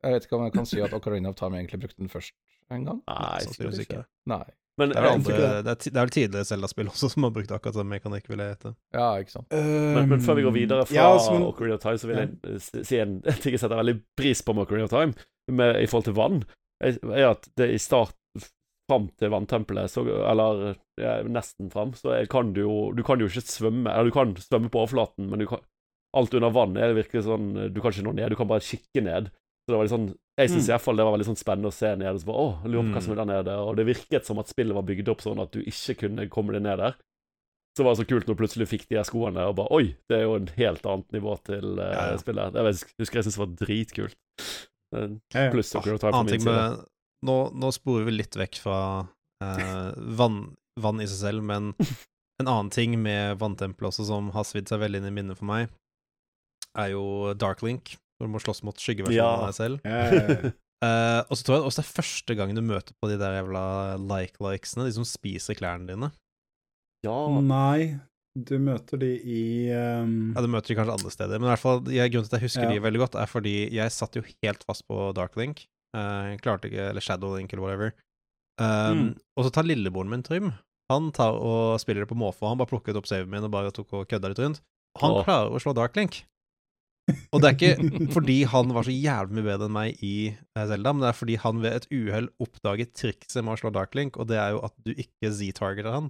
Jeg 0.05 0.13
vet 0.19 0.27
ikke 0.27 0.37
om 0.37 0.45
jeg 0.47 0.53
kan 0.59 0.67
si 0.69 0.83
at 0.85 0.93
Ocarina 0.97 1.31
of 1.33 1.39
Time 1.41 1.59
egentlig 1.61 1.81
brukte 1.87 2.03
den 2.03 2.13
først 2.13 2.35
en 2.75 2.85
gang. 2.89 3.01
Nei, 3.09 3.39
sikkert 3.47 3.81
ikke. 3.81 4.03
ikke. 4.03 4.07
Nei. 4.31 4.45
Men 4.81 4.91
Det 4.91 4.97
er, 4.99 5.05
eh, 5.07 5.13
andre, 5.15 5.35
det, 5.39 5.71
er 5.71 5.77
det 5.85 5.95
er 5.95 6.01
vel 6.03 6.11
tidligere 6.17 6.45
Zelda-spill 6.49 6.89
også 6.91 7.11
som 7.13 7.23
har 7.29 7.31
brukt 7.37 7.53
akkurat 7.55 7.77
den 7.79 7.87
mekanikk, 7.93 8.25
vil 8.29 8.41
jeg 8.43 8.57
hete. 8.57 8.73
Ja, 8.97 9.13
ikke 9.23 9.31
sant. 9.37 9.53
Men, 9.55 10.09
men 10.11 10.21
før 10.25 10.35
vi 10.41 10.43
går 10.49 10.55
videre 10.57 10.87
fra 10.89 10.97
Ja, 10.97 11.05
altså, 11.15 11.37
men- 11.37 11.47
Ocarina 11.47 11.77
of 11.79 11.85
Time, 11.85 12.01
så 12.03 12.11
vil 12.11 12.19
jeg 12.19 12.33
ja. 12.43 12.83
si 12.91 12.99
en, 12.99 13.13
ting 13.45 13.55
jeg 13.55 13.63
setter 13.63 13.79
veldig 13.79 13.97
pris 14.19 14.43
på 14.43 14.55
med 14.57 14.67
Ocarina 14.67 14.89
of 14.89 14.95
Time, 14.97 15.15
med, 15.55 15.79
i 15.79 15.87
forhold 15.87 16.09
til 16.11 16.17
vann, 16.19 16.43
er 16.83 16.99
er 17.15 17.29
at 17.31 17.47
det 17.61 17.71
i 17.71 17.79
start 17.79 18.17
fram 18.91 19.07
til 19.17 19.31
vanntempelet, 19.33 19.89
så, 19.95 20.03
eller 20.05 20.75
ja, 21.01 21.15
nesten 21.23 21.71
fram, 21.73 21.95
så 21.97 22.11
er- 22.19 22.27
kan 22.29 22.51
du 22.53 22.61
jo 22.67 22.75
Du 22.93 23.03
kan 23.07 23.19
jo 23.23 23.27
ikke 23.31 23.41
svømme 23.47 23.89
Eller 23.89 24.11
du 24.11 24.17
kan 24.17 24.35
svømme 24.37 24.69
på 24.69 24.83
overflaten, 24.83 25.31
men 25.31 25.39
du 25.41 25.47
kan 25.49 25.63
alt 26.15 26.35
under 26.35 26.51
vann 26.55 26.77
er 26.77 26.91
det 26.93 26.99
virkelig 27.07 27.25
sånn 27.25 27.47
Du 27.73 27.81
kan 27.81 27.91
ikke 27.95 28.05
nå 28.05 28.13
ned, 28.15 28.29
du 28.31 28.37
kan 28.37 28.47
bare 28.51 28.61
kikke 28.63 29.01
ned. 29.03 29.31
Så 29.65 29.73
det 29.73 29.79
var 29.79 29.87
litt 29.87 29.95
sånn 29.95 30.11
Jeg 30.37 30.51
syns 30.51 30.65
Mm. 30.65 30.69
i 30.69 30.73
hvert 30.75 30.83
fall 30.83 30.97
det 30.99 31.05
var 31.07 31.13
veldig 31.15 31.27
sånn 31.29 31.39
spennende 31.39 31.71
å 31.71 31.75
se 31.75 31.91
nede. 31.97 32.19
Så 32.19 32.27
bare, 32.27 32.43
å, 32.43 32.55
lurer 32.67 32.89
på 32.89 32.95
hva 32.97 33.03
som 33.05 33.13
er 33.15 33.19
der 33.21 33.29
nede. 33.31 33.53
Og 33.63 33.77
det 33.79 33.85
virket 33.87 34.27
som 34.27 34.39
at 34.43 34.49
spillet 34.51 34.75
var 34.75 34.83
bygd 34.83 35.09
opp 35.13 35.21
sånn 35.23 35.39
at 35.41 35.53
du 35.55 35.61
ikke 35.63 35.95
kunne 36.01 36.29
komme 36.29 36.53
deg 36.57 36.63
ned 36.67 36.79
der. 36.83 36.97
Så 37.79 37.85
var 37.87 37.95
det 37.95 38.01
så 38.03 38.07
kult 38.11 38.27
når 38.27 38.35
du 38.35 38.41
plutselig 38.43 38.67
fikk 38.71 38.89
de 38.91 38.97
her 38.99 39.07
skoene, 39.07 39.45
og 39.51 39.55
bare 39.59 39.71
Oi, 39.75 39.97
det 40.11 40.19
er 40.19 40.23
jo 40.27 40.35
en 40.39 40.51
helt 40.59 40.85
annet 40.87 41.15
nivå 41.15 41.33
til 41.47 41.79
uh, 41.79 41.87
Ja, 41.87 42.03
ja. 42.13 42.19
spillet. 42.19 42.55
Jeg 42.55 42.77
husker 43.03 43.19
jeg 43.19 43.25
syntes 43.27 43.39
det 43.39 43.43
var 43.45 43.55
dritkult. 43.63 44.19
Pluss 45.55 45.73
Ja, 45.75 45.81
ja. 45.87 45.97
Fra 45.99 46.13
Annen 46.15 46.31
ting 46.31 46.45
med 46.47 46.85
Nå, 47.25 47.37
nå 47.57 47.71
sporer 47.73 48.05
vi 48.05 48.13
litt 48.19 48.37
vekk 48.37 48.59
fra 48.61 48.79
uh, 49.43 49.93
vann, 49.97 50.43
vann 50.79 51.01
i 51.01 51.07
seg 51.09 51.19
selv, 51.23 51.43
men 51.47 51.73
en 52.43 52.51
annen 52.51 52.71
ting 52.75 52.99
med 53.01 53.39
vanntempelet 53.41 53.89
også 53.95 54.05
som 54.11 54.29
har 54.35 54.45
svidd 54.45 54.69
seg 54.69 54.83
veldig 54.83 55.01
inn 55.01 55.09
i 55.09 55.15
minnet 55.15 55.39
for 55.41 55.49
meg, 55.49 55.71
er 56.77 56.91
jo 56.93 57.33
Dark 57.39 57.63
Link, 57.65 57.95
hvor 58.25 58.33
du 58.33 58.35
må 58.35 58.43
slåss 58.43 58.65
mot 58.67 58.81
skyggeversjonen 58.81 59.21
Ja. 59.21 59.31
av 59.37 59.51
deg 59.53 59.59
selv. 59.61 60.53
Eh, 60.85 61.21
og 61.33 61.39
så 61.39 61.45
tror 61.47 61.55
jeg 61.57 61.65
også 61.65 61.81
det 61.81 61.85
er 61.87 61.95
første 61.97 62.35
gang 62.37 62.51
du 62.53 62.61
møter 62.61 62.93
på 63.01 63.09
de 63.09 63.15
der 63.17 63.39
jævla 63.39 63.61
like-likesene, 64.05 64.85
de 64.85 64.93
som 64.93 65.07
spiser 65.09 65.57
klærne 65.57 65.87
dine. 65.89 66.11
Ja. 67.07 67.15
Nei, 67.41 67.95
du 68.37 68.59
møter 68.61 69.01
de 69.01 69.09
i 69.23 69.45
um, 69.73 70.35
Ja, 70.35 70.43
Du 70.45 70.51
møter 70.53 70.75
de 70.75 70.77
kanskje 70.77 70.97
andre 70.99 71.13
steder, 71.15 71.39
men 71.41 71.49
i 71.49 71.53
hvert 71.55 71.63
fall, 71.63 71.81
jeg, 71.89 72.13
grunnen 72.13 72.29
til 72.29 72.35
at 72.37 72.43
jeg 72.43 72.49
husker 72.51 72.67
Ja. 72.67 72.75
de 72.75 72.83
veldig 72.85 73.01
godt, 73.01 73.17
er 73.17 73.31
fordi 73.31 73.55
jeg 73.73 73.95
satt 73.97 74.19
jo 74.19 74.25
helt 74.43 74.67
fast 74.69 74.85
på 74.91 74.99
Dark 75.17 75.39
Link. 75.41 75.65
Eh, 75.97 76.35
klarte 76.45 76.69
ikke, 76.69 76.91
eller 76.91 77.01
Shadow 77.01 77.33
Link, 77.39 77.55
eller 77.55 77.65
whatever. 77.65 77.95
Um, 78.61 78.99
Mm. 78.99 79.09
Og 79.39 79.47
så 79.49 79.55
tar 79.57 79.65
lillebroren 79.65 80.11
min, 80.13 80.23
Trym, 80.27 80.53
han 80.93 81.09
tar 81.17 81.33
og 81.41 81.81
spiller 81.81 82.05
det 82.05 82.11
på 82.13 82.19
måfå. 82.19 82.45
Han 82.51 82.59
bare 82.61 82.69
plukket 82.69 82.99
opp 83.01 83.07
saven 83.09 83.31
min 83.33 83.47
og 83.47 83.51
bare 83.57 83.73
tok 83.73 83.89
og 83.95 84.05
kødda 84.11 84.29
litt 84.35 84.39
rundt. 84.45 84.61
Han 85.01 85.17
Åh. 85.17 85.25
klarer 85.25 85.49
å 85.55 85.63
slå 85.65 85.73
Dark 85.75 85.97
Link. 85.97 86.27
Og 87.05 87.43
det 87.43 87.49
er 87.49 87.57
ikke 87.57 88.11
fordi 88.15 88.37
han 88.49 88.71
var 88.73 88.87
så 88.87 88.95
jævlig 88.95 89.37
mye 89.37 89.47
bedre 89.47 89.69
enn 89.69 89.75
meg 89.77 90.05
i 90.05 90.15
eh, 90.33 90.67
Zelda, 90.71 90.95
men 90.95 91.05
det 91.05 91.11
er 91.11 91.19
fordi 91.19 91.39
han 91.43 91.61
ved 91.65 91.79
et 91.79 91.89
uhell 91.93 92.29
oppdaget 92.41 92.95
trikset 92.97 93.45
med 93.45 93.57
å 93.57 93.61
slå 93.61 93.73
Dark 93.75 93.97
Link, 93.99 94.17
og 94.17 94.31
det 94.31 94.39
er 94.41 94.55
jo 94.55 94.63
at 94.65 94.75
du 94.87 94.95
ikke 94.95 95.33
Z-targeter 95.35 95.93
han. 95.93 96.09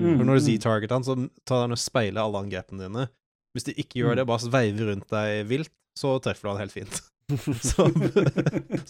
Mm. 0.00 0.16
For 0.16 0.26
når 0.26 0.40
du 0.40 0.46
Z-targeter 0.48 0.98
han, 0.98 1.06
så 1.06 1.16
tar 1.46 1.66
han 1.66 1.76
og 1.76 1.80
speiler 1.80 2.24
alle 2.24 2.42
angrepene 2.42 2.88
dine. 2.88 3.06
Hvis 3.54 3.66
du 3.68 3.72
ikke 3.74 4.02
gjør 4.02 4.18
det, 4.18 4.26
bare 4.30 4.42
sveiver 4.42 4.90
rundt 4.90 5.08
deg 5.12 5.46
vilt, 5.50 5.72
så 5.98 6.16
treffer 6.22 6.48
du 6.48 6.52
han 6.54 6.62
helt 6.64 6.74
fint. 6.74 7.00
Så, 7.30 7.84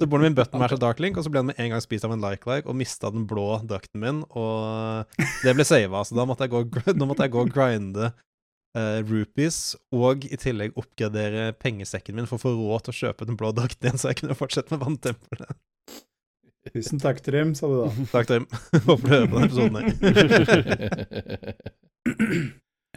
så 0.01 0.07
broren 0.09 0.23
min 0.25 0.37
bøtten 0.39 0.57
meg 0.63 0.71
til 0.73 0.79
Dark 0.81 1.01
Link, 1.05 1.19
og 1.21 1.27
så 1.27 1.29
ble 1.29 1.43
han 1.43 1.51
med 1.51 1.59
en 1.61 1.75
gang 1.75 1.83
spist 1.85 2.07
av 2.07 2.15
en 2.15 2.23
like-like 2.25 2.65
og 2.65 2.79
mista 2.79 3.11
den 3.13 3.27
blå 3.29 3.59
drakten 3.69 4.01
min, 4.01 4.23
og 4.33 5.05
det 5.45 5.53
ble 5.59 5.67
sava, 5.69 6.01
så 6.09 6.17
da 6.17 6.25
måtte 6.25 6.49
jeg 6.49 6.55
gå, 6.55 6.63
da 7.03 7.05
måtte 7.05 7.27
jeg 7.27 7.35
gå 7.35 7.43
og 7.45 7.53
grinde 7.53 8.09
eh, 8.79 9.01
rupees, 9.07 9.77
og 9.95 10.17
i 10.29 10.37
tillegg 10.41 10.77
oppgradere 10.79 11.43
pengesekken 11.61 12.17
min 12.19 12.29
for 12.31 12.37
å 12.39 12.43
få 12.45 12.51
råd 12.57 12.81
til 12.87 12.95
å 12.95 13.01
kjøpe 13.01 13.27
den 13.29 13.39
blå 13.41 13.49
drakten 13.57 13.85
igjen, 13.89 14.01
så 14.01 14.07
jeg 14.13 14.19
kunne 14.23 14.39
fortsette 14.39 14.71
med 14.75 14.85
vanntempelet. 14.85 15.53
Tusen 16.69 16.99
takk, 17.01 17.23
Trym, 17.25 17.55
sa 17.57 17.65
du 17.71 17.77
da. 17.79 17.89
Takk, 18.15 18.27
Trym. 18.29 18.45
Håper 18.89 19.07
du 19.07 19.11
hører 19.15 19.31
på 19.31 19.37
denne 19.39 19.49
episoden 19.49 19.77
her. 19.81 19.87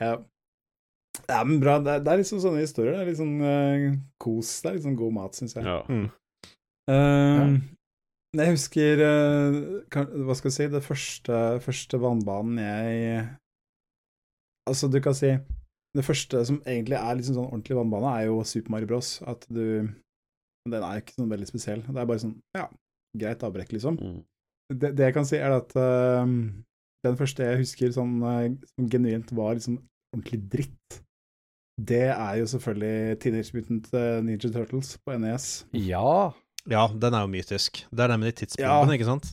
Ja. 0.01 0.13
ja, 1.29 1.43
men 1.45 1.59
bra. 1.61 1.77
Det 1.83 1.91
er, 1.91 1.99
det 2.01 2.11
er 2.11 2.17
liksom 2.17 2.39
sånne 2.41 2.61
historier. 2.63 2.93
Det 2.95 3.01
er 3.03 3.09
litt 3.11 3.19
sånn 3.19 3.41
uh, 3.45 3.97
kos. 4.19 4.61
Det 4.63 4.69
er 4.71 4.75
litt 4.75 4.87
sånn 4.87 4.95
god 4.97 5.13
mat, 5.15 5.35
syns 5.37 5.53
jeg. 5.53 5.63
Ja. 5.67 5.81
Mm. 5.85 6.07
ja. 6.89 7.45
Jeg 8.33 8.53
husker 8.55 8.93
uh, 9.05 9.53
kan, 9.93 10.05
Hva 10.25 10.33
skal 10.33 10.49
jeg 10.49 10.55
si 10.55 10.65
Det 10.73 10.81
første, 10.81 11.61
første 11.61 11.95
vannbanen 12.01 12.57
jeg 12.57 13.21
Altså, 14.65 14.89
du 14.89 14.97
kan 15.05 15.13
si 15.13 15.29
Det 15.93 16.05
første 16.05 16.39
som 16.49 16.59
egentlig 16.65 16.97
er 16.97 17.15
liksom 17.19 17.35
sånn 17.37 17.49
ordentlig 17.51 17.77
vannbane, 17.77 18.11
er 18.17 18.27
jo 18.31 18.39
Super 18.49 18.73
Mario 18.73 18.89
Bros. 18.89 19.15
At 19.29 19.45
du 19.49 19.89
Den 20.65 20.79
er 20.81 21.01
ikke 21.01 21.13
sånn 21.17 21.29
veldig 21.29 21.47
spesiell. 21.49 21.81
Det 21.85 21.99
er 21.99 22.07
bare 22.09 22.21
sånn 22.23 22.37
Ja, 22.55 22.69
greit 23.19 23.43
avbrekk, 23.43 23.73
liksom. 23.75 23.97
Mm. 23.99 24.21
Det, 24.73 24.93
det 24.97 25.09
jeg 25.09 25.13
kan 25.17 25.25
si, 25.27 25.35
er 25.37 25.51
at 25.57 25.73
uh, 25.75 26.23
den 27.03 27.17
første 27.19 27.43
jeg 27.45 27.59
husker 27.59 27.91
sånn 27.93 28.13
uh, 28.23 28.45
som 28.71 28.87
genuint 28.89 29.33
var 29.35 29.57
liksom 29.59 29.75
ordentlig 30.15 30.39
dritt, 30.49 31.01
det 31.83 32.05
er 32.13 32.37
jo 32.39 32.47
selvfølgelig 32.47 33.19
Teenage 33.19 33.53
Mutant 33.57 33.87
eh, 33.97 34.19
Ninja 34.23 34.49
Turtles 34.53 34.91
på 35.03 35.15
NES. 35.19 35.65
ja. 35.73 36.31
Ja, 36.69 36.85
den 36.87 37.11
er 37.11 37.25
jo 37.25 37.27
mytisk. 37.27 37.81
Det 37.91 37.99
er 38.05 38.07
den 38.13 38.21
med 38.21 38.29
de 38.29 38.37
tidsbombene, 38.39 38.93
Ja. 38.93 38.95
ikke 38.95 39.07
sant? 39.09 39.25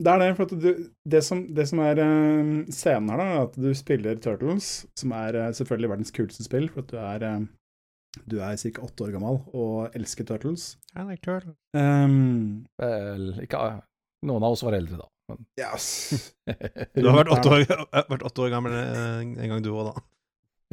Det 0.00 0.08
er 0.08 0.20
det, 0.22 0.28
for 0.38 0.48
at 0.48 0.52
du, 0.62 0.68
det, 1.12 1.20
som, 1.26 1.42
det 1.54 1.66
som 1.68 1.80
er 1.84 1.98
eh, 2.00 2.52
scenen 2.72 3.10
her, 3.12 3.20
da, 3.20 3.24
er 3.34 3.42
at 3.48 3.56
du 3.60 3.68
spiller 3.76 4.16
Turtles, 4.24 4.70
som 4.96 5.12
er 5.12 5.36
eh, 5.36 5.50
selvfølgelig 5.58 5.90
verdens 5.92 6.14
kuleste 6.16 6.46
spill, 6.46 6.70
for 6.72 6.86
at 6.86 6.92
du 6.94 6.96
er 7.02 7.26
eh, 7.28 7.42
du 8.26 8.38
er 8.42 8.56
ca. 8.58 8.82
åtte 8.82 9.04
år 9.06 9.12
gammel 9.14 9.36
og 9.54 9.94
elsker 9.94 10.26
Turtles. 10.26 10.72
I 10.96 11.04
like 11.06 11.22
Turtles. 11.22 11.54
Um, 11.76 12.64
Vel, 12.80 13.28
ikke 13.44 13.60
Noen 14.26 14.44
av 14.44 14.56
oss 14.56 14.64
var 14.66 14.74
eldre, 14.76 14.98
da. 14.98 15.06
Men 15.30 15.44
yes. 15.62 15.86
Du 16.96 17.06
har 17.06 17.20
vært 17.20 17.30
åtte 17.36 17.52
år, 17.54 17.62
vært 18.10 18.24
åtte 18.26 18.42
år 18.44 18.50
gammel 18.56 18.74
en 18.74 19.36
gang 19.38 19.62
du 19.62 19.70
òg, 19.70 19.92
da. 19.92 20.02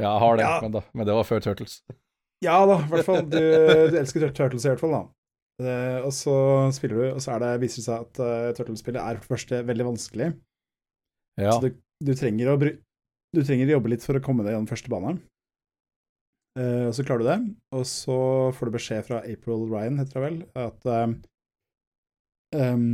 Ja, 0.01 0.09
jeg 0.15 0.23
har 0.23 0.39
det, 0.39 0.47
Ja. 0.47 0.55
men, 0.63 0.73
da, 0.73 0.82
men 0.93 1.07
det 1.09 1.19
var 1.19 1.28
før 1.30 1.43
Turtles. 1.45 1.78
Ja 2.45 2.57
da, 2.69 2.80
i 2.84 2.89
hvert 2.91 3.05
fall. 3.05 3.23
Du, 3.30 3.38
du 3.38 3.95
elsker 4.01 4.28
Turtles 4.32 4.65
i 4.65 4.71
hvert 4.71 4.82
fall, 4.82 4.93
da. 4.97 5.03
Eh, 5.58 5.99
og 6.05 6.12
så 6.14 6.36
spiller 6.76 6.99
du, 6.99 7.05
og 7.16 7.22
så 7.24 7.34
er 7.34 7.43
det, 7.43 7.53
viser 7.64 7.82
det 7.82 7.88
seg 7.88 8.03
at 8.05 8.20
uh, 8.22 8.49
Turtles-spillet 8.58 9.01
er 9.01 9.18
for 9.18 9.26
det 9.26 9.32
første 9.32 9.62
veldig 9.66 9.88
vanskelig. 9.88 10.28
Ja. 11.41 11.55
Så 11.55 11.64
du, 11.66 11.72
du, 12.05 12.14
trenger 12.18 12.51
å 12.53 12.58
du 12.62 13.41
trenger 13.41 13.70
å 13.70 13.78
jobbe 13.78 13.91
litt 13.93 14.05
for 14.05 14.18
å 14.18 14.24
komme 14.24 14.45
deg 14.45 14.53
gjennom 14.53 14.70
første 14.70 14.91
bane. 14.93 15.18
Uh, 16.58 16.89
og 16.89 16.93
så 16.97 17.05
klarer 17.05 17.22
du 17.22 17.30
det, 17.30 17.39
og 17.78 17.84
så 17.89 18.20
får 18.58 18.70
du 18.70 18.78
beskjed 18.78 19.05
fra 19.05 19.22
April 19.30 19.68
Ryan, 19.70 19.99
heter 20.01 20.18
det 20.18 20.24
vel, 20.24 20.38
at 20.58 20.88
eh, 20.89 21.12
em, 22.58 22.88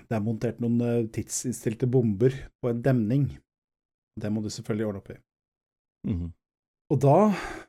det 0.00 0.16
er 0.16 0.24
montert 0.24 0.58
noen 0.62 0.80
eh, 0.82 1.04
tidsinnstilte 1.14 1.86
bomber 1.90 2.34
på 2.58 2.72
en 2.72 2.82
demning. 2.82 3.28
Det 4.18 4.32
må 4.32 4.42
du 4.42 4.50
selvfølgelig 4.50 4.88
ordne 4.88 5.02
opp 5.02 5.12
i. 5.14 5.20
Mhm. 6.10 6.34
Og 6.94 6.98
da 7.02 7.18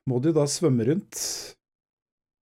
må 0.09 0.19
du 0.21 0.29
da 0.33 0.43
svømme 0.49 0.85
rundt 0.89 1.21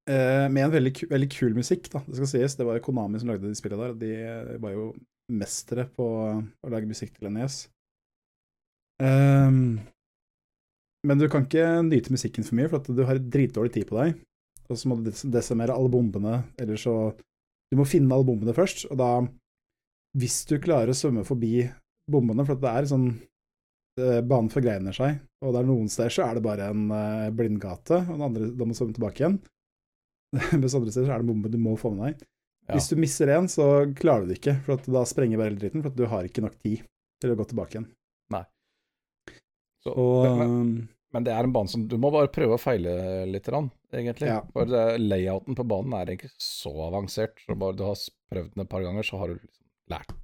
eh, 0.10 0.46
med 0.52 0.66
en 0.66 0.74
veldig, 0.74 0.94
veldig 1.12 1.30
kul 1.34 1.56
musikk, 1.58 1.90
da. 1.94 2.02
Det 2.08 2.18
skal 2.20 2.32
sies. 2.32 2.56
Det 2.60 2.66
var 2.68 2.82
Konami 2.86 3.20
som 3.22 3.32
lagde 3.32 3.48
de 3.50 3.58
spillene 3.58 3.92
der. 3.92 4.00
De 4.02 4.60
var 4.64 4.76
jo 4.76 4.90
mestere 5.32 5.88
på 5.90 6.06
å 6.06 6.70
lage 6.72 6.90
musikk 6.90 7.16
til 7.18 7.32
NES. 7.34 7.64
Um, 9.02 9.80
men 11.06 11.20
du 11.20 11.28
kan 11.30 11.44
ikke 11.46 11.66
nyte 11.86 12.14
musikken 12.14 12.46
for 12.46 12.58
mye, 12.58 12.70
for 12.72 12.86
du 12.96 13.04
har 13.06 13.20
dritdårlig 13.20 13.74
tid 13.76 13.90
på 13.90 13.98
deg. 14.00 14.20
Og 14.70 14.80
så 14.80 14.90
må 14.90 14.98
du 14.98 15.10
des- 15.12 15.26
desimere 15.30 15.76
alle 15.76 15.92
bombene, 15.94 16.44
eller 16.58 16.78
så 16.82 17.14
Du 17.74 17.78
må 17.80 17.86
finne 17.90 18.14
alle 18.14 18.24
bombene 18.28 18.54
først, 18.54 18.86
og 18.92 18.98
da 18.98 19.28
Hvis 20.16 20.46
du 20.48 20.60
klarer 20.62 20.90
å 20.90 20.96
svømme 20.96 21.26
forbi 21.26 21.66
bombene, 22.10 22.46
for 22.46 22.56
det 22.56 22.70
er 22.70 22.86
sånn 22.88 23.08
eh, 24.00 24.22
banen 24.22 24.50
forgreiner 24.54 24.94
seg, 24.96 25.18
og 25.42 25.52
det 25.52 25.60
er 25.60 25.68
noen 25.68 25.90
steder 25.90 26.14
så 26.14 26.24
er 26.30 26.36
det 26.38 26.44
bare 26.46 26.70
en 26.72 26.86
eh, 26.94 27.32
blindgate, 27.36 27.98
og 28.06 28.14
den 28.14 28.22
andre, 28.22 28.48
da 28.56 28.68
må 28.70 28.78
svømme 28.78 28.94
tilbake 28.96 29.20
igjen. 29.20 29.40
Mens 30.62 30.76
andre 30.78 30.92
steder 30.94 31.08
så 31.10 31.14
er 31.16 31.24
det 31.24 31.30
bombe 31.30 31.52
du 31.54 31.58
må 31.62 31.76
få 31.80 31.92
med 31.96 32.10
deg. 32.10 32.26
Ja. 32.66 32.74
Hvis 32.80 32.90
du 32.90 32.96
misser 32.98 33.30
en, 33.36 33.48
så 33.52 33.66
klarer 33.98 34.26
du 34.26 34.32
det 34.34 34.40
ikke, 34.40 34.56
for 34.66 34.80
at 34.80 34.88
da 34.90 35.04
sprenger 35.06 35.38
bare 35.38 35.52
hele 35.52 35.62
dritten, 35.62 35.84
for 35.86 35.92
at 35.94 36.00
du 36.00 36.06
har 36.10 36.26
ikke 36.28 36.42
nok 36.46 36.56
tid 36.66 36.82
til 37.22 37.34
å 37.34 37.38
gå 37.40 37.46
tilbake 37.52 37.78
igjen. 37.78 37.92
Så, 39.86 39.92
Og 39.94 40.26
men, 40.40 40.54
men 41.14 41.26
det 41.28 41.34
er 41.36 41.46
en 41.46 41.52
bane 41.54 41.70
som 41.70 41.84
Du 41.86 41.94
må 42.02 42.10
bare 42.10 42.32
prøve 42.34 42.56
å 42.58 42.62
feile 42.62 42.96
litt, 43.30 43.46
egentlig. 43.94 44.32
Ja. 44.32 44.40
For 44.50 44.66
det, 44.66 44.80
layouten 45.04 45.54
på 45.58 45.66
banen 45.70 45.94
er 45.94 46.10
ikke 46.16 46.32
så 46.42 46.72
avansert. 46.88 47.38
Så 47.46 47.54
bare 47.62 47.78
du 47.78 47.84
har 47.86 48.00
prøvd 48.34 48.56
den 48.56 48.64
et 48.66 48.72
par 48.72 48.82
ganger, 48.82 49.06
så 49.06 49.20
har 49.22 49.30
du 49.30 49.36
liksom 49.38 49.66
lært. 49.94 50.16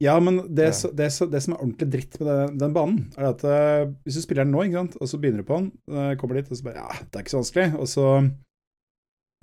Ja, 0.00 0.14
men 0.20 0.42
det, 0.54 0.70
så- 0.76 0.92
det, 0.96 1.10
så- 1.12 1.28
det 1.30 1.40
som 1.44 1.54
er 1.54 1.60
ordentlig 1.64 1.88
dritt 1.92 2.20
med 2.20 2.28
den, 2.28 2.58
den 2.58 2.72
banen, 2.76 3.00
er 3.16 3.30
at 3.34 3.42
eh, 3.44 3.86
hvis 4.04 4.16
du 4.16 4.22
spiller 4.24 4.44
den 4.44 4.52
nå, 4.52 4.84
og 5.00 5.08
så 5.08 5.18
begynner 5.20 5.40
du 5.44 5.48
på 5.48 5.58
den, 5.58 5.72
eh, 5.92 6.14
kommer 6.16 6.36
dit, 6.36 6.50
og 6.50 6.56
så 6.56 6.64
bare 6.68 6.76
Ja, 6.84 6.88
det 7.00 7.16
er 7.16 7.24
ikke 7.24 7.34
så 7.34 7.40
vanskelig. 7.42 7.66
Og 7.80 7.88
så 7.88 8.06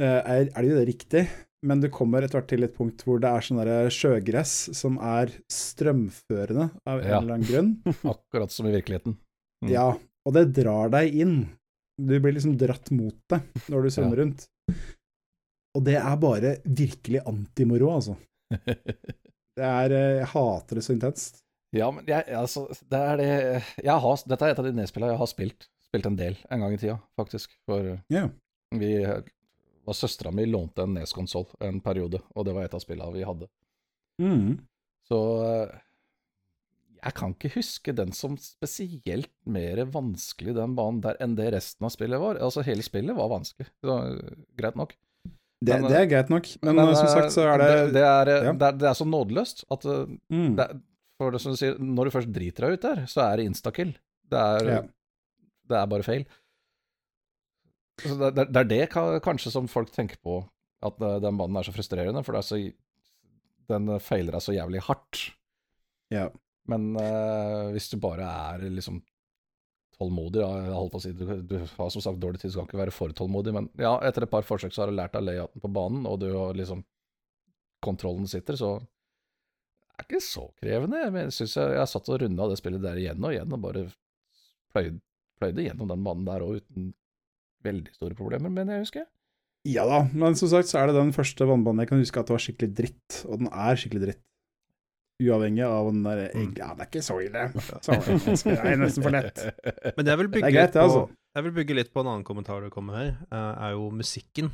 er, 0.05 0.47
er 0.51 0.61
det 0.61 0.69
jo 0.69 0.77
det 0.77 0.87
riktig, 0.91 1.23
men 1.65 1.81
du 1.81 1.87
kommer 1.93 2.21
etter 2.21 2.37
hvert 2.39 2.49
til 2.51 2.65
et 2.67 2.75
punkt 2.75 3.01
hvor 3.05 3.21
det 3.21 3.29
er 3.31 3.45
sånn 3.45 3.59
derre 3.61 3.91
sjøgress 3.93 4.53
som 4.77 4.99
er 5.01 5.31
strømførende 5.51 6.67
av 6.85 6.99
en 7.01 7.07
Ja. 7.07 7.17
eller 7.19 7.37
annen 7.37 7.47
grunn. 7.49 7.71
Akkurat 8.13 8.53
som 8.53 8.69
i 8.69 8.75
virkeligheten. 8.75 9.17
Mm. 9.65 9.71
Ja, 9.73 9.87
og 9.97 10.35
det 10.37 10.51
drar 10.57 10.91
deg 10.93 11.15
inn. 11.17 11.37
Du 11.97 12.13
blir 12.21 12.35
liksom 12.35 12.53
dratt 12.61 12.91
mot 12.93 13.17
det 13.33 13.41
når 13.73 13.87
du 13.87 13.89
svømmer 13.95 14.21
rundt. 14.21 14.45
Og 15.77 15.83
det 15.85 15.97
er 15.97 16.15
bare 16.21 16.55
virkelig 16.63 17.23
antimoro, 17.25 17.91
altså. 17.97 18.17
Det 19.57 19.65
er 19.65 19.93
eh, 19.97 20.15
Jeg 20.19 20.27
hater 20.35 20.77
det 20.77 20.83
så 20.85 20.93
intenst. 20.93 21.39
Ja, 21.73 21.87
men 21.89 22.05
jeg, 22.07 22.21
altså, 22.37 22.67
det 22.85 22.99
er 23.01 23.17
det 23.17 23.29
jeg 23.83 23.95
har, 24.03 24.19
Dette 24.29 24.45
er 24.45 24.53
et 24.53 24.59
av 24.61 24.67
de 24.67 24.73
nedspillene 24.77 25.15
jeg 25.15 25.21
har 25.23 25.29
spilt. 25.31 25.65
Spilt 25.87 26.05
en 26.05 26.19
del 26.19 26.37
en 26.53 26.61
gang 26.61 26.75
i 26.75 26.77
tida, 26.77 26.99
faktisk. 27.17 27.55
For 27.65 27.89
yeah. 28.13 28.29
vi 28.77 28.91
var 29.87 29.95
Søstera 29.97 30.31
mi 30.35 30.45
lånte 30.49 30.83
en 30.85 30.93
Nes-konsoll 30.97 31.47
en 31.63 31.79
periode, 31.83 32.19
og 32.35 32.45
det 32.47 32.53
var 32.57 32.67
et 32.67 32.75
av 32.77 32.83
spillene 32.83 33.15
vi 33.15 33.25
hadde. 33.27 33.47
Mm. 34.21 34.57
Så 35.07 35.19
eh, 35.47 35.75
jeg 37.05 37.13
kan 37.15 37.33
ikke 37.35 37.51
huske 37.55 37.93
den 37.95 38.11
som 38.17 38.35
spesielt 38.41 39.29
mer 39.47 39.79
vanskelig, 39.93 40.55
den 40.57 40.73
banen 40.77 41.01
der, 41.03 41.17
enn 41.23 41.35
det 41.37 41.51
resten 41.55 41.85
av 41.87 41.93
spillet 41.93 42.19
var. 42.19 42.39
Altså, 42.43 42.63
hele 42.67 42.83
spillet 42.85 43.15
var 43.17 43.29
vanskelig. 43.31 43.69
så 43.85 43.97
øh, 44.11 44.39
greit 44.59 44.75
nok. 44.79 44.95
Det, 45.57 45.73
Men, 45.73 45.87
det 45.89 45.97
er 45.97 46.09
greit 46.11 46.29
nok, 46.29 46.47
men, 46.61 46.75
Men, 46.77 46.89
eh, 46.91 46.97
som 46.99 47.07
sagt 47.09 47.31
så 47.33 47.47
er 47.49 47.57
det, 47.63 47.69
det, 47.95 48.03
er, 48.05 48.29
øh, 48.29 48.43
ja. 48.45 48.51
det, 48.53 48.67
er, 48.67 48.75
det 48.83 48.89
er 48.91 48.97
så 48.99 49.05
nådeløst 49.09 49.63
at 49.73 49.87
mm, 49.87 50.51
det, 50.59 50.65
er- 50.67 50.81
for 51.17 51.33
det 51.33 51.39
som 51.41 51.55
du 51.55 51.57
sier, 51.57 51.79
når 51.81 52.05
du 52.05 52.13
først 52.13 52.29
driter 52.29 52.67
deg 52.67 52.75
ut 52.77 52.83
der, 52.85 52.99
så 53.09 53.23
er 53.23 53.39
det 53.39 53.47
instakill. 53.49 53.95
Det 54.29 54.37
er, 54.37 54.67
Ja. 54.69 54.81
det 55.71 55.77
er 55.79 55.87
bare 55.89 56.05
feil. 56.05 56.27
Det, 57.97 58.31
det, 58.37 58.47
det 58.53 58.61
er 58.61 58.69
det 58.69 59.21
kanskje 59.25 59.53
som 59.53 59.69
folk 59.71 59.89
tenker 59.93 60.19
på, 60.21 60.41
at 60.85 60.99
den 61.01 61.39
banen 61.39 61.57
er 61.57 61.65
så 61.65 61.73
frustrerende, 61.73 62.21
for 62.25 62.37
det 62.37 62.43
så, 62.45 62.59
den 63.71 63.93
feiler 64.03 64.37
deg 64.37 64.43
så 64.45 64.55
jævlig 64.55 64.83
hardt. 64.89 65.29
ja. 66.13 66.27
Men 66.67 66.89
uh, 66.99 67.71
hvis 67.71 67.85
du 67.93 67.95
bare 68.03 68.27
er 68.27 68.65
liksom 68.67 68.99
tålmodig, 69.97 70.41
jeg 70.43 70.73
holdt 70.75 70.93
på 70.93 70.99
å 70.99 71.03
si, 71.03 71.13
du, 71.15 71.23
du 71.47 71.55
har 71.63 71.91
som 71.93 72.03
sagt 72.03 72.19
dårlig 72.21 72.41
tid, 72.41 72.51
så 72.53 72.59
kan 72.59 72.69
ikke 72.69 72.81
være 72.83 72.93
for 72.93 73.15
tålmodig, 73.15 73.53
men 73.55 73.69
ja, 73.81 73.95
etter 74.05 74.25
et 74.25 74.33
par 74.33 74.45
forsøk 74.45 74.75
så 74.75 74.83
har 74.83 74.91
du 74.91 74.97
lært 74.97 75.15
deg 75.15 75.25
layouten 75.25 75.63
på 75.63 75.71
banen, 75.73 76.05
og 76.09 76.19
du 76.21 76.29
har 76.33 76.57
liksom 76.57 76.85
Kontrollen 77.85 78.25
sitter, 78.25 78.55
så 78.57 78.71
det 78.81 80.01
er 80.01 80.05
ikke 80.07 80.19
så 80.25 80.47
krevende. 80.57 80.97
Jeg 80.97 81.33
synes 81.35 81.51
jeg, 81.59 81.73
jeg 81.77 81.89
satt 81.91 82.07
og 82.09 82.17
runda 82.23 82.47
det 82.49 82.55
spillet 82.57 82.81
der 82.81 82.97
igjen 82.97 83.21
og 83.21 83.35
igjen, 83.35 83.53
og 83.53 83.61
bare 83.61 83.83
pløyde, 84.73 84.97
pløyde 85.37 85.65
gjennom 85.67 85.91
den 85.91 86.05
banen 86.07 86.25
der 86.25 86.45
òg, 86.45 86.57
uten 86.57 86.87
veldig 87.63 87.93
store 87.95 88.15
problemer, 88.15 88.49
men 88.53 88.67
jeg 88.67 88.83
husker. 88.85 89.05
ja 89.67 89.83
da, 89.85 90.03
men 90.13 90.35
som 90.35 90.47
sagt 90.49 90.69
så 90.69 90.79
er 90.79 90.87
det 90.87 90.95
den 90.95 91.11
første 91.15 91.45
vannbanen 91.47 91.79
jeg 91.83 91.89
kan 91.89 91.99
huske 91.99 92.19
at 92.21 92.27
det 92.29 92.35
var 92.37 92.43
skikkelig 92.45 92.73
dritt, 92.77 93.17
og 93.27 93.39
den 93.39 93.47
er 93.51 93.75
skikkelig 93.75 94.03
dritt. 94.05 94.23
Uavhengig 95.17 95.63
av 95.65 95.87
om 95.89 95.95
den 95.97 96.03
der 96.05 96.19
egentlig 96.29 96.59
Ja, 96.61 96.73
det 96.77 96.83
er 96.85 96.89
ikke 96.91 97.01
så 97.01 97.15
ille. 97.25 97.47
Så 98.37 98.51
det 98.53 98.59
er 98.61 98.77
nesten 98.77 99.01
for 99.01 99.09
lett. 99.15 99.39
Men 99.97 100.05
jeg 100.11 100.17
vil 100.19 100.27
Det 100.29 100.33
bygge, 100.35 100.47
er 100.51 100.53
greit, 100.53 100.67
litt 100.69 100.77
på, 100.77 100.83
altså. 100.85 101.01
jeg 101.39 101.43
vil 101.47 101.55
bygge 101.57 101.77
litt 101.79 101.89
på 101.93 102.03
en 102.03 102.09
annen 102.11 102.25
kommentar 102.27 102.61
du 102.61 102.69
kommer 102.69 102.99
her, 102.99 103.09
eh, 103.33 103.53
er 103.65 103.71
jo 103.73 103.87
musikken. 103.89 104.51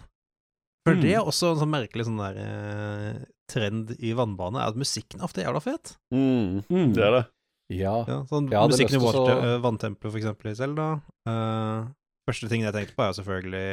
For 0.87 0.95
Mm. 0.95 1.01
det 1.03 1.11
er 1.15 1.19
også 1.27 1.51
en 1.53 1.59
sånn 1.61 1.71
merkelig 1.71 2.05
sånn 2.07 2.17
der 2.19 2.39
eh, 2.43 3.19
trend 3.51 3.91
i 3.99 4.13
vannbane, 4.15 4.59
er 4.59 4.71
at 4.71 4.79
musikken 4.79 5.21
ofte 5.23 5.39
er 5.43 5.47
jævla 5.51 5.61
fet. 5.63 5.93
Mm, 6.15 6.63
Mm. 6.71 6.93
det 6.95 7.03
er 7.03 7.11
det. 7.19 7.25
Ja, 7.71 7.93
Ja, 8.07 8.17
sånn 8.31 8.49
ja, 8.51 8.63
musikken 8.67 8.95
i 8.95 8.99
til 8.99 9.03
Water, 9.03 9.37
eh, 9.43 9.59
Vanntempelet, 9.63 10.11
for 10.11 10.19
eksempel, 10.19 10.51
i 10.51 10.55
Selda. 10.55 10.87
Eh, 11.27 11.85
første 12.29 12.49
tingen 12.51 12.65
jeg 12.69 12.73
tenkte 12.77 12.95
på, 12.97 13.03
er 13.07 13.11
selvfølgelig 13.19 13.67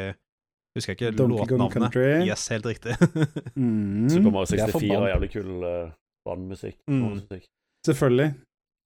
Husker 0.77 0.93
jeg 0.95 0.99
ikke 1.01 1.27
låtnavnet. 1.27 1.97
Yes, 2.29 2.45
helt 2.53 2.67
riktig. 2.71 2.95
Mm, 3.59 4.07
Super 4.13 4.31
Mario 4.31 4.47
er 4.47 4.71
64 4.71 4.75
forbann- 4.77 5.03
er 5.03 5.09
jævlig 5.11 5.31
kul 5.33 5.65
uh, 5.67 5.91
vannmusikk. 6.29 6.77
Mm. 6.87 7.17
selvfølgelig. 7.87 8.29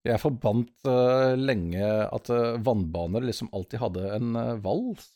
Jeg 0.05 0.21
forbandt 0.21 0.73
uh, 0.89 1.35
lenge 1.37 1.85
at 1.85 2.31
uh, 2.33 2.57
vannbaner 2.65 3.25
liksom 3.29 3.49
alltid 3.57 3.79
hadde 3.85 4.07
en 4.17 4.33
uh, 4.37 4.55
vals 4.65 5.11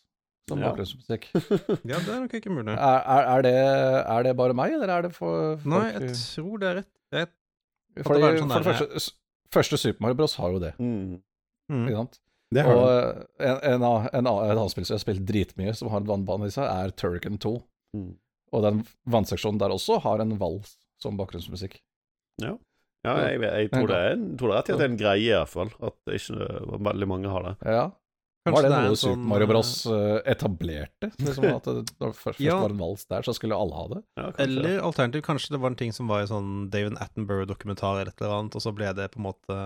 som 0.48 0.60
Ja. 0.60 0.70
bakgrunnsmusikk. 0.70 1.26
ja, 1.90 1.96
det 2.04 2.08
er 2.12 2.20
nok 2.26 2.34
ikke 2.36 2.52
mulig. 2.52 2.72
Er, 2.76 3.00
er, 3.16 3.24
er, 3.32 3.42
det, 3.48 3.56
er 4.16 4.22
det 4.28 4.36
bare 4.36 4.54
meg, 4.56 4.72
eller 4.76 4.92
er 4.98 5.02
det 5.08 5.12
for 5.16 5.56
folk 5.60 5.72
Nei, 5.72 5.82
jeg 5.96 6.14
tror 6.20 6.60
det 6.62 6.68
er 6.70 6.78
rett. 6.82 6.92
Jeg, 7.16 7.28
Fordi, 8.04 8.20
det 8.28 8.38
sånn 8.44 8.52
For 8.54 8.64
det 8.68 8.76
første, 8.78 9.12
første 9.56 9.80
Super 9.82 10.04
Mario 10.04 10.20
Bros. 10.20 10.36
har 10.40 10.52
jo 10.56 10.60
det, 10.68 10.74
Mm. 10.78 11.18
mm. 11.72 11.84
ikke 11.88 11.96
sant? 12.02 12.20
Det 12.54 12.64
har 12.64 12.78
Og 12.80 12.88
øh, 12.88 13.24
en, 13.44 13.82
en, 13.82 13.82
en, 14.12 14.28
annen 14.30 14.70
spill 14.72 14.86
som 14.88 14.94
jeg 14.94 15.02
har 15.02 15.04
spilt 15.04 15.26
dritmye, 15.28 15.74
som 15.76 15.90
har 15.92 16.00
en 16.00 16.08
vannbane 16.08 16.48
i 16.48 16.54
seg, 16.54 16.64
er 16.64 16.94
Turrican 16.96 17.36
2. 17.42 17.54
Mm. 17.96 18.10
Og 18.56 18.64
den 18.64 18.80
vannseksjonen 19.12 19.60
der 19.60 19.74
også 19.74 19.98
har 20.04 20.24
en 20.24 20.32
vals 20.40 20.78
som 21.02 21.18
bakgrunnsmusikk. 21.20 21.76
Ja, 22.40 22.56
jeg, 23.04 23.40
jeg, 23.44 23.70
tror 23.70 23.88
det 23.90 23.98
er 23.98 24.12
en, 24.16 24.24
tror 24.40 24.50
det 24.50 24.54
er 24.56 24.58
rett 24.58 24.70
at 24.72 24.80
det 24.80 24.86
er 24.86 24.90
en 24.92 25.00
greie, 25.00 25.28
i 25.28 25.36
hvert 25.36 25.52
fall. 25.52 25.70
At 25.84 26.14
ikke 26.16 26.48
veldig 26.88 27.08
mange 27.10 27.30
har 27.32 27.44
det. 27.46 27.54
Ja. 27.68 27.84
Kanskje 28.48 28.62
var 28.62 28.64
det, 28.64 28.70
det 28.72 28.88
noe 28.88 28.96
sånn... 28.96 28.98
Super 28.98 29.14
sånn, 29.18 29.28
Mario 29.28 29.48
Bros. 29.50 29.70
øh, 29.92 30.16
etablerte? 30.32 31.10
Liksom 31.20 31.46
at 31.50 31.68
det, 31.68 31.94
når 32.00 32.12
det 32.14 32.18
først 32.24 32.40
Ja. 32.42 32.56
var 32.62 32.74
en 32.74 32.80
vals 32.80 33.04
der, 33.12 33.26
så 33.28 33.34
skulle 33.36 33.58
alle 33.60 33.76
ha 33.76 33.84
det? 33.92 34.00
Ja, 34.16 34.24
kanskje. 34.30 34.46
Eller 34.46 34.80
alternativt, 34.88 35.26
kanskje 35.28 35.54
det 35.54 35.60
var 35.62 35.74
en 35.74 35.78
ting 35.82 35.94
som 35.94 36.10
var 36.10 36.24
i 36.24 36.30
sånn 36.30 36.50
David 36.72 36.96
Attenborough-dokumentar 37.04 38.00
eller 38.00 38.12
et 38.14 38.22
eller 38.24 38.36
annet, 38.38 38.56
og 38.56 38.64
så 38.64 38.72
ble 38.76 38.92
det 38.96 39.10
på 39.12 39.20
en 39.20 39.28
måte 39.28 39.58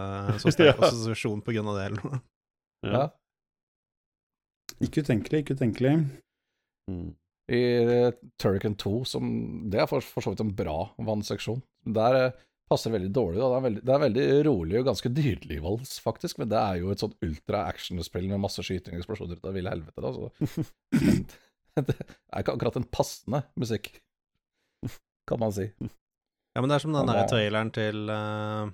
så 0.42 0.52
sterk 0.56 0.74
Ja. 0.74 0.88
assosiasjon 0.90 1.44
på 1.46 1.54
grunn 1.56 1.70
av 1.72 1.78
det. 1.78 1.88
eller 1.92 2.08
noe. 2.10 2.22
Ja. 2.86 3.08
Ikke 4.82 5.04
utenkelig, 5.04 5.42
ikke 5.42 5.58
utenkelig. 5.58 5.92
Mm. 6.90 7.12
I 7.52 7.60
uh, 7.86 8.14
Turrican 8.40 8.74
2, 8.78 8.94
som 9.06 9.28
Det 9.70 9.82
er 9.82 9.90
for, 9.90 10.02
for 10.02 10.24
så 10.24 10.32
vidt 10.32 10.42
en 10.42 10.54
bra 10.56 10.76
vannseksjon. 10.98 11.60
Der 11.94 12.18
eh, 12.18 12.42
passer 12.70 12.94
veldig 12.94 13.10
dårlig. 13.14 13.38
Da. 13.40 13.48
Det, 13.48 13.56
er 13.56 13.64
veldig, 13.66 13.82
det 13.86 13.94
er 13.94 14.02
veldig 14.06 14.26
rolig 14.48 14.78
og 14.80 14.86
ganske 14.88 15.12
dyrlig 15.12 15.58
vals, 15.64 15.96
faktisk, 16.02 16.40
men 16.40 16.50
det 16.52 16.60
er 16.60 16.80
jo 16.80 16.92
et 16.92 17.02
sånt 17.02 17.16
ultra-action-spill 17.26 18.28
med 18.30 18.42
masse 18.42 18.64
skyting 18.64 18.96
og 18.96 19.02
eksplosjoner 19.02 19.40
ut 19.40 19.48
av 19.50 19.56
ville 19.58 19.74
helvete, 19.74 20.04
da, 20.04 20.12
så 20.16 20.30
Det 21.88 21.96
er 21.96 22.42
ikke 22.42 22.54
akkurat 22.56 22.78
en 22.80 22.88
passende 22.92 23.42
musikk, 23.60 23.90
kan 25.28 25.40
man 25.40 25.54
si. 25.56 25.68
Ja, 26.52 26.60
men 26.60 26.68
det 26.68 26.76
er 26.76 26.84
som 26.84 26.94
den 26.94 27.08
der 27.08 27.28
traileren 27.30 27.70
til 27.72 28.10
uh, 28.12 28.68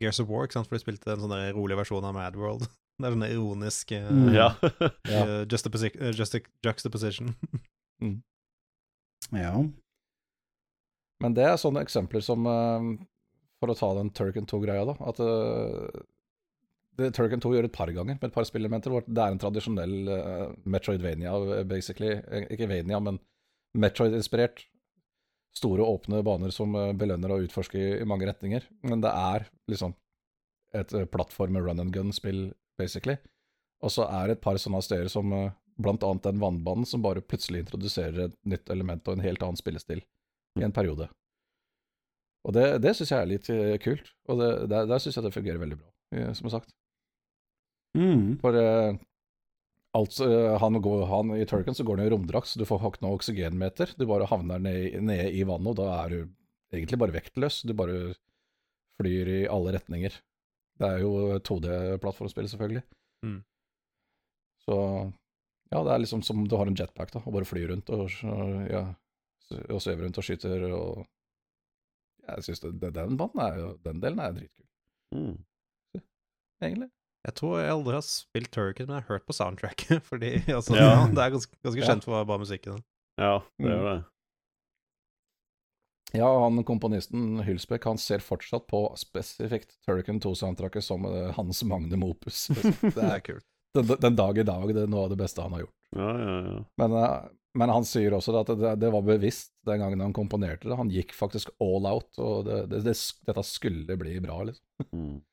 Gears 0.00 0.20
of 0.22 0.30
War, 0.30 0.46
ikke 0.46 0.56
sant, 0.56 0.68
for 0.70 0.78
de 0.78 0.82
spilte 0.82 1.12
en 1.12 1.24
sånn 1.24 1.34
der 1.34 1.52
rolig 1.56 1.76
versjon 1.76 2.06
av 2.08 2.16
Mad 2.16 2.38
World. 2.40 2.64
Det 2.98 3.06
er 3.06 3.14
sånn 3.14 3.26
ironisk 3.28 3.92
uh, 3.94 4.08
Mm. 4.10 4.32
Ja. 4.34 4.48
Ja. 5.06 5.20
uh, 5.22 5.42
juxtaposi 5.46 5.92
uh, 6.00 6.10
juxta- 6.18 6.42
juxtaposition. 6.66 7.34
Ja. 9.34 9.52
Men 11.20 11.34
det 11.34 11.42
er 11.44 11.56
sånne 11.60 11.82
eksempler 11.84 12.22
som 12.24 12.46
For 13.58 13.72
å 13.72 13.74
ta 13.76 13.88
den 13.98 14.08
Turken 14.14 14.46
2-greia, 14.48 14.84
da. 14.86 14.94
At 15.10 15.18
det 16.98 17.08
Turrican 17.14 17.42
2 17.42 17.50
gjør 17.56 17.66
et 17.68 17.74
par 17.74 17.90
ganger 17.94 18.16
med 18.16 18.24
et 18.28 18.34
par 18.34 18.46
spillelementer. 18.46 18.94
Det 19.06 19.22
er 19.24 19.34
en 19.34 19.40
tradisjonell 19.42 19.96
Metroidvania, 20.70 21.34
basically. 21.68 22.14
Ikke 22.54 22.70
Vania, 22.70 23.00
men 23.02 23.18
Metroid-inspirert. 23.78 24.62
Store, 25.58 25.82
åpne 25.82 26.22
baner 26.26 26.54
som 26.54 26.72
belønner 26.98 27.34
å 27.34 27.40
utforske 27.42 27.78
i, 27.82 28.06
mange 28.06 28.30
retninger. 28.30 28.64
Men 28.86 29.02
det 29.02 29.10
er 29.10 29.48
liksom 29.70 29.94
et 30.78 30.94
plattform 31.10 31.58
plattform 31.58 31.58
run 31.58 31.82
and 31.82 31.92
gun-spill, 31.94 32.52
basically. 32.78 33.18
Og 33.84 33.92
så 33.94 34.08
er 34.10 34.28
det 34.28 34.38
et 34.38 34.44
par 34.44 34.58
sånne 34.58 34.80
steder 34.82 35.10
som 35.12 35.32
eh, 35.34 35.52
blant 35.78 36.02
annet 36.02 36.26
den 36.26 36.40
vannbanen 36.42 36.86
som 36.88 37.04
bare 37.04 37.22
plutselig 37.22 37.62
introduserer 37.64 38.26
et 38.26 38.36
nytt 38.48 38.70
element 38.74 39.06
og 39.06 39.18
en 39.18 39.24
helt 39.24 39.42
annen 39.44 39.58
spillestil 39.60 40.02
i 40.58 40.66
en 40.66 40.74
periode. 40.74 41.08
Og 42.46 42.54
det, 42.54 42.66
det 42.82 42.94
syns 42.96 43.12
jeg 43.12 43.20
er 43.20 43.30
litt 43.30 43.50
eh, 43.52 43.76
kult, 43.82 44.10
og 44.30 44.40
det, 44.40 44.50
der, 44.72 44.88
der 44.90 45.02
syns 45.02 45.18
jeg 45.18 45.26
det 45.26 45.34
fungerer 45.34 45.62
veldig 45.62 45.78
bra, 45.78 45.90
eh, 46.16 46.32
som 46.38 46.50
sagt. 46.52 46.72
Mm. 47.98 48.38
For 48.42 48.58
eh, 48.58 48.98
alt, 49.98 50.20
han, 50.62 50.78
går, 50.84 51.04
han 51.10 51.34
I 51.38 51.46
Turken 51.48 51.76
så 51.76 51.86
går 51.86 51.98
han 51.98 52.08
i 52.08 52.12
romdrakt, 52.12 52.50
så 52.50 52.60
du 52.60 52.66
får 52.68 52.84
ikke 52.90 53.04
noe 53.04 53.18
oksygenmeter. 53.18 53.94
Du 53.98 54.06
bare 54.10 54.28
havner 54.30 54.62
nede, 54.62 55.02
nede 55.02 55.30
i 55.34 55.44
vannet, 55.48 55.72
og 55.74 55.78
da 55.80 55.90
er 56.04 56.14
du 56.14 56.18
egentlig 56.74 57.00
bare 57.00 57.16
vektløs. 57.16 57.62
Du 57.66 57.74
bare 57.78 58.14
flyr 59.00 59.32
i 59.32 59.40
alle 59.50 59.74
retninger. 59.78 60.18
Det 60.78 60.86
er 60.88 60.98
jo 61.02 61.12
2D-plattformspill, 61.42 62.48
selvfølgelig. 62.52 62.82
Mm. 63.26 63.38
Så 64.62 64.76
ja, 65.72 65.80
det 65.84 65.92
er 65.94 66.02
liksom 66.04 66.22
som 66.22 66.44
du 66.48 66.56
har 66.56 66.66
en 66.70 66.76
jetpack, 66.78 67.10
da, 67.12 67.22
og 67.26 67.32
bare 67.34 67.48
flyr 67.48 67.72
rundt 67.72 67.90
og, 67.90 68.06
ja, 68.70 68.84
og 69.72 69.80
svever 69.82 70.04
rundt 70.06 70.18
og 70.20 70.24
skyter 70.26 70.68
og 70.76 71.06
Jeg 72.28 72.44
syns 72.44 72.60
den 72.60 72.78
banen 73.16 73.40
er 73.40 73.54
jo 73.56 73.68
Den 73.84 74.00
delen 74.02 74.18
er 74.20 74.32
dritkul, 74.36 74.64
Mm. 75.14 75.38
egentlig. 76.62 76.90
Jeg 77.24 77.34
tror 77.34 77.58
jeg 77.60 77.70
aldri 77.72 77.94
har 77.96 78.04
spilt 78.04 78.50
Turrican, 78.52 78.86
men 78.86 78.94
jeg 78.98 79.02
har 79.06 79.08
hørt 79.14 79.24
på 79.26 79.32
soundtracket. 79.32 80.02
Fordi 80.10 80.30
altså, 80.52 80.76
Ja. 80.76 80.90
ja. 81.00 81.06
det 81.08 81.18
er 81.24 81.30
ganske, 81.34 81.56
ganske 81.64 81.86
kjent 81.88 82.04
for 82.04 82.12
å 82.12 82.18
være 82.20 82.28
bra 82.28 82.38
musikk. 82.38 82.68
Ja, 83.18 83.38
det 83.58 83.66
er 83.72 83.74
jo 83.74 83.80
Mm. 83.82 83.88
det. 83.88 84.04
Ja, 86.16 86.28
han 86.42 86.62
komponisten 86.64 87.40
Hylsbeck 87.44 87.84
han 87.84 87.98
ser 88.00 88.22
fortsatt 88.24 88.66
på 88.70 88.78
spesifikt 88.96 89.74
Turrican 89.84 90.20
2-soundtracket 90.24 90.80
som 90.86 91.04
eh, 91.04 91.32
hans 91.36 91.60
magnum 91.68 92.06
opus. 92.08 92.46
Det 92.96 93.02
er 93.04 93.20
kult. 93.20 93.44
den, 93.76 93.90
den 94.00 94.16
dag 94.16 94.38
i 94.40 94.46
dag 94.48 94.70
det 94.74 94.86
er 94.86 94.88
noe 94.88 95.04
av 95.04 95.10
det 95.12 95.18
beste 95.20 95.44
han 95.44 95.52
har 95.52 95.66
gjort. 95.66 95.74
Ja, 95.96 96.08
ja, 96.22 96.38
ja. 96.48 96.62
Men, 96.80 96.96
eh, 97.02 97.26
men 97.58 97.72
han 97.74 97.84
sier 97.88 98.14
også 98.16 98.32
at 98.40 98.54
det, 98.56 98.72
det 98.80 98.90
var 98.94 99.04
bevisst 99.04 99.52
den 99.68 99.80
gangen 99.84 100.00
han 100.06 100.16
komponerte 100.16 100.68
det. 100.70 100.76
Han 100.80 100.90
gikk 100.92 101.12
faktisk 101.16 101.50
all 101.60 101.84
out, 101.90 102.08
og 102.22 102.44
det, 102.48 102.58
det, 102.72 102.80
det, 102.88 102.94
dette 103.28 103.44
skulle 103.48 103.96
bli 104.00 104.16
bra, 104.24 104.42
liksom. 104.48 104.88
Mm. 104.94 105.16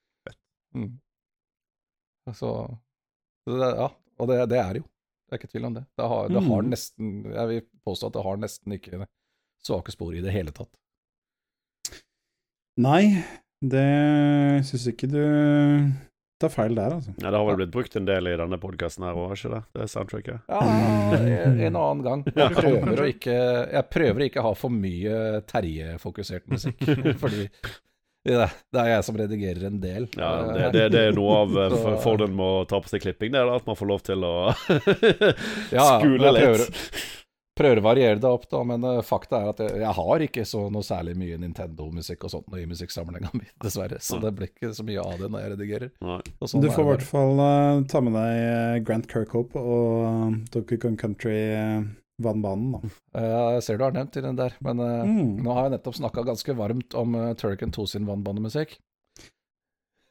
Mm. 0.76 0.97
Så 2.35 2.49
Ja, 3.47 3.85
og 4.19 4.27
det, 4.27 4.41
det 4.52 4.57
er 4.60 4.73
det 4.76 4.81
jo. 4.81 4.88
Det 5.26 5.35
er 5.35 5.39
ikke 5.39 5.49
tvil 5.53 5.68
om 5.69 5.76
det. 5.77 5.84
Det 5.97 6.07
har, 6.10 6.27
det 6.30 6.41
har 6.43 6.65
Mm. 6.65 6.72
nesten 6.73 7.11
Jeg 7.31 7.47
vil 7.52 7.61
påstå 7.85 8.07
at 8.10 8.18
det 8.18 8.23
har 8.26 8.41
nesten 8.41 8.76
ikke 8.76 8.99
svake 9.66 9.94
spor 9.96 10.16
i 10.16 10.22
det 10.24 10.34
hele 10.36 10.54
tatt. 10.56 10.70
Nei, 12.82 13.24
det 13.64 13.86
syns 14.68 14.90
ikke 14.92 15.08
du 15.10 15.22
tar 16.44 16.52
feil 16.52 16.74
der, 16.76 16.92
altså. 16.98 17.14
ja, 17.16 17.30
det 17.32 17.40
har 17.40 17.46
vel 17.48 17.56
blitt 17.62 17.72
brukt 17.72 17.94
en 17.96 18.08
del 18.10 18.28
i 18.28 18.34
denne 18.36 18.58
podkasten 18.60 19.06
her 19.08 19.16
òg, 19.16 19.32
ikke 19.38 19.54
det? 19.54 19.62
Det 19.72 19.86
er 19.86 19.92
soundtracket. 19.94 20.42
Ja, 20.52 20.60
en 21.16 21.62
en 21.70 21.78
annen 21.80 22.04
gang. 22.04 22.26
Jeg 22.36 22.52
prøver 22.58 23.02
å 23.02 23.08
ikke, 23.08 23.38
jeg 23.72 23.86
prøver 23.96 24.20
å 24.26 24.28
ikke 24.28 24.44
ha 24.44 24.52
for 24.60 24.76
mye 24.76 25.40
Terje-fokusert 25.48 26.50
musikk. 26.52 26.84
Fordi 27.24 27.48
Ja, 28.28 28.48
det 28.74 28.82
er 28.82 28.88
jeg 28.90 29.04
som 29.06 29.18
redigerer 29.22 29.68
en 29.70 29.76
del. 29.80 30.08
Ja, 30.18 30.30
det, 30.50 30.70
det, 30.74 30.86
det 30.96 31.02
er 31.12 31.16
noe 31.16 31.36
av 31.46 31.52
eh, 31.62 31.76
for- 31.78 32.00
fordelen 32.04 32.34
med 32.36 32.46
å 32.60 32.64
ta 32.68 32.80
på 32.82 32.90
seg 32.92 33.04
klipping, 33.06 33.32
det 33.36 33.40
er 33.44 33.52
at 33.56 33.68
man 33.70 33.78
får 33.80 33.90
lov 33.94 34.02
til 34.08 34.26
å 34.26 34.32
Ja, 35.78 35.86
skule 36.02 36.32
jeg 36.34 36.36
litt. 36.42 36.82
Prøver 37.56 37.80
å 37.80 37.84
variere 37.86 38.19
det 38.19 38.27
opp, 38.27 38.45
da, 38.52 38.60
men 38.68 38.84
uh, 38.84 38.98
fakta 39.06 39.38
er 39.40 39.49
at 39.53 39.60
jeg, 39.64 39.77
jeg 39.80 39.94
har 39.95 40.23
ikke 40.26 40.44
så 40.45 40.65
noe 40.73 40.84
særlig 40.84 41.14
mye 41.15 41.38
Nintendo-musikk 41.40 42.26
og 42.27 42.34
sånt 42.34 42.56
i 42.60 42.65
musikksamlinga 42.68 43.30
mi, 43.40 43.45
dessverre. 43.64 43.99
Så 44.03 44.18
Nei. 44.19 44.26
det 44.26 44.32
blir 44.40 44.49
ikke 44.52 44.73
så 44.76 44.84
mye 44.88 45.03
av 45.06 45.19
det 45.23 45.30
når 45.32 45.45
jeg 45.45 45.53
redigerer. 45.56 45.94
Og 46.03 46.49
sånn 46.52 46.65
Du 46.65 46.68
får 46.69 46.84
i 46.84 46.90
hvert 46.94 47.06
fall 47.07 47.40
uh, 47.40 47.84
ta 47.91 48.02
med 48.03 48.18
deg 48.19 48.40
eh, 48.41 48.80
Grant 48.88 49.07
Kirkhope 49.11 49.56
og 49.61 50.41
Donkey 50.52 50.82
Kong 50.84 50.98
Country 50.99 51.38
uh, 51.56 51.86
vannbanen, 52.23 52.76
da. 52.76 52.91
Eh, 53.15 53.38
Jeg 53.56 53.64
ser 53.64 53.77
du 53.80 53.86
har 53.88 53.95
nevnt 53.95 54.18
i 54.19 54.26
den 54.26 54.36
der, 54.40 54.57
men 54.60 54.82
Mm. 55.06 55.38
nå 55.45 55.53
har 55.56 55.69
jeg 55.69 55.77
nettopp 55.77 55.95
snakka 56.02 56.26
ganske 56.27 56.56
varmt 56.60 56.95
om 56.99 57.15
uh, 57.15 57.30
Turrican 57.40 57.72
2 57.72 57.86
sin 57.94 58.06
vannbanemusikk. 58.10 58.76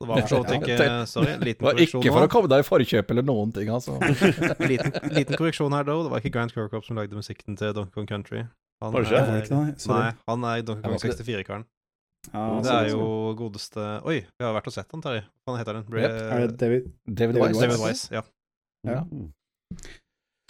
Det 0.05 0.09
var 0.13 0.21
for 0.21 0.29
så 0.31 0.39
vidt 0.43 0.51
Ja, 0.53 0.59
ikke 0.61 0.79
det- 0.79 1.09
Sorry, 1.09 1.27
Det 1.33 1.47
liten 1.49 1.65
var 1.67 1.73
korreksjon 1.75 2.03
ikke 2.05 2.13
for 2.15 2.27
å 2.27 2.31
komme 2.35 2.49
deg 2.53 2.65
i 2.65 2.67
forkjøp 2.69 3.11
eller 3.15 3.25
noen 3.31 3.53
ting, 3.57 3.69
altså. 3.73 3.97
liten, 4.73 4.93
liten 5.17 5.37
korreksjon 5.41 5.73
her, 5.77 5.85
though. 5.89 6.03
Det 6.05 6.13
var 6.15 6.21
ikke 6.21 6.33
Grant 6.37 6.53
Kirkhope 6.55 6.85
som 6.87 6.97
lagde 7.01 7.17
musikken 7.19 7.57
til 7.61 7.73
Donkey 7.77 7.95
Kong 7.97 8.07
Country. 8.11 8.43
Han 8.83 8.93
Var 8.93 9.01
det 9.07 9.11
ikke? 9.11 9.23
er- 9.23 9.43
ikke 9.43 9.63
det? 9.79 9.87
Nei, 9.89 10.11
han 10.29 10.45
er 10.51 10.63
Donkey 10.63 10.83
Kong 10.83 10.93
var 10.93 11.01
ikke 11.01 11.17
det- 11.17 11.27
64-karen. 11.27 11.65
Ja, 12.33 12.61
Det 12.65 12.73
er 12.73 12.87
jo 12.89 13.35
godeste 13.37 13.83
Oi, 14.09 14.21
vi 14.25 14.45
har 14.45 14.55
vært 14.57 14.67
og 14.71 14.73
sett 14.73 14.91
han, 14.93 15.03
Terje. 15.05 15.25
Hva 15.47 15.59
heter 15.59 15.77
den? 15.77 15.85
Yep. 15.93 16.15
Er 16.33 16.47
det 16.47 16.57
David? 16.57 16.87
David 17.05 17.35
David 17.37 17.55
Wise. 17.55 17.61
David 17.67 17.81
Wise. 17.85 18.09
Ja. 18.15 18.23
Ja. 18.89 19.01
Mm. 19.05 19.27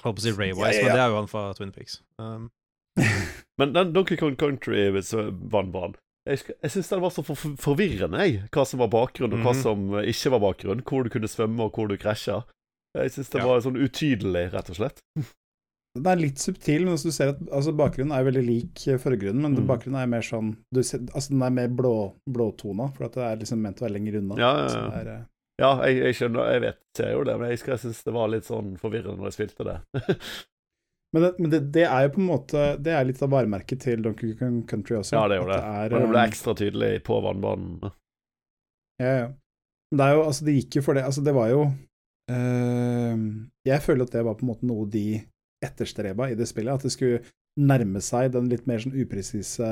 Holdt 0.05 0.16
på 0.18 0.20
å 0.20 0.24
si 0.26 0.31
Ray 0.36 0.48
Ja, 0.52 0.55
Wise, 0.55 0.78
ja, 0.78 0.85
men 0.86 0.94
det 0.94 1.02
er 1.02 1.09
jo 1.10 1.16
han 1.16 1.26
fra 1.31 1.43
Twin 1.56 1.72
Peaks. 1.72 2.02
Um, 2.18 2.51
Men 3.59 3.72
den 3.74 3.93
Donkey 3.94 4.16
Kong 4.16 4.36
Country 4.36 4.86
så 5.02 5.31
vannbanen 5.51 5.94
Jeg, 6.26 6.40
jeg 6.62 6.70
syns 6.72 6.88
den 6.88 7.01
var 7.05 7.10
så 7.12 7.22
for 7.24 7.36
for- 7.36 7.56
forvirrende, 7.60 8.16
jeg. 8.24 8.48
Hva 8.51 8.64
som 8.66 8.80
var 8.80 8.88
bakgrunn, 8.88 9.32
og 9.36 9.40
hva 9.44 9.52
Mhm. 9.52 9.62
som 9.62 9.94
eh, 9.98 10.06
ikke 10.09 10.30
var 10.32 10.40
bakgrunn. 10.40 10.80
Hvor 10.82 11.05
du 11.05 11.10
kunne 11.10 11.28
svømme, 11.28 11.60
og 11.66 11.72
hvor 11.76 11.88
du 11.88 11.96
krasja. 12.01 12.44
Jeg 12.96 13.10
syns 13.10 13.28
det 13.30 13.40
Ja. 13.42 13.46
var 13.46 13.60
sånn 13.60 13.76
utydelig, 13.76 14.52
rett 14.52 14.70
og 14.70 14.76
slett. 14.76 15.01
Den 15.96 16.06
er 16.10 16.16
litt 16.16 16.38
subtil, 16.42 16.84
men 16.86 16.96
du 16.96 17.10
ser 17.12 17.28
at 17.28 17.38
altså, 17.52 17.70
bakgrunnen 17.76 18.10
er 18.16 18.24
veldig 18.24 18.42
lik 18.46 18.88
eh, 18.88 18.96
forgrunnen, 18.98 19.42
men 19.42 19.55
Mm. 19.55 19.66
bakgrunnen 19.68 20.01
er 20.02 20.06
mer 20.10 20.22
sånn 20.22 20.56
du 20.72 20.82
ser, 20.82 20.98
Altså, 21.14 21.28
den 21.30 21.42
er 21.42 21.51
mer 21.51 21.68
blå, 21.68 22.14
blåtona, 22.28 22.88
for 22.96 23.05
at 23.05 23.12
det 23.12 23.22
er 23.22 23.36
liksom 23.36 23.60
ment 23.62 23.78
å 23.78 23.86
være 23.86 23.92
lenger 24.01 24.16
unna. 24.18 24.34
Ja, 24.36 24.66
ja, 24.66 24.74
ja. 24.74 24.90
er, 25.01 25.09
eh, 25.18 25.24
Ja, 25.60 25.68
jeg, 25.86 26.02
jeg 26.02 26.14
skjønner, 26.18 26.51
jeg 26.51 26.60
vet, 26.62 26.78
jeg 26.98 27.12
jo 27.14 27.22
det, 27.22 27.38
men 27.38 27.51
jeg, 27.51 27.59
jeg 27.62 27.78
syns 27.78 28.02
det 28.02 28.12
var 28.12 28.26
litt 28.28 28.42
sånn 28.42 28.76
forvirrende 28.76 29.18
når 29.20 29.30
jeg 29.30 29.36
spilte 29.38 29.64
det. 29.64 29.78
Men, 31.14 31.22
det, 31.22 31.30
men 31.38 31.50
det, 31.52 31.60
det 31.76 31.84
er 31.86 32.08
jo 32.08 32.12
på 32.16 32.18
en 32.20 32.26
måte 32.26 32.62
Det 32.82 32.90
er 32.90 33.04
litt 33.06 33.20
av 33.22 33.30
varemerket 33.30 33.84
til 33.84 34.00
Donkey 34.02 34.32
Kong 34.38 34.56
Country 34.66 34.96
også. 34.98 35.14
ja, 35.14 35.28
det 35.30 35.36
jo 35.38 35.46
det. 35.52 35.60
er, 35.62 35.94
Og 35.94 36.00
det 36.02 36.10
ble 36.10 36.22
eh, 36.24 36.28
ekstra 36.32 36.54
tydelig 36.58 36.92
på 37.06 37.20
vannbanen. 37.22 37.92
Ja, 38.98 39.12
ja. 39.22 39.28
Men 39.92 40.00
det 40.00 40.08
er 40.08 40.16
jo, 40.18 40.24
altså 40.26 40.44
det 40.48 40.54
gikk 40.58 40.76
jo 40.80 40.82
for 40.88 40.98
det 40.98 41.04
Altså 41.06 41.22
det 41.22 41.34
var 41.36 41.48
jo 41.52 41.62
eh, 42.32 43.14
Jeg 43.70 43.82
føler 43.84 44.06
at 44.08 44.12
det 44.16 44.24
var 44.26 44.36
på 44.38 44.46
en 44.46 44.52
måte 44.52 44.66
noe 44.68 44.88
de 44.90 45.06
etterstreba 45.64 46.26
i 46.32 46.36
det 46.36 46.46
spillet. 46.50 46.74
At 46.76 46.84
det 46.84 46.92
skulle 46.92 47.22
nærme 47.54 48.00
seg 48.02 48.32
den 48.34 48.48
litt 48.50 48.64
mer 48.66 48.80
sånn 48.82 48.96
upresise 48.98 49.64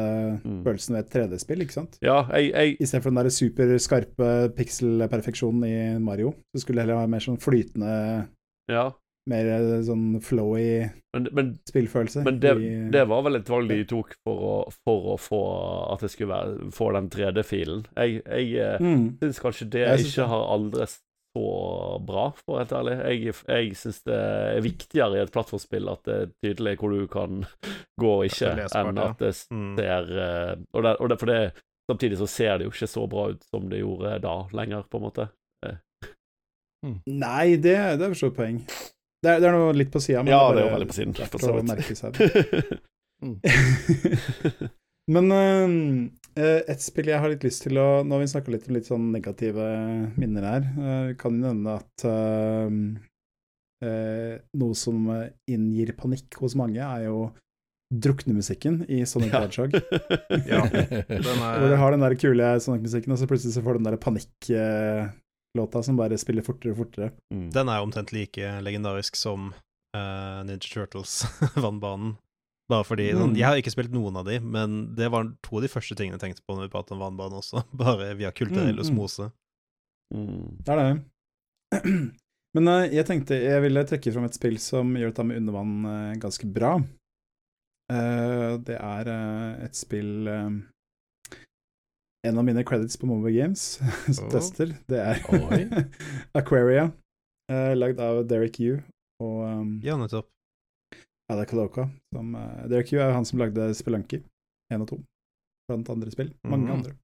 Mm. 0.47 0.61
følelsen 0.65 0.95
ved 0.95 1.03
et 1.03 1.11
3D-spill, 1.13 1.65
ikke 1.65 1.75
sant? 1.75 1.97
Ja, 2.01 2.21
jeg, 2.39 2.53
jeg 2.55 2.77
Istedenfor 2.81 3.11
den 3.11 3.19
der 3.19 3.35
superskarpe 3.35 4.29
pikselperfeksjonen 4.57 5.65
i 5.67 5.75
Mario, 6.01 6.31
så 6.55 6.63
skulle 6.63 6.79
det 6.79 6.87
heller 6.87 7.01
være 7.03 7.11
mer 7.17 7.25
sånn 7.27 7.41
flytende, 7.43 8.29
Ja. 8.71 8.85
Mer 9.31 9.49
eh, 9.55 9.77
sånn 9.87 10.17
flowy 10.25 10.65
Men, 11.15 11.29
men, 11.37 11.53
spillfølelse. 11.69 12.25
men 12.27 12.41
det, 12.43 12.53
i- 12.59 12.91
det 12.95 13.05
var 13.11 13.23
vel 13.27 13.39
et 13.39 13.53
valg 13.53 13.71
de 13.71 13.85
tok 13.89 14.17
for 14.27 14.43
å, 14.49 14.57
for 14.83 15.15
å 15.15 15.17
få 15.21 15.41
at 15.93 16.03
det 16.03 16.11
skulle 16.15 16.33
være, 16.33 16.71
få 16.75 16.91
den 16.97 17.09
3D-filen. 17.13 17.87
Jeg, 17.95 18.23
jeg 18.27 18.53
eh, 18.59 18.83
mm. 18.83 19.07
syns 19.23 19.43
kanskje 19.45 19.71
det 19.77 19.85
Jeg 19.87 20.07
ikke 20.09 20.23
det. 20.25 20.29
har 20.33 20.47
aldri 20.57 20.89
så 21.33 21.45
bra, 22.05 22.25
for 22.37 22.55
å 22.55 22.57
være 22.59 22.65
helt 22.65 22.75
ærlig. 22.77 22.97
Jeg, 23.01 23.37
jeg 23.49 23.77
syns 23.81 24.01
det 24.09 24.17
er 24.21 24.65
viktigere 24.65 25.19
i 25.19 25.23
et 25.25 25.33
plattformspill 25.33 25.93
at 25.93 26.03
det 26.09 26.17
er 26.19 26.33
tydelig 26.45 26.75
hvor 26.81 26.97
du 26.97 27.07
kan 27.13 27.45
gå 28.03 28.15
og 28.19 28.27
ikke, 28.29 28.57
enn 28.69 29.05
at 29.05 29.23
det 29.23 29.35
mm. 29.53 29.69
ser 29.79 30.11
mm. 30.11 30.67
og, 30.73 30.83
det, 30.85 30.97
og 30.99 31.13
det, 31.13 31.21
For 31.23 31.33
det, 31.33 31.39
samtidig 31.91 32.19
så 32.21 32.29
ser 32.31 32.59
det 32.59 32.67
jo 32.67 32.75
ikke 32.75 32.91
så 32.91 33.07
bra 33.11 33.29
ut 33.33 33.47
som 33.49 33.71
det 33.71 33.81
gjorde 33.85 34.19
da 34.25 34.35
lenger, 34.57 34.85
på 34.91 35.01
en 35.01 35.07
måte. 35.07 35.29
Nei, 37.07 37.55
det, 37.63 37.77
det 38.01 38.03
er 38.03 38.11
for 38.11 38.19
så 38.19 38.29
vidt 38.33 38.41
poeng. 38.41 38.59
Det 39.23 39.31
er, 39.31 39.39
det 39.43 39.49
er 39.49 39.55
noe 39.55 39.75
litt 39.77 39.93
på 39.95 40.01
sida, 40.03 40.23
men 40.25 40.33
Ja, 40.35 40.41
det 40.51 40.57
det 40.57 40.63
er 40.63 40.67
jo 40.67 40.75
veldig 40.77 40.89
på 40.91 40.97
siden, 40.97 41.13
for 41.31 41.39
så 41.43 41.53
vidt. 41.55 41.69
merke 41.71 41.95
seg 41.99 42.19
det. 42.19 42.81
Men 45.13 45.31
uh, 45.35 46.61
et 46.71 46.83
spill 46.83 47.11
jeg 47.11 47.21
har 47.23 47.31
litt 47.31 47.45
lyst 47.47 47.65
til 47.67 47.79
å 47.79 48.03
Nå 48.07 48.17
har 48.17 48.23
vi 48.23 48.31
snakka 48.31 48.53
litt 48.55 48.69
om 48.69 48.77
litt 48.77 48.89
sånn 48.89 49.09
negative 49.15 49.67
minner 50.19 50.47
her. 50.49 50.67
Uh, 50.79 51.09
kan 51.19 51.37
jo 51.39 51.43
nevne 51.45 51.77
at 51.81 52.07
uh, 52.07 52.67
uh, 53.87 54.35
noe 54.63 54.79
som 54.79 55.07
inngir 55.51 55.95
panikk 55.99 56.39
hos 56.43 56.57
mange, 56.59 56.83
er 56.83 57.09
jo 57.09 57.29
druknemusikken 57.93 58.87
i 58.89 59.03
Sonic 59.05 59.35
Ja. 59.35 59.43
Hedgehog. 59.45 59.75
Ja. 60.49 60.63
Den 60.65 61.27
Hvor 61.29 61.69
du 61.69 61.77
har 61.77 61.93
den 61.93 62.05
der 62.07 62.15
kule 62.17 62.55
Sonic-musikken, 62.65 63.13
og 63.13 63.21
så 63.21 63.29
plutselig 63.29 63.55
så 63.55 63.63
får 63.65 63.77
du 63.77 63.83
den 63.83 63.91
der 63.91 64.01
panikklåta 65.55 65.83
som 65.83 65.97
bare 65.97 66.19
spiller 66.19 66.43
fortere 66.43 66.73
og 66.73 66.79
fortere. 66.79 67.11
Mm. 67.33 67.51
den 67.53 67.69
er 67.69 67.81
omtrent 67.83 68.13
like 68.13 68.61
legendarisk 68.63 69.17
som 69.17 69.53
uh, 69.97 70.45
Ninja 70.45 70.59
Turtles-vannbanen. 70.59 72.17
Bare 72.71 72.85
fordi 72.87 73.11
sånn, 73.13 73.33
Mm. 73.35 73.37
Jeg 73.37 73.45
har 73.45 73.57
ikke 73.59 73.73
spilt 73.75 73.93
noen 73.93 74.17
av 74.17 74.25
de, 74.25 74.39
men 74.41 74.95
det 74.95 75.11
var 75.11 75.27
to 75.43 75.57
av 75.59 75.63
de 75.63 75.69
første 75.69 75.95
tingene 75.95 76.15
jeg 76.17 76.23
tenkte 76.23 76.43
på 76.47 76.55
når 76.57 76.69
vi 76.69 76.73
pratet 76.73 76.93
om 76.93 77.01
vannbane 77.03 77.37
også. 77.37 77.65
Bare 77.77 78.15
via 78.17 78.31
kulturell 78.33 78.73
Mm, 78.73 78.79
mm. 78.79 78.81
osmose. 78.81 79.31
Mm. 80.15 80.57
Det 80.65 80.73
er 80.73 80.81
det. 80.81 81.83
Men 82.55 82.69
uh, 82.69 82.87
jeg 82.87 83.05
tenkte 83.09 83.37
jeg 83.37 83.61
ville 83.65 83.85
trekke 83.85 84.13
fram 84.13 84.25
et 84.25 84.35
spill 84.37 84.59
som 84.61 84.95
gjør 84.97 85.11
dette 85.13 85.25
med 85.25 85.37
undervann 85.43 85.85
uh, 85.85 86.15
ganske 86.21 86.47
bra. 86.53 86.77
Uh, 87.93 88.57
det 88.65 88.79
er 88.79 89.09
et 89.67 89.77
spill 89.77 90.29
En 92.27 92.39
av 92.39 92.45
mine 92.45 92.63
credits 92.65 92.97
på 92.97 93.07
Mobile 93.07 93.35
Games 93.35 93.61
som 94.17 94.27
Oh. 94.27 94.31
tester, 94.31 94.77
det 94.87 94.99
er 94.99 95.19
Aquaria, 96.39 96.91
uh, 97.51 97.73
lagd 97.75 98.01
av 98.01 98.23
Derek 98.31 98.61
Yu 98.63 98.77
og 99.23 99.39
um, 99.43 99.73
Ja, 99.83 99.97
nettopp. 99.99 100.29
Ada 101.33 101.47
Kaloka. 101.49 101.89
Som, 102.15 102.35
uh, 102.35 102.63
Derek 102.71 102.93
Yu 102.93 103.01
er 103.01 103.11
jo 103.11 103.17
han 103.17 103.27
som 103.27 103.43
lagde 103.43 103.73
Spelunky 103.75 104.23
1 104.73 104.85
og 104.85 104.93
2, 104.93 105.01
blant 105.71 105.91
andre 105.91 106.15
spill. 106.15 106.31
Mange 106.47 106.69
mm. 106.69 106.75
andre. 106.77 106.95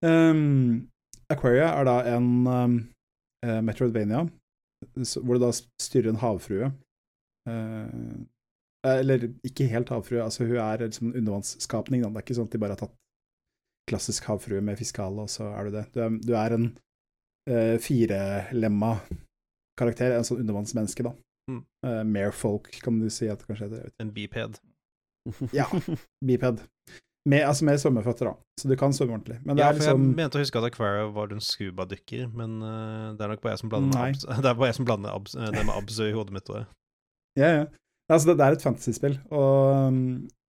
Um, 0.00 0.88
Aquaria 1.30 1.68
er 1.76 1.84
da 1.84 1.96
en 2.16 2.30
um, 2.48 2.76
uh, 3.44 3.60
Metroidvania, 3.60 4.24
hvor 5.20 5.36
du 5.36 5.44
da 5.44 5.52
styrer 5.82 6.14
en 6.14 6.22
havfrue. 6.22 6.72
Uh, 7.48 8.24
eller 8.88 9.28
ikke 9.44 9.68
helt 9.68 9.92
havfrue, 9.92 10.22
altså 10.24 10.46
hun 10.48 10.56
er 10.56 10.86
liksom 10.86 11.10
en 11.10 11.18
undervannsskapning. 11.20 12.02
Da. 12.02 12.08
Det 12.08 12.22
er 12.22 12.24
ikke 12.24 12.38
sånn 12.40 12.48
at 12.48 12.56
de 12.56 12.62
bare 12.62 12.76
har 12.76 12.80
tatt 12.86 12.96
klassisk 13.90 14.28
havfrue 14.30 14.62
med 14.64 14.78
fiskehale, 14.80 15.26
og 15.26 15.32
så 15.32 15.50
er 15.52 15.68
du 15.68 15.76
det. 15.78 15.84
Du 15.94 16.00
er, 16.04 16.16
du 16.24 16.32
er 16.38 16.56
en 16.56 16.70
uh, 17.50 17.76
firelemma 17.82 18.94
karakter, 19.80 20.14
en 20.16 20.26
sånn 20.26 20.42
undervannsmenneske, 20.44 21.06
da. 21.06 21.14
Mm. 21.50 21.62
Uh, 21.86 22.02
Marefolk, 22.06 22.70
kan 22.84 23.00
du 23.02 23.08
si 23.12 23.30
at 23.30 23.42
det 23.42 23.50
kanskje 23.50 23.68
heter. 23.68 23.94
En 24.02 24.12
biped. 24.16 24.60
Ja. 25.54 25.66
Biped. 26.24 26.62
Med, 27.28 27.44
altså 27.44 27.66
med 27.68 27.76
svømmeføtter, 27.82 28.30
da. 28.30 28.32
Så 28.60 28.68
du 28.70 28.76
kan 28.80 28.94
svømme 28.96 29.18
ordentlig. 29.18 29.36
Men 29.44 29.56
det 29.56 29.64
Ja, 29.64 29.68
er 29.68 29.76
for 29.76 29.84
jeg 29.84 29.98
liksom 29.98 30.14
mente 30.16 30.38
å 30.38 30.40
huske 30.40 30.60
at 30.62 30.66
Aquaria 30.70 31.08
var 31.12 31.34
en 31.34 31.42
scubadykker, 31.44 32.30
men 32.32 32.62
uh, 32.64 33.10
det 33.16 33.26
er 33.26 33.34
nok 33.34 33.42
bare 33.44 33.58
jeg 33.58 33.62
som 33.64 33.72
blander, 33.72 34.14
det 34.44 34.48
er 34.48 34.56
bare 34.56 34.70
jeg 34.70 34.78
som 34.78 34.88
blander 34.88 35.12
abs 35.12 35.36
eh, 35.36 35.50
det 35.52 35.66
med 35.66 35.74
abs 35.76 36.00
i 36.00 36.14
hodet 36.16 36.36
mitt. 36.36 36.48
Og. 36.48 36.64
Ja, 37.38 37.50
ja. 37.58 37.66
Altså, 38.10 38.30
det, 38.30 38.38
det 38.40 38.46
er 38.46 38.56
et 38.56 38.64
fantasyspill, 38.64 39.18
og 39.30 39.90
um, 39.92 40.00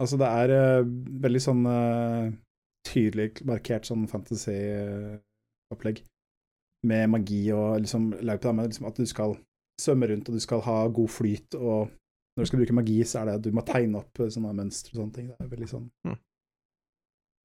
altså, 0.02 0.18
det 0.18 0.30
er 0.32 0.54
uh, 0.82 0.88
veldig 1.28 1.42
sånn 1.44 1.68
eh, 1.70 2.32
tydelig 2.88 3.46
markert 3.48 3.88
sånn 3.88 4.08
fantasy-opplegg. 4.10 6.04
Med 6.88 7.10
magi 7.14 7.44
og 7.54 7.84
liksom 7.84 8.10
det 8.18 8.54
med 8.58 8.72
liksom, 8.72 8.88
at 8.90 8.98
du 8.98 9.06
skal 9.06 9.36
svømme 9.82 10.10
rundt, 10.10 10.30
og 10.30 10.38
du 10.38 10.44
skal 10.44 10.64
ha 10.66 10.78
god 10.94 11.12
flyt, 11.14 11.58
og 11.58 11.92
når 12.36 12.44
du 12.46 12.50
skal 12.50 12.62
bruke 12.62 12.78
magi, 12.78 12.98
så 13.08 13.22
er 13.22 13.30
det 13.30 13.38
at 13.40 13.46
du 13.46 13.56
må 13.56 13.64
tegne 13.68 14.02
opp 14.02 14.22
eh, 14.22 14.30
sånne 14.32 14.54
mønstre 14.58 14.96
og 14.96 15.02
sånne 15.02 15.16
ting. 15.18 15.32
Det 15.32 15.46
er 15.46 15.56
veldig 15.56 15.72
sånn 15.72 15.88
Hmm. 16.08 16.20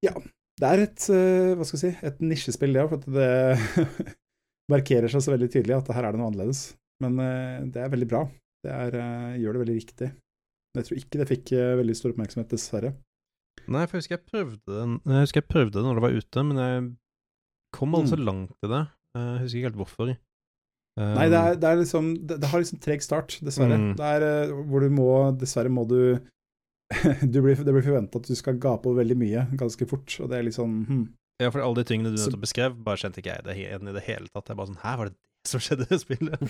Ja. 0.05 0.13
Det 0.57 0.69
er 0.69 0.83
et, 0.87 1.05
eh, 1.13 1.53
hva 1.53 1.65
skal 1.69 1.77
jeg 1.77 1.83
si, 1.83 2.07
et 2.09 2.21
nisjespill, 2.25 2.73
det 2.73 2.83
òg, 2.85 2.93
for 2.93 3.03
at 3.03 3.09
det 3.13 4.15
markerer 4.73 5.13
seg 5.13 5.25
så 5.25 5.35
veldig 5.35 5.51
tydelig 5.53 5.77
at 5.77 5.91
her 5.93 6.07
er 6.07 6.15
det 6.15 6.21
noe 6.21 6.31
annerledes. 6.31 6.63
Men 7.05 7.19
eh, 7.21 7.67
det 7.75 7.83
er 7.83 7.93
veldig 7.93 8.09
bra. 8.09 8.23
Det 8.65 8.73
er, 8.73 8.97
gjør 9.43 9.57
det 9.57 9.63
veldig 9.63 9.77
riktig. 9.77 10.09
Jeg 10.77 10.87
tror 10.87 11.01
ikke 11.01 11.21
det 11.21 11.29
fikk 11.29 11.53
veldig 11.81 11.95
stor 11.97 12.13
oppmerksomhet, 12.13 12.49
dessverre. 12.53 12.95
Nei, 13.67 13.83
for 13.87 13.97
jeg 13.99 14.05
husker 14.05 14.17
jeg 14.19 14.27
prøvde 14.31 14.61
den 14.77 14.93
Jeg 15.07 15.25
husker 15.27 15.41
jeg 15.43 15.49
prøvde 15.51 15.75
det 15.79 15.85
når 15.87 15.99
det 15.99 16.05
var 16.07 16.17
ute, 16.21 16.45
men 16.47 16.61
jeg 16.63 16.85
kom 17.77 17.95
aldri 17.99 18.13
så 18.13 18.19
Mm. 18.21 18.25
langt 18.29 18.53
til 18.63 18.71
det. 18.71 18.83
Eh, 19.17 19.27
Jeg 19.37 19.41
husker 19.43 19.59
ikke 19.59 19.69
helt 19.71 19.81
hvorfor. 19.83 20.17
Nei, 20.97 21.27
det, 21.29 21.37
er, 21.37 21.57
det 21.61 21.69
er 21.69 21.77
liksom 21.77 22.07
Det, 22.27 22.39
det 22.41 22.49
har 22.49 22.63
liksom 22.63 22.79
treg 22.81 23.03
start, 23.05 23.35
dessverre. 23.45 23.77
Mm. 23.77 23.91
Det 23.99 24.07
er 24.17 24.23
eh, 24.25 24.53
hvor 24.71 24.81
du 24.81 24.89
må 24.97 25.09
Dessverre 25.37 25.69
må 25.69 25.85
du 25.89 25.99
du 27.33 27.41
blir, 27.43 27.57
Det 27.59 27.73
blir 27.75 27.83
forventa 27.85 28.17
at 28.23 28.29
du 28.31 28.35
skal 28.39 28.57
gape 28.63 28.87
over 28.89 29.03
veldig 29.03 29.17
mye 29.19 29.43
ganske 29.59 29.89
fort, 29.91 30.15
og 30.23 30.31
det 30.31 30.39
er 30.39 30.47
litt 30.47 30.55
sånn 30.57 30.85
hm. 30.87 31.05
Ja, 31.43 31.51
for 31.53 31.61
alle 31.61 31.83
de 31.83 31.85
tingene 31.85 32.15
du 32.15 32.17
nettopp 32.17 32.41
beskrev, 32.47 32.77
bare 32.87 32.97
kjente 32.97 33.21
ikke 33.21 33.35
jeg 33.35 33.45
det 33.45 33.57
igjen 33.61 33.91
i 33.91 33.93
det 33.93 34.05
hele 34.07 34.31
tatt. 34.33 34.49
Jeg 34.49 34.57
bare 34.57 34.71
sånn 34.71 34.79
Hæ, 34.81 34.93
var 35.03 35.11
det 35.11 35.17
som 35.53 35.63
skjedde 35.63 35.87
i 35.95 35.99
spillet? 36.01 36.43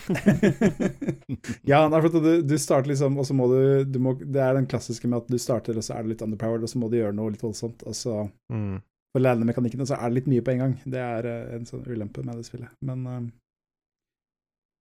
ja, 1.71 1.79
nei, 1.89 2.01
for 2.03 2.11
du, 2.13 2.29
du 2.45 2.55
starter 2.61 2.91
liksom, 2.91 3.17
og 3.19 3.27
så 3.27 3.35
må 3.37 3.47
du, 3.51 3.59
du 3.87 3.99
må, 4.03 4.15
Det 4.19 4.43
er 4.43 4.57
den 4.57 4.67
klassiske 4.69 5.09
med 5.09 5.23
at 5.23 5.31
du 5.31 5.37
starter, 5.41 5.77
og 5.77 5.85
så 5.85 5.97
er 5.97 6.05
du 6.05 6.13
litt 6.13 6.23
underpowered, 6.25 6.65
og 6.65 6.71
så 6.71 6.81
må 6.81 6.89
du 6.91 6.99
gjøre 6.99 7.15
noe 7.17 7.33
litt 7.33 7.43
voldsomt. 7.45 7.85
Og 7.87 7.97
så 7.97 8.19
Mm. 8.51 8.79
for 9.15 9.23
landemekanikkene 9.23 9.87
så 9.89 9.97
er 9.97 10.09
det 10.09 10.19
litt 10.19 10.31
mye 10.31 10.45
på 10.45 10.53
en 10.55 10.63
gang. 10.63 10.73
Det 10.85 11.01
er 11.03 11.27
eh, 11.31 11.55
en 11.57 11.67
sånn 11.69 11.85
ulempe 11.87 12.23
med 12.25 12.39
det 12.39 12.47
spillet. 12.47 12.73
Men 12.85 13.05
eh, 13.11 13.21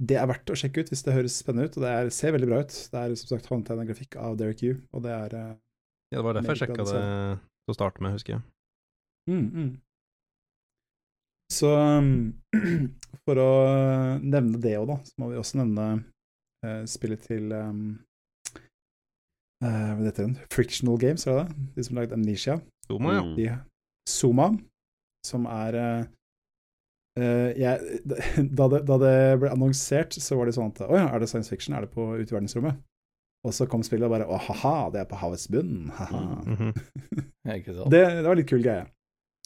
det 0.07 0.19
er 0.21 0.29
verdt 0.29 0.53
å 0.53 0.57
sjekke 0.59 0.85
ut 0.85 0.91
hvis 0.93 1.05
det 1.07 1.15
høres 1.17 1.39
spennende 1.41 1.71
ut, 1.71 1.77
og 1.79 1.87
det 1.87 1.93
er, 1.93 2.11
ser 2.13 2.35
veldig 2.37 2.49
bra 2.51 2.59
ut. 2.67 2.75
Det 2.93 3.01
er 3.01 3.15
som 3.17 3.31
sagt 3.33 3.49
håndtegna 3.49 3.87
grafikk 3.89 4.19
av 4.21 4.37
Derek 4.37 4.61
Yu, 4.63 4.75
og 4.93 5.07
det 5.07 5.15
er 5.15 5.37
uh, 5.37 5.55
Ja, 6.13 6.19
det 6.19 6.27
var 6.27 6.37
derfor 6.37 6.53
jeg 6.53 6.61
sjekka 6.67 6.85
det 6.85 7.01
til 7.01 7.73
å 7.73 7.77
starte 7.79 8.05
med, 8.05 8.13
husker 8.19 8.37
jeg. 8.37 8.45
Mm, 9.31 9.47
mm. 9.51 9.71
Så 11.53 11.71
um, 11.71 12.35
for 13.27 13.39
å 13.39 13.51
nevne 14.23 14.59
det 14.63 14.75
òg, 14.81 14.89
da, 14.91 14.99
så 15.07 15.23
må 15.23 15.31
vi 15.31 15.39
også 15.41 15.61
nevne 15.61 15.87
uh, 16.67 16.83
spillet 16.91 17.23
til 17.29 17.53
um, 17.55 17.85
uh, 19.63 19.93
Hva 19.95 20.09
heter 20.09 20.27
den? 20.27 20.37
Frictional 20.53 20.99
Games, 21.03 21.27
er 21.27 21.39
det 21.39 21.47
det? 21.47 21.69
De 21.77 21.87
som 21.87 22.01
lagde 22.01 22.19
Amnesia. 22.19 22.59
Zuma, 22.89 23.15
ja. 23.19 23.25
De, 23.39 23.47
Zuma, 24.11 24.51
som 25.27 25.47
er 25.51 25.79
uh, 25.79 26.03
uh, 27.21 27.51
jeg, 27.55 28.03
da, 28.59 28.69
det, 28.75 28.83
da 28.91 28.99
det 29.03 29.17
ble 29.43 29.55
annonsert, 29.55 30.19
så 30.19 30.39
var 30.39 30.51
det 30.51 30.59
sånn 30.59 30.75
at 30.75 30.83
Å 30.89 30.99
ja, 30.99 31.07
er 31.13 31.23
det 31.23 31.31
science 31.31 31.53
fiction? 31.53 31.79
Er 31.79 31.87
det 31.87 31.95
på 31.95 32.11
ute 32.17 32.31
i 32.31 32.39
verdensrommet? 32.39 32.83
Og 33.47 33.55
så 33.55 33.69
kom 33.71 33.85
spillet 33.87 34.09
og 34.09 34.17
bare 34.17 34.27
Å, 34.27 34.43
ha-ha, 34.49 34.77
det 34.91 35.05
er 35.05 35.09
på 35.11 35.19
havets 35.21 35.47
bunn. 35.53 35.93
Ha-ha. 35.95 36.23
Mm 36.43 36.57
-hmm. 36.73 37.91
det, 37.91 38.03
det 38.19 38.27
var 38.27 38.35
litt 38.35 38.51
kul 38.51 38.63
greie. 38.67 38.89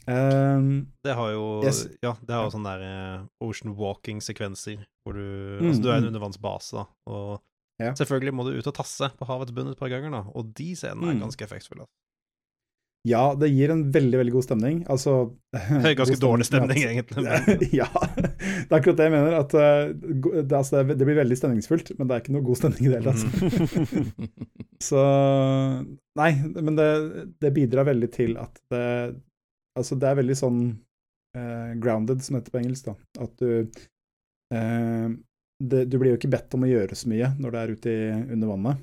Um, 0.08 0.88
Det 1.04 1.14
har 1.14 1.30
jo 1.34 1.62
Yes. 1.64 1.84
Ja, 2.02 2.14
det 2.24 2.34
har 2.34 2.46
jo 2.48 2.54
sånne 2.56 2.72
der 2.78 2.86
eh, 2.88 3.26
ocean 3.44 3.76
walking-sekvenser, 3.76 4.80
hvor 5.04 5.14
du 5.18 5.24
Mm, 5.60 5.68
Altså, 5.68 5.82
du 5.82 5.88
er 5.90 5.96
en 5.98 6.02
mm. 6.08 6.10
undervannsbase, 6.14 6.72
da, 6.80 6.86
og 7.06 7.40
Ja. 7.80 7.92
selvfølgelig 7.94 8.34
må 8.34 8.44
du 8.44 8.58
ut 8.58 8.66
og 8.66 8.74
tasse 8.74 9.10
på 9.16 9.26
havets 9.26 9.52
bunn 9.52 9.70
et 9.70 9.78
par 9.78 9.88
ganger, 9.88 10.10
da, 10.10 10.24
og 10.34 10.52
de 10.54 10.74
scenene 10.76 11.10
er 11.10 11.14
Mm. 11.16 11.24
ganske 11.28 11.44
effektfulle. 11.44 11.86
Ja, 13.08 13.34
det 13.34 13.48
gir 13.48 13.70
en 13.72 13.86
veldig, 13.90 14.18
veldig 14.20 14.32
god 14.34 14.44
stemning. 14.44 14.80
Altså 14.92 15.32
Det 15.82 15.96
ganske 15.96 16.20
dårlig 16.20 16.44
stemning, 16.44 16.82
egentlig. 16.84 17.22
Men, 17.24 17.46
ja, 17.80 17.86
det 17.88 18.68
er 18.68 18.76
akkurat 18.76 18.98
det 18.98 19.06
jeg 19.06 19.14
mener. 19.14 19.38
At 19.40 19.54
uh, 19.56 20.42
det, 20.42 20.52
altså, 20.52 20.82
det, 20.84 20.98
blir 21.06 21.16
veldig 21.16 21.38
stemningsfullt, 21.38 21.94
men 21.98 22.08
det 22.10 22.14
er 22.14 22.20
ikke 22.20 22.34
noe 22.36 22.44
god 22.44 22.60
stemning 22.60 22.84
i 22.84 22.92
det 22.92 23.00
hele 23.00 23.14
tatt. 23.14 24.28
Så 24.90 25.00
Nei, 26.20 26.30
men 26.60 26.76
det, 26.76 26.90
det 27.40 27.54
bidrar 27.56 27.88
veldig 27.88 28.10
til 28.12 28.36
at 28.40 28.60
det 28.72 28.84
Altså, 29.78 29.96
det 30.00 30.08
er 30.10 30.18
veldig 30.18 30.36
sånn 30.38 30.60
eh, 31.38 31.72
grounded, 31.82 32.22
som 32.24 32.34
det 32.36 32.42
heter 32.42 32.54
på 32.56 32.60
engelsk, 32.62 32.88
da. 32.90 32.94
At 33.26 33.36
du 33.38 33.50
eh, 34.54 35.08
det, 35.60 35.84
Du 35.92 35.98
blir 36.00 36.14
jo 36.14 36.18
ikke 36.18 36.32
bedt 36.32 36.56
om 36.56 36.64
å 36.66 36.70
gjøre 36.70 36.96
så 36.98 37.10
mye 37.12 37.30
når 37.38 37.52
du 37.54 37.58
er 37.60 37.74
ute 37.76 37.92
i, 37.94 38.08
under 38.34 38.50
vannet. 38.54 38.82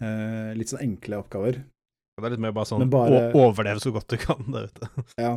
Eh, 0.00 0.50
litt 0.56 0.70
sånn 0.70 0.84
enkle 0.86 1.18
oppgaver. 1.20 1.58
det 2.20 2.26
er 2.28 2.34
litt 2.36 2.42
mer 2.44 2.52
bare 2.56 2.68
sånn 2.68 2.84
bare- 2.92 3.30
å, 3.34 3.46
overlev 3.48 3.80
så 3.82 3.92
godt 3.94 4.08
du 4.12 4.18
kan 4.22 4.44
der 4.54 4.68
ute. 4.70 4.90
Ja. 5.26 5.34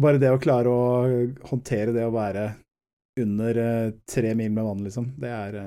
Bare 0.00 0.18
det 0.18 0.32
å 0.34 0.40
klare 0.42 0.66
å 0.74 0.86
håndtere 1.46 1.92
det 1.94 2.02
å 2.02 2.10
være 2.14 2.48
under 3.22 3.58
eh, 3.62 3.92
tre 4.10 4.32
mil 4.34 4.50
med 4.50 4.64
vann, 4.66 4.80
liksom, 4.82 5.12
det 5.22 5.30
er 5.30 5.58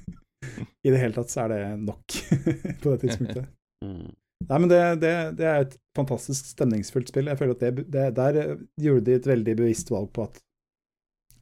I 0.84 0.90
det 0.90 0.98
hele 0.98 1.14
tatt 1.14 1.30
så 1.30 1.44
er 1.44 1.52
det 1.54 1.60
nok 1.84 2.16
på 2.82 2.90
det 2.90 2.98
tidspunktet. 3.04 3.46
Mm. 3.84 4.10
Nei, 4.48 4.58
men 4.60 4.70
det, 4.70 4.80
det, 5.02 5.12
det 5.38 5.46
er 5.48 5.62
et 5.64 5.76
fantastisk 5.96 6.48
stemningsfullt 6.52 7.10
spill. 7.10 7.30
Jeg 7.30 7.40
føler 7.40 7.56
at 7.56 7.62
det, 7.64 7.86
det, 7.92 8.06
Der 8.16 8.38
eh, 8.40 8.64
gjorde 8.80 9.06
de 9.08 9.18
et 9.18 9.28
veldig 9.30 9.56
bevisst 9.62 9.92
valg 9.94 10.10
på 10.14 10.26
at 10.28 10.40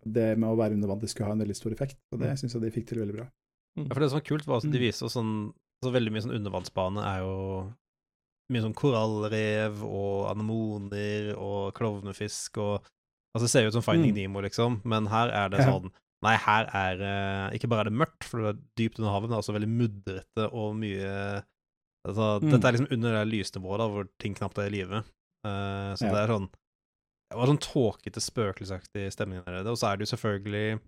det 0.02 0.32
med 0.34 0.50
å 0.50 0.58
være 0.58 0.74
under 0.74 0.90
vann 0.90 1.02
skulle 1.06 1.28
ha 1.30 1.36
en 1.36 1.42
veldig 1.44 1.54
stor 1.54 1.74
effekt, 1.74 2.00
og 2.10 2.18
det 2.22 2.32
syns 2.40 2.56
jeg 2.56 2.62
de 2.64 2.72
fikk 2.74 2.88
til 2.90 3.02
veldig 3.04 3.14
bra. 3.20 3.26
Ja, 3.78 3.92
for 3.92 4.02
det 4.02 4.08
som 4.10 4.18
var 4.18 4.26
kult, 4.26 4.48
var 4.48 4.58
at 4.58 4.66
de 4.66 4.72
viste 4.74 4.82
viser 4.82 5.08
oss 5.08 5.18
sånn 5.18 5.34
så 5.82 5.90
Veldig 5.90 6.12
mye 6.14 6.22
sånn 6.22 6.34
undervannsbane 6.36 7.02
er 7.02 7.22
jo 7.24 7.36
mye 8.52 8.62
sånn 8.62 8.74
korallrev 8.78 9.80
og 9.82 10.28
anemoner 10.30 11.32
og 11.34 11.72
klovnefisk 11.74 12.60
og 12.62 12.90
Altså, 13.32 13.46
det 13.46 13.50
ser 13.50 13.62
jo 13.64 13.70
ut 13.72 13.76
som 13.78 13.84
Finding 13.86 14.12
Mm. 14.12 14.18
Nemo, 14.18 14.42
liksom, 14.44 14.74
men 14.84 15.06
her 15.08 15.30
er 15.32 15.48
det 15.48 15.64
sånn 15.64 15.88
Nei, 16.22 16.36
her 16.38 16.68
er 16.76 17.00
eh, 17.02 17.56
Ikke 17.56 17.70
bare 17.72 17.86
er 17.86 17.90
det 17.90 17.98
mørkt, 17.98 18.26
for 18.28 18.44
det 18.44 18.50
er 18.52 18.60
dypt 18.78 19.00
under 19.00 19.14
havet, 19.14 19.24
men 19.26 19.32
det 19.32 19.38
er 19.38 19.42
også 19.42 19.54
veldig 19.56 19.70
mudrete 19.72 20.48
og 20.52 20.76
mye 20.78 21.14
Altså, 22.08 22.40
Mm. 22.42 22.50
dette 22.50 22.66
er 22.68 22.72
liksom 22.72 22.92
under 22.92 23.12
det 23.24 23.28
lysnivået 23.32 23.78
da, 23.78 23.86
hvor 23.88 24.08
ting 24.18 24.34
knapt 24.34 24.58
er 24.58 24.66
i 24.66 24.74
live. 24.74 25.02
Uh, 25.46 25.92
så 25.98 26.06
Ja. 26.06 26.12
det 26.12 26.20
er 26.24 26.32
sånn 26.34 26.48
Det 27.32 27.38
var 27.38 27.46
sånn 27.48 27.62
tåkete, 27.64 28.20
spøkelsesaktig 28.20 29.06
stemning 29.12 29.42
der. 29.46 29.64
Og 29.66 29.78
så 29.78 29.88
er 29.92 29.96
det 29.96 30.04
jo 30.04 30.14
selvfølgelig 30.16 30.80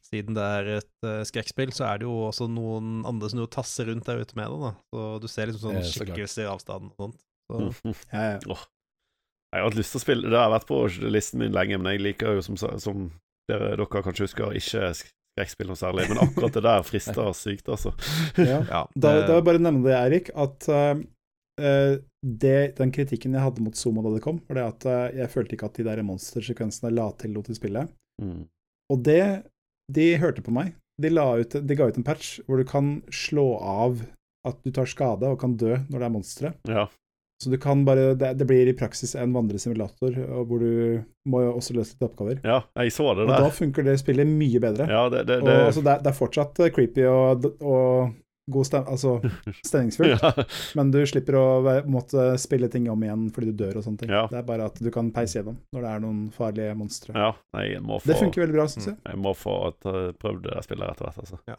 siden 0.00 0.34
det 0.34 0.44
er 0.44 0.68
et 0.78 0.94
uh, 1.04 1.20
skrekkspill, 1.28 1.72
så 1.76 1.84
er 1.92 1.98
det 1.98 2.06
jo 2.06 2.14
også 2.30 2.48
noen 2.48 3.04
andre 3.04 3.28
som 3.28 3.38
jo 3.40 3.46
tasser 3.46 3.84
rundt 3.90 4.04
der 4.06 4.20
ute 4.24 4.34
med 4.36 4.48
det, 4.48 4.60
da. 4.64 4.72
Så 4.94 5.20
du 5.20 5.28
ser 5.28 5.46
liksom 5.46 5.60
sånn 5.60 5.82
så 5.84 5.92
skikkelser 6.00 6.44
i 6.46 6.48
avstanden 6.48 6.90
og 6.92 6.96
sånt. 6.96 7.20
Så, 7.50 7.60
Mm. 7.84 7.94
Ja, 8.12 8.22
ja. 8.38 8.38
Jeg 9.52 9.60
har 9.60 9.68
hatt 9.68 9.76
lyst 9.76 9.92
til 9.92 10.00
å 10.00 10.04
spille 10.04 10.30
Det 10.30 10.38
har 10.40 10.50
vært 10.50 10.66
på 10.66 11.10
listen 11.12 11.38
min 11.38 11.52
lenge, 11.52 11.78
men 11.78 11.92
jeg 11.92 12.00
liker 12.00 12.34
jo, 12.34 12.40
som, 12.42 12.56
som 12.56 13.12
dere, 13.48 13.76
dere 13.76 13.86
kanskje 13.86 14.24
husker, 14.24 14.56
ikke 14.56 14.88
skrekkspill 15.34 15.68
noe 15.70 15.78
særlig. 15.80 16.06
Men 16.10 16.22
akkurat 16.24 16.54
det 16.56 16.62
der 16.64 16.86
frister 16.86 17.32
sykt, 17.44 17.68
altså. 17.74 17.92
ja. 18.38 18.60
ja, 18.74 18.82
Da, 18.94 19.12
det- 19.18 19.26
da 19.26 19.34
vil 19.34 19.40
jeg 19.40 19.46
bare 19.50 19.62
nevne 19.66 19.84
det, 19.88 19.96
Eirik, 19.98 20.30
at 20.34 20.68
eh, 20.70 21.98
det, 22.24 22.56
den 22.78 22.90
kritikken 22.94 23.34
jeg 23.36 23.44
hadde 23.44 23.62
mot 23.62 23.76
Zoma 23.78 24.02
da 24.02 24.14
det 24.16 24.22
kom, 24.24 24.40
var 24.48 24.58
det 24.58 24.64
at 24.72 24.86
uh, 24.88 25.18
jeg 25.20 25.30
følte 25.30 25.54
ikke 25.54 25.68
at 25.68 25.76
de 25.78 25.84
der 25.86 26.00
monstersekvensene 26.06 26.90
la 26.96 27.04
til 27.20 27.30
noe 27.34 27.46
til 27.46 27.54
spillet. 27.58 27.90
Mm. 28.22 28.46
Og 28.90 29.02
det 29.06 29.20
De 29.92 30.06
hørte 30.18 30.40
på 30.42 30.50
meg. 30.54 30.72
De, 31.02 31.10
la 31.12 31.26
ut, 31.36 31.52
de 31.66 31.76
ga 31.76 31.86
ut 31.90 31.96
en 32.00 32.06
patch 32.06 32.38
hvor 32.46 32.56
du 32.58 32.64
kan 32.64 33.02
slå 33.12 33.44
av 33.60 34.00
at 34.48 34.58
du 34.64 34.70
tar 34.72 34.86
skade 34.88 35.28
og 35.28 35.38
kan 35.42 35.56
dø 35.60 35.74
når 35.90 35.98
det 35.98 36.06
er 36.06 36.12
monstre. 36.14 36.52
Ja. 36.68 36.86
Så 37.44 37.52
du 37.52 37.58
kan 37.60 37.84
bare 37.86 38.14
Det, 38.18 38.32
det 38.40 38.46
blir 38.48 38.70
i 38.70 38.74
praksis 38.76 39.14
en 39.20 39.32
vandresimulator 39.36 40.16
hvor 40.48 40.58
du 40.64 41.04
må 41.28 41.44
jo 41.44 41.52
også 41.58 41.76
løse 41.76 41.94
litt 41.94 42.08
oppgaver. 42.08 42.40
ja, 42.44 42.62
jeg 42.80 42.92
så 42.96 43.10
det 43.14 43.28
der. 43.28 43.36
Og 43.36 43.46
da 43.48 43.54
funker 43.54 43.84
det 43.86 43.98
spillet 44.00 44.26
mye 44.28 44.60
bedre. 44.64 44.88
Ja, 44.90 45.06
det, 45.12 45.26
det, 45.30 45.40
Og, 45.44 45.48
altså, 45.68 45.82
det, 45.84 45.94
er, 45.98 46.04
det 46.04 46.12
er 46.14 46.18
fortsatt 46.18 46.60
eh, 46.64 46.72
creepy 46.74 47.04
og, 47.10 47.46
og 47.62 48.14
god 48.52 48.66
stem, 48.68 48.84
altså, 48.92 49.12
stemningsfullt. 49.70 50.20
ja. 50.20 50.44
Men 50.76 50.90
du 50.92 50.98
slipper 51.08 51.38
å 51.40 51.44
måtte 51.88 52.26
spille 52.42 52.68
ting 52.72 52.90
om 52.92 53.00
igjen 53.06 53.28
fordi 53.32 53.52
du 53.54 53.62
dør 53.64 53.78
og 53.80 53.86
sånne 53.86 54.02
ting. 54.02 54.12
Ja. 54.12 54.26
Det 54.28 54.36
er 54.42 54.48
bare 54.50 54.66
at 54.68 54.76
du 54.84 54.90
kan 54.92 55.08
peise 55.16 55.38
gjennom 55.40 55.56
når 55.72 55.86
det 55.86 55.92
er 55.94 56.04
noen 56.04 56.20
farlige 56.34 56.74
monstre. 56.76 57.14
ja. 57.16 57.30
Få 57.54 58.00
Det 58.04 58.18
funker 58.20 58.44
veldig 58.44 58.58
bra, 58.58 58.66
syns 58.68 58.90
jeg. 58.92 58.98
Jeg 59.08 59.22
må 59.24 59.32
få 59.38 59.56
prøvd 59.80 60.44
det 60.50 60.60
spillet 60.68 60.90
rett 60.92 61.00
og 61.00 61.14
slett, 61.30 61.48
Ja. 61.48 61.56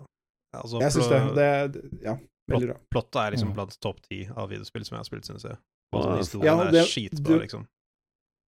altså, 0.61 0.81
Jeg 0.85 0.93
syns 0.99 1.09
det. 1.09 1.21
det. 1.41 1.83
Ja, 2.05 2.17
veldig 2.53 2.69
bra. 2.69 2.77
Plottet 2.93 3.21
er 3.23 3.33
liksom 3.33 3.55
blant 3.57 3.73
topp 3.81 4.01
ti 4.05 4.27
av 4.35 4.49
videospill 4.53 4.85
som 4.85 4.95
jeg 4.99 5.01
har 5.01 5.09
spilt, 5.09 5.25
synes 5.25 5.47
jeg. 5.49 5.57
Og 5.93 6.03
sånn 6.03 6.17
historien 6.21 6.45
Ja, 6.49 6.55
er 6.67 6.71
det- 6.71 6.87
skitbra, 6.89 7.35
du- 7.35 7.39
liksom. 7.45 7.63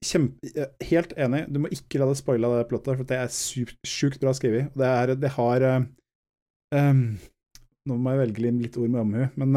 Kjempe, 0.05 0.37
helt 0.85 1.13
enig. 1.17 1.47
Du 1.51 1.57
må 1.59 1.67
ikke 1.73 1.97
la 1.99 2.05
det 2.05 2.17
spoile 2.19 2.47
det 2.57 2.67
plottet, 2.69 2.97
for 2.97 3.03
det 3.03 3.17
er 3.17 3.27
sjukt 3.87 4.19
bra 4.21 4.31
skrevet. 4.37 4.69
Det, 4.77 4.85
er, 4.85 5.15
det 5.15 5.29
har 5.33 5.61
ehm, 6.73 7.17
Nå 7.87 7.95
må 7.97 8.09
jeg 8.13 8.19
velge 8.27 8.51
litt 8.61 8.77
ord 8.77 8.89
med 8.91 9.01
omhu, 9.01 9.29
men 9.39 9.53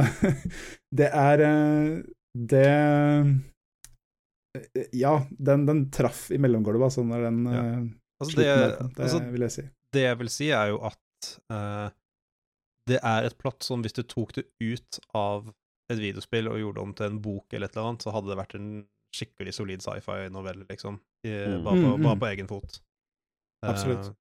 det 0.94 1.10
er 1.12 1.40
eh, 1.44 2.02
Det 2.38 2.66
eh, 2.70 3.24
Ja, 4.96 5.26
den, 5.38 5.66
den 5.66 5.90
traff 5.90 6.30
i 6.30 6.38
mellomgulvet, 6.38 6.82
altså, 6.88 7.04
når 7.04 7.22
den 7.28 7.44
Ja. 7.52 7.62
Altså, 8.20 8.36
det. 8.36 8.44
Det 8.96 9.00
altså, 9.00 9.18
vil 9.32 9.40
jeg 9.46 9.50
si. 9.54 9.62
det 9.96 10.02
jeg 10.02 10.18
vil 10.20 10.28
si, 10.28 10.50
er 10.52 10.66
jo 10.68 10.76
at 10.84 10.98
uh, 11.52 11.88
det 12.86 12.98
er 13.02 13.22
et 13.24 13.38
plott 13.40 13.64
som 13.64 13.80
hvis 13.80 13.92
du 13.96 14.02
tok 14.02 14.32
det 14.36 14.44
ut 14.60 14.98
av 15.16 15.48
et 15.90 15.98
videospill 16.00 16.48
og 16.52 16.58
gjorde 16.60 16.78
det 16.78 16.82
om 16.86 16.94
til 16.94 17.06
en 17.10 17.20
bok 17.24 17.52
eller 17.52 17.66
et 17.70 17.76
eller 17.76 17.88
annet, 17.90 18.06
så 18.06 18.12
hadde 18.14 18.30
det 18.32 18.38
vært 18.40 18.54
en 18.60 18.70
skikkelig 19.16 19.52
solid 19.56 19.82
sci-fi-novelle, 19.82 20.64
liksom. 20.70 21.00
I, 21.26 21.32
Mm. 21.50 21.64
bare, 21.66 21.76
på, 21.82 21.90
Mm, 21.98 22.02
bare 22.06 22.14
mm. 22.16 22.20
på 22.22 22.28
egen 22.30 22.48
fot. 22.48 22.80
Absolutt. 23.66 24.06
Uh, 24.06 24.14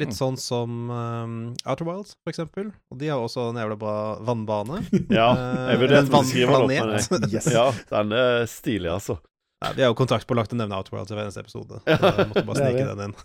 litt 0.00 0.08
Mm. 0.14 0.16
sånn 0.16 0.36
som 0.40 0.90
um, 0.90 1.34
Outer 1.66 1.84
Wilds, 1.84 2.14
for 2.24 2.32
eksempel. 2.32 2.72
Og 2.90 2.98
de 2.98 3.08
har 3.12 3.18
også 3.20 3.50
en 3.50 3.56
jævla 3.60 3.76
bra 3.78 3.96
vannbane. 4.24 4.80
Ja, 5.10 5.28
Eh, 5.36 5.74
jeg 5.74 5.80
vurdeerte 5.82 6.08
en 6.08 6.18
å 6.18 6.24
skrive 6.24 6.56
den 6.66 6.80
opp, 6.80 7.10
men. 7.10 7.28
Yes. 7.30 7.50
ja, 7.52 7.66
den 7.90 8.12
er 8.16 8.46
stilig, 8.48 8.88
altså. 8.90 9.18
Nei, 9.60 9.74
vi 9.76 9.82
har 9.84 9.90
jo 9.92 9.94
kontraktpålagt 10.00 10.54
å 10.54 10.56
nevne 10.56 10.72
Outer 10.78 10.96
Wilds 10.96 11.10
i 11.12 11.14
hver 11.18 11.26
eneste 11.28 11.42
episode. 11.44 11.82
Så 11.84 11.98
jeg 12.00 12.28
måtte 12.30 12.46
bare 12.48 12.64
er 12.64 12.72
snike 12.72 12.86
den 12.88 13.02
inn. 13.10 13.16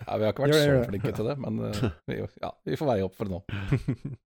Ja, 0.00 0.16
vi 0.16 0.24
har 0.24 0.32
ikke 0.32 0.46
vært 0.46 0.56
så 0.56 0.78
flinke 0.88 1.12
til 1.18 1.26
det, 1.28 1.34
men 1.44 1.58
uh, 1.60 1.90
vi, 2.08 2.22
ja, 2.40 2.50
vi 2.64 2.78
får 2.80 2.88
veie 2.94 3.04
opp 3.04 3.18
for 3.18 3.28
det 3.28 3.36
nå. 3.36 3.42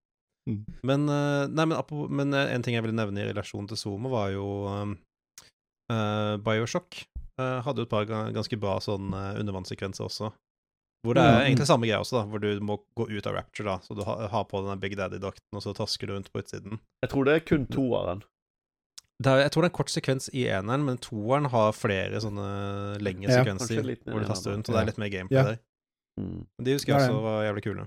Mm. 0.49 0.65
Men, 0.89 1.07
eh, 1.13 1.45
nei, 1.53 1.69
men, 1.69 2.03
men 2.21 2.35
eh, 2.35 2.55
en 2.55 2.65
ting 2.65 2.77
jeg 2.79 2.87
ville 2.87 2.97
nevne 2.97 3.23
i 3.23 3.29
relasjon 3.29 3.69
til 3.69 3.81
Zomo, 3.81 4.11
var 4.13 4.33
jo 4.33 4.49
um, 4.67 4.97
eh, 5.93 6.35
Bioshock. 6.45 7.05
Uh, 7.39 7.61
hadde 7.63 7.85
jo 7.85 7.87
et 7.87 7.93
par 7.93 8.07
ganske 8.09 8.57
bra 8.59 8.81
sånn 8.83 9.13
uh, 9.15 9.37
undervannssekvenser 9.39 10.09
også. 10.09 10.33
Hvor 11.07 11.15
det 11.15 11.23
er 11.23 11.37
mm. 11.37 11.45
egentlig 11.45 11.67
samme 11.69 11.87
greia 11.87 12.01
også, 12.03 12.17
da, 12.17 12.25
hvor 12.27 12.43
du 12.43 12.65
må 12.65 12.81
gå 12.99 13.07
ut 13.13 13.29
av 13.31 13.37
Rapture, 13.37 13.69
da. 13.69 13.77
Så 13.85 13.95
du 13.95 14.03
har, 14.03 14.25
har 14.33 14.49
på 14.51 14.65
den 14.65 14.81
Big 14.83 14.97
Daddy-drakten, 14.99 15.55
og 15.55 15.63
så 15.63 15.75
tasker 15.77 16.11
du 16.11 16.17
rundt 16.17 16.33
på 16.33 16.43
utsiden. 16.43 16.81
Jeg 17.05 17.13
tror 17.13 17.29
det 17.29 17.37
er 17.37 17.45
kun 17.47 17.69
toeren. 17.71 18.25
det 19.23 19.31
er, 19.31 19.45
Jeg 19.45 19.53
tror 19.55 19.63
det 19.63 19.69
er 19.69 19.73
en 19.73 19.79
kort 19.79 19.95
sekvens 19.95 20.27
i 20.35 20.49
eneren, 20.51 20.89
men 20.89 20.99
toeren 21.05 21.47
har 21.53 21.77
flere 21.77 22.19
sånne 22.25 22.49
lengre 23.05 23.31
Ja, 23.31 23.45
sekvenser 23.45 23.85
hvor 23.87 24.19
du 24.19 24.27
taster 24.27 24.57
rundt, 24.57 24.67
og 24.67 24.75
det 24.75 24.83
er 24.83 24.91
litt 24.91 24.99
mer 25.05 25.15
gameplay 25.15 25.39
Ja. 25.39 25.47
der. 25.53 25.63
Mm. 26.19 26.43
Men 26.59 26.67
de 26.67 26.75
husker 26.75 26.97
jeg 26.97 27.07
også 27.07 27.23
var 27.23 27.45
jævlig 27.47 27.65
kule. 27.69 27.87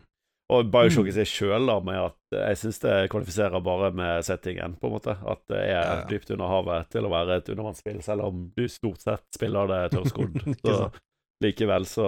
Og 0.52 0.68
Bioshock 0.72 1.06
Mm. 1.08 1.10
i 1.10 1.16
seg 1.16 1.28
sjøl, 1.32 1.66
da, 1.70 1.78
med 1.80 1.96
at 1.96 2.18
jeg 2.36 2.58
syns 2.60 2.80
det 2.84 2.96
kvalifiserer 3.14 3.62
bare 3.64 3.92
med 3.96 4.26
settingen, 4.28 4.74
på 4.82 4.90
en 4.90 4.94
måte. 4.98 5.14
At 5.24 5.40
det 5.48 5.60
er 5.62 5.70
Ja, 5.72 5.84
ja. 6.02 6.08
dypt 6.10 6.32
under 6.36 6.48
havet 6.52 6.90
til 6.92 7.08
å 7.08 7.12
være 7.14 7.38
et 7.40 7.48
undervannsspill, 7.54 8.02
selv 8.04 8.26
om 8.28 8.52
du 8.58 8.66
stort 8.68 9.00
sett 9.00 9.24
spiller 9.34 9.68
det 9.72 9.80
tørrskodd. 9.96 10.36
Likevel 11.44 11.86
så 11.90 12.06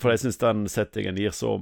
For 0.00 0.10
jeg 0.10 0.18
syns 0.24 0.38
den 0.40 0.66
settingen 0.68 1.16
gir 1.16 1.30
så 1.36 1.54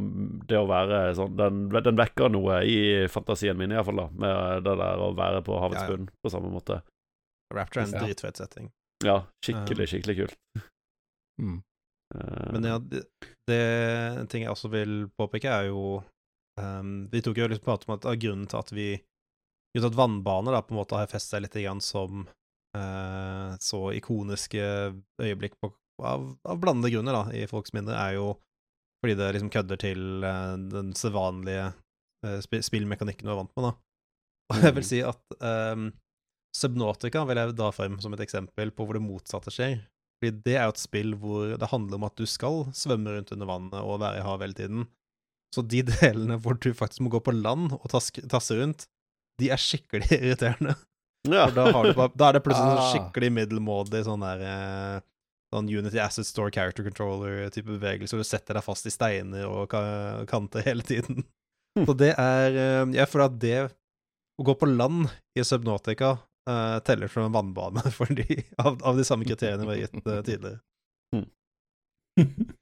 Det 0.48 0.56
å 0.58 0.66
være 0.66 1.12
sånn 1.18 1.36
Den, 1.36 1.68
den 1.68 1.96
vekker 1.98 2.30
noe 2.30 2.60
i 2.64 3.06
fantasien 3.10 3.56
min, 3.58 3.70
iallfall, 3.74 3.96
da. 3.96 4.08
Med 4.16 4.64
det 4.64 4.76
der 4.80 5.02
å 5.02 5.12
være 5.18 5.42
på 5.46 5.60
havets 5.60 5.82
Ja, 5.84 5.88
bunn 5.92 6.08
på 6.24 6.30
samme 6.32 6.50
måte. 6.50 6.80
Rapture 7.54 7.82
er 7.84 7.92
en 7.92 8.06
dritfett 8.06 8.36
setting. 8.40 8.70
Ja, 9.04 9.20
skikkelig, 9.44 9.86
skikkelig 9.92 10.16
kult. 10.22 10.36
Mm. 11.42 11.60
Eh, 12.14 12.52
Men 12.52 12.64
ja, 12.64 12.78
det, 12.78 13.04
det 13.48 13.62
en 14.20 14.30
ting 14.30 14.44
jeg 14.44 14.52
også 14.52 14.70
vil 14.72 15.06
påpeke, 15.18 15.50
er 15.50 15.70
jo 15.70 16.00
um, 16.60 17.06
Vi 17.12 17.22
tok 17.24 17.40
jo 17.40 17.48
litt 17.50 17.64
prat 17.64 17.86
om 17.86 17.96
at 17.96 18.06
av 18.08 18.18
grunnen 18.20 18.46
til 18.50 18.60
at 18.60 18.72
vi 18.74 18.88
Grunnen 18.96 19.88
til 19.88 19.92
at 19.92 19.98
vannbaner 19.98 20.56
da 20.56 20.62
på 20.64 20.74
en 20.74 20.80
måte 20.80 20.98
har 20.98 21.10
festet 21.10 21.36
seg 21.36 21.44
litt 21.44 21.58
grann 21.58 21.82
som 21.84 22.24
uh, 22.24 23.50
så 23.60 23.80
ikoniske 23.96 24.62
øyeblikk 25.20 25.58
på, 25.60 25.72
av, 26.00 26.30
av 26.48 26.62
blandede 26.62 26.94
grunner 26.94 27.16
da, 27.16 27.24
i 27.36 27.44
folks 27.50 27.74
minner, 27.76 27.96
er 27.98 28.16
jo 28.16 28.30
fordi 29.04 29.18
det 29.18 29.26
liksom 29.36 29.50
kødder 29.52 29.82
til 29.82 30.24
uh, 30.24 30.54
den 30.72 30.94
sedvanlige 30.96 31.66
uh, 32.24 32.38
spillmekanikken 32.40 33.28
du 33.28 33.34
er 33.34 33.40
vant 33.42 33.52
med, 33.58 33.68
da. 33.68 33.74
Og 34.54 34.64
jeg 34.64 34.76
vil 34.78 34.86
si 34.88 35.02
at 35.04 35.36
um, 35.74 35.90
Subnautica 36.56 37.26
vil 37.28 37.42
jeg 37.42 37.56
dra 37.58 37.68
frem 37.74 37.98
som 38.00 38.14
et 38.16 38.22
eksempel 38.24 38.72
på 38.72 38.86
hvor 38.86 38.96
det 38.96 39.04
motsatte 39.04 39.52
skjer. 39.52 39.82
Fordi 40.16 40.32
det 40.46 40.54
er 40.56 40.64
jo 40.68 40.74
et 40.74 40.80
spill 40.80 41.14
hvor 41.20 41.56
det 41.60 41.68
handler 41.70 41.98
om 41.98 42.06
at 42.08 42.16
du 42.16 42.24
skal 42.30 42.62
svømme 42.76 43.12
rundt 43.18 43.32
under 43.36 43.48
vannet 43.50 43.80
og 43.82 43.98
være 44.00 44.22
i 44.22 44.24
havet 44.24 44.46
hele 44.46 44.58
tiden. 44.60 44.86
Så 45.54 45.62
de 45.68 45.82
delene 45.92 46.38
hvor 46.42 46.56
du 46.60 46.70
faktisk 46.76 47.04
må 47.04 47.12
gå 47.12 47.20
på 47.24 47.34
land 47.36 47.74
og 47.76 47.84
taske, 47.92 48.24
tasse 48.32 48.56
rundt, 48.58 48.86
de 49.40 49.50
er 49.52 49.60
skikkelig 49.60 50.08
irriterende. 50.22 50.76
ja. 51.28 51.44
Da, 51.52 51.68
har 51.74 51.84
du 51.84 51.92
bare, 51.98 52.12
da 52.16 52.30
er 52.30 52.38
det 52.38 52.44
plutselig 52.46 52.72
Ah. 52.72 52.80
sånn 52.80 52.94
skikkelig 52.94 53.32
middelmådig 53.42 54.04
sånn 54.08 54.24
der 54.24 54.46
eh, 54.46 55.04
Sånn 55.54 55.68
Unity 55.70 56.00
Asset 56.02 56.26
Store 56.26 56.50
Character 56.50 56.82
Controller-type 56.82 57.68
bevegelse, 57.70 58.16
hvor 58.16 58.24
du 58.24 58.26
setter 58.26 58.56
deg 58.58 58.64
fast 58.66 58.88
i 58.88 58.90
steiner 58.90 59.44
og 59.46 59.70
kanter 60.26 60.64
hele 60.66 60.82
tiden. 60.82 61.20
Så 61.86 61.94
det 61.94 62.08
er 62.18 62.56
eh, 62.56 62.94
Jeg 62.96 63.06
føler 63.12 63.28
at 63.30 63.36
det 63.44 63.58
å 64.40 64.44
gå 64.48 64.56
på 64.58 64.66
land 64.68 65.06
i 65.38 65.44
Subnautica 65.46 66.16
eh, 66.48 66.78
teller 66.86 67.10
som 67.12 67.26
en 67.26 67.34
vannbane 67.34 67.82
fordi, 67.98 68.42
av, 68.62 68.78
av 68.82 68.98
de 68.98 69.04
samme 69.06 69.26
kriteriene 69.28 69.66
vi 69.66 69.74
har 69.74 69.82
gitt 69.84 70.06
uh, 70.06 70.20
tidligere. 70.22 70.60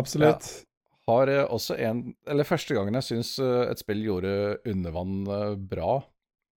Absolutt. 0.00 0.50
Har 1.06 1.30
eh, 1.32 1.44
også 1.44 1.78
en 1.80 2.02
Eller 2.28 2.46
første 2.46 2.74
gangen 2.76 2.98
jeg 2.98 3.06
syns 3.06 3.36
et 3.40 3.80
spill 3.80 4.02
gjorde 4.04 4.58
undervann 4.68 5.24
bra, 5.70 6.00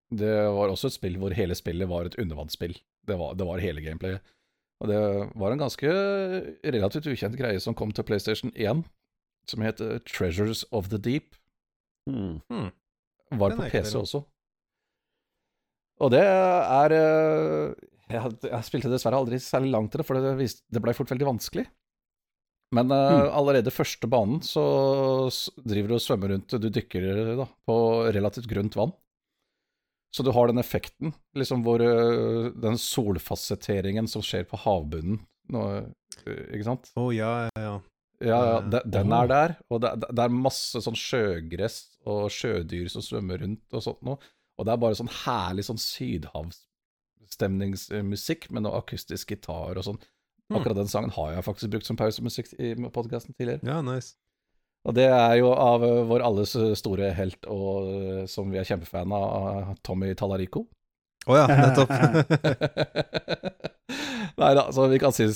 det 0.10 0.34
var 0.56 0.72
også 0.72 0.90
et 0.90 0.98
spill 0.98 1.18
hvor 1.22 1.36
hele 1.38 1.56
spillet 1.58 1.90
var 1.90 2.10
et 2.10 2.18
undervannsspill. 2.22 2.74
Det 3.08 3.18
var, 3.18 3.36
det 3.38 3.46
var 3.46 3.62
hele 3.62 3.84
gameplayet. 3.86 4.26
Og 4.80 4.88
det 4.88 5.00
var 5.36 5.52
en 5.52 5.62
ganske 5.62 5.92
relativt 6.64 7.10
ukjent 7.12 7.38
greie 7.38 7.60
som 7.60 7.76
kom 7.76 7.92
til 7.92 8.06
PlayStation 8.08 8.54
1, 8.56 8.86
som 9.50 9.64
heter 9.66 10.00
Treasures 10.08 10.64
of 10.72 10.90
the 10.90 10.98
Deep. 10.98 11.36
Mm. 12.10 12.40
Hmm. 12.50 12.70
Var 13.40 13.58
på 13.58 13.68
PC 13.70 13.96
også. 14.00 14.24
Og 16.00 16.12
det 16.14 16.22
er 16.24 16.96
eh, 16.96 17.74
jeg, 18.10 18.38
jeg 18.48 18.66
spilte 18.66 18.92
dessverre 18.92 19.20
aldri 19.20 19.38
særlig 19.44 19.74
langt 19.74 19.92
til 19.94 20.02
det, 20.02 20.08
for 20.08 20.18
det, 20.20 20.32
viste, 20.40 20.64
det 20.74 20.82
ble 20.84 20.94
fort 20.98 21.12
veldig 21.12 21.28
vanskelig. 21.34 21.66
Men 22.76 22.92
Hmm. 22.94 23.32
allerede 23.34 23.72
første 23.74 24.06
banen 24.06 24.44
så 24.46 24.62
driver 25.66 25.90
du 25.90 25.96
og 25.98 26.04
svømmer 26.04 26.30
rundt, 26.36 26.54
du 26.62 26.68
dykker 26.70 27.08
da, 27.40 27.48
på 27.66 27.78
relativt 28.14 28.46
grunt 28.52 28.78
vann. 28.78 28.94
Så 30.14 30.22
du 30.26 30.30
har 30.34 30.50
den 30.50 30.62
effekten, 30.62 31.12
liksom 31.38 31.64
hvor 31.66 31.82
eh, 31.82 32.50
den 32.58 32.78
solfasetteringen 32.82 34.08
som 34.10 34.22
skjer 34.26 34.46
på 34.50 34.58
havbunnen, 34.62 35.20
nå, 35.54 35.64
ikke 36.26 36.66
sant? 36.66 36.90
Å 36.98 37.10
ja, 37.14 37.32
ja, 37.50 37.64
ja. 37.66 37.76
Ja, 38.20 38.38
ja, 38.44 38.56
de, 38.68 38.82
den 38.92 39.14
er 39.16 39.30
der, 39.32 39.54
og 39.72 39.80
det, 39.80 39.94
det 40.12 40.24
er 40.26 40.34
masse 40.34 40.82
sånn 40.84 40.98
sjøgress 41.00 41.78
og 42.10 42.26
sjødyr 42.36 42.90
som 42.92 43.06
svømmer 43.06 43.40
rundt 43.46 43.78
og 43.78 43.86
sånt 43.86 44.02
noe. 44.04 44.18
Og 44.60 44.68
det 44.68 44.74
er 44.74 44.84
bare 44.84 45.00
sånn 45.00 45.16
herlig 45.24 45.64
sånn 45.70 45.80
sydhavsstemningsmusikk 45.80 48.42
med 48.52 48.62
noe 48.66 48.76
akustisk 48.82 49.26
gitar 49.32 49.74
og 49.80 49.84
sånn. 49.88 50.02
Hmm. 50.50 50.58
Akkurat 50.60 50.80
den 50.82 50.92
sangen 50.92 51.16
har 51.16 51.30
jeg 51.36 51.48
faktisk 51.48 51.70
brukt 51.72 51.88
som 51.88 52.00
pausemusikk 52.00 52.48
i 52.60 52.62
podkasten 52.92 53.34
tidligere. 53.38 53.64
ja 53.64 53.80
nice. 53.86 54.10
Og 54.88 54.96
det 54.96 55.10
er 55.12 55.34
jo 55.42 55.52
av 55.54 55.84
eh, 55.84 56.04
vår 56.08 56.24
alles 56.24 56.56
store 56.80 57.12
helt, 57.18 57.48
og 57.52 57.90
eh, 57.92 58.22
som 58.32 58.52
vi 58.52 58.62
er 58.62 58.68
kjempefan 58.68 59.12
av, 59.16 59.74
Tommy 59.84 60.14
Talarico. 60.18 60.66
Å 61.28 61.36
ja, 61.36 61.48
nettopp. 61.52 61.92
Nei 64.40 64.54
da, 64.56 64.70
så 64.72 64.88
vi 64.88 65.00
kan 65.02 65.12
si, 65.14 65.28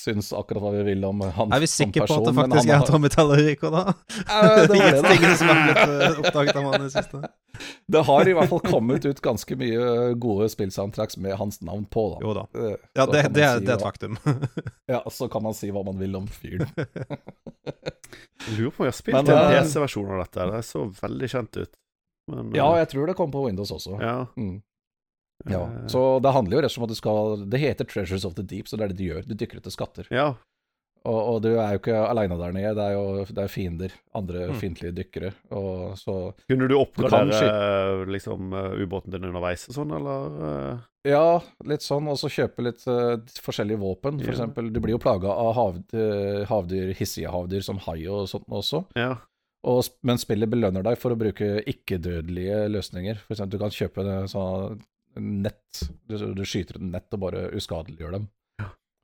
synes 0.00 0.30
akkurat 0.36 0.62
hva 0.64 0.70
vi 0.74 0.82
vil 0.88 1.04
om 1.04 1.20
han 1.20 1.30
som 1.34 1.50
person. 1.50 1.54
er 1.56 1.60
vi 1.64 1.68
sikre 1.70 2.06
på 2.08 2.16
at 2.16 2.26
det 2.28 2.34
faktisk 2.38 2.72
er 2.74 2.86
Tommy 2.88 3.10
Tallarico, 3.12 3.70
da? 3.74 3.82
Eh, 3.90 4.62
det 4.64 4.78
var 4.80 4.96
det, 4.96 5.02
da. 5.04 5.34
som 5.36 5.52
har 5.52 5.60
blitt 5.66 5.82
eh, 5.84 6.18
oppdaget 6.24 6.58
av 6.60 6.68
han 6.72 6.86
i 6.86 6.90
siste. 6.96 7.22
Det 7.92 8.00
har 8.08 8.28
i 8.30 8.32
hvert 8.32 8.48
fall 8.48 8.62
kommet 8.64 9.04
ut 9.04 9.18
ganske 9.20 9.56
mye 9.60 10.14
gode 10.22 10.46
spillsoundtracks 10.48 11.18
med 11.20 11.34
hans 11.36 11.58
navn 11.66 11.82
på, 11.92 12.06
da. 12.14 12.20
Jo 12.24 12.32
da. 12.38 12.44
Eh, 12.56 12.76
Ja, 12.96 13.04
det, 13.10 13.26
det, 13.36 13.42
er, 13.44 13.58
si 13.58 13.66
det 13.66 13.74
er 13.74 13.76
et 13.76 13.84
faktum. 13.84 14.16
Ja, 14.88 15.02
så 15.12 15.28
kan 15.28 15.44
man 15.44 15.52
si 15.58 15.68
hva 15.74 15.82
man 15.84 15.98
vil 16.00 16.16
om 16.16 16.28
fyren. 16.32 16.70
Lurer 18.56 18.70
på 18.72 18.82
om 18.82 18.88
jeg 18.88 18.94
har 18.94 18.96
spilt 18.96 19.18
Men, 19.18 19.28
en 19.34 19.52
eh, 19.52 19.60
PC-versjon 19.60 20.08
av 20.14 20.22
dette. 20.24 20.46
Det 20.54 20.62
så 20.66 20.86
veldig 21.02 21.28
kjent 21.34 21.60
ut. 21.60 21.72
Men, 22.32 22.50
Ja, 22.56 22.70
jeg 22.80 22.88
tror 22.94 23.10
det 23.10 23.16
kom 23.18 23.30
på 23.34 23.44
Windows 23.46 23.72
også. 23.76 23.98
ja. 24.00 24.16
Mm. 24.40 24.60
Ja. 25.48 25.62
Eh, 25.64 25.86
Så 25.88 26.20
det 26.22 26.32
handler 26.34 26.56
jo 26.56 26.60
rett 26.62 26.70
og 26.70 26.74
slett 26.76 26.82
om 26.82 26.88
at 26.90 26.94
du 26.94 27.00
skal 27.00 27.44
Det 27.48 27.60
heter 27.60 27.84
Treasures 27.88 28.24
of 28.26 28.34
the 28.34 28.42
Deep, 28.42 28.66
så 28.68 28.76
det 28.76 28.84
er 28.84 28.88
det 28.88 28.98
du 28.98 29.04
gjør. 29.08 29.26
Du 29.26 29.34
dykker 29.34 29.56
etter 29.62 29.70
skatter. 29.70 30.06
ja. 30.10 30.34
Og, 31.02 31.16
og 31.16 31.36
du 31.40 31.54
er 31.56 31.70
jo 31.72 31.78
ikke 31.80 31.96
aleine 31.96 32.36
der 32.36 32.52
nede, 32.52 32.74
det 32.76 32.84
er 32.84 32.92
jo 32.92 33.24
det 33.24 33.38
er 33.40 33.48
fiender. 33.48 33.90
Andre 34.14 34.50
Mm. 34.50 34.56
fiendtlige 34.60 34.92
dykkere. 34.98 35.30
Og 35.56 35.96
så 35.96 36.34
Kunne 36.46 36.68
du 36.68 36.74
oppgradere 36.76 38.04
liksom 38.06 38.52
eh, 38.52 38.84
ubåten 38.84 39.10
din 39.10 39.24
underveis 39.24 39.64
og 39.70 39.74
sånn, 39.78 39.94
eller? 39.96 40.36
eh? 40.74 40.78
Ja, 41.08 41.40
litt 41.64 41.80
sånn. 41.80 42.04
Og 42.06 42.18
så 42.20 42.28
kjøpe 42.28 42.60
litt 42.66 42.84
uh, 42.86 43.16
forskjellige 43.40 43.80
våpen. 43.80 44.20
For 44.20 44.28
Ja. 44.28 44.36
eksempel, 44.36 44.68
du 44.70 44.78
blir 44.78 44.92
jo 44.92 44.98
plaga 45.00 45.32
av 45.32 45.54
hav, 45.56 45.78
uh, 45.94 46.44
havdyr, 46.44 46.92
hissige 46.94 47.32
havdyr 47.32 47.62
som 47.64 47.78
hai 47.78 48.04
og 48.06 48.28
sånt 48.28 48.44
også. 48.52 48.84
Ja. 48.94 49.16
Og, 49.64 49.88
men 50.02 50.18
spillet 50.20 50.50
belønner 50.52 50.82
deg 50.84 50.98
for 50.98 51.12
å 51.12 51.16
bruke 51.16 51.64
ikke-dødelige 51.64 52.68
løsninger. 52.76 53.16
For 53.24 53.32
eksempel, 53.34 53.56
du 53.56 53.58
kan 53.64 53.70
kjøpe 53.72 54.04
sånn 54.28 54.80
nett. 55.16 55.88
Du, 56.08 56.16
du 56.34 56.42
skyter 56.44 56.76
et 56.76 56.82
nett 56.82 57.12
og 57.16 57.20
bare 57.20 57.48
uskadeliggjør 57.56 58.12
dem, 58.18 58.28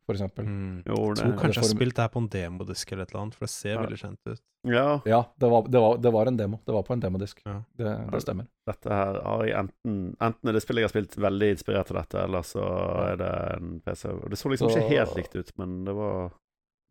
for 0.07 0.15
eksempel. 0.15 0.45
Mm. 0.47 0.83
Jo, 0.87 0.95
Jeg 1.11 1.16
tror 1.19 1.33
kanskje 1.41 1.61
jeg 1.61 1.65
har 1.66 1.73
spilt 1.74 1.97
det 1.97 2.05
her 2.05 2.12
på 2.15 2.20
en 2.23 2.28
demodisk 2.31 2.93
eller 2.93 3.03
et 3.03 3.11
eller 3.15 3.23
annet, 3.24 3.35
for 3.35 3.47
det 3.47 3.51
ser 3.51 3.74
Ja. 3.74 3.81
veldig 3.83 3.99
kjent 3.99 4.20
ut. 4.31 4.41
ja. 4.66 4.87
Ja, 5.07 5.20
det 5.39 5.51
var, 5.51 5.62
det, 5.69 5.81
var, 5.83 5.99
det 5.99 6.12
var 6.12 6.27
en 6.31 6.37
demo. 6.37 6.61
Det 6.66 6.73
var 6.74 6.83
på 6.87 6.93
en 6.95 7.01
demodisk. 7.01 7.43
Ja. 7.45 7.57
Det, 7.77 7.97
det 8.12 8.23
stemmer. 8.23 8.47
Dette 8.66 8.89
her 8.91 9.20
har 9.23 9.45
jeg 9.47 9.57
enten 9.65 10.16
Enten 10.20 10.49
er 10.49 10.53
det 10.53 10.62
spillet 10.62 10.83
jeg 10.85 10.89
har 10.91 10.95
spilt 10.95 11.16
veldig 11.27 11.51
inspirert 11.57 11.91
av 11.91 12.01
dette, 12.03 12.23
eller 12.23 12.43
så 12.47 12.65
er 13.11 13.16
det 13.23 13.33
en 13.59 13.81
PC. 13.81 14.09
Det 14.31 14.39
så 14.39 14.49
liksom 14.55 14.70
Så- 14.70 14.78
ikke 14.78 14.95
helt 14.99 15.16
likt 15.16 15.35
ut, 15.37 15.53
men 15.59 15.85
det 15.85 15.95
var 15.95 16.31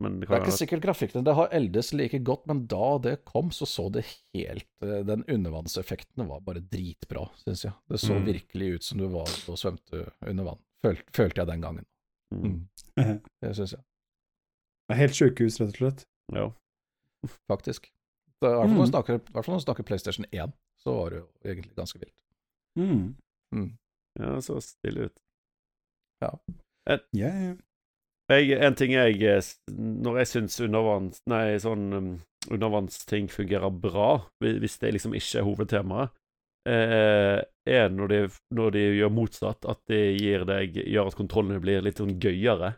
det 0.03 0.09
Det 0.19 0.27
er 0.29 0.35
ikke 0.41 0.47
ikke 0.49 0.57
sikkert 0.57 0.81
grafikkene 0.83 1.23
det 1.23 1.33
har 1.37 1.47
eldes 1.55 1.93
like 1.95 2.19
godt, 2.27 2.45
men 2.51 2.65
da 2.67 2.97
det 2.99 3.13
kom, 3.25 3.49
så 3.55 3.65
så 3.65 3.85
det 3.95 4.03
helt 4.35 4.67
eh, 4.83 5.03
Den 5.07 5.23
undervannseffekten 5.31 6.27
var 6.27 6.41
bare 6.43 6.59
dritbra, 6.59 7.29
syns 7.39 7.63
jeg. 7.63 7.73
Det 7.87 7.99
så 8.03 8.13
Mm. 8.19 8.25
virkelig 8.25 8.69
ut 8.75 8.83
som 8.83 8.97
du 8.99 9.07
var 9.07 9.23
og 9.47 9.57
svømte 9.57 10.11
under 10.27 10.43
vann. 10.43 10.59
Føl, 10.83 10.99
følte 11.15 11.41
jeg 11.41 11.47
den 11.47 11.61
gangen. 11.61 11.85
mm. 12.31 12.67
Mm. 12.97 13.21
Det 13.41 13.55
syns 13.55 13.71
jeg, 13.77 13.83
Det 14.89 14.95
er 14.95 14.99
helt 14.99 15.15
sjukehus, 15.15 15.59
rett 15.61 15.69
og 15.69 15.75
slett. 15.79 16.05
Ja. 16.33 16.49
faktisk. 17.51 17.87
I 17.87 18.45
hvert 18.45 18.67
fall 18.67 18.75
når 18.75 18.85
du 18.85 18.91
snakker, 18.91 19.21
vi 19.33 19.63
snakker 19.63 19.83
PlayStation 19.87 20.25
1, 20.31 20.51
så 20.77 20.93
var 20.93 21.09
det 21.09 21.17
jo 21.23 21.27
egentlig 21.45 21.75
ganske 21.75 21.99
vilt. 21.99 22.19
Mm. 22.77 23.15
Mm. 23.55 23.77
ja, 24.19 24.35
det 24.35 24.43
så 24.43 24.59
stille 24.61 25.07
ut. 25.07 25.17
Ja, 26.21 26.33
ja. 27.15 27.55
Jeg, 28.31 28.55
en 28.57 28.73
ting 28.77 28.93
jeg 28.95 29.19
eh, 29.29 29.49
Når 29.75 30.21
jeg 30.23 30.29
syns 30.31 30.59
undervanns... 30.65 31.19
Nei, 31.29 31.57
sånn 31.61 31.85
um, 31.93 32.07
undervannsting 32.53 33.27
fungerer 33.33 33.73
bra, 33.81 34.07
hvis 34.41 34.75
det 34.81 34.91
liksom 34.95 35.15
ikke 35.17 35.39
er 35.41 35.45
hovedtemaet, 35.47 36.11
eh, 36.69 37.39
er 37.65 37.87
når 37.93 38.11
de, 38.11 38.19
når 38.57 38.75
de 38.75 38.83
gjør 38.99 39.13
motsatt. 39.13 39.65
At 39.69 39.81
de 39.89 40.01
deg 40.45 40.77
Gjør 40.85 41.09
at 41.11 41.17
kontrollene 41.17 41.61
blir 41.63 41.81
litt 41.85 42.01
sånn 42.01 42.15
gøyere 42.21 42.75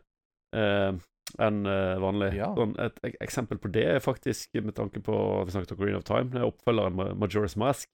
eh, 0.55 0.95
enn 1.43 1.59
eh, 1.67 1.95
vanlig. 2.03 2.31
Ja. 2.39 2.53
Sånn, 2.55 2.75
et, 2.83 2.99
ek- 3.07 3.19
eksempel 3.27 3.59
på 3.59 3.71
det 3.75 3.85
er 3.97 4.03
faktisk, 4.03 4.55
med 4.63 4.75
tanke 4.79 5.03
på 5.03 5.15
Vi 5.47 5.55
snakket 5.55 5.75
om 5.75 5.81
Green 5.83 5.99
of 5.99 6.07
Time, 6.07 6.31
det 6.31 6.43
er 6.43 6.47
oppfølgeren 6.51 6.95
Ma- 6.99 7.13
Majora's 7.25 7.57
Mask. 7.59 7.91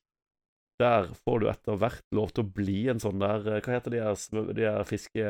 Der 0.81 1.07
får 1.23 1.39
du 1.39 1.47
etter 1.51 1.77
hvert 1.79 2.03
lov 2.17 2.31
til 2.33 2.43
å 2.43 2.51
bli 2.57 2.77
en 2.91 2.99
sånn 3.03 3.19
der 3.21 3.45
eh, 3.47 3.61
Hva 3.63 3.75
heter 3.77 3.93
de 3.93 3.99
her, 4.01 4.53
de 4.57 4.65
her 4.65 4.83
fiske... 4.89 5.27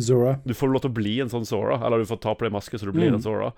Zora. 0.00 0.36
Du 0.48 0.54
får 0.56 0.72
lov 0.72 0.84
til 0.84 0.90
å 0.92 0.96
bli 0.98 1.16
en 1.24 1.32
sånn 1.32 1.46
Zora, 1.48 1.76
eller 1.86 2.02
du 2.02 2.08
får 2.08 2.20
ta 2.24 2.34
på 2.34 2.46
deg 2.48 2.54
maske 2.56 2.78
så 2.80 2.88
du 2.88 2.94
blir 2.96 3.10
Mm. 3.12 3.18
en 3.20 3.24
Zora. 3.26 3.50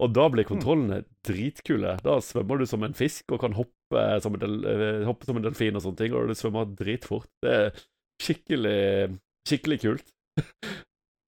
Og 0.00 0.12
da 0.16 0.28
blir 0.32 0.46
kontrollene 0.48 1.02
dritkule. 1.26 1.96
Da 2.02 2.16
svømmer 2.24 2.58
du 2.58 2.66
som 2.66 2.82
en 2.86 2.94
fisk 2.96 3.32
og 3.36 3.40
kan 3.42 3.52
hoppe 3.56 4.04
som 4.24 4.34
en, 4.36 4.40
del, 4.40 4.54
eh, 4.70 5.04
hoppe 5.08 5.26
som 5.28 5.36
en 5.36 5.44
delfin 5.44 5.76
og 5.76 5.84
sånne 5.84 6.00
ting, 6.00 6.14
og 6.16 6.28
du 6.28 6.34
svømmer 6.38 6.70
dritfort. 6.76 7.28
Det 7.44 7.52
er 7.52 7.82
skikkelig, 8.22 9.18
skikkelig 9.48 9.80
kult. 9.84 10.10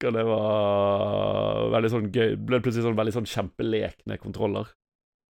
Og 0.05 0.13
det 0.13 0.23
var 0.29 1.71
veldig 1.73 1.89
sånn 1.89 2.09
gøy. 2.13 2.35
Ble 2.37 2.59
plutselig 2.61 2.85
sånn 2.85 2.99
veldig 2.99 3.15
sånn 3.15 3.29
kjempelekne 3.31 4.19
kontroller. 4.21 4.69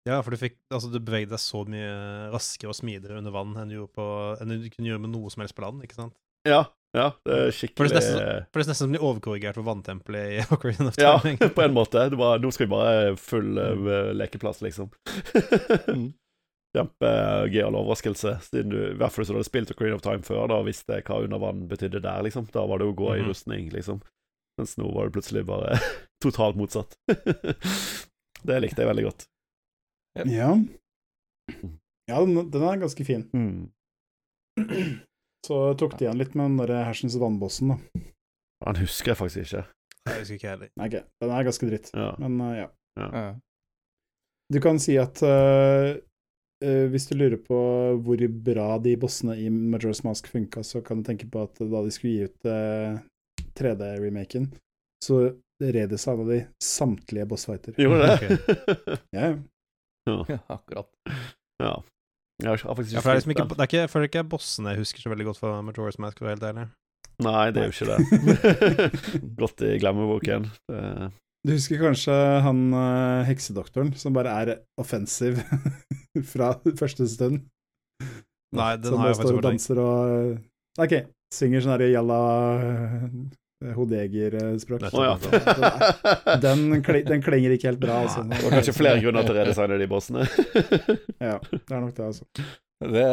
Ja, 0.06 0.20
for 0.22 0.36
du 0.36 0.38
fikk 0.38 0.60
Altså, 0.74 0.92
du 0.94 1.00
bevegde 1.02 1.34
deg 1.34 1.42
så 1.42 1.64
mye 1.70 2.30
raskere 2.34 2.70
og 2.72 2.78
smidigere 2.78 3.18
under 3.20 3.34
vann 3.34 3.56
enn 3.58 3.72
du, 3.74 3.80
på, 3.90 4.06
enn 4.42 4.54
du 4.54 4.70
kunne 4.70 4.92
gjøre 4.92 5.02
med 5.02 5.16
noe 5.16 5.32
som 5.34 5.42
helst 5.42 5.58
på 5.58 5.66
land, 5.66 5.82
ikke 5.86 5.98
sant? 5.98 6.14
Ja, 6.46 6.68
ja, 6.96 7.10
det 7.26 7.34
er 7.34 7.40
For 7.40 7.46
det 7.50 7.56
skikkelig 7.58 7.96
er 7.98 8.44
for 8.48 8.62
det 8.62 8.66
er 8.66 8.70
nesten 8.70 8.78
som 8.86 8.94
de 8.94 9.02
overkorrigert 9.02 9.58
for 9.58 9.68
vanntempelet 9.68 10.36
i 10.36 10.44
Ocarina 10.56 10.92
of 10.92 11.00
Ja, 11.02 11.16
på 11.58 11.66
en 11.66 11.76
måte. 11.76 12.06
Det 12.12 12.20
var, 12.20 12.40
nå 12.40 12.52
skal 12.56 12.68
vi 12.68 12.76
bare 12.76 13.16
full 13.20 13.58
mm. 13.58 13.90
lekeplass, 14.22 14.62
liksom. 14.64 14.94
Kjempegøyal 16.76 17.76
overraskelse, 17.80 18.38
siden 18.50 18.74
du 18.74 18.80
i 18.82 18.96
hvert 19.00 19.14
fall 19.14 19.24
hvis 19.24 19.32
du 19.32 19.38
hadde 19.38 19.48
spilt 19.48 19.72
Ocarina 19.72 19.98
of 19.98 20.04
Time 20.06 20.24
før, 20.28 20.46
da 20.52 20.62
visste 20.68 21.02
hva 21.08 21.22
under 21.24 21.42
vann 21.42 21.66
betydde 21.72 22.04
der, 22.04 22.24
liksom. 22.28 22.48
Da 22.54 22.66
var 22.70 22.80
det 22.80 22.90
å 22.92 22.96
gå 22.96 23.12
i 23.16 23.22
Mhm. 23.24 23.30
rustning, 23.32 23.70
liksom. 23.76 24.02
Mens 24.60 24.78
nå 24.80 24.88
var 24.96 25.08
det 25.10 25.16
plutselig 25.18 25.46
bare 25.48 25.80
totalt 26.24 26.56
motsatt. 26.56 26.96
det 28.46 28.62
likte 28.64 28.84
jeg 28.84 28.92
veldig 28.92 29.08
godt. 29.10 29.28
Ja. 30.24 30.54
Ja, 32.06 32.20
den, 32.22 32.36
den 32.54 32.62
er 32.62 32.78
ganske 32.78 33.02
fin. 33.02 33.24
Mm. 33.34 33.70
Så 35.48 35.56
tok 35.74 35.96
de 35.98 36.06
igjen 36.06 36.20
litt 36.20 36.36
med 36.38 36.52
den 36.52 36.60
der 36.60 36.84
hersens 36.86 37.16
vannbossen, 37.18 37.72
da. 37.74 38.02
Han 38.68 38.78
husker 38.78 39.12
jeg 39.16 39.18
faktisk 39.18 39.42
ikke. 39.48 39.64
Jeg 40.06 40.20
husker 40.20 40.38
ikke 40.38 40.52
heller. 40.52 40.70
Nei, 40.78 40.90
okay. 40.92 41.02
den 41.24 41.34
er 41.34 41.48
ganske 41.48 41.70
dritt, 41.72 41.90
Ja. 41.98 42.12
men 42.22 42.36
uh, 42.46 42.52
ja. 42.60 42.68
Ja. 43.02 43.24
Du 44.54 44.60
kan 44.62 44.78
si 44.82 45.00
at 45.02 45.18
uh, 45.26 45.98
uh, 46.62 46.86
hvis 46.94 47.10
du 47.10 47.16
lurer 47.18 47.42
på 47.42 47.58
hvor 48.06 48.22
bra 48.52 48.68
de 48.86 48.94
bossene 49.02 49.40
i 49.42 49.50
Majora's 49.50 50.04
Mask 50.06 50.30
funka, 50.30 50.62
så 50.62 50.84
kan 50.86 51.02
du 51.02 51.10
tenke 51.10 51.26
på 51.34 51.42
at 51.48 51.58
da 51.58 51.82
de 51.88 51.94
skulle 51.94 52.14
gi 52.14 52.30
ut 52.30 52.50
uh, 52.50 53.02
3D-remaken, 53.58 54.52
så 55.06 55.24
redesigna 55.62 56.30
de 56.30 56.40
samtlige 56.64 57.26
bossfighter. 57.34 57.74
Gjorde 57.82 58.14
det? 58.14 59.00
Ja, 59.18 59.34
ja. 60.08 60.40
Akkurat. 60.58 60.90
ja. 61.64 61.76
Jeg 62.44 62.50
har 62.52 62.58
faktisk 62.76 62.98
Ja, 62.98 63.00
for 63.00 63.10
det 63.10 63.14
er 63.14 63.20
liksom 63.22 63.32
ikke, 63.32 63.46
det 63.56 63.60
er 63.64 63.70
ikke, 63.70 63.78
jeg 63.86 63.90
føler 63.94 64.10
ikke 64.10 64.24
bossene 64.36 64.74
jeg 64.74 64.82
husker 64.84 65.00
så 65.06 65.12
veldig 65.14 65.26
godt 65.30 65.38
fra 65.40 65.52
Majora's 65.64 65.96
Mask, 66.04 66.18
for 66.20 66.28
helt 66.28 66.44
ærlig. 66.44 66.66
Nei, 67.24 67.46
det 67.56 67.62
er 67.62 67.70
jo 67.70 67.76
ikke 67.76 67.94
det. 67.94 68.00
Blått 69.38 69.62
i 69.64 69.78
glemmeboken. 69.80 70.50
Det- 70.68 71.12
Du 71.46 71.52
husker 71.54 71.78
kanskje 71.78 72.14
han 72.42 72.60
uh, 72.74 73.22
heksedoktoren 73.28 73.92
som 74.02 74.16
bare 74.18 74.32
er 74.42 74.52
offensiv 74.82 75.38
fra 76.34 76.48
første 76.80 77.06
stund? 77.08 77.44
Nei, 78.56 78.72
den 78.82 78.90
som 78.90 78.98
har 79.00 79.06
bare 79.06 79.14
jeg 79.14 79.20
står 79.20 79.30
faktisk 79.30 79.38
og 79.38 79.46
danser 79.46 79.82
og 79.84 80.34
uh, 80.34 80.84
OK, 80.84 80.96
synger 81.38 81.62
sånn 81.64 81.76
herre 81.76 81.92
jalla 81.94 82.20
uh, 83.64 83.72
hodejegerspråk. 83.78 84.86
Oh, 84.92 85.06
ja. 85.06 85.16
Den, 86.44 86.68
den 86.82 87.24
klinger 87.28 87.56
ikke 87.56 87.72
helt 87.72 87.82
bra, 87.82 88.02
altså. 88.06 88.26
Det 88.28 88.42
var 88.44 88.58
kanskje 88.58 88.76
flere 88.76 89.02
grunner 89.04 89.28
til 89.28 89.36
å 89.36 89.40
redesigne 89.40 89.80
de 89.82 89.90
bossene. 89.92 90.28
Ja, 91.30 91.40
det 91.40 91.72
er 91.72 91.82
nok 91.82 91.96
det, 91.96 92.12
altså. 92.12 92.28
Det, 92.86 93.06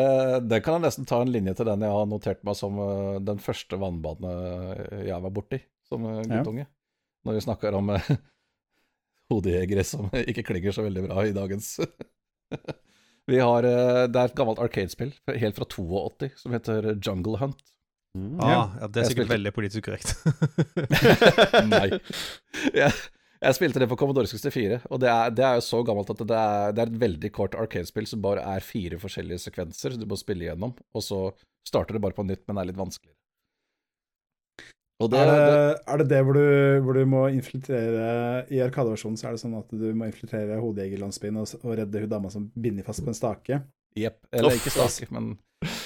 det 0.51 0.59
kan 0.67 0.77
jeg 0.77 0.89
nesten 0.89 1.07
ta 1.07 1.21
en 1.23 1.31
linje 1.31 1.55
til 1.55 1.69
den 1.69 1.85
jeg 1.87 1.95
har 1.95 2.09
notert 2.11 2.41
meg 2.45 2.57
som 2.59 2.81
eh, 2.83 3.21
den 3.23 3.39
første 3.41 3.79
vannbanen 3.79 5.05
jeg 5.07 5.23
var 5.23 5.35
borti 5.35 5.61
som 5.87 6.09
guttunge. 6.27 6.67
Ja. 6.67 6.71
Når 7.29 7.39
vi 7.39 7.45
snakker 7.47 7.77
om 7.79 7.93
eh, 7.95 8.11
hodejegere 9.31 9.85
som 9.87 10.11
ikke 10.19 10.45
klinger 10.51 10.75
så 10.75 10.85
veldig 10.89 11.07
bra 11.07 11.23
i 11.29 11.35
dagens 11.37 11.77
Vi 13.31 13.39
har, 13.39 13.65
eh, 13.65 14.09
Det 14.11 14.19
er 14.19 14.33
et 14.33 14.37
gammelt 14.37 14.61
Arcade-spill 14.61 15.15
helt 15.31 15.57
fra 15.57 15.69
82 15.71 16.33
som 16.43 16.57
heter 16.57 16.91
Jungle 16.99 17.39
Hunt. 17.39 17.63
Mm. 18.13 18.37
Ah, 18.45 18.51
ja, 18.81 18.87
det 18.93 19.01
er 19.01 19.09
sikkert 19.09 19.25
spilte- 19.31 19.35
veldig 19.39 19.53
politisk 19.57 19.87
korrekt. 19.89 20.11
Nei. 21.73 21.87
Jeg, 22.77 22.93
jeg 23.43 23.57
spilte 23.57 23.81
det 23.83 23.89
på 23.89 23.97
Commodore 23.99 24.29
64, 24.29 24.83
og 24.93 25.01
det 25.03 25.09
er, 25.09 25.33
det 25.33 25.47
er 25.49 25.57
jo 25.59 25.65
så 25.65 25.81
gammelt 25.87 26.13
at 26.13 26.21
det 26.21 26.37
er, 26.37 26.75
det 26.77 26.85
er 26.85 26.93
et 26.93 27.01
veldig 27.07 27.31
kort 27.35 27.57
Arcade-spill 27.59 28.07
som 28.11 28.21
bare 28.25 28.45
er 28.53 28.63
fire 28.67 29.01
forskjellige 29.01 29.41
sekvenser 29.47 29.97
du 29.99 30.05
må 30.11 30.19
spille 30.21 30.45
gjennom, 30.51 30.77
og 30.93 31.05
så 31.07 31.23
starter 31.67 31.97
det 31.97 32.05
bare 32.05 32.17
på 32.19 32.27
nytt, 32.29 32.45
men 32.51 32.61
er 32.61 32.69
litt 32.69 32.79
vanskeligere. 32.79 33.17
Og 35.03 35.09
det, 35.11 35.19
er, 35.19 35.31
det, 35.33 35.47
det, 35.49 35.79
er 35.91 35.99
det 35.99 36.05
det 36.13 36.19
hvor 36.23 36.37
du, 36.37 36.47
hvor 36.85 36.95
du 36.95 37.07
må 37.11 37.23
infiltrere 37.35 38.05
I 38.55 38.61
Arkadeversjonen 38.63 39.17
så 39.19 39.31
er 39.31 39.35
det 39.35 39.41
sånn 39.43 39.57
at 39.59 39.73
du 39.75 39.89
må 39.99 40.07
infiltrere 40.07 40.61
hodejegerlandsbyen 40.63 41.41
og, 41.41 41.55
og 41.65 41.73
redde 41.81 42.03
hun 42.05 42.13
dama 42.13 42.31
som 42.31 42.45
binder 42.55 42.87
fast 42.87 43.03
på 43.03 43.11
en 43.11 43.19
stake. 43.19 43.59
Jepp. 43.99 44.21
Eller 44.31 44.53
Off. 44.53 44.61
ikke 44.61 44.71
stake, 44.77 45.09
men 45.11 45.33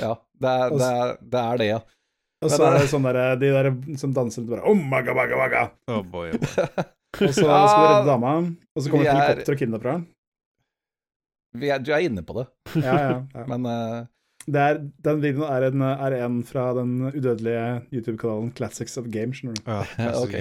ja. 0.02 0.10
Det 0.36 0.52
er 0.52 0.74
det, 0.74 0.90
er, 0.90 1.14
det, 1.22 1.40
er 1.46 1.62
det 1.62 1.68
ja. 1.70 1.78
Og 2.44 2.52
så 2.52 2.66
er 2.66 2.76
det 2.76 2.88
sånn 2.92 3.06
der, 3.06 3.18
de 3.40 3.48
der 3.54 3.70
som 4.00 4.12
danser 4.16 4.44
litt 4.44 4.52
bare 4.52 4.66
oh, 4.68 4.76
maga, 4.76 5.14
maga, 5.16 5.38
maga. 5.40 5.62
oh 5.88 6.02
boy, 6.04 6.34
oh 6.34 6.42
boy. 6.42 6.84
Og 7.16 7.30
så 7.32 7.32
skal 7.40 7.80
vi 7.80 7.86
redde 7.88 8.10
dama, 8.10 8.30
og 8.76 8.82
så 8.84 8.90
kommer 8.92 9.06
et 9.06 9.08
er- 9.08 9.16
helikopter 9.22 9.54
og 9.54 9.60
kidnapper 9.62 9.90
henne. 9.94 10.06
Vi 11.56 11.70
er, 11.72 11.80
du 11.80 11.94
er 11.96 12.04
inne 12.04 12.20
på 12.26 12.34
det, 12.36 12.44
Ja, 12.84 12.96
ja, 13.00 13.14
ja. 13.32 13.44
men 13.54 13.64
uh... 13.64 14.04
Det 14.46 14.60
er, 14.62 14.76
den 15.02 15.22
videoen 15.24 15.48
er 15.50 15.64
en, 15.70 15.82
er 15.82 16.14
en 16.20 16.36
fra 16.46 16.68
den 16.76 17.08
udødelige 17.08 17.62
YouTube-kanalen 17.90 18.52
Classics 18.54 18.98
of 19.00 19.08
Game, 19.10 19.34
skjønner 19.34 19.56
du. 19.56 19.62
Ja, 19.66 19.80
Ja, 20.04 20.12
ok. 20.20 20.36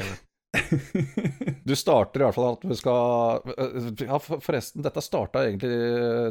Du 1.66 1.74
starter 1.78 2.22
i 2.22 2.26
hvert 2.26 2.36
fall 2.38 2.56
at 2.56 2.66
du 2.66 2.76
skal 2.78 4.04
Ja, 4.06 4.20
forresten, 4.20 4.84
dette 4.86 5.02
starta 5.04 5.42
egentlig 5.46 5.72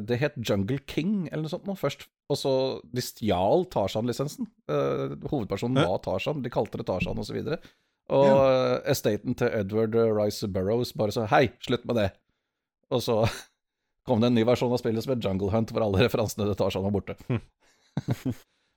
Det 0.07 0.19
het 0.21 0.37
Jungle 0.39 0.79
King 0.91 1.29
eller 1.31 1.47
noe 1.47 1.53
sånt 1.53 1.67
nå 1.69 1.77
først. 1.79 2.07
Og 2.33 2.39
så 2.41 2.53
De 2.95 3.05
stjal 3.05 3.67
Tarzan-lisensen. 3.73 4.49
Uh, 4.71 5.17
hovedpersonen 5.31 5.83
var 5.83 6.03
Tarzan, 6.05 6.43
de 6.45 6.53
kalte 6.53 6.81
det 6.81 6.87
Tarzan 6.89 7.21
osv. 7.21 7.41
Og, 7.41 7.51
så 7.55 7.59
og 8.15 8.27
ja. 8.29 8.79
estaten 8.93 9.37
til 9.41 9.49
Edward 9.49 9.97
Rice 9.97 10.49
Burrows 10.53 10.93
bare 10.97 11.15
så 11.15 11.25
Hei, 11.33 11.49
slutt 11.65 11.87
med 11.89 11.97
det. 12.03 12.11
Og 12.93 13.03
så 13.05 13.23
kom 14.09 14.21
det 14.21 14.31
en 14.31 14.39
ny 14.39 14.45
versjon 14.47 14.73
av 14.75 14.83
spillet 14.83 15.07
som 15.07 15.15
het 15.15 15.25
Jungle 15.25 15.53
Hunt, 15.55 15.73
hvor 15.73 15.87
alle 15.87 16.05
referansene 16.05 16.49
til 16.51 16.59
Tarzan 16.61 16.85
var 16.85 16.95
borte. 16.95 17.17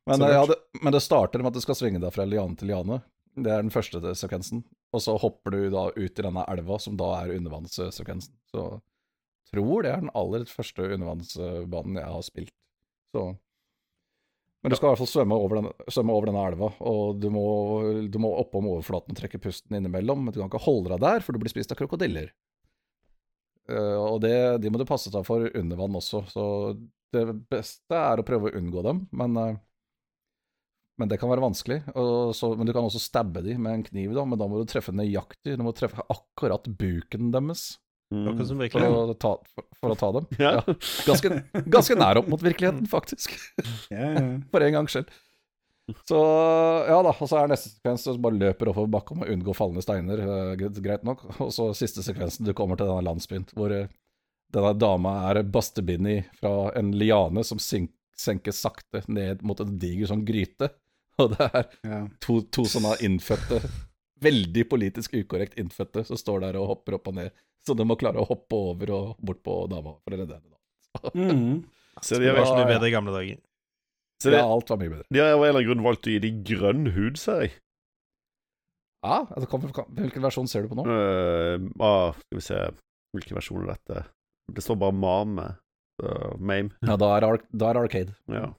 men, 0.07 0.22
eh, 0.22 0.32
ja, 0.32 0.45
det, 0.48 0.57
men 0.82 0.95
det 0.95 1.03
starter 1.03 1.44
med 1.44 1.52
at 1.52 1.60
du 1.60 1.65
skal 1.65 1.78
svinge 1.80 2.02
deg 2.03 2.14
fra 2.15 2.28
liane 2.28 2.56
til 2.60 2.72
liane. 2.72 3.02
Det 3.38 3.52
er 3.52 3.61
den 3.61 3.74
første 3.74 4.02
sekvensen. 4.18 4.64
Og 4.95 5.03
så 5.03 5.18
hopper 5.19 5.53
du 5.53 5.73
da 5.73 5.89
ut 5.95 6.19
i 6.19 6.23
denne 6.23 6.45
elva, 6.47 6.77
som 6.80 6.95
da 6.99 7.09
er 7.19 7.35
undervannssekvensen. 7.35 8.35
Så 8.51 8.69
tror 9.51 9.84
det 9.84 9.91
er 9.91 10.03
den 10.03 10.15
aller 10.18 10.47
første 10.49 10.88
undervannsbanen 10.95 11.99
jeg 11.99 12.14
har 12.15 12.26
spilt. 12.26 12.55
Så 13.15 13.27
Men 14.64 14.72
du 14.72 14.77
skal 14.77 14.88
i 14.88 14.91
hvert 14.91 15.01
fall 15.03 15.11
svømme 15.11 15.38
over, 15.38 15.61
den, 15.61 15.69
svømme 15.93 16.15
over 16.15 16.31
denne 16.31 16.47
elva, 16.49 16.72
og 16.80 17.19
du 17.22 17.30
må, 17.31 17.45
du 18.09 18.18
må 18.19 18.34
oppom 18.39 18.68
overflaten 18.72 19.14
og 19.14 19.19
trekke 19.19 19.41
pusten 19.43 19.77
innimellom. 19.77 20.26
Men 20.26 20.34
du 20.34 20.41
kan 20.41 20.51
ikke 20.51 20.65
holde 20.65 20.93
deg 20.95 21.03
der, 21.03 21.23
for 21.23 21.35
du 21.35 21.43
blir 21.43 21.53
spist 21.53 21.72
av 21.76 21.80
krokodiller. 21.80 22.31
Uh, 23.68 24.15
og 24.15 24.22
det, 24.23 24.34
de 24.64 24.72
må 24.72 24.80
du 24.80 24.88
passe 24.88 25.11
deg 25.11 25.26
for 25.27 25.43
under 25.51 25.80
vann 25.80 25.99
også, 25.99 26.23
så 26.31 26.43
det 27.15 27.23
beste 27.51 27.95
er 27.95 28.19
å 28.19 28.26
prøve 28.27 28.49
å 28.49 28.59
unngå 28.59 28.84
dem, 28.84 29.01
men 29.15 29.38
eh, 29.39 29.59
men 30.98 31.10
det 31.11 31.19
kan 31.22 31.30
være 31.30 31.44
vanskelig. 31.44 31.80
Og 31.95 32.32
så, 32.38 32.52
men 32.57 32.65
du 32.68 32.74
kan 32.74 32.86
også 32.88 33.02
stabbe 33.02 33.44
dem 33.45 33.61
med 33.65 33.74
en 33.80 33.84
kniv, 33.86 34.14
da, 34.18 34.24
men 34.26 34.40
da 34.41 34.48
må 34.49 34.60
du 34.61 34.69
treffe 34.69 34.94
nøyaktig. 34.95 35.57
Du 35.60 35.64
må 35.65 35.74
treffe 35.78 36.06
akkurat 36.14 36.65
buken 36.78 37.32
deres 37.36 37.76
Mm. 38.07 38.38
for 38.72 38.80
å 38.88 39.14
ta, 39.19 39.34
for, 39.52 39.64
for 39.82 39.91
å 39.91 39.95
ta 39.99 40.07
dem. 40.15 40.28
Ja. 40.40 40.52
Ja. 40.56 40.76
Ganske, 41.10 41.28
ganske 41.68 41.98
nær 41.99 42.22
opp 42.22 42.30
mot 42.32 42.40
virkeligheten, 42.40 42.86
faktisk. 42.88 43.34
Ja, 43.91 44.14
ja. 44.15 44.22
For 44.48 44.64
en 44.64 44.78
gangs 44.78 44.94
skyld. 44.95 45.10
Så 46.07 46.15
ja 46.88 47.02
da, 47.03 47.11
og 47.11 47.28
så 47.28 47.41
er 47.41 47.52
neste 47.52 47.74
sekvens 47.74 48.06
du 48.07 48.15
bare 48.24 48.40
løper 48.40 48.72
oppover 48.72 48.94
bakken 48.95 49.26
og 49.26 49.34
unngå 49.36 49.53
fallende 49.60 49.84
steiner. 49.84 50.24
eh, 50.24 50.80
greit 50.80 51.03
nok. 51.03 51.26
Og 51.44 51.52
så 51.52 51.68
siste 51.76 51.99
sekvensen, 52.03 52.48
du 52.48 52.53
kommer 52.56 52.80
til 52.80 52.88
denne 52.88 53.03
landsbyen 53.10 53.44
hvor 53.52 53.76
eh, 53.76 53.91
denne 54.56 54.72
dama 54.80 55.18
er 55.34 55.41
bastebindi 55.44 56.22
fra 56.40 56.72
en 56.80 56.94
liane 56.95 57.44
som 57.44 57.60
sink, 57.60 57.91
senker 58.15 58.56
sakte 58.56 59.03
ned 59.11 59.44
mot 59.44 59.60
en 59.60 59.76
diger 59.84 60.07
sånn 60.14 60.24
gryte. 60.24 60.72
Og 61.23 61.31
det 61.34 61.48
er 61.49 61.68
ja. 61.88 61.99
to, 62.22 62.39
to 62.53 62.65
sånne 62.69 62.95
innfødte, 63.06 63.61
veldig 64.22 64.64
politisk 64.69 65.15
ukorrekt 65.18 65.57
innfødte, 65.61 66.03
som 66.06 66.18
står 66.19 66.44
der 66.45 66.57
og 66.61 66.68
hopper 66.76 66.98
opp 66.99 67.10
og 67.11 67.18
ned. 67.18 67.31
Så 67.65 67.73
de 67.76 67.84
må 67.88 67.98
klare 67.99 68.22
å 68.22 68.27
hoppe 68.30 68.56
over 68.56 68.91
og 68.95 69.18
bort 69.26 69.41
på 69.44 69.56
dama 69.72 69.95
for 70.03 70.14
å 70.14 70.22
redde 70.22 70.38
henne. 70.39 70.53
Mhm. 71.14 71.65
Så 72.02 72.19
de 72.22 72.27
har, 72.30 72.35
vært 72.38 72.53
mye 72.53 72.69
bedre 72.69 72.88
i 72.89 72.94
gamle 72.94 73.14
dager. 73.14 73.38
så 74.22 74.30
det, 74.30 74.38
Ja, 74.38 74.45
alt 74.53 74.69
var 74.69 74.77
mye 74.77 74.91
bedre. 74.94 75.06
de 75.10 75.19
har 75.19 75.31
av 75.34 75.41
en 75.41 75.48
eller 75.49 75.57
annen 75.60 75.68
grunn 75.72 75.84
valgt 75.85 76.06
å 76.06 76.11
gi 76.14 76.19
de 76.22 76.30
grønn 76.45 76.91
hud, 76.94 77.18
ser 77.18 77.41
jeg. 77.48 77.52
Ja, 79.06 79.23
altså, 79.26 79.48
kom- 79.49 79.65
kom- 79.73 79.89
Hvilken 79.98 80.22
versjon 80.26 80.48
ser 80.49 80.61
du 80.65 80.69
på 80.69 80.77
nå? 80.77 80.85
Uh, 80.85 81.65
ah, 81.81 82.14
skal 82.14 82.38
vi 82.39 82.45
se 82.45 82.60
Hvilken 83.15 83.38
versjon 83.39 83.64
er 83.65 83.73
dette? 83.76 84.03
Det 84.53 84.61
står 84.64 84.77
bare 84.81 84.94
Mame. 84.94 85.48
Uh, 86.03 86.34
Mame. 86.38 86.69
Ja, 86.85 86.98
da 87.02 87.10
er, 87.18 87.41
da 87.52 87.69
er 87.72 87.80
Arcade. 87.81 88.14
Ja. 88.30 88.52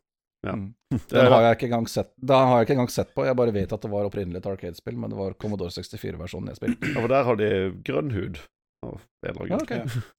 Ja. 0.47 0.55
Mm. 0.55 0.75
Den 1.11 1.33
har 1.33 1.43
jeg 1.43 1.57
ikke 1.57 1.67
engang 1.67 1.89
sett 1.91 2.13
Den 2.17 2.47
har 2.49 2.61
jeg 2.61 2.69
ikke 2.69 2.77
engang 2.77 2.93
sett 2.95 3.11
på. 3.15 3.25
Jeg 3.27 3.37
bare 3.37 3.53
vet 3.57 3.73
at 3.75 3.83
det 3.83 3.91
var 3.93 4.07
opprinnelig 4.09 4.39
et 4.41 4.47
Arcade-spill, 4.53 4.97
men 5.01 5.11
det 5.13 5.19
var 5.19 5.35
Commodore 5.41 5.75
64-versjonen 5.75 6.53
jeg 6.53 6.61
spilte. 6.61 6.93
Ja, 6.93 7.01
for 7.01 7.13
der 7.13 7.27
har 7.27 7.41
de 7.41 7.51
grønn 7.89 8.15
hud. 8.15 8.39
Av 8.87 9.01
Ja, 9.27 9.35
grunn. 9.35 9.59
ok. 9.59 9.75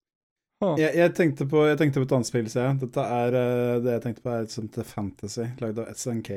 Jeg, 0.60 0.92
jeg, 0.92 1.12
tenkte 1.16 1.46
på, 1.48 1.62
jeg 1.70 1.78
tenkte 1.80 2.02
på 2.02 2.04
et 2.04 2.14
annet 2.18 2.28
spill, 2.28 2.48
ser 2.52 2.66
jeg. 2.66 2.80
Dette 2.82 3.04
er 3.16 3.36
eh, 3.40 3.78
det 3.80 3.94
jeg 3.94 4.02
tenkte 4.04 4.24
på, 4.26 4.32
er 4.34 4.44
et 4.44 4.52
sånt 4.52 4.76
Fantasy, 4.90 5.46
lagd 5.62 5.80
av 5.80 5.94
SNK. 5.96 6.32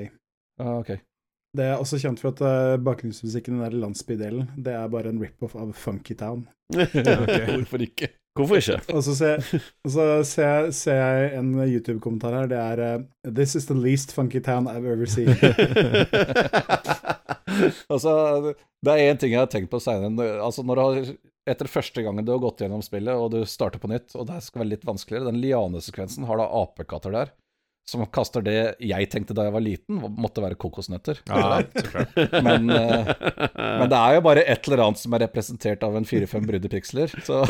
Ja, 0.62 0.76
okay. 0.76 1.00
Det 1.58 1.64
er 1.66 1.82
også 1.82 1.98
kjent 1.98 2.22
for 2.22 2.30
at 2.30 2.42
uh, 2.46 2.76
bakgrunnsmusikken 2.86 3.56
i 3.56 3.58
den 3.58 3.64
der 3.66 3.74
landsbydelen, 3.82 4.52
det 4.62 4.76
er 4.78 4.92
bare 4.94 5.10
en 5.10 5.18
rip-off 5.18 5.56
av 5.58 5.74
Funky 5.74 6.14
Town. 6.20 6.46
Hvorfor 6.78 7.82
ikke? 7.82 8.12
Hvorfor 8.38 8.56
ikke? 8.56 8.78
Og 8.96 9.02
så 9.04 9.14
ser, 9.16 9.42
og 9.84 9.90
så 9.92 10.04
ser, 10.24 10.46
jeg, 10.48 10.74
ser 10.78 11.00
jeg 11.00 11.32
en 11.36 11.50
YouTube-kommentar 11.60 12.32
her, 12.38 12.46
det 12.48 12.60
er 12.60 12.80
eh, 12.86 13.02
This 13.28 13.54
is 13.58 13.66
the 13.68 13.76
least 13.76 14.14
funky 14.16 14.40
town 14.40 14.70
I've 14.70 14.88
ever 14.88 15.06
seen. 15.06 15.36
Altså, 17.92 18.54
det 18.82 18.92
er 18.92 19.10
én 19.12 19.18
ting 19.20 19.34
jeg 19.34 19.42
har 19.42 19.50
tenkt 19.52 19.70
på 19.70 19.78
seinere. 19.82 20.38
Altså, 20.42 20.64
når 20.66 20.78
du 20.78 20.82
har 20.82 21.10
etter 21.52 21.68
første 21.70 22.02
gangen 22.04 22.24
du 22.24 22.32
har 22.32 22.40
gått 22.42 22.62
gjennom 22.62 22.82
spillet, 22.84 23.12
og 23.12 23.32
du 23.34 23.42
starter 23.48 23.82
på 23.82 23.90
nytt, 23.90 24.14
og 24.16 24.28
det 24.30 24.38
skal 24.46 24.62
være 24.62 24.70
litt 24.72 24.86
vanskeligere, 24.88 25.28
den 25.28 25.40
lianesekvensen 25.42 26.26
har 26.28 26.40
da 26.40 26.48
apekatter 26.62 27.14
der, 27.14 27.32
som 27.88 28.04
kaster 28.14 28.44
det 28.46 28.56
jeg 28.80 29.08
tenkte 29.10 29.34
da 29.34 29.48
jeg 29.48 29.54
var 29.56 29.62
liten, 29.64 29.98
måtte 30.22 30.42
være 30.44 30.56
kokosnøtter. 30.60 31.18
Ja. 31.26 31.62
Men, 32.46 32.70
uh, 32.70 33.10
men 33.82 33.90
det 33.90 33.98
er 33.98 34.14
jo 34.16 34.22
bare 34.24 34.44
et 34.48 34.68
eller 34.68 34.84
annet 34.84 35.00
som 35.00 35.14
er 35.16 35.24
representert 35.24 35.82
av 35.86 35.96
en 35.98 36.06
fire-fem 36.06 36.44
brudde 36.46 36.70
piksler, 36.72 37.12
så 37.26 37.42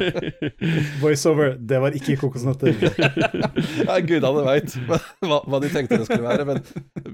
Voiceover, 1.02 1.54
det 1.58 1.80
var 1.82 1.96
ikke 1.96 2.18
kokosnøtter. 2.20 2.76
ja, 3.88 3.96
gudene 4.04 4.44
veit 4.46 4.76
hva, 4.88 5.00
hva 5.24 5.60
de 5.64 5.72
tenkte 5.72 6.00
det 6.02 6.08
skulle 6.08 6.28
være. 6.28 6.46
Men 6.48 6.60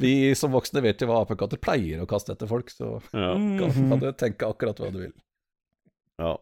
vi 0.03 0.15
som 0.39 0.53
voksne 0.55 0.83
vet 0.85 1.01
jo 1.01 1.11
hva 1.11 1.23
apekatter 1.25 1.61
pleier 1.63 2.03
å 2.03 2.09
kaste 2.11 2.35
etter 2.35 2.51
folk, 2.51 2.73
så 2.75 2.99
ja. 3.15 3.33
kan, 3.37 3.79
kan 3.95 4.03
du 4.03 4.11
tenke 4.19 4.51
akkurat 4.51 4.83
hva 4.83 4.91
du 4.93 5.01
vil. 5.05 5.15
ja. 6.21 6.35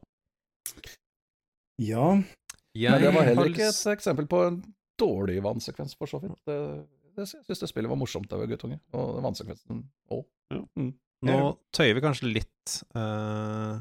Ja, 2.79 2.97
Men 2.97 3.03
det 3.03 3.15
var 3.15 3.27
heller 3.29 3.53
ikke 3.53 3.69
et 3.69 3.87
eksempel 3.93 4.27
på 4.31 4.43
en 4.49 4.59
dårlig 5.01 5.39
vannsekvens, 5.45 5.95
for 5.99 6.11
så 6.11 6.21
vidt. 6.23 6.37
Det, 6.49 6.57
det, 7.17 7.27
jeg 7.27 7.45
syns 7.47 7.63
det 7.65 7.71
spillet 7.71 7.91
var 7.91 8.01
morsomt 8.01 8.29
da 8.31 8.37
jeg 8.37 8.47
var 8.47 8.53
guttunge, 8.55 8.81
og 8.97 9.21
vannsekvensen 9.27 9.85
òg. 10.15 10.27
Nå 11.29 11.39
tøyer 11.75 11.97
vi 11.97 12.05
kanskje 12.05 12.31
litt 12.31 12.77
eh, 12.99 13.81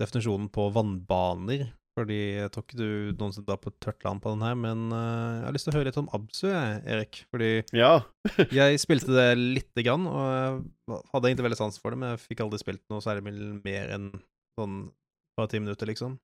definisjonen 0.00 0.48
på 0.52 0.70
vannbaner. 0.76 1.68
Fordi 1.98 2.18
jeg 2.38 2.50
tror 2.54 2.62
ikke 2.62 2.78
du 2.78 2.90
noensinne 3.18 3.48
drar 3.48 3.58
på 3.58 3.72
tørt 3.82 4.04
land 4.06 4.22
på 4.22 4.30
den 4.30 4.44
her, 4.46 4.54
men 4.58 4.84
eh, 4.94 5.32
jeg 5.40 5.46
har 5.48 5.56
lyst 5.56 5.66
til 5.66 5.72
å 5.72 5.78
høre 5.78 5.88
litt 5.88 5.98
om 5.98 6.10
Absu, 6.14 6.44
jeg, 6.46 6.76
Erik. 6.94 7.20
Fordi 7.32 7.50
ja. 7.74 7.90
jeg 8.60 8.78
spilte 8.82 9.16
det 9.16 9.26
lite 9.38 9.82
grann, 9.86 10.06
og 10.06 10.28
jeg 10.28 11.00
hadde 11.10 11.32
egentlig 11.32 11.48
veldig 11.48 11.58
sans 11.58 11.82
for 11.82 11.94
det, 11.94 12.00
men 12.02 12.14
jeg 12.14 12.22
fikk 12.28 12.44
aldri 12.44 12.62
spilt 12.62 12.84
noe 12.92 13.02
særlig 13.02 13.34
mer 13.64 13.94
enn 13.96 14.12
sånn 14.58 14.78
et 14.86 15.40
par-ti 15.40 15.62
minutter, 15.62 15.90
liksom. 15.90 16.14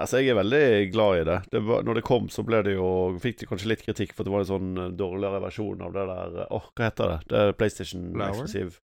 Altså, 0.00 0.22
jeg 0.22 0.32
er 0.32 0.38
veldig 0.38 0.66
glad 0.94 1.18
i 1.18 1.24
det. 1.28 1.34
det 1.52 1.60
var, 1.68 1.82
når 1.84 1.98
det 1.98 2.04
kom, 2.08 2.28
så 2.32 2.40
ble 2.48 2.62
det 2.64 2.78
jo 2.78 2.86
Fikk 3.20 3.42
de 3.42 3.48
kanskje 3.50 3.68
litt 3.68 3.82
kritikk 3.84 4.14
for 4.14 4.22
at 4.22 4.30
det 4.30 4.32
var 4.32 4.44
en 4.44 4.48
sånn 4.48 4.70
eh, 4.80 4.94
dårligere 4.96 5.42
versjon 5.44 5.82
av 5.84 5.92
det 5.92 6.06
der 6.08 6.38
Åh, 6.46 6.54
Åh, 6.56 6.70
hva 6.72 6.86
heter 6.86 7.10
det? 7.10 7.18
Det 7.28 7.42
er 7.42 7.52
PlayStation 7.58 8.06
Flower? 8.14 8.30
eksklusiv. 8.30 8.78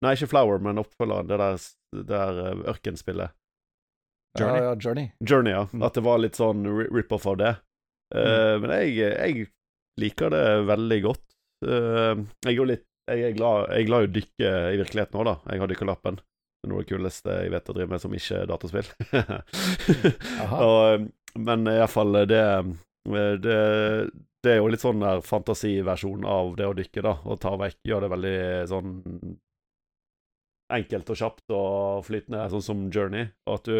Nei, 0.00 0.14
ikke 0.16 0.30
Flower, 0.32 0.62
men 0.64 0.80
oppfølgeren. 0.80 1.28
Det 1.28 1.38
der, 1.42 1.58
det 1.98 2.06
der 2.08 2.40
eh, 2.46 2.62
ørkenspillet. 2.72 3.36
Journey? 4.38 4.62
Ja, 4.62 4.70
ja, 4.70 4.76
Journey. 4.80 5.10
Journey, 5.26 5.52
ja. 5.52 5.66
Mm. 5.74 5.84
At 5.84 5.98
det 5.98 6.04
var 6.06 6.22
litt 6.22 6.38
sånn 6.38 6.64
rip-off 6.88 7.26
av 7.28 7.36
det. 7.42 7.50
Eh, 8.14 8.54
Men 8.62 8.72
jeg, 8.78 8.94
jeg 8.96 9.48
liker 10.00 10.32
det 10.32 10.44
veldig 10.70 11.00
godt. 11.04 11.26
Uh, 11.60 12.24
jeg, 12.46 12.54
er 12.54 12.56
jo 12.56 12.64
litt, 12.64 12.86
jeg, 13.10 13.20
er 13.26 13.34
glad, 13.36 13.66
jeg 13.68 13.82
er 13.84 13.88
glad 13.90 14.04
i 14.06 14.08
å 14.08 14.12
dykke 14.14 14.52
i 14.72 14.78
virkeligheten 14.80 15.18
òg, 15.20 15.26
da. 15.28 15.34
Jeg 15.52 15.60
har 15.60 15.68
dykkerlappen. 15.74 16.20
Det 16.60 16.68
er 16.68 16.72
noe 16.72 16.82
av 16.82 16.84
det 16.84 16.92
kuleste 16.92 17.34
jeg 17.40 17.52
vet 17.54 17.70
å 17.72 17.74
drive 17.76 17.88
med 17.88 18.02
som 18.02 18.16
ikke 18.16 18.40
er 18.42 18.48
dataspill. 18.50 18.88
Og, 20.68 21.06
men 21.40 21.70
iallfall 21.72 22.18
det, 22.28 22.42
det 23.40 23.60
Det 24.44 24.52
er 24.52 24.58
jo 24.58 24.68
litt 24.68 24.84
sånn 24.84 25.00
der 25.00 25.22
fantasiversjon 25.24 26.26
av 26.28 26.52
det 26.60 26.68
å 26.68 26.76
dykke, 26.76 27.04
da. 27.06 27.14
Og 27.24 27.40
ta 27.40 27.54
vekk 27.60 27.78
Gjør 27.88 28.04
det 28.04 28.12
veldig 28.12 28.40
sånn 28.68 28.90
enkelt 30.70 31.08
og 31.10 31.18
kjapt 31.18 31.50
og 31.56 32.04
flytende, 32.06 32.44
sånn 32.52 32.62
som 32.64 32.84
Journey. 32.94 33.24
Og 33.48 33.54
at 33.56 33.64
du 33.66 33.76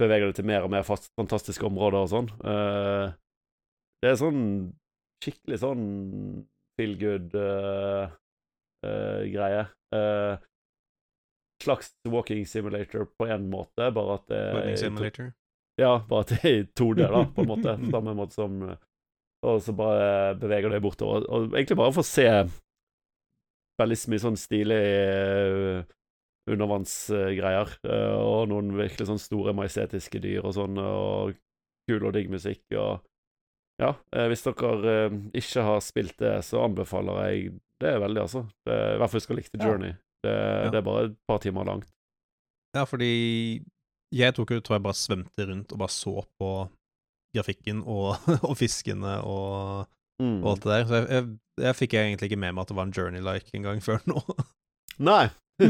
beveger 0.00 0.26
deg 0.28 0.36
til 0.38 0.48
mer 0.48 0.62
og 0.66 0.72
mer 0.72 0.84
fast, 0.86 1.12
fantastiske 1.18 1.66
områder 1.68 2.00
og 2.04 2.10
sånn. 2.12 2.28
Uh, 2.42 3.06
det 4.02 4.08
er 4.12 4.16
sånn 4.20 4.42
skikkelig 5.24 5.58
sånn 5.62 5.84
feel 6.78 6.94
good-greie. 7.00 8.04
Uh, 9.94 10.34
slags 11.64 11.90
walking 12.08 12.46
simulator 12.46 13.06
på 13.18 13.26
en 13.26 13.48
måte, 13.50 13.90
bare 13.94 14.14
at 14.18 14.26
det 14.30 14.42
Floating 14.52 14.72
er 14.72 14.80
Simulator. 14.82 15.32
ja, 15.78 15.92
bare 16.08 16.20
at 16.26 16.32
det 16.34 16.38
er 16.44 16.56
i 16.60 16.64
2D, 16.78 17.02
da, 17.04 17.24
på 17.34 17.44
en 17.44 17.50
måte. 17.52 17.76
Samme 17.94 18.14
måte 18.18 18.34
som 18.38 18.58
Og 19.46 19.60
så 19.62 19.72
bare 19.78 20.34
beveger 20.38 20.70
det 20.74 20.82
bortover. 20.82 21.26
Og 21.30 21.52
egentlig 21.54 21.76
bare 21.78 21.92
for 21.94 22.02
å 22.02 22.08
se 22.08 22.26
veldig 23.78 23.98
mye 24.10 24.22
sånn 24.24 24.38
stilig 24.40 24.80
undervannsgreier. 26.48 27.76
eh, 27.84 28.14
og 28.18 28.48
noen 28.50 28.72
virkelig 28.78 29.06
sånn 29.10 29.20
store 29.22 29.54
majestetiske 29.54 30.20
dyr 30.24 30.46
og 30.48 30.56
sånn, 30.56 30.78
og 30.82 31.36
kul 31.88 32.04
og 32.08 32.14
digg 32.16 32.30
musikk. 32.32 32.64
og 32.74 33.04
ja, 33.78 33.92
eh, 34.12 34.26
hvis 34.26 34.42
dere 34.42 34.94
eh, 35.06 35.18
ikke 35.38 35.62
har 35.62 35.80
spilt 35.84 36.18
det, 36.18 36.42
så 36.42 36.64
anbefaler 36.64 37.20
jeg 37.28 37.52
det 37.78 37.94
veldig, 38.02 38.20
altså. 38.24 38.42
Det, 38.66 38.74
I 38.74 38.98
hvert 38.98 39.10
fall 39.12 39.20
hvis 39.20 39.28
dere 39.28 39.38
likte 39.38 39.58
Ja. 39.60 39.68
Det, 40.24 40.34
det 40.72 40.78
er 40.80 40.84
bare 40.86 41.04
et 41.08 41.16
par 41.28 41.38
timer 41.44 41.64
langt. 41.68 41.88
Ja, 42.76 42.82
fordi 42.88 43.10
jeg 44.14 44.34
tok 44.36 44.50
jo, 44.56 44.60
tror 44.64 44.76
jeg 44.78 44.86
bare 44.88 44.98
svømte 44.98 45.40
rundt 45.50 45.68
og 45.72 45.78
bare 45.82 45.92
så 45.94 46.14
på 46.40 46.48
grafikken 47.36 47.78
og, 47.86 48.08
og 48.48 48.54
fiskene 48.58 49.14
og, 49.22 49.86
Mm. 50.18 50.40
og 50.42 50.48
alt 50.50 50.64
det 50.64 50.70
der. 50.72 50.84
Så 50.88 50.94
jeg, 50.98 51.06
jeg, 51.14 51.22
jeg 51.62 51.74
fikk 51.78 51.92
egentlig 51.94 52.26
ikke 52.26 52.40
med 52.42 52.52
meg 52.56 52.62
at 52.64 52.70
det 52.72 52.76
var 52.80 52.86
en 52.88 52.94
journey-like 52.96 53.52
engang 53.54 53.78
før 53.84 53.98
nå. 54.10 54.18
Nei! 54.98 55.28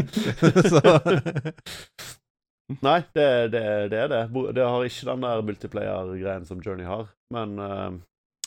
Nei, 2.85 2.99
det, 3.17 3.27
det, 3.53 3.63
det 3.93 3.99
er 4.03 4.11
det. 4.13 4.23
Det 4.57 4.65
har 4.65 4.85
ikke 4.89 5.09
den 5.09 5.23
der 5.25 5.45
multiplayer-greien 5.51 6.45
som 6.49 6.61
Journey 6.65 6.85
har, 6.89 7.07
men 7.33 7.55
eh, 7.65 7.95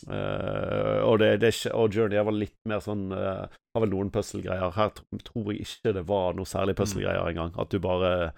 eh, 0.09 0.99
og, 1.05 1.19
det, 1.21 1.29
det 1.43 1.51
og 1.73 1.93
Journey 1.93 2.21
vel 2.25 2.39
litt 2.41 2.57
mer 2.69 2.81
sånn 2.83 3.11
uh, 3.13 3.45
Har 3.75 3.83
vel 3.83 3.91
noen 3.93 4.09
puzzle-greier. 4.13 4.73
Her 4.75 4.89
tror 4.95 5.51
jeg 5.53 5.65
ikke 5.67 5.93
det 5.97 6.05
var 6.09 6.33
noe 6.37 6.49
særlig 6.49 6.75
puzzle-greier 6.79 7.27
engang. 7.29 7.53
At 7.61 7.69
du 7.73 7.79
bare 7.83 8.31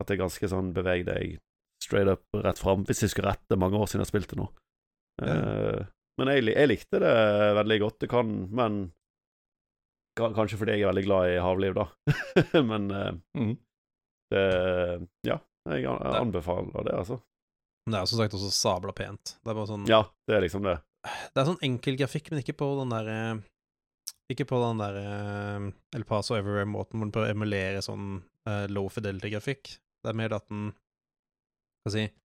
At 0.00 0.06
det 0.08 0.16
er 0.16 0.24
ganske 0.24 0.50
sånn 0.52 0.72
beveg 0.76 1.06
deg 1.08 1.38
straight 1.82 2.08
up 2.10 2.24
rett 2.44 2.58
fram. 2.60 2.84
Hvis 2.88 3.02
jeg 3.04 3.12
skulle 3.12 3.32
rette 3.34 3.58
mange 3.60 3.78
år 3.78 3.88
siden 3.90 4.04
jeg 4.04 4.10
spilte 4.12 4.38
nå. 4.38 4.48
Eh, 5.22 5.84
men 6.20 6.30
jeg, 6.32 6.46
jeg 6.52 6.68
likte 6.70 7.00
det 7.00 7.14
veldig 7.60 7.78
godt. 7.84 7.98
Det 8.04 8.10
kan 8.12 8.32
Men 8.50 8.80
Kanskje 10.16 10.56
fordi 10.56 10.78
jeg 10.78 10.86
er 10.86 10.92
veldig 10.94 11.04
glad 11.04 11.28
i 11.28 11.40
havliv, 11.44 11.74
da. 11.76 11.84
men 12.70 12.86
Mm. 13.36 13.52
det, 14.32 14.44
ja, 15.28 15.36
jeg 15.68 15.82
jeg 15.84 16.14
anbefaler 16.22 16.86
det, 16.88 16.94
altså. 16.96 17.18
Men 17.86 17.92
det 17.92 17.98
er 17.98 18.06
jo 18.06 18.10
som 18.10 18.18
sagt 18.22 18.34
også 18.34 18.48
sabla 18.50 18.94
pent. 18.96 19.36
Det 19.44 19.52
er 19.52 19.58
bare 19.58 19.68
sånn 19.70 19.84
Ja, 19.90 20.00
det 20.26 20.34
er 20.38 20.42
liksom 20.42 20.64
det. 20.66 20.78
Det 21.34 21.40
er 21.42 21.48
sånn 21.48 21.62
enkel 21.66 21.96
grafikk, 22.00 22.30
men 22.32 22.42
ikke 22.42 22.56
på 22.58 22.68
den 22.80 22.92
der 22.94 23.08
eh, 23.12 23.42
Ikke 24.32 24.46
på 24.48 24.58
den 24.62 24.80
der 24.82 24.96
eh, 25.00 25.66
El 25.98 26.04
Paso 26.08 26.34
Everywhere-måten 26.36 26.98
hvor 26.98 27.06
den 27.06 27.12
prøver 27.14 27.30
å 27.30 27.36
emulere 27.36 27.82
sånn 27.84 28.16
uh, 28.48 28.64
low 28.72 28.88
fidelity-grafikk. 28.90 29.76
Det 30.02 30.10
er 30.12 30.18
mer 30.18 30.34
at 30.36 30.46
den 30.50 30.70
Hva 31.84 31.92
skal 31.92 32.00
jeg 32.02 32.10
si 32.10 32.22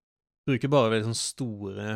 Bruker 0.49 0.71
bare 0.73 0.89
veldig 0.95 1.05
sånn 1.11 1.19
store 1.21 1.89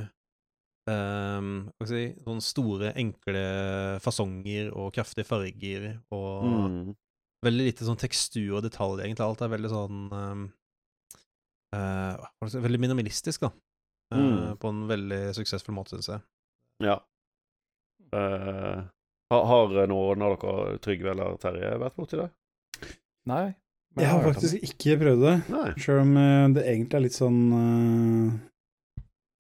um, 0.90 1.48
Hva 1.74 1.88
skal 1.88 1.98
jeg 1.98 2.12
si 2.14 2.26
Sånn 2.28 2.44
store, 2.46 2.92
enkle 3.02 3.42
fasonger 4.06 4.70
og 4.78 4.92
kraftige 4.94 5.26
farger 5.30 5.88
og 6.14 6.46
Mm. 6.46 6.94
veldig 7.46 7.66
lite 7.72 7.86
sånn 7.86 7.98
tekstur 8.02 8.56
og 8.58 8.64
detalj, 8.66 9.02
egentlig. 9.04 9.26
Alt 9.26 9.42
er 9.46 9.52
veldig 9.54 9.70
sånn 9.74 10.06
um, 10.14 10.46
si, 11.74 12.62
Veldig 12.62 12.80
minimalistisk, 12.82 13.48
da. 13.48 13.52
Mm. 14.14 14.22
Uh, 14.22 14.54
På 14.62 14.70
en 14.70 14.86
veldig 14.90 15.22
suksessfull 15.38 15.76
måte, 15.76 15.98
syns 15.98 16.14
jeg. 16.14 16.24
Ja. 16.84 16.98
Uh, 18.16 18.86
har, 19.34 19.46
har 19.50 19.78
noen 19.90 20.24
av 20.26 20.36
dere, 20.38 20.80
Trygve 20.84 21.14
eller 21.14 21.38
Terje, 21.42 21.72
vært 21.82 21.96
borti 22.00 22.20
det? 22.20 22.28
Nei. 23.26 23.46
men 23.96 24.04
Jeg 24.04 24.12
har 24.14 24.26
faktisk 24.28 24.58
det. 24.58 24.70
ikke 24.70 24.98
prøvd 25.02 25.24
det, 25.26 25.36
Nei. 25.50 25.70
sjøl 25.82 26.02
om 26.04 26.12
eh, 26.22 26.44
det 26.54 26.66
egentlig 26.70 27.00
er 27.00 27.04
litt 27.08 27.16
sånn 27.16 27.40
uh, 27.50 28.36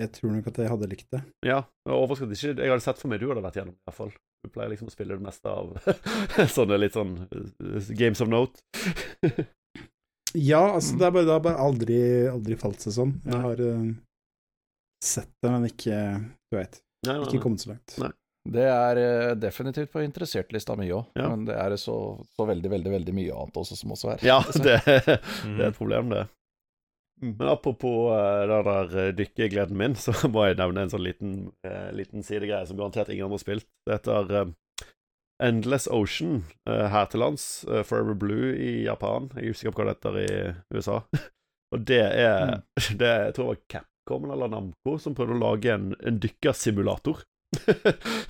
Jeg 0.01 0.09
tror 0.15 0.31
nok 0.33 0.47
at 0.49 0.57
jeg 0.63 0.71
hadde 0.71 0.89
likt 0.89 1.11
det. 1.13 1.21
Ja, 1.45 1.59
er 1.85 1.93
overrasket 1.93 2.33
ikke. 2.33 2.55
Jeg 2.57 2.73
hadde 2.73 2.85
sett 2.87 3.01
for 3.01 3.11
meg 3.11 3.21
du 3.21 3.27
hadde 3.29 3.45
vært 3.45 3.59
gjennom 3.61 3.75
i 3.77 3.85
hvert 3.85 3.99
fall. 3.99 4.15
Du 4.45 4.49
pleier 4.53 4.73
liksom 4.73 4.89
å 4.89 4.95
spille 4.95 5.17
det 5.17 5.25
meste 5.25 5.53
av 5.53 5.77
sånne 6.57 6.81
litt 6.81 6.97
sånn 6.97 7.13
eh, 7.29 7.93
games 7.97 8.23
of 8.25 8.31
note. 8.31 8.65
Ja, 10.35 10.73
altså, 10.75 10.97
det, 10.99 11.05
har 11.05 11.13
bare, 11.15 11.39
bare 11.39 11.61
aldri, 11.63 11.97
aldri 12.27 12.57
falt 12.59 12.81
seg 12.83 12.91
sånn. 12.91 13.11
Jeg 13.23 13.37
har 13.39 13.61
uh, 13.63 13.85
sett 14.99 15.29
det, 15.39 15.47
men 15.47 15.67
ikke 15.69 15.99
Du 16.51 16.57
veit. 16.57 16.81
Nei, 17.07 17.18
nei, 17.22 17.27
Ikke 17.30 17.44
kommet 17.44 17.64
så 17.64 17.73
langt. 17.73 17.98
Nei. 18.02 18.11
Det 18.45 18.65
er 18.69 18.99
eh, 19.02 19.32
definitivt 19.41 19.91
på 19.94 20.03
interessertlista 20.06 20.76
mi 20.77 20.91
òg, 20.94 21.07
Ja. 21.18 21.30
men 21.32 21.48
det 21.48 21.56
er 21.57 21.73
så, 21.82 21.98
så 22.38 22.45
veldig, 22.45 22.69
veldig 22.76 22.91
veldig 22.94 23.14
mye 23.18 23.34
annet 23.34 23.57
også 23.57 23.77
som 23.80 23.94
også 23.95 24.11
er. 24.14 24.26
Ja, 24.26 24.40
det, 24.65 24.76
det 24.86 25.64
er 25.64 25.72
et 25.72 25.80
problem, 25.80 26.14
det. 26.14 26.27
Mm. 27.23 27.32
Men 27.40 27.48
apropos 27.48 28.11
uh, 28.11 28.44
den 28.45 28.68
der 28.68 28.98
eh, 29.02 29.14
dykkegleden 29.18 29.77
min, 29.80 29.95
så 30.06 30.14
må 30.30 30.45
jeg 30.45 30.60
nevne 30.60 30.86
en 30.86 30.94
sånn 30.94 31.06
liten, 31.06 31.34
uh, 31.65 31.90
liten 31.95 32.26
sidegreie 32.27 32.68
som 32.69 32.77
garantert 32.77 33.10
ingen 33.10 33.26
andre 33.26 33.40
har 33.40 33.45
spilt. 33.45 33.68
Det 33.88 33.98
heter 33.98 34.36
uh, 34.36 34.53
Endless 35.44 35.90
Ocean 35.91 36.45
her 36.64 37.10
til 37.11 37.19
lands. 37.19 37.65
Forever 37.84 38.15
Blue 38.15 38.53
i 38.56 38.86
Japan. 38.86 39.26
Jeg 39.36 39.49
er 39.49 39.52
usikker 39.57 39.73
på 39.76 39.82
hva 39.82 39.90
det 39.90 39.95
heter 39.98 40.19
i 40.22 40.77
USA. 40.77 41.02
Og 41.76 41.82
det 41.84 41.99
er, 41.99 42.61
det 42.95 43.10
er 43.10 43.26
Jeg 43.26 43.36
tror 43.36 43.49
det 43.49 43.49
var 43.49 43.60
Capcom 44.06 44.32
eller 44.32 44.48
Namco 44.48 44.98
som 44.99 45.15
prøvde 45.15 45.36
å 45.36 45.41
lage 45.41 45.73
en, 45.73 45.94
en 46.06 46.19
dykkersimulator. 46.22 47.23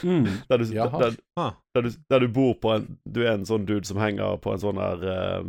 Mm. 0.03 0.27
der, 0.49 0.57
du, 0.57 0.65
der, 0.71 1.15
Ah. 1.39 1.53
der, 1.75 1.81
du, 1.81 1.89
der 2.09 2.19
du 2.19 2.27
bor 2.29 2.53
på 2.61 2.75
en 2.75 2.83
Du 3.09 3.23
er 3.23 3.33
en 3.33 3.45
sånn 3.47 3.65
dude 3.65 3.87
som 3.87 3.97
henger 3.97 4.37
på 4.43 4.53
en 4.53 4.61
sånn 4.61 4.77
der 4.77 5.05
uh, 5.41 5.47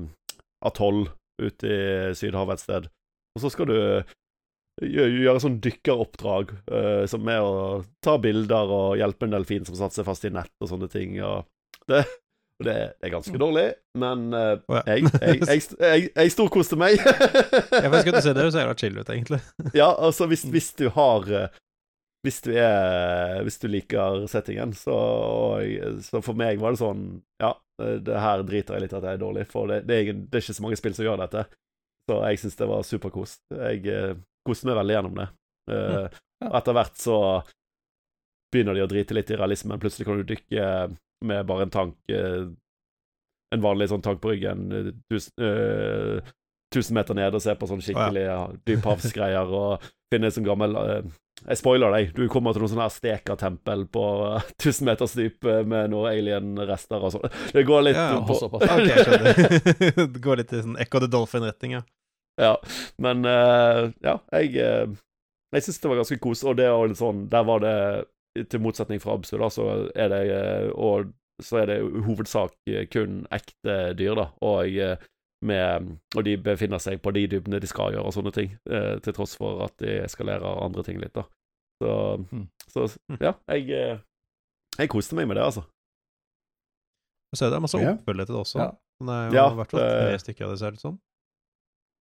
atoll 0.64 1.08
ute 1.42 1.68
i 1.68 2.14
Sydhavet 2.16 2.56
et 2.56 2.64
sted. 2.64 2.88
Og 3.36 3.42
så 3.44 3.50
skal 3.52 3.68
du 3.68 3.76
gjøre, 3.76 5.10
gjøre 5.12 5.42
sånn 5.44 5.58
dykkeroppdrag, 5.62 6.54
uh, 6.72 7.04
som 7.10 7.28
er 7.28 7.44
å 7.44 7.82
ta 8.04 8.16
bilder 8.22 8.72
og 8.72 8.96
hjelpe 8.98 9.28
en 9.28 9.36
delfin 9.36 9.68
som 9.68 9.76
satte 9.76 9.98
seg 10.00 10.08
fast 10.08 10.24
i 10.24 10.32
nett 10.32 10.50
og 10.64 10.72
sånne 10.72 10.88
ting. 10.90 11.18
Og 11.20 11.44
det, 11.90 12.06
og 12.56 12.64
det, 12.64 12.74
det 12.96 13.08
er 13.08 13.12
ganske 13.12 13.38
dårlig, 13.40 13.66
men 14.00 14.24
uh, 14.32 14.54
oh, 14.72 14.78
ja. 14.78 14.94
jeg, 14.94 15.10
jeg, 15.20 15.40
jeg, 15.44 15.62
jeg, 15.92 16.08
jeg 16.14 16.32
storkoste 16.32 16.78
meg. 16.80 16.96
Jeg 16.96 17.90
vet 17.92 18.00
ikke 18.00 18.14
om 18.14 18.16
du 18.16 18.24
ser 18.24 18.36
det 18.36 18.44
høres 18.46 18.58
jævla 18.58 18.76
chill 18.80 18.98
ut, 18.98 19.12
egentlig. 19.12 19.40
Ja, 19.80 19.90
altså 19.92 20.28
hvis, 20.30 20.46
hvis 20.48 20.70
du 20.78 20.86
har 20.94 21.28
eh, 21.28 21.60
Hvis 22.24 22.40
du 22.46 22.50
er 22.56 23.42
Hvis 23.44 23.58
du 23.60 23.66
liker 23.68 24.24
settingen, 24.30 24.72
så, 24.76 24.96
og, 24.96 26.00
så 26.06 26.22
for 26.24 26.38
meg 26.38 26.60
var 26.62 26.72
det 26.72 26.80
sånn 26.80 27.04
Ja, 27.42 27.52
eh, 27.82 27.98
det 28.06 28.24
her 28.24 28.44
driter 28.48 28.78
jeg 28.78 28.86
litt 28.86 28.96
at 28.96 29.04
jeg 29.04 29.18
er 29.18 29.24
dårlig, 29.24 29.44
for 29.52 29.68
det, 29.68 29.82
det, 29.88 30.00
er, 30.00 30.16
det 30.16 30.40
er 30.40 30.46
ikke 30.46 30.56
så 30.56 30.64
mange 30.64 30.80
spill 30.80 30.96
som 30.96 31.08
gjør 31.08 31.20
dette. 31.26 31.44
Så 32.08 32.22
jeg 32.24 32.40
syns 32.40 32.56
det 32.56 32.70
var 32.70 32.86
superkos. 32.86 33.40
Jeg 33.50 33.82
uh, 33.90 34.14
koste 34.46 34.68
meg 34.70 34.78
veldig 34.78 34.96
gjennom 34.96 35.20
det. 35.20 35.28
Uh, 35.66 36.06
Ja. 36.40 36.50
Etter 36.58 36.76
hvert 36.76 36.98
så 37.00 37.18
begynner 38.52 38.76
de 38.76 38.84
å 38.84 38.90
drite 38.90 39.16
litt 39.16 39.30
i 39.32 39.38
realismen. 39.38 39.80
Plutselig 39.80 40.06
kan 40.08 40.20
du 40.20 40.28
dykke 40.28 40.66
med 41.24 41.46
bare 41.48 41.66
en 41.66 41.72
tank 41.72 42.12
eh, 42.12 42.46
En 43.54 43.62
vanlig 43.62 43.88
sånn 43.92 44.02
tank 44.02 44.18
på 44.20 44.32
ryggen 44.34 44.66
eh, 44.74 44.88
tusen, 45.10 45.32
eh, 45.40 46.32
1000 46.74 46.96
meter 46.98 47.14
ned 47.14 47.34
og 47.34 47.42
se 47.42 47.54
på 47.54 47.68
sånn 47.70 47.82
skikkelig 47.84 48.24
ja, 48.26 48.40
dyphavsgreier 48.66 49.52
og 49.54 49.84
finne 50.12 50.28
en 50.28 50.34
sånn 50.34 50.46
gammel 50.46 50.74
eh, 50.80 51.06
Jeg 51.46 51.60
spoiler 51.60 51.92
deg. 51.94 52.10
Du 52.16 52.26
kommer 52.32 52.56
til 52.56 52.64
noe 52.64 52.72
sånn 52.72 52.82
her 52.82 52.92
Steka-tempel 52.92 53.86
på 53.92 54.04
eh, 54.26 54.48
1000 54.58 54.88
meters 54.88 55.14
dyp 55.18 55.46
eh, 55.46 55.62
med 55.68 55.92
noen 55.94 56.10
alien-rester 56.10 57.06
og 57.06 57.14
sånn. 57.14 57.28
Det 57.54 57.64
går 57.68 57.86
litt 57.86 58.00
Ja, 58.00 58.18
på 58.26 58.38
såpass. 58.38 58.66
Ok, 58.66 58.90
skjønner. 59.06 60.08
det 60.16 60.22
går 60.24 60.42
litt 60.42 60.52
i 60.56 60.62
sånn 60.64 60.78
Echo 60.82 61.02
the 61.02 61.10
Dolphin-retning, 61.12 61.78
ja. 61.78 61.84
Ja, 62.36 62.52
men 63.00 63.24
uh, 63.24 63.86
ja, 64.04 64.18
jeg 64.34 64.58
uh, 64.60 64.90
Jeg 65.54 65.64
syns 65.64 65.78
det 65.80 65.88
var 65.88 66.02
ganske 66.02 66.18
kos, 66.20 66.42
og 66.44 66.58
det 66.58 66.66
var 66.68 66.90
litt 66.90 66.98
sånn 67.00 67.22
Der 67.32 67.46
var 67.48 67.62
det, 67.64 67.76
til 68.44 68.60
motsetning 68.60 69.00
fra 69.00 69.14
Absu, 69.16 69.36
da, 69.38 69.48
så 69.48 69.90
er 69.94 70.08
det 70.12 70.20
eh, 70.30 70.70
Og 70.76 71.12
så 71.42 71.58
er 71.62 71.66
det 71.66 71.76
i 71.84 72.02
hovedsak 72.06 72.52
eh, 72.68 72.86
kun 72.88 73.26
ekte 73.30 73.94
dyr, 73.96 74.14
da, 74.14 74.28
og 74.42 74.68
eh, 74.76 74.96
med 75.44 75.98
Og 76.16 76.24
de 76.24 76.36
befinner 76.40 76.78
seg 76.80 77.00
på 77.02 77.12
de 77.12 77.26
dybdene 77.28 77.60
de 77.60 77.66
skal 77.66 77.92
gjøre, 77.92 78.04
og 78.08 78.12
sånne 78.16 78.32
ting, 78.32 78.54
eh, 78.70 78.98
til 79.04 79.12
tross 79.16 79.36
for 79.36 79.62
at 79.64 79.76
de 79.78 79.98
eskalerer 80.04 80.62
andre 80.64 80.82
ting 80.82 80.98
litt, 81.00 81.12
da. 81.14 81.24
Så, 81.82 81.90
Mm. 82.32 82.48
så 82.72 82.86
ja, 83.20 83.34
jeg 83.52 84.00
Jeg 84.78 84.88
koste 84.88 85.14
meg 85.16 85.26
med 85.28 85.36
det, 85.36 85.44
altså. 85.44 85.62
Så 87.36 87.46
er 87.46 87.50
det 87.50 87.60
masse 87.62 87.78
Ja. 87.80 87.92
oppfølgere 87.96 88.26
til 88.26 88.34
det 88.34 88.40
også. 88.42 88.58
Ja. 88.58 88.70
Det 89.00 89.12
er 89.12 89.26
jo 89.28 89.34
Ja, 89.36 89.46
i 89.52 89.56
hvert 89.56 89.70
fall 89.70 89.80
tre 89.80 90.18
stykker 90.22 90.44
av 90.46 90.50
det, 90.50 90.58
ser 90.58 90.70
det 90.70 90.78
ut 90.78 90.80
som. 90.86 90.98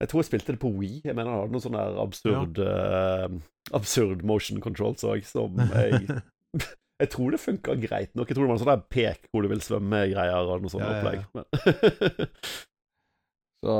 Jeg 0.04 0.12
tror 0.12 0.22
jeg 0.22 0.28
spilte 0.28 0.54
det 0.56 0.62
på 0.62 0.72
Wii. 0.76 1.02
Jeg 1.06 1.16
mener 1.16 1.32
han 1.32 1.44
hadde 1.46 1.56
noe 1.56 1.64
sånn 1.64 1.78
der 1.78 2.00
absurd 2.04 2.60
eh, 2.60 3.36
Absurd 3.78 4.26
motion 4.28 4.60
controls 4.64 5.06
òg, 5.08 5.24
som 5.28 5.56
jeg 5.76 6.20
Jeg 7.02 7.12
tror 7.12 7.34
det 7.34 7.42
funka 7.44 7.74
greit 7.80 8.14
nok. 8.16 8.30
Jeg 8.30 8.38
tror 8.38 8.46
det 8.46 8.52
var 8.54 8.58
en 8.58 8.64
sånn 8.64 8.86
pek 8.92 9.26
hvor 9.32 9.44
du 9.44 9.50
vil 9.52 9.64
svømme-greier 9.64 10.48
og 10.48 10.64
noe 10.64 10.72
sånt 10.72 10.86
Ja, 10.86 10.94
ja, 10.96 10.96
ja. 10.96 11.02
opplegg. 11.04 11.26
Men 11.36 12.30
Så 13.66 13.76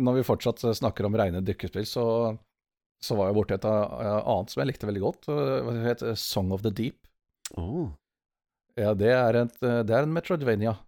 når 0.00 0.16
vi 0.16 0.24
fortsatt 0.26 0.62
snakker 0.78 1.06
om 1.06 1.16
rene 1.20 1.42
dykkespill, 1.44 1.84
så, 1.86 2.04
så 3.04 3.18
var 3.18 3.28
jeg 3.28 3.36
borti 3.36 3.54
et 3.58 3.66
annet 3.68 4.50
som 4.50 4.62
jeg 4.62 4.70
likte 4.70 4.88
veldig 4.88 5.02
godt. 5.04 5.28
Det 5.28 5.82
het 5.84 6.04
Song 6.18 6.50
of 6.56 6.64
the 6.64 6.72
Deep. 6.72 6.96
Oh. 7.60 7.90
Ja, 8.78 8.94
det 8.96 9.10
er, 9.12 9.42
en, 9.42 9.52
det 9.60 9.92
er 9.92 10.06
en 10.06 10.14
Metroidvania. 10.16 10.78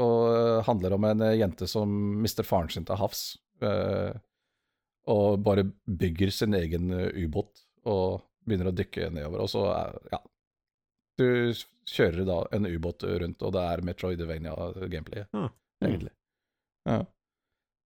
Og 0.00 0.18
eh, 0.30 0.60
handler 0.68 0.94
om 0.94 1.06
en 1.08 1.24
eh, 1.26 1.38
jente 1.40 1.66
som 1.70 1.90
mister 2.22 2.46
faren 2.46 2.70
sin 2.70 2.86
til 2.86 3.00
havs. 3.00 3.24
Eh, 3.62 4.18
og 5.10 5.42
bare 5.44 5.64
bygger 5.86 6.30
sin 6.34 6.54
egen 6.54 6.90
eh, 6.92 7.08
ubåt 7.24 7.64
og 7.88 8.20
begynner 8.46 8.70
å 8.70 8.74
dykke 8.76 9.10
nedover. 9.12 9.40
Og 9.46 9.48
så, 9.52 9.64
er- 9.74 9.98
ja 10.12 10.20
Du 11.20 11.52
kjører 11.90 12.24
da 12.24 12.36
en 12.56 12.64
ubåt 12.64 13.02
rundt, 13.04 13.42
og 13.44 13.52
det 13.52 13.60
er 13.60 13.82
Metroidvania-gameplay, 13.84 15.26
Ah. 15.36 15.50
egentlig. 15.84 16.12
Ja. 16.88 17.02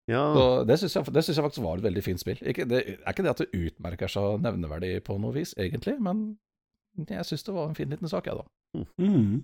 Ja. 0.06 0.20
Så 0.36 0.44
det 0.68 0.76
syns 0.78 0.94
jeg, 0.94 1.04
synes 1.08 1.36
jeg 1.38 1.44
faktisk 1.46 1.64
var 1.64 1.78
et 1.80 1.82
veldig 1.86 2.02
fint 2.04 2.20
spill. 2.20 2.36
Ikke, 2.46 2.66
det 2.68 2.82
er 3.00 3.10
ikke 3.10 3.24
det 3.24 3.30
at 3.32 3.38
det 3.42 3.48
utmerker 3.56 4.06
seg 4.12 4.42
nevneverdig 4.44 5.02
på 5.02 5.16
noe 5.18 5.32
vis, 5.34 5.54
egentlig, 5.58 5.96
men 6.00 6.36
jeg 7.08 7.24
syns 7.26 7.42
det 7.42 7.54
var 7.56 7.68
en 7.70 7.74
fin 7.74 7.90
liten 7.90 8.08
sak, 8.12 8.26
jeg, 8.28 8.36
da. 8.36 8.84
Mm. 9.00 9.42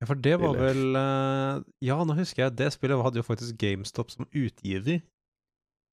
Ja, 0.00 0.06
for 0.08 0.14
det 0.18 0.34
var 0.40 0.54
vel 0.58 0.96
eh, 0.96 1.62
Ja, 1.86 1.96
nå 2.04 2.14
husker 2.18 2.44
jeg, 2.46 2.56
det 2.58 2.72
spillet 2.74 3.02
hadde 3.04 3.20
jo 3.22 3.26
faktisk 3.26 3.56
GameStop 3.58 4.10
som 4.10 4.26
utgiver. 4.32 4.98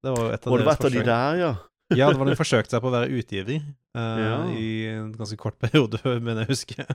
Det 0.04 0.12
var 0.16 0.24
jo 0.24 0.30
et 0.32 0.46
av 0.48 0.54
det 0.54 0.64
deres 0.64 0.68
var 0.68 0.74
et 0.74 0.86
av 0.86 0.92
de 0.96 1.04
der, 1.10 1.40
ja. 1.42 1.52
Ja, 1.98 2.08
det 2.14 2.20
var 2.22 2.30
de 2.30 2.36
forsøkte 2.38 2.70
seg 2.76 2.82
på 2.84 2.88
å 2.92 2.94
være 2.94 3.10
utgiver 3.18 3.58
uh, 3.98 4.20
Ja. 4.22 4.36
i 4.54 4.68
en 4.94 5.12
ganske 5.18 5.38
kort 5.42 5.58
periode, 5.60 5.98
mener 6.26 6.46
jeg 6.46 6.52
husker. 6.54 6.86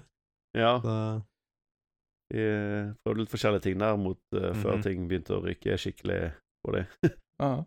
Ja. 0.55 0.77
Så, 0.81 0.95
De 2.35 2.45
prøvde 3.05 3.21
litt 3.25 3.31
forskjellige 3.35 3.63
ting 3.67 3.79
der 3.83 3.97
mot 4.01 4.19
eh, 4.33 4.53
før 4.57 4.77
Mhm. 4.79 4.83
ting 4.87 5.09
begynte 5.11 5.35
å 5.37 5.43
ryke 5.45 5.77
skikkelig 5.79 6.33
på 6.65 6.73
dem. 6.79 6.87
Ja. 7.43 7.65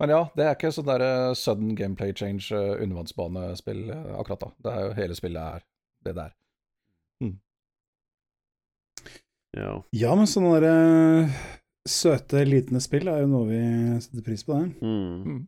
Men 0.00 0.10
ja, 0.14 0.20
det 0.38 0.44
er 0.46 0.54
ikke 0.54 0.70
sånn 0.72 0.86
der 0.86 1.02
eh, 1.02 1.34
sudden 1.34 1.74
gameplay 1.74 2.12
change 2.14 2.52
uh, 2.54 2.78
undervannsbanespill 2.78 3.90
eh, 3.90 4.12
akkurat 4.14 4.40
da. 4.46 4.50
Det 4.62 4.72
er 4.72 4.84
jo 4.86 4.92
hele 5.02 5.16
spillet 5.18 5.42
er 5.58 5.64
det 6.06 6.14
der. 6.14 6.32
Ja. 9.56 9.72
Ja, 9.96 10.14
men 10.14 10.28
sånn 10.30 10.46
der, 10.52 10.66
eh, 10.68 11.36
søte, 11.90 12.44
liten 12.46 12.80
spill 12.84 13.08
er 13.10 13.22
jo 13.24 13.30
noe 13.32 13.46
vi 13.48 13.60
setter 14.04 14.24
pris 14.26 14.44
på, 14.46 14.58
det. 14.58 14.68
Mm. 14.82 15.24
Mm. 15.24 15.40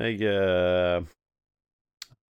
Jeg 0.00 0.20
eh, 0.30 1.02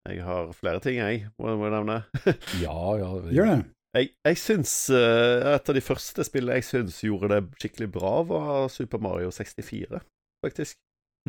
Jeg 0.10 0.23
har 0.26 0.53
flere 0.57 0.80
ting, 0.81 0.97
jeg, 0.97 1.27
må 1.38 1.51
jeg 1.53 1.73
nevne. 1.76 1.99
Ja, 2.64 2.77
ja. 3.01 3.10
Gjør 3.35 3.51
det. 3.51 3.60
Jeg, 3.97 4.11
jeg 4.26 4.38
syns 4.38 4.72
uh, 4.93 5.56
Et 5.56 5.69
av 5.72 5.73
de 5.73 5.81
første 5.81 6.22
spillene 6.27 6.60
jeg 6.60 6.65
syns 6.68 6.99
gjorde 7.01 7.31
det 7.34 7.39
skikkelig 7.61 7.88
bra, 7.95 8.11
var 8.30 8.68
Super 8.69 9.01
Mario 9.01 9.31
64, 9.34 10.01
faktisk. 10.45 10.77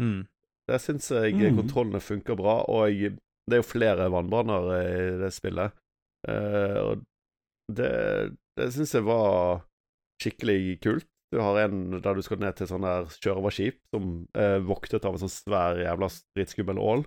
mm. 0.00 0.20
Der 0.70 0.78
syns 0.78 1.08
jeg 1.10 1.34
Mm. 1.34 1.56
kontrollene 1.56 2.00
funker 2.04 2.36
bra, 2.38 2.60
og 2.70 2.92
jeg, 2.92 3.16
det 3.48 3.56
er 3.56 3.62
jo 3.62 3.66
flere 3.66 4.10
vannbaner 4.12 4.68
i 4.76 5.16
det 5.18 5.32
spillet. 5.34 5.72
Uh, 6.28 6.76
og 6.84 7.02
det, 7.74 7.88
det 8.60 8.68
syns 8.76 8.92
jeg 8.94 9.02
var 9.08 9.64
skikkelig 10.20 10.78
kult. 10.84 11.08
Du 11.30 11.38
har 11.38 11.60
en 11.62 12.00
der 12.02 12.16
du 12.18 12.22
skal 12.26 12.40
ned 12.42 12.56
til 12.58 12.66
sånn 12.66 12.82
der 12.82 13.10
sjørøverskip 13.14 13.78
som 13.94 14.14
er 14.34 14.64
voktet 14.66 15.04
av 15.06 15.14
en 15.14 15.22
sånn 15.22 15.32
svær 15.32 15.78
jævla 15.78 16.08
dritskummel 16.34 16.80
ål. 16.82 17.04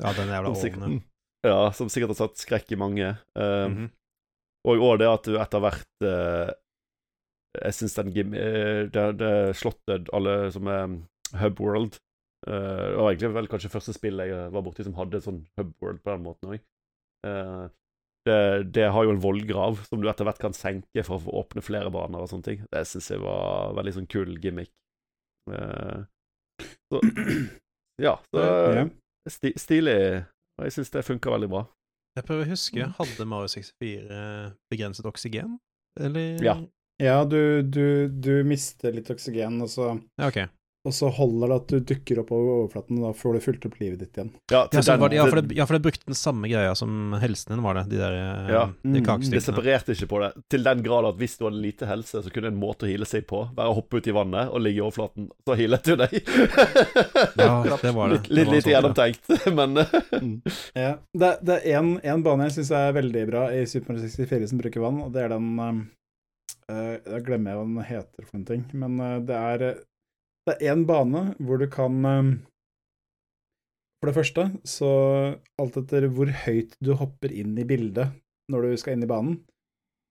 Ja, 0.00 0.12
den 0.16 0.30
jævla 0.30 0.52
ålen, 0.54 1.00
Ja, 1.46 1.72
som 1.74 1.90
sikkert 1.90 2.14
har 2.14 2.20
satt 2.20 2.40
skrekk 2.40 2.70
i 2.72 2.78
mange. 2.78 3.16
Uh, 3.34 3.66
mm 3.66 3.74
-hmm. 3.76 3.88
Og 4.68 4.84
òg 4.84 4.98
det 5.00 5.08
at 5.08 5.24
du 5.24 5.38
etter 5.40 5.60
hvert 5.60 6.04
uh, 6.04 6.52
Jeg 7.64 7.74
syns 7.74 7.94
den 7.94 8.12
gim... 8.12 8.34
Uh, 8.34 8.90
det, 8.92 9.18
det 9.18 9.56
slottet, 9.56 10.08
alle 10.12 10.52
som 10.52 10.66
er 10.66 11.00
Hub 11.40 11.60
World 11.60 11.98
uh, 12.46 12.86
Det 12.92 12.96
var 12.96 13.10
egentlig 13.10 13.34
vel 13.34 13.48
kanskje 13.48 13.70
første 13.70 13.92
spill 13.92 14.18
jeg 14.18 14.52
var 14.52 14.62
borti 14.62 14.84
som 14.84 14.94
hadde 14.94 15.20
sånn 15.20 15.46
Hub 15.56 15.72
World 15.80 16.02
på 16.04 16.10
den 16.10 16.22
måten 16.22 16.54
òg. 16.54 16.60
Det, 18.28 18.40
det 18.76 18.88
har 18.92 19.06
jo 19.06 19.14
en 19.14 19.22
vollgrav 19.22 19.80
som 19.88 20.02
du 20.02 20.08
etter 20.10 20.26
hvert 20.28 20.40
kan 20.42 20.56
senke 20.56 21.04
for 21.06 21.16
å 21.16 21.24
få 21.24 21.36
åpne 21.42 21.64
flere 21.64 21.92
baner 21.94 22.22
og 22.22 22.30
sånne 22.30 22.46
ting. 22.46 22.62
Det 22.72 22.84
syns 22.88 23.10
jeg 23.12 23.22
var 23.22 23.74
veldig 23.78 23.96
sånn 23.96 24.10
kul 24.12 24.34
gimmick. 24.42 24.72
Uh, 25.50 26.04
så 26.90 27.00
Ja. 28.00 28.14
Så, 28.32 28.44
sti, 29.28 29.52
stilig. 29.60 29.96
Og 30.56 30.64
jeg 30.64 30.76
syns 30.76 30.92
det 30.94 31.04
funka 31.04 31.32
veldig 31.34 31.50
bra. 31.52 31.64
Jeg 32.16 32.26
prøver 32.26 32.46
å 32.46 32.50
huske, 32.50 32.86
hadde 32.96 33.26
Mario 33.28 33.50
64 33.52 34.20
begrenset 34.72 35.08
oksygen? 35.08 35.58
Eller 36.00 36.40
Ja. 36.44 36.56
Ja, 37.00 37.22
du, 37.24 37.62
du, 37.64 38.08
du 38.12 38.42
mister 38.44 38.92
litt 38.92 39.08
oksygen, 39.08 39.54
og 39.64 39.70
så 39.72 39.94
Ja, 40.20 40.28
ok. 40.28 40.42
Og 40.88 40.94
så 40.96 41.10
holder 41.12 41.50
det 41.52 41.56
at 41.60 41.66
du 41.68 41.80
dukker 41.90 42.18
opp 42.22 42.30
over 42.32 42.50
overflaten, 42.62 42.96
og 43.02 43.02
da 43.04 43.10
får 43.20 43.34
du 43.36 43.40
fulgt 43.44 43.66
opp 43.68 43.74
livet 43.82 43.98
ditt 44.00 44.14
igjen. 44.16 44.30
Ja, 44.48 44.62
til 44.72 44.80
Ja, 44.80 44.96
den- 44.96 45.10
det, 45.10 45.16
ja, 45.18 45.24
for 45.28 45.40
det, 45.42 45.56
ja, 45.58 45.66
for 45.68 45.76
det 45.76 45.82
brukte 45.84 46.06
den 46.08 46.16
samme 46.16 46.48
greia 46.48 46.74
som 46.74 47.12
helsen 47.20 47.52
din, 47.52 47.62
var 47.62 47.74
det? 47.76 47.82
De 47.90 47.98
der 48.00 48.14
eh, 48.16 48.48
Ja. 48.54 48.62
de 48.82 49.02
kakestykkene. 49.04 49.36
Det 49.36 49.42
separerte 49.44 49.92
ikke 49.92 50.08
på 50.08 50.20
det. 50.24 50.30
Til 50.48 50.64
den 50.64 50.82
grad 50.82 51.04
at 51.10 51.16
hvis 51.20 51.36
du 51.36 51.44
hadde 51.44 51.60
lite 51.60 51.84
helse, 51.90 52.22
så 52.24 52.32
kunne 52.32 52.48
en 52.48 52.56
måte 52.62 52.88
å 52.88 52.90
hile 52.90 53.04
seg 53.04 53.26
på 53.28 53.42
være 53.54 53.68
å 53.68 53.76
hoppe 53.76 54.00
ut 54.00 54.08
i 54.08 54.14
vannet 54.16 54.48
og 54.48 54.60
ligge 54.64 54.80
i 54.80 54.86
overflaten. 54.86 55.28
Så 55.44 55.58
hilet 55.60 55.84
du 55.84 55.96
deg. 56.00 56.16
Ja, 57.36 57.76
det 57.82 57.92
var 57.92 58.08
det. 58.08 58.16
Litt, 58.20 58.30
litt 58.30 58.48
lite 58.48 58.64
sånn, 58.64 58.72
gjennomtenkt, 58.72 59.30
men 59.60 59.76
eh, 59.84 60.64
Ja, 60.80 60.94
det, 61.12 61.30
det 61.44 61.60
er 61.66 61.78
en, 61.82 61.92
en 62.02 62.22
bane 62.24 62.48
jeg 62.48 62.56
syns 62.60 62.72
er 62.80 62.96
veldig 62.96 63.26
bra 63.28 63.44
i 63.52 63.66
Super 63.68 63.92
Mario 63.94 64.08
64 64.08 64.48
som 64.54 64.58
bruker 64.64 64.80
vann, 64.80 65.02
og 65.04 65.12
det 65.12 65.26
er 65.26 65.32
den 65.36 65.52
um, 65.60 65.80
eh, 66.72 66.96
Jeg 67.04 67.24
glemmer 67.28 67.60
hva 67.60 67.68
den 67.68 67.84
heter 67.92 68.24
for 68.26 68.40
en 68.40 68.48
ting, 68.48 68.64
men 68.72 68.96
uh, 69.00 69.18
det 69.20 69.36
er 69.36 69.66
Det 70.58 70.66
er 70.68 70.74
en 70.74 70.86
bane 70.88 71.22
hvor 71.38 71.60
du 71.60 71.66
kan 71.70 71.98
um, 72.04 72.30
For 74.00 74.10
det 74.10 74.16
første, 74.16 74.46
så 74.64 74.90
alt 75.60 75.76
etter 75.76 76.06
hvor 76.08 76.30
høyt 76.46 76.72
du 76.80 76.94
hopper 76.96 77.32
inn 77.32 77.52
i 77.60 77.66
bildet 77.68 78.14
når 78.50 78.64
du 78.66 78.76
skal 78.80 78.96
inn 78.96 79.04
i 79.04 79.08
banen, 79.10 79.34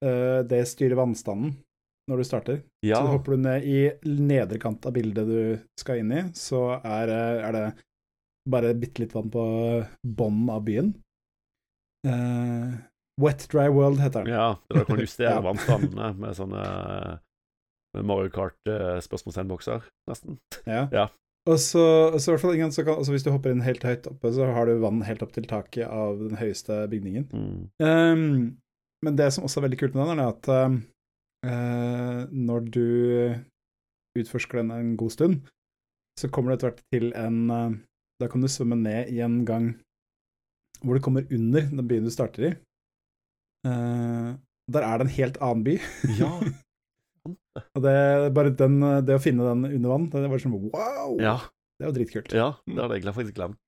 eh, 0.05 0.39
det 0.47 0.61
styrer 0.69 0.95
vannstanden 0.95 1.55
når 2.09 2.21
du 2.21 2.23
starter. 2.27 2.59
ja. 2.85 3.01
Så 3.01 3.09
hopper 3.11 3.35
du 3.35 3.41
ned 3.43 3.65
i 3.67 3.79
nedre 4.05 4.59
kant 4.61 4.85
av 4.87 4.93
bildet 4.95 5.27
du 5.27 5.41
skal 5.81 5.99
inn 6.03 6.13
i, 6.15 6.21
så 6.37 6.77
er, 6.79 7.09
eh, 7.11 7.41
er 7.49 7.57
det 7.57 7.65
bare 8.49 8.71
bitte 8.77 9.03
litt 9.03 9.13
vann 9.17 9.29
på 9.33 9.43
bånden 10.05 10.53
av 10.53 10.63
byen. 10.69 10.93
Uh, 12.07 12.77
Wet 13.19 13.43
Dry 13.51 13.67
World 13.67 13.99
heter 13.99 14.23
den. 14.23 14.31
Ja, 14.37 14.53
da 14.71 14.85
kan 14.87 14.95
du 14.95 15.03
justere 15.03 15.33
Ja. 15.35 15.41
vannstandene 15.43 16.13
med 16.15 16.37
sånne 16.37 16.63
Mario 17.97 18.29
Kart-spørsmålsendbokser, 18.33 19.89
nesten. 20.09 20.39
Ja. 20.65 20.85
Ja. 20.99 21.09
Og 21.49 21.57
så, 21.57 21.81
så 22.19 22.29
i 22.29 22.33
hvert 22.33 22.41
fall 22.43 22.57
ingen, 22.57 22.71
som 22.75 22.85
kan, 22.85 22.99
altså 22.99 23.13
hvis 23.13 23.23
du 23.25 23.31
hopper 23.31 23.53
inn 23.53 23.63
helt 23.65 23.81
høyt 23.87 24.05
oppe, 24.11 24.29
så 24.35 24.49
har 24.53 24.67
du 24.67 24.81
vann 24.83 24.99
helt 25.07 25.23
opp 25.25 25.31
til 25.33 25.47
taket 25.49 25.87
av 25.87 26.19
den 26.19 26.35
høyeste 26.37 26.83
bygningen. 26.91 27.25
Mm. 27.31 27.61
Um, 27.81 28.25
men 29.05 29.17
det 29.17 29.31
som 29.33 29.47
også 29.47 29.61
er 29.61 29.65
veldig 29.69 29.79
kult 29.79 29.95
med 29.97 30.11
den, 30.11 30.21
er 30.21 30.33
at 30.33 30.49
eh, 31.47 32.19
når 32.29 32.67
du 32.75 32.85
utforsker 34.19 34.59
den 34.59 34.73
en 34.75 34.93
god 34.99 35.15
stund, 35.15 35.39
så 36.19 36.29
kommer 36.29 36.51
du 36.51 36.57
etter 36.57 36.73
hvert 36.73 36.83
til 36.91 37.13
en 37.15 37.37
uh, 37.47 37.77
Da 38.19 38.27
kan 38.27 38.43
du 38.43 38.49
svømme 38.51 38.75
ned 38.75 39.07
i 39.15 39.21
en 39.23 39.45
gang 39.47 39.71
hvor 40.83 40.97
du 40.97 41.03
kommer 41.03 41.23
under 41.31 41.69
den 41.71 41.87
byen 41.87 42.03
du 42.03 42.11
starter 42.11 42.49
i. 42.49 42.51
Uh, 43.63 44.35
der 44.71 44.83
er 44.83 44.99
det 44.99 45.07
en 45.07 45.15
helt 45.15 45.39
annen 45.39 45.63
by. 45.63 45.79
Ja. 46.19 46.33
Og 47.75 47.81
det, 47.83 47.93
bare 48.35 48.51
den, 48.55 48.77
det 49.07 49.15
å 49.17 49.21
finne 49.23 49.45
den 49.49 49.65
under 49.79 49.89
vann, 49.93 50.07
det 50.13 50.29
var 50.31 50.41
sånn 50.43 50.55
wow! 50.69 51.15
ja. 51.21 51.37
Det 51.79 51.85
er 51.85 51.91
jo 51.91 51.95
dritkult. 51.95 52.33
Ja, 52.35 52.47
det 52.67 52.75
hadde 52.81 52.97
jeg 52.99 53.15
faktisk 53.15 53.35
glemt. 53.37 53.59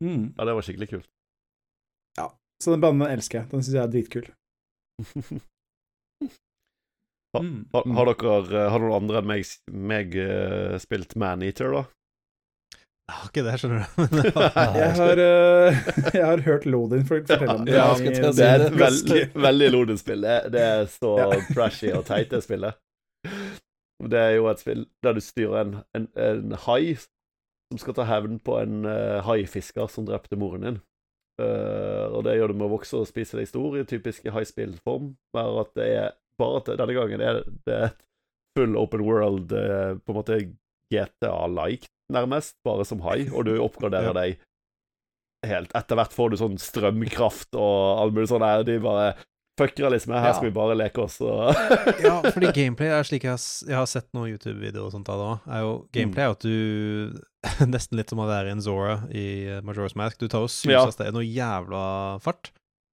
Mm. 0.00 0.30
Ja, 0.38 0.44
det 0.48 0.54
var 0.56 0.64
skikkelig 0.64 0.88
kult. 0.94 1.08
Ja, 2.16 2.28
Så 2.62 2.72
den 2.72 2.80
banen 2.84 3.04
elsker 3.10 3.42
jeg. 3.42 3.50
Den 3.50 3.64
syns 3.66 3.74
jeg 3.76 3.82
er 3.84 3.92
dritkul. 3.92 4.28
Ha- 7.32 7.40
Mm. 7.40 7.64
Har, 7.72 7.86
har 7.96 8.08
dere 8.12 8.62
Har 8.68 8.82
noen 8.82 8.92
andre 8.98 9.20
enn 9.22 9.28
meg, 9.30 9.46
meg 9.72 10.16
eh, 10.20 10.74
spilt 10.82 11.14
Maneater, 11.16 11.72
da? 11.72 11.82
Jeg 13.12 13.18
har 13.20 13.28
ikke 13.28 13.42
det, 13.44 13.54
skjønner 13.60 13.82
du. 13.82 13.88
Jeg 14.80 14.92
har, 14.96 15.20
uh, 15.20 15.80
jeg 16.16 16.24
har 16.24 16.42
hørt 16.46 16.64
Lodin 16.64 17.02
fortelle 17.04 17.48
om 17.52 17.66
det. 17.66 17.74
Ja, 17.76 17.90
Det 18.00 18.46
er 18.46 18.64
et 18.66 18.78
veldig, 18.78 19.18
veldig 19.36 19.68
Lodin-spill. 19.74 20.24
Det, 20.24 20.36
det 20.54 20.62
er 20.64 20.86
så 20.88 21.10
Ja. 21.20 21.26
trashy 21.54 21.90
og 21.92 22.06
teit, 22.08 22.30
det 22.32 22.40
spillet. 22.46 22.78
Det 24.02 24.18
er 24.18 24.32
jo 24.38 24.48
et 24.50 24.62
spill 24.62 24.86
der 25.04 25.18
du 25.18 25.20
styrer 25.22 25.60
en, 25.60 25.74
en, 25.94 26.08
en 26.18 26.56
hai 26.64 26.96
som 26.96 27.78
skal 27.78 27.94
ta 28.00 28.06
hevn 28.08 28.40
på 28.44 28.56
en 28.62 28.88
uh, 28.88 29.20
haifisker 29.28 29.92
som 29.92 30.08
drepte 30.08 30.40
moren 30.40 30.66
din. 30.66 30.80
Uh, 31.40 32.08
og 32.16 32.24
det 32.24 32.38
gjør 32.38 32.52
du 32.52 32.58
med 32.58 32.68
å 32.70 32.74
vokse 32.78 32.96
og 32.98 33.08
spise 33.08 33.38
deg 33.38 33.48
stor 33.50 33.76
i 33.76 33.84
typisk 33.88 34.26
haispillform. 34.32 35.12
Bare 35.36 35.66
at 35.66 35.76
det 35.78 35.92
er 36.00 36.10
bare 36.40 36.62
at 36.62 36.72
det, 36.72 36.80
denne 36.80 36.96
gangen 36.96 37.24
er 37.24 37.44
det 37.68 37.76
er 37.76 37.86
et 37.90 38.02
full 38.56 38.76
open 38.80 39.04
world, 39.06 39.52
uh, 39.52 40.00
på 40.00 40.12
en 40.12 40.18
måte 40.18 40.40
GTA-like, 40.92 41.88
nærmest, 42.12 42.54
bare 42.64 42.84
som 42.88 43.00
hai, 43.08 43.26
og 43.32 43.46
du 43.48 43.56
oppgraderer 43.64 44.10
Ja. 44.12 44.16
deg 44.22 44.38
helt 45.48 45.72
Etter 45.74 45.98
hvert 45.98 46.12
får 46.14 46.30
du 46.30 46.36
sånn 46.38 46.58
strømkraft 46.62 47.56
og 47.58 47.98
alt 48.04 48.14
mulig 48.14 48.28
sånn 48.30 48.44
her. 48.46 48.62
De 48.62 48.76
bare 48.78 49.08
fucker 49.58 49.90
liksom. 49.90 50.14
Her 50.14 50.28
Ja. 50.30 50.36
skal 50.36 50.48
vi 50.48 50.54
bare 50.54 50.76
leke 50.78 51.02
oss 51.02 51.18
og 51.20 51.50
Ja, 52.02 52.20
fordi 52.34 52.52
gameplay 52.54 52.88
er 52.94 53.02
slik 53.08 53.26
jeg 53.26 53.34
har, 53.34 53.42
jeg 53.66 53.74
har 53.76 53.86
sett 53.90 54.06
noen 54.14 54.30
YouTube-videoer 54.36 54.86
og 54.86 54.94
sånt 54.94 55.10
av 55.12 55.18
det 55.18 55.26
òg. 55.32 55.50
Jo 55.64 55.72
gameplay 55.98 56.24
er 56.28 56.36
at 56.36 56.46
du 56.46 57.20
Nesten 57.74 57.98
litt 57.98 58.08
som 58.12 58.22
å 58.22 58.28
være 58.30 58.52
en 58.54 58.62
Zora 58.62 59.00
i 59.10 59.26
eh, 59.50 59.60
Majora's 59.66 59.96
Mask. 59.98 60.20
Du 60.22 60.28
tar 60.30 60.44
og 60.46 60.50
suser 60.52 60.76
Ja. 60.76 60.84
av 60.86 60.92
sted 60.94 61.10
noe 61.12 61.26
jævla 61.26 61.82
fart, 62.22 62.52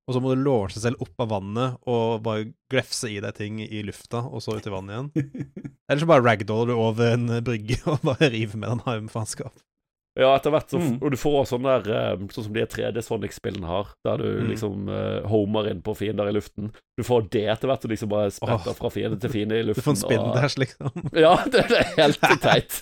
og 0.09 0.15
så 0.15 0.21
må 0.23 0.33
du 0.33 0.41
launche 0.41 0.73
seg 0.73 0.87
selv 0.87 1.03
opp 1.05 1.21
av 1.21 1.29
vannet 1.35 1.75
og 1.85 2.23
bare 2.25 2.47
glefse 2.73 3.11
i 3.13 3.19
deg 3.21 3.35
ting 3.37 3.59
i 3.61 3.83
lufta, 3.85 4.23
og 4.25 4.41
så 4.41 4.55
ut 4.57 4.65
i 4.65 4.73
vannet 4.73 4.95
igjen. 4.95 5.33
Eller 5.89 6.01
så 6.01 6.09
bare 6.09 6.25
ragdoller 6.25 6.73
du 6.73 6.81
over 6.81 7.13
en 7.13 7.35
brygge 7.45 7.77
og 7.85 8.01
bare 8.09 8.31
river 8.33 8.57
med 8.57 8.73
den 8.73 9.05
med 9.05 9.13
faenskap. 9.13 9.53
Ja, 10.19 10.33
etter 10.35 10.51
hvert 10.51 10.69
så 10.71 10.79
Mm. 10.79 10.97
Og 11.01 11.11
du 11.13 11.17
får 11.19 11.45
sånn 11.47 11.63
der 11.63 11.87
eh, 11.95 12.27
Sånn 12.33 12.45
som 12.49 12.53
de 12.55 12.65
3D 12.67 13.01
Sonic-spillene 13.03 13.67
har, 13.67 13.87
der 14.05 14.17
du 14.17 14.27
Mm. 14.39 14.47
liksom 14.51 14.89
uh, 14.89 15.27
homer 15.27 15.69
inn 15.71 15.81
på 15.81 15.95
fiender 15.95 16.27
i 16.29 16.33
luften. 16.35 16.71
Du 16.97 17.03
får 17.03 17.29
det 17.31 17.45
etter 17.47 17.67
hvert, 17.69 17.85
og 17.85 17.91
liksom 17.93 18.09
bare 18.11 18.31
spretter 18.31 18.71
oh. 18.73 18.75
fra 18.75 18.89
fiende 18.91 19.19
til 19.19 19.31
fiende 19.31 19.59
i 19.59 19.63
luften. 19.63 19.79
Du 19.79 19.87
får 19.87 19.95
en 19.95 20.01
spin 20.01 20.19
og- 20.19 20.57
liksom. 20.59 20.91
Ja, 21.25 21.33
det, 21.45 21.63
det 21.71 21.79
er 21.79 21.93
helt 21.97 22.21
teit. 22.45 22.79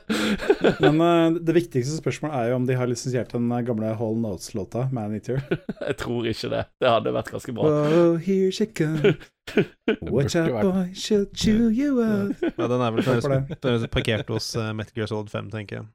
Men 0.84 1.00
uh, 1.00 1.38
det 1.40 1.54
viktigste 1.58 1.98
spørsmålet 2.00 2.36
er 2.38 2.48
jo 2.50 2.56
om 2.56 2.66
de 2.68 2.78
har 2.80 2.88
lisensiert 2.88 3.32
den 3.32 3.48
gamle 3.66 3.94
Hall 4.00 4.16
Notes-låta, 4.20 4.88
Man 4.92 5.14
Eater. 5.14 5.42
Jeg 5.80 5.96
tror 6.00 6.26
ikke 6.30 6.50
det. 6.52 6.64
Det 6.80 6.88
hadde 6.90 7.12
vært 7.14 7.32
ganske 7.34 7.52
bra. 7.56 7.68
Oh, 7.68 8.16
here 8.16 8.50
she 8.52 8.66
comes. 8.66 9.16
Watch 10.08 10.34
out, 10.36 10.62
boy, 10.64 10.88
she'll 10.96 11.28
chew 11.36 11.68
you 11.68 12.00
out. 12.02 12.40
Ja, 12.56 12.66
den 12.70 12.80
er 12.80 12.94
vel 12.96 13.04
er 13.04 13.86
parkert 13.92 14.30
hos 14.32 14.54
uh, 14.56 14.72
Metgear 14.72 15.04
Gear 15.04 15.10
Solid 15.12 15.28
5, 15.28 15.50
tenker 15.52 15.82
jeg. 15.82 15.86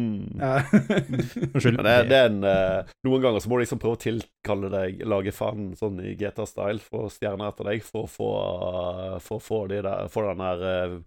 Mm. 0.00 0.40
Ja. 0.40 0.62
Unnskyld. 1.54 1.76
Men 1.76 1.86
det, 1.86 1.94
det 2.10 2.18
er 2.18 2.28
en 2.30 2.44
eh, 2.46 2.90
Noen 3.06 3.24
ganger 3.24 3.42
så 3.42 3.50
må 3.50 3.58
du 3.58 3.64
liksom 3.64 3.80
prøve 3.82 3.98
å 3.98 4.00
tilkalle 4.00 4.72
deg 4.72 5.04
Lage 5.08 5.34
fan 5.34 5.70
sånn 5.78 6.00
i 6.04 6.14
GTA-style 6.18 6.80
for 6.84 7.12
stjerner 7.12 7.50
etter 7.50 7.70
deg, 7.72 7.84
for 7.84 8.06
å 8.06 8.10
få, 8.10 8.32
eh, 8.40 9.16
for 9.24 9.38
å 9.38 9.44
få, 9.44 9.62
de 9.72 9.82
der, 9.86 10.10
få 10.12 10.24
den 10.28 10.44
der 10.44 10.66
uh, 10.66 10.98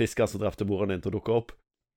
fiskeren 0.00 0.30
som 0.30 0.42
drepte 0.42 0.68
moren 0.68 0.94
din, 0.94 1.02
til 1.04 1.12
å 1.12 1.18
dukke 1.18 1.38
opp. 1.40 1.54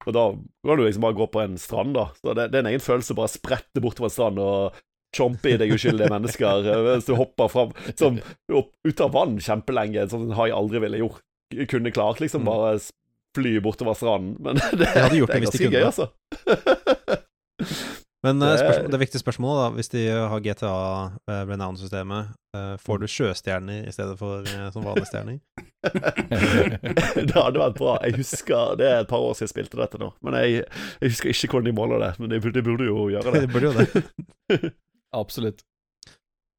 Og 0.07 0.15
da 0.17 0.27
kan 0.33 0.79
du 0.79 0.85
liksom 0.85 1.05
bare 1.05 1.19
gå 1.19 1.27
på 1.29 1.43
en 1.43 1.59
strand, 1.61 1.93
da. 1.97 2.07
Så 2.17 2.33
det, 2.33 2.49
det 2.51 2.59
er 2.59 2.65
en 2.65 2.71
egen 2.71 2.83
følelse 2.83 3.13
å 3.13 3.19
bare 3.21 3.33
sprette 3.35 3.83
bortover 3.83 4.09
en 4.09 4.15
strand 4.15 4.41
og 4.41 4.79
chompe 5.15 5.51
i 5.51 5.59
deg 5.59 5.73
uskyldige 5.75 6.07
mennesker 6.15 6.63
Hvis 6.63 6.85
mens 6.87 7.09
du 7.09 7.13
hopper 7.19 7.51
fram 7.51 7.73
som, 7.99 8.17
opp, 8.55 8.71
ut 8.87 9.03
av 9.03 9.13
vann 9.13 9.37
kjempelenge, 9.43 10.07
sånn 10.07 10.25
som 10.25 10.31
en 10.31 10.39
hai 10.39 10.49
aldri 10.55 10.81
ville 10.83 11.03
gjort. 11.03 11.21
Kunne 11.69 11.91
klart, 11.93 12.21
liksom. 12.23 12.45
Mm. 12.45 12.49
Bare 12.49 12.75
fly 13.37 13.55
bortover 13.63 13.93
stranden. 13.97 14.35
Men 14.39 14.55
det, 14.71 14.85
De 14.85 14.85
hadde 15.05 15.17
gjort 15.21 15.31
det 15.31 15.41
det 15.41 15.41
er 15.41 15.45
ganske 15.49 15.71
gøy, 15.71 15.83
altså. 15.87 16.05
Men 18.23 18.41
eh, 18.41 18.49
Det- 18.51 18.59
spørsmål, 18.59 18.91
det 18.91 18.99
viktige 19.01 19.19
spørsmålet, 19.19 19.61
da, 19.63 19.69
hvis 19.75 19.89
de 19.89 20.01
har 20.29 20.39
GTA 20.45 20.71
uh, 21.09 21.47
Renown-systemet, 21.49 22.27
eh, 22.57 22.75
får 22.77 22.99
du 23.01 23.07
sjøstjerner 23.09 23.87
i 23.89 23.91
stedet 23.95 24.13
for 24.19 24.45
som 24.75 24.85
vanlige 24.85 25.09
stjerner? 25.09 25.39
det 27.25 27.33
hadde 27.33 27.63
vært 27.63 27.79
bra. 27.79 27.95
Jeg 28.05 28.19
husker 28.19 28.75
Det 28.77 28.85
er 28.91 28.99
et 29.01 29.09
par 29.09 29.25
år 29.25 29.33
siden 29.33 29.47
jeg 29.49 29.53
spilte 29.55 29.79
dette 29.81 29.97
nå. 30.01 30.11
Men 30.21 30.37
jeg, 30.37 30.67
jeg 31.01 31.15
husker 31.15 31.33
ikke 31.33 31.49
hvordan 31.55 31.71
de 31.71 31.75
måler 31.79 32.03
det. 32.05 32.11
Men 32.21 32.29
de, 32.35 32.41
burde- 32.45 32.59
de 32.59 32.65
burde 32.69 32.85
jo 32.91 33.07
gjøre 33.15 33.33
det. 33.33 33.41
De 33.41 33.51
burde 33.55 33.65
jo 33.65 33.73
det. 33.81 34.71
Absolutt. 35.17 35.65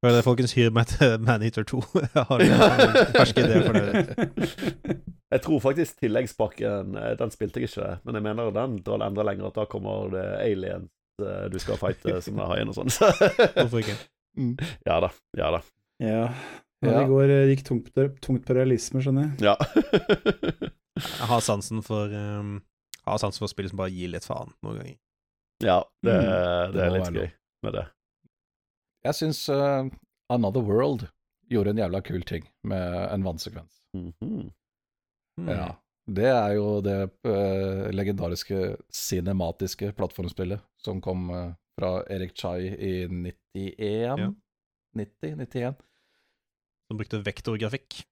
Hør 0.03 0.17
det, 0.17 0.23
folkens, 0.27 0.51
hyr 0.59 0.67
meg 0.75 0.91
til 0.91 1.15
Maneater 1.23 1.63
2. 1.63 1.79
Jeg 1.95 2.27
har 2.27 2.43
en 2.43 3.13
ferske 3.15 3.39
ideer 3.39 3.63
for 3.63 3.73
det. 3.79 4.99
Jeg 5.33 5.41
tror 5.41 5.61
faktisk 5.63 5.97
tilleggspakken 6.03 6.97
eh, 6.99 7.13
Den 7.17 7.31
spilte 7.33 7.61
jeg 7.61 7.69
ikke, 7.71 7.87
men 8.05 8.17
jeg 8.19 8.25
mener 8.27 8.51
den 8.53 8.75
drar 8.85 9.01
enda 9.07 9.23
lenger. 9.25 9.47
At 9.49 9.55
da 9.57 9.65
kommer 9.69 10.11
det 10.13 10.25
aliens 10.43 10.91
eh, 11.23 11.45
du 11.53 11.57
skal 11.61 11.79
fighte 11.81 12.19
som 12.25 12.37
er 12.43 12.51
haien 12.51 12.69
og 12.69 12.77
sånn. 12.77 12.91
Hvorfor 12.93 13.81
ikke? 13.81 13.95
ja 14.89 14.99
da. 15.03 15.09
Ja 15.37 15.49
da. 15.57 15.61
ja. 16.03 16.19
ja. 16.83 16.93
Det 16.93 17.05
går, 17.09 17.31
eh, 17.31 17.47
gikk 17.53 17.63
tungt 17.67 17.89
på, 17.95 18.07
tungt 18.21 18.45
på 18.47 18.55
realisme, 18.57 19.01
skjønner 19.01 19.31
jeg. 19.31 19.51
Ja. 19.51 19.57
Jeg 20.93 21.25
har 21.25 21.39
sansen 21.41 21.79
for 21.81 22.11
um, 22.13 22.59
Jeg 22.99 23.07
har 23.09 23.21
sansen 23.23 23.41
for 23.41 23.49
spill 23.49 23.65
som 23.71 23.79
bare 23.79 23.89
gir 23.95 24.11
litt 24.13 24.27
faen 24.29 24.51
noen 24.61 24.75
ganger. 24.77 24.97
ja 25.65 25.79
det, 26.05 26.13
Mm. 26.13 26.27
det 26.27 26.73
Det 26.75 26.83
er 26.83 26.91
litt 26.93 27.15
gøy 27.17 27.29
med 27.65 27.73
det. 27.79 27.83
Jeg 29.07 29.17
syns 29.17 29.39
uh, 29.49 29.87
Another 30.29 30.61
World 30.61 31.07
gjorde 31.49 31.73
en 31.73 31.81
jævla 31.81 32.01
kul 32.05 32.21
ting 32.29 32.45
med 32.63 32.93
en 33.09 33.25
vannsekvens. 33.25 33.79
Mm 33.97 34.11
Hmm. 34.21 34.51
Ja. 35.41 35.71
Det 36.03 36.27
er 36.27 36.53
jo 36.57 36.81
det 36.83 36.97
uh, 37.23 37.89
legendariske 37.95 38.75
cinematiske 38.91 39.93
plattformspillet 39.95 40.59
som 40.83 40.99
kom 41.01 41.29
uh, 41.31 41.53
fra 41.79 42.03
Erik 42.11 42.35
Chai 42.37 42.73
i 42.75 42.93
91? 43.07 43.79
Ja. 43.79 44.29
90? 44.99 45.37
91? 45.39 45.79
Som 46.91 46.99
brukte 46.99 47.21
vektorgrafikk. 47.23 48.03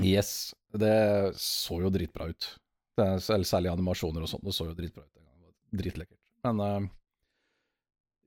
Yes. 0.00 0.54
Det 0.72 1.34
så 1.36 1.82
jo 1.82 1.90
dritbra 1.92 2.30
ut. 2.30 2.48
Det 2.96 3.08
er 3.18 3.44
særlig 3.44 3.72
animasjoner 3.72 4.24
og 4.24 4.30
sånn. 4.30 4.44
Det 4.46 4.54
så 4.56 4.70
jo 4.70 4.76
dritbra 4.78 5.04
ut 5.04 5.18
Dritlekkert. 5.72 6.18
Men 6.44 6.58
uh, 6.60 6.88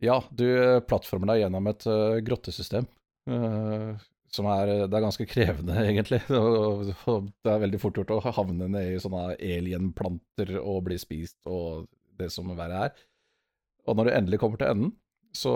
ja, 0.01 0.17
du 0.31 0.47
plattformer 0.89 1.29
deg 1.31 1.43
gjennom 1.43 1.67
et 1.69 1.85
uh, 1.87 2.17
grottesystem. 2.25 2.87
eh, 3.29 4.05
som 4.35 4.47
er, 4.51 4.71
det 4.85 4.97
er 4.97 5.05
ganske 5.05 5.27
krevende, 5.29 5.77
egentlig. 5.89 6.21
Og 6.35 6.91
det 6.91 7.51
er 7.51 7.63
veldig 7.63 7.81
fort 7.81 7.99
gjort 8.01 8.13
å 8.15 8.35
havne 8.35 8.69
ned 8.71 8.93
i 8.93 9.01
sånne 9.01 9.37
alienplanter 9.39 10.57
og 10.61 10.83
bli 10.89 10.99
spist 11.01 11.39
og 11.47 11.87
det 12.19 12.29
som 12.33 12.51
verre 12.55 12.87
er. 12.89 13.03
Og 13.85 13.97
når 13.97 14.07
du 14.07 14.15
endelig 14.15 14.41
kommer 14.41 14.59
til 14.61 14.71
enden, 14.71 14.95
så 15.35 15.55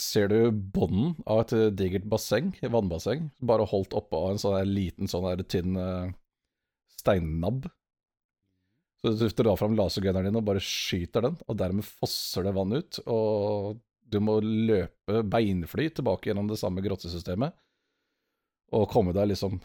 ser 0.00 0.30
du 0.32 0.38
bunnen 0.52 1.14
av 1.28 1.42
et 1.44 1.54
eh, 1.56 1.68
digert 1.76 2.06
basseng, 2.10 2.54
vannbasseng, 2.62 3.28
bare 3.44 3.68
holdt 3.68 3.96
oppe 3.96 4.16
av 4.16 4.32
en 4.32 4.40
sånn 4.40 4.72
liten, 4.72 5.10
sånn 5.10 5.26
der 5.28 5.44
tynn 5.44 5.76
eh, 5.80 6.14
steinnabb. 7.00 7.68
Så 9.00 9.14
du 9.16 9.26
drar 9.32 9.56
fram 9.56 9.76
lasergunneren 9.78 10.28
din 10.28 10.40
og 10.40 10.46
bare 10.48 10.62
skyter 10.64 11.24
den, 11.24 11.38
og 11.48 11.60
dermed 11.60 11.86
fosser 11.88 12.44
det 12.44 12.56
vann 12.56 12.76
ut. 12.76 13.00
Og 13.08 13.78
du 14.10 14.20
må 14.22 14.38
løpe 14.42 15.22
beinfly 15.30 15.88
tilbake 15.94 16.30
gjennom 16.30 16.48
det 16.50 16.58
samme 16.60 16.82
grottesystemet, 16.84 17.54
og 18.76 18.88
komme 18.90 19.14
deg 19.16 19.32
liksom 19.32 19.58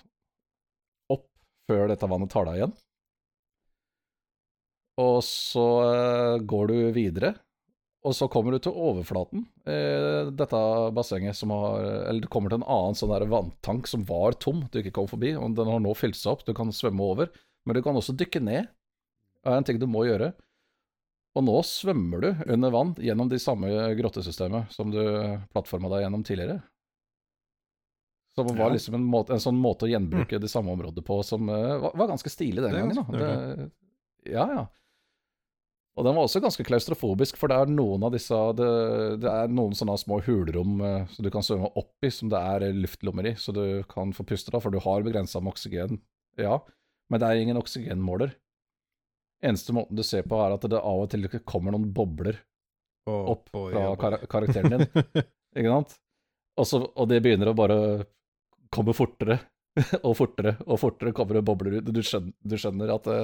opp 1.13 1.27
før 1.69 1.89
dette 1.91 2.09
vannet 2.09 2.31
tar 2.33 2.47
deg 2.49 2.61
igjen. 2.61 2.75
Og 5.01 5.19
så 5.27 5.65
eh, 5.83 6.37
går 6.47 6.71
du 6.71 6.77
videre, 6.95 7.33
og 8.05 8.13
så 8.13 8.27
kommer 8.31 8.53
du 8.53 8.61
til 8.61 8.75
overflaten. 8.77 9.43
Eh, 9.65 10.29
dette 10.37 10.61
bassenget 10.95 11.35
som 11.35 11.51
har 11.55 11.81
Eller 12.05 12.21
du 12.21 12.29
kommer 12.31 12.53
til 12.53 12.61
en 12.61 12.69
annen 12.69 12.97
sånn 12.97 13.11
der 13.11 13.25
vanntank 13.31 13.89
som 13.89 14.05
var 14.07 14.37
tom, 14.37 14.63
du 14.69 14.79
ikke 14.79 14.93
kom 14.99 15.09
forbi. 15.09 15.33
Og 15.35 15.57
den 15.57 15.71
har 15.71 15.81
nå 15.81 15.93
fylt 15.97 16.19
seg 16.19 16.35
opp, 16.35 16.45
du 16.45 16.53
kan 16.55 16.71
svømme 16.73 17.01
over. 17.01 17.31
Men 17.65 17.77
du 17.77 17.81
kan 17.81 17.97
også 17.97 18.15
dykke 18.17 18.43
ned. 18.45 18.69
Det 19.41 19.51
er 19.51 19.57
en 19.57 19.65
ting 19.65 19.81
du 19.81 19.87
må 19.89 20.05
gjøre. 20.05 20.31
Og 21.35 21.43
nå 21.43 21.55
svømmer 21.67 22.21
du 22.23 22.29
under 22.53 22.71
vann 22.71 22.93
gjennom 23.03 23.27
de 23.31 23.39
samme 23.43 23.67
grottesystemet 23.99 24.71
som 24.71 24.91
du 24.93 25.01
plattforma 25.51 25.89
deg 25.91 26.05
gjennom 26.05 26.23
tidligere. 26.23 26.61
Som 28.35 28.47
var 28.51 28.67
Ja. 28.67 28.69
liksom 28.75 28.95
en, 28.95 29.03
måte, 29.07 29.33
en 29.35 29.43
sånn 29.43 29.59
måte 29.59 29.87
å 29.87 29.91
gjenbruke 29.91 30.39
det 30.39 30.51
samme 30.51 30.71
området 30.75 31.03
på 31.07 31.21
som 31.23 31.47
uh, 31.47 31.77
var, 31.79 31.93
var 31.95 32.09
ganske 32.11 32.31
stilig 32.31 32.63
den 32.63 32.73
gangen. 32.75 32.95
Da. 32.99 33.19
Det, 33.19 33.67
ja, 34.31 34.47
ja. 34.51 34.65
Og 35.95 36.03
den 36.03 36.17
var 36.17 36.27
også 36.27 36.41
ganske 36.43 36.63
klaustrofobisk, 36.67 37.37
for 37.39 37.47
det 37.47 37.55
er 37.55 37.71
noen 37.71 38.03
av 38.03 38.11
disse 38.11 38.35
Det, 38.59 38.67
det 39.23 39.31
er 39.31 39.47
noen 39.47 39.71
sånne 39.79 39.95
små 40.01 40.19
hulrom 40.25 40.81
uh, 40.83 41.05
som 41.15 41.23
du 41.23 41.31
kan 41.31 41.43
svømme 41.47 41.71
opp 41.79 41.95
i, 42.03 42.11
som 42.11 42.31
det 42.31 42.39
er 42.39 42.67
luftlommer 42.75 43.31
i, 43.31 43.35
så 43.39 43.55
du 43.55 43.83
kan 43.91 44.11
få 44.15 44.27
puste, 44.27 44.51
da, 44.51 44.59
for 44.63 44.75
du 44.75 44.81
har 44.83 45.03
begrensa 45.07 45.39
med 45.39 45.55
oksygen. 45.55 46.01
Ja, 46.39 46.59
men 47.11 47.21
det 47.23 47.27
er 47.29 47.39
ingen 47.39 47.59
oksygenmåler. 47.59 48.35
Eneste 49.43 49.73
måten 49.75 49.97
du 49.97 50.03
ser 50.05 50.23
på, 50.27 50.37
er 50.41 50.55
at 50.55 50.67
det 50.69 50.79
av 50.79 51.03
og 51.03 51.09
til 51.11 51.27
kommer 51.43 51.75
noen 51.75 51.89
bobler 51.93 52.37
oh, 53.09 53.33
opp 53.35 53.51
boy, 53.53 53.73
fra 53.73 53.89
kar 53.99 54.17
karakteren 54.31 54.77
din. 54.77 54.85
Ikke 55.57 55.71
sant? 55.71 55.97
Og, 56.55 56.67
så, 56.67 56.79
og 56.79 57.09
det 57.11 57.19
begynner 57.23 57.51
å 57.51 57.57
bare 57.57 57.77
komme 58.73 58.95
fortere 58.95 59.39
og 60.07 60.15
fortere 60.17 60.55
og 60.65 60.79
fortere 60.79 61.13
kommer 61.15 61.39
det 61.39 61.45
bobler 61.47 61.79
ut. 61.79 61.91
Du 61.91 62.01
skjønner, 62.03 62.33
du 62.39 62.57
skjønner 62.59 62.95
at 62.95 63.09
det 63.11 63.21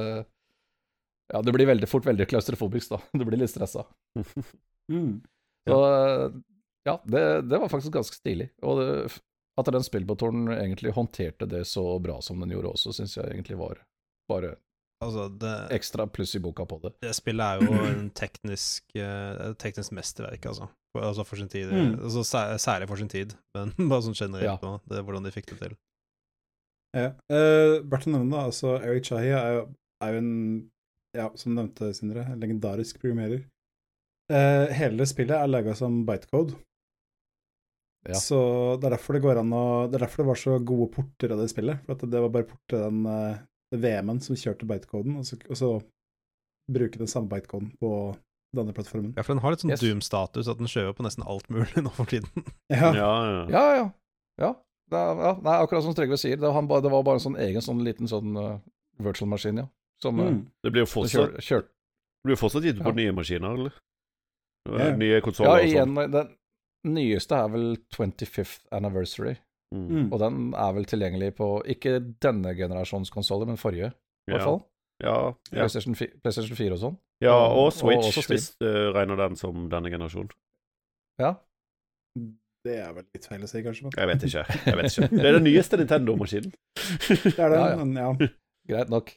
Ja, 1.32 1.40
du 1.40 1.52
blir 1.56 1.70
veldig 1.70 1.88
fort 1.88 2.06
veldig 2.06 2.28
klaustrofobisk, 2.28 2.92
da. 2.92 3.00
Du 3.16 3.24
blir 3.28 3.40
litt 3.42 3.54
stressa. 3.54 3.88
Mm. 4.92 5.22
Så 5.70 5.76
eh, 5.88 6.34
ja, 6.84 6.96
det, 7.06 7.20
det 7.48 7.60
var 7.62 7.70
faktisk 7.70 7.94
ganske 7.94 8.18
stilig. 8.18 8.48
Og 8.66 8.80
det, 8.82 8.88
at 9.62 9.70
den 9.72 9.86
spillmotoren 9.86 10.50
egentlig 10.52 10.92
håndterte 10.96 11.48
det 11.48 11.62
så 11.70 11.84
bra 12.02 12.18
som 12.26 12.42
den 12.42 12.52
gjorde 12.52 12.74
også, 12.74 12.92
syns 12.98 13.14
jeg 13.16 13.30
egentlig 13.30 13.60
var 13.62 13.80
bare 14.28 14.56
Altså, 15.02 15.28
det, 15.42 15.52
ekstra 15.74 16.06
pluss 16.14 16.36
i 16.38 16.40
boka 16.44 16.66
på 16.70 16.78
det. 16.84 16.92
det 17.02 17.16
spillet 17.18 17.42
er 17.42 17.64
jo 17.66 17.86
en 17.90 18.10
teknisk, 18.14 18.84
uh, 19.02 19.54
teknisk 19.58 19.96
mesterverk, 19.98 20.46
altså. 20.52 20.68
For, 20.94 21.06
altså 21.08 21.24
for 21.26 21.40
sin 21.42 21.50
tid. 21.50 21.72
Mm. 21.72 21.96
Altså, 22.04 22.22
særlig 22.62 22.88
for 22.92 23.02
sin 23.02 23.10
tid, 23.10 23.34
men 23.58 23.72
bare 23.90 24.04
sånn 24.06 24.18
generelt 24.20 24.46
Ja. 24.46 24.58
nå, 24.62 24.76
det 24.86 25.00
er 25.00 25.08
hvordan 25.08 25.26
de 25.26 25.34
fikk 25.34 25.54
det 25.54 25.60
til. 25.64 25.78
Ja. 26.98 27.10
Uh, 27.32 27.80
Verdt 27.88 28.10
å 28.10 28.14
nevne, 28.14 28.30
da, 28.36 28.46
altså 28.52 28.76
Eric 28.82 29.08
Chahi 29.10 29.32
er 29.32 29.64
er 30.02 30.16
jo 30.16 30.20
en, 30.22 30.32
ja, 31.18 31.28
som 31.38 31.54
nevnte, 31.54 31.92
Sindre, 31.94 32.24
en 32.34 32.42
legendarisk 32.42 32.98
programmerer. 33.02 33.44
Uh, 34.32 34.66
hele 34.74 35.06
spillet 35.10 35.36
er 35.38 35.50
laga 35.50 35.76
som 35.78 36.02
bitecode, 36.08 36.56
Ja. 38.10 38.18
så 38.18 38.40
det 38.82 38.88
er 38.90 38.96
derfor 38.96 39.14
det 39.14 39.22
går 39.22 39.38
an 39.44 39.52
å 39.54 39.66
Det 39.92 40.00
er 40.00 40.06
derfor 40.08 40.24
det 40.24 40.30
var 40.32 40.40
så 40.42 40.56
gode 40.58 40.88
porter 40.94 41.34
av 41.36 41.42
det 41.44 41.50
spillet. 41.52 41.84
For 41.86 41.94
at 41.94 42.06
det 42.10 42.22
var 42.24 42.32
bare 42.34 42.48
porter 42.50 42.86
den 42.88 43.06
uh, 43.06 43.38
VM-en 43.72 44.20
som 44.20 44.36
kjørte 44.36 44.68
bytecoden, 44.68 45.18
og, 45.18 45.26
så- 45.26 45.40
og 45.50 45.56
så 45.58 45.70
bruke 46.72 46.98
den 46.98 47.08
samme 47.08 47.30
bytecoden 47.30 47.72
på 47.80 48.16
denne 48.56 48.74
plattformen. 48.76 49.14
Ja, 49.16 49.24
for 49.24 49.34
den 49.34 49.42
har 49.42 49.52
litt 49.52 49.62
sånn 49.64 49.72
Yes. 49.72 49.80
Doom-status, 49.82 50.48
at 50.52 50.58
den 50.60 50.68
kjører 50.68 50.94
på 50.96 51.04
nesten 51.06 51.24
alt 51.26 51.48
mulig 51.50 51.82
nå 51.84 51.90
for 51.96 52.06
tiden. 52.06 52.28
Ja. 52.70 52.92
Ja, 52.94 53.12
ja. 53.24 53.46
Ja, 53.50 53.76
ja. 53.76 53.86
ja. 54.40 54.52
Det 54.92 55.00
er, 55.00 55.22
ja. 55.24 55.34
Nei, 55.40 55.54
akkurat 55.64 55.84
som 55.86 55.94
Trygve 55.96 56.18
sier, 56.20 56.36
det, 56.36 56.52
han 56.52 56.68
ba, 56.68 56.82
det 56.84 56.92
var 56.92 57.04
bare 57.08 57.16
en 57.16 57.24
sånn 57.24 57.38
egen 57.40 57.62
sånn 57.64 57.80
liten 57.86 58.08
sånn 58.12 58.36
uh, 58.36 58.58
virtual 59.00 59.30
maskin, 59.32 59.62
ja. 59.64 59.68
Som 60.04 60.20
uh, 60.20 60.28
Mm. 60.32 60.42
Det 60.64 60.72
blir 60.74 60.84
jo 60.84 60.90
fortsatt, 60.92 61.38
kjør, 61.40 61.62
det 61.64 62.28
blir 62.28 62.36
fortsatt 62.42 62.64
gitt 62.68 62.82
på 62.84 62.92
Ja. 62.92 62.98
nye 63.00 63.12
maskiner, 63.16 63.56
eller? 63.56 63.72
Ja. 64.68 64.92
Nye 65.00 65.16
Ja, 65.16 65.22
konsoller 65.24 65.52
og 65.56 65.64
sånn. 65.64 65.72
igjen, 65.72 66.12
den 66.12 66.36
nyeste 66.94 67.40
er 67.40 67.48
vel 67.56 67.78
25th 67.96 68.68
anniversary, 68.76 69.38
Mm. 69.72 69.86
Mm. 69.88 70.08
og 70.12 70.20
den 70.20 70.40
er 70.54 70.74
vel 70.76 70.84
tilgjengelig 70.86 71.30
på 71.38 71.46
ikke 71.66 71.94
denne 72.22 72.52
generasjons 72.58 73.10
konsoller, 73.10 73.48
men 73.48 73.56
forrige, 73.58 73.94
i 74.28 74.34
hvert 74.34 74.44
fall. 74.44 74.58
Ja, 75.02 75.14
ja. 75.52 75.62
PlayStation, 75.62 75.96
4, 75.96 76.20
PlayStation 76.22 76.58
4 76.60 76.74
og 76.76 76.80
sånn. 76.82 76.98
ja, 77.24 77.32
Og- 77.34 77.72
Switch, 77.74 78.18
og 78.18 78.26
hvis 78.28 78.50
du 78.60 78.68
regner 78.94 79.16
den 79.16 79.36
som 79.40 79.70
denne 79.72 79.90
generasjonen. 79.90 80.30
Ja. 81.20 81.36
Det 82.66 82.76
er 82.78 82.92
vel 82.94 83.06
litt 83.16 83.26
feil 83.26 83.42
å 83.42 83.48
si, 83.50 83.64
kanskje, 83.64 83.84
men 83.88 83.92
Jeg 83.98 84.08
vet 84.12 84.24
ikke. 84.28 84.44
jeg 84.68 84.78
vet 84.78 84.92
ikke. 84.98 85.10
Det 85.18 85.26
er 85.26 85.32
den 85.40 85.44
nyeste 85.48 85.78
Nintendo-maskinen. 85.80 86.52
det 87.08 87.40
er 87.40 87.50
det. 87.50 87.58
Ja, 87.58 87.70
ja. 87.72 87.76
Men 87.86 87.94
ja. 87.98 88.12
Greit 88.70 88.90
nok. 88.94 89.16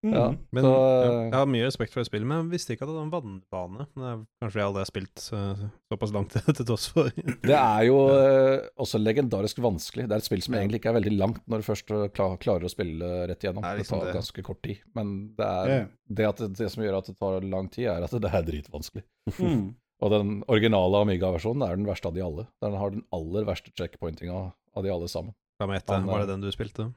Mm. 0.00 0.14
Ja. 0.14 0.26
Men 0.50 0.64
Så, 0.64 0.70
ja, 0.72 1.08
uh, 1.10 1.24
jeg 1.26 1.36
har 1.36 1.48
mye 1.50 1.66
respekt 1.66 1.92
for 1.92 2.00
det 2.00 2.08
spillet, 2.08 2.28
men 2.28 2.38
jeg 2.38 2.52
visste 2.54 2.72
ikke 2.72 2.86
at 2.86 2.90
det 2.90 2.96
var 2.96 3.04
en 3.04 3.12
vannbane. 3.12 3.86
Men 3.92 4.04
det 4.04 4.10
er 4.10 4.22
kanskje 4.44 4.60
jeg 4.60 4.68
aldri 4.70 4.80
har 4.80 4.88
spilt 4.88 5.24
eh, 5.36 5.64
såpass 5.92 6.14
langt 6.16 6.36
til 6.60 6.68
tross 6.70 6.86
for. 6.94 7.10
Det 7.44 7.56
er 7.58 7.82
jo 7.88 7.98
uh, 8.08 8.70
også 8.80 9.00
legendarisk 9.02 9.60
vanskelig. 9.64 10.08
Det 10.08 10.16
er 10.16 10.24
et 10.24 10.28
spill 10.30 10.44
som 10.46 10.56
egentlig 10.56 10.80
ikke 10.80 10.94
er 10.94 10.98
veldig 11.00 11.12
langt 11.18 11.42
når 11.50 11.60
du 11.60 11.68
først 11.68 11.92
eh, 11.92 12.06
klar, 12.16 12.38
klarer 12.40 12.64
å 12.64 12.72
spille 12.72 13.10
rett 13.28 13.44
igjennom. 13.44 13.66
Det 13.66 13.82
liksom 13.82 14.00
Det, 14.00 14.06
tar 14.06 14.12
det. 14.12 14.16
ganske 14.22 14.46
kort 14.46 14.62
tid. 14.64 14.80
Men 14.96 15.12
det, 15.36 15.50
er, 15.50 15.74
yeah. 15.74 15.92
det, 16.08 16.30
at 16.30 16.42
det, 16.44 16.50
det 16.62 16.70
som 16.72 16.86
gjør 16.86 16.98
at 17.02 17.12
det 17.12 17.16
tar 17.20 17.50
lang 17.52 17.68
tid, 17.68 17.90
er 17.92 18.08
at 18.08 18.16
det 18.24 18.32
er 18.32 18.48
dritvanskelig. 18.48 19.04
Mm. 19.36 19.68
Og 20.00 20.14
den 20.14 20.38
originale 20.48 21.04
Amiga-versjonen 21.04 21.66
er 21.66 21.76
den 21.76 21.84
verste 21.84 22.08
av 22.08 22.16
de 22.16 22.24
alle. 22.24 22.46
Den 22.64 22.78
har 22.80 22.94
den 22.94 23.04
aller 23.12 23.44
verste 23.44 23.72
checkpointinga 23.76 24.46
av 24.48 24.86
de 24.86 24.92
alle 24.92 25.10
sammen. 25.12 25.36
Hva 25.60 25.68
med 25.68 25.82
etter? 25.82 25.98
Han, 25.98 26.08
var 26.08 26.22
eh, 26.22 26.24
det 26.24 26.38
den 26.38 26.46
du 26.46 26.52
spilte? 26.54 26.88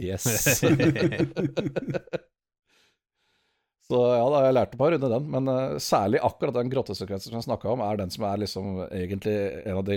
Yes. 0.00 0.60
Så 3.82 3.98
ja, 3.98 4.22
da 4.30 4.36
har 4.38 4.44
jeg 4.46 4.54
lært 4.56 4.72
et 4.74 4.78
par 4.80 4.92
runde 4.94 5.08
den, 5.10 5.24
men 5.34 5.48
uh, 5.50 5.74
særlig 5.82 6.20
akkurat 6.24 6.54
den 6.56 6.70
grottesekvensen 6.72 7.32
som 7.32 7.40
jeg 7.40 7.46
snakka 7.48 7.72
om, 7.74 7.82
er 7.84 7.98
den 8.00 8.12
som 8.14 8.24
er 8.28 8.38
liksom 8.40 8.68
egentlig 8.88 9.34
en 9.66 9.80
av 9.80 9.84
de 9.88 9.96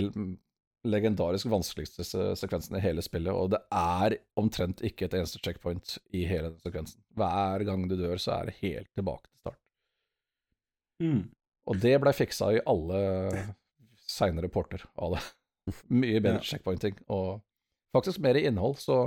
legendarisk 0.86 1.48
vanskeligste 1.50 2.04
se- 2.06 2.34
sekvensene 2.38 2.78
i 2.80 2.84
hele 2.84 3.02
spillet, 3.02 3.32
og 3.32 3.54
det 3.54 3.60
er 3.74 4.18
omtrent 4.38 4.82
ikke 4.86 5.06
et 5.08 5.16
eneste 5.18 5.40
checkpoint 5.42 5.96
i 6.14 6.26
hele 6.28 6.50
den 6.52 6.60
sekvensen. 6.66 7.00
Hver 7.18 7.64
gang 7.66 7.86
du 7.90 7.96
dør, 7.98 8.18
så 8.22 8.36
er 8.40 8.50
det 8.50 8.58
helt 8.60 8.90
tilbake 8.98 9.30
til 9.30 9.40
start. 9.46 9.60
Mm. 11.02 11.22
Og 11.66 11.80
det 11.82 11.96
blei 12.02 12.12
fiksa 12.14 12.52
i 12.58 12.60
alle 12.70 13.00
seinere 14.06 14.50
porter 14.52 14.84
av 15.02 15.16
det. 15.16 15.24
Mye 15.90 16.20
bedre 16.20 16.38
Ja. 16.42 16.46
checkpointing, 16.52 16.98
og 17.10 17.40
faktisk 17.96 18.20
mer 18.22 18.36
i 18.38 18.44
innhold, 18.50 18.76
så 18.82 19.00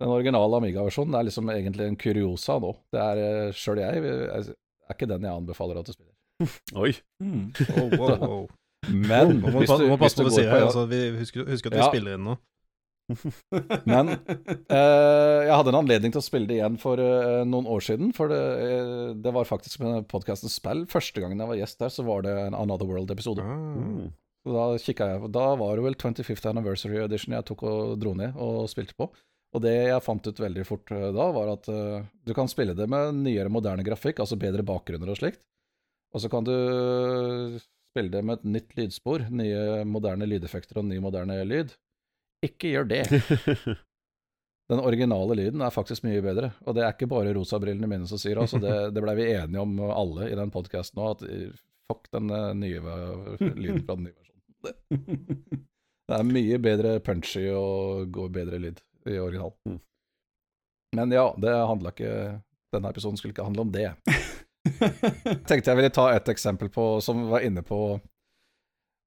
den 0.00 0.10
originale 0.10 0.58
Amiga-versjonen 0.58 1.14
er 1.18 1.26
liksom 1.28 1.50
egentlig 1.54 1.86
en 1.90 1.96
kuriosa 2.00 2.56
nå. 2.62 2.72
Det 2.92 3.00
er 3.00 3.52
sjøl 3.56 3.78
jeg 3.82 4.02
er 4.04 4.52
er 4.84 4.92
ikke 4.98 5.08
den 5.08 5.22
jeg 5.24 5.32
anbefaler 5.32 5.78
at 5.80 5.86
du 5.88 5.94
spiller. 5.94 6.12
Oi. 6.82 6.90
Mm. 7.22 7.44
Oh, 7.78 7.94
wow, 8.00 8.16
wow. 8.20 8.42
Men 8.90 9.38
Må, 9.40 9.48
må, 9.54 9.62
hvis 9.62 9.70
du, 9.70 9.86
må 9.88 9.94
hvis 9.96 10.02
passe 10.02 10.18
du 10.18 10.24
på 10.24 10.28
hva 10.28 10.34
du 10.34 10.36
sier. 10.36 10.50
her, 10.50 10.66
Altså, 10.66 10.82
vi 10.90 10.98
husker, 11.16 11.46
husker 11.48 11.70
at 11.72 11.76
vi 11.78 11.80
Ja. 11.80 11.86
spiller 11.88 12.18
inn 12.18 12.26
nå. 12.28 12.34
Men 13.88 14.10
eh, 14.14 15.40
jeg 15.44 15.52
hadde 15.56 15.72
en 15.72 15.78
anledning 15.82 16.12
til 16.14 16.20
å 16.22 16.24
spille 16.24 16.48
det 16.48 16.56
igjen 16.58 16.76
for 16.80 17.00
eh, 17.00 17.42
noen 17.48 17.66
år 17.70 17.84
siden. 17.84 18.12
For 18.16 18.32
det, 18.32 18.40
eh, 18.64 19.10
det 19.24 19.32
var 19.36 19.48
faktisk 19.48 19.80
med 19.84 20.06
podkasten 20.10 20.52
Spill. 20.52 20.84
Første 20.90 21.20
gangen 21.24 21.40
jeg 21.40 21.50
var 21.50 21.58
gjest 21.60 21.80
der, 21.84 21.92
så 21.92 22.04
var 22.06 22.24
det 22.26 22.32
en 22.46 22.56
Another 22.56 22.88
World-episode. 22.88 23.44
Ah. 23.44 23.76
Mm. 23.76 24.08
Så 24.44 24.52
Da 24.56 24.64
kikket 24.76 25.12
jeg, 25.14 25.28
da 25.32 25.44
var 25.56 25.76
det 25.80 25.84
vel 25.86 25.96
25th 26.00 26.48
Anniversary 26.50 26.98
Edition 27.04 27.32
jeg 27.36 27.46
tok 27.48 27.62
og 27.68 27.94
dro 28.02 28.12
ned 28.18 28.36
og 28.36 28.66
spilte 28.72 28.96
på. 29.00 29.08
Og 29.54 29.62
det 29.62 29.74
jeg 29.86 30.02
fant 30.02 30.26
ut 30.26 30.40
veldig 30.42 30.64
fort 30.66 30.90
eh, 30.94 31.10
da, 31.14 31.28
var 31.34 31.52
at 31.52 31.70
uh, 31.70 32.02
du 32.26 32.34
kan 32.34 32.50
spille 32.50 32.74
det 32.74 32.88
med 32.90 33.22
nyere, 33.22 33.52
moderne 33.52 33.86
grafikk, 33.86 34.24
altså 34.24 34.38
bedre 34.40 34.66
bakgrunner 34.66 35.12
og 35.12 35.20
slikt. 35.20 35.44
Og 36.14 36.22
så 36.22 36.30
kan 36.30 36.46
du 36.46 36.54
spille 37.94 38.10
det 38.10 38.22
med 38.26 38.40
et 38.40 38.46
nytt 38.56 38.76
lydspor, 38.78 39.26
nye, 39.34 39.82
moderne 39.86 40.26
lydeffekter 40.30 40.78
og 40.82 40.86
ny, 40.88 40.98
moderne 41.02 41.40
lyd. 41.46 41.74
Ikke 42.44 42.70
gjør 42.72 42.88
det. 42.90 43.02
Den 44.70 44.80
originale 44.80 45.36
lyden 45.38 45.62
er 45.62 45.74
faktisk 45.74 46.06
mye 46.06 46.22
bedre, 46.24 46.48
og 46.64 46.72
det 46.72 46.86
er 46.86 46.94
ikke 46.94 47.10
bare 47.10 47.34
rosabrillene 47.36 47.88
mine 47.90 48.06
som 48.08 48.16
sier 48.16 48.38
altså 48.40 48.56
det. 48.62 48.72
Det 48.96 49.02
blei 49.04 49.12
vi 49.18 49.26
enige 49.34 49.60
om 49.60 49.74
alle 49.92 50.30
i 50.30 50.38
den 50.38 50.48
podkasten 50.54 50.96
nå, 50.96 51.10
at 51.12 51.24
eh, 51.28 51.50
fuck 51.90 52.08
den 52.16 52.32
nye 52.62 52.80
lyden 52.80 53.84
fra 53.84 53.98
den 53.98 54.08
nye 54.08 54.16
versjonen. 54.16 54.40
Det, 54.64 55.60
det 56.08 56.16
er 56.16 56.30
mye 56.30 56.62
bedre 56.64 56.96
punchy 57.04 57.44
og 57.52 58.08
går 58.16 58.32
bedre 58.40 58.62
lyd 58.62 58.80
i 59.10 59.18
original. 59.20 59.52
Mm. 59.68 59.80
Men 60.96 61.12
ja, 61.12 61.26
det 61.42 61.50
handla 61.50 61.90
ikke 61.90 62.40
Denne 62.74 62.90
episoden 62.90 63.18
skulle 63.18 63.34
ikke 63.34 63.46
handle 63.46 63.62
om 63.66 63.70
det. 63.74 63.88
Tenkte 65.48 65.70
jeg 65.70 65.78
ville 65.78 65.92
ta 65.94 66.08
et 66.14 66.28
eksempel 66.32 66.70
på, 66.72 66.86
som 67.04 67.26
var 67.30 67.44
inne 67.46 67.62
på 67.66 67.78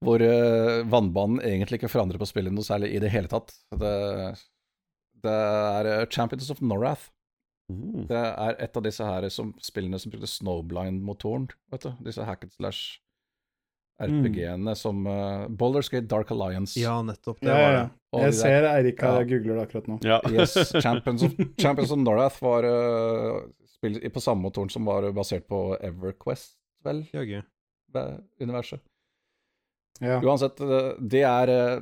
hvor 0.05 0.21
uh, 0.21 0.83
vannbanen 0.87 1.41
egentlig 1.41 1.79
ikke 1.79 1.89
forandrer 1.89 2.21
på 2.21 2.27
spillet 2.29 2.53
noe 2.53 2.63
særlig 2.63 2.91
i 2.93 3.01
det 3.01 3.09
hele 3.11 3.27
tatt. 3.31 3.51
Det, 3.73 3.93
det 5.25 5.33
er 5.33 5.89
eh, 5.89 6.03
Champions 6.13 6.51
of 6.53 6.61
Norath. 6.61 7.09
Mm. 7.73 8.05
Det 8.07 8.19
er 8.21 8.59
et 8.63 8.77
av 8.77 8.85
disse 8.85 9.03
her 9.03 9.25
som, 9.33 9.49
spillene 9.59 9.99
som 9.99 10.13
brukte 10.13 10.29
Snowblind-motoren. 10.31 11.49
vet 11.73 11.87
du, 11.89 11.91
Disse 12.05 12.23
hack 12.29 12.45
and 12.45 12.53
slash 12.53 13.01
RPG-ene 13.99 14.75
som 14.77 15.01
uh, 15.09 15.47
Boulders 15.49 15.89
Gate 15.89 16.07
Dark 16.07 16.29
Alliance. 16.31 16.77
Ja, 16.79 16.99
nettopp. 17.01 17.41
Det 17.41 17.49
Ja, 17.49 17.57
var 17.57 17.73
ja, 17.73 17.81
det. 17.81 17.89
Ja. 18.07 18.17
Og 18.17 18.23
Jeg 18.23 18.33
ser 18.39 18.65
Eirik 18.71 19.01
Ja. 19.03 19.17
googler 19.27 19.57
det 19.57 19.63
akkurat 19.67 19.87
nå. 19.91 19.97
Ja. 20.07 20.19
Yes, 20.31 20.53
Champions 20.81 21.23
of, 21.27 21.33
Champions 21.59 21.91
of 21.91 21.99
Norath 21.99 22.39
var 22.43 22.63
uh, 22.63 23.41
spill 23.77 23.99
på 24.11 24.23
samme 24.23 24.41
motoren 24.47 24.71
som 24.71 24.85
var 24.87 25.09
basert 25.15 25.47
på 25.47 25.75
Everquest, 25.83 26.55
vel, 26.87 27.03
Jaggu. 27.13 27.41
det 27.93 28.05
universet. 28.41 28.81
Ja. 29.99 30.19
Uansett, 30.21 30.59
eh, 30.61 30.91
det 31.01 31.23
er 31.25 31.49
eh, 31.49 31.79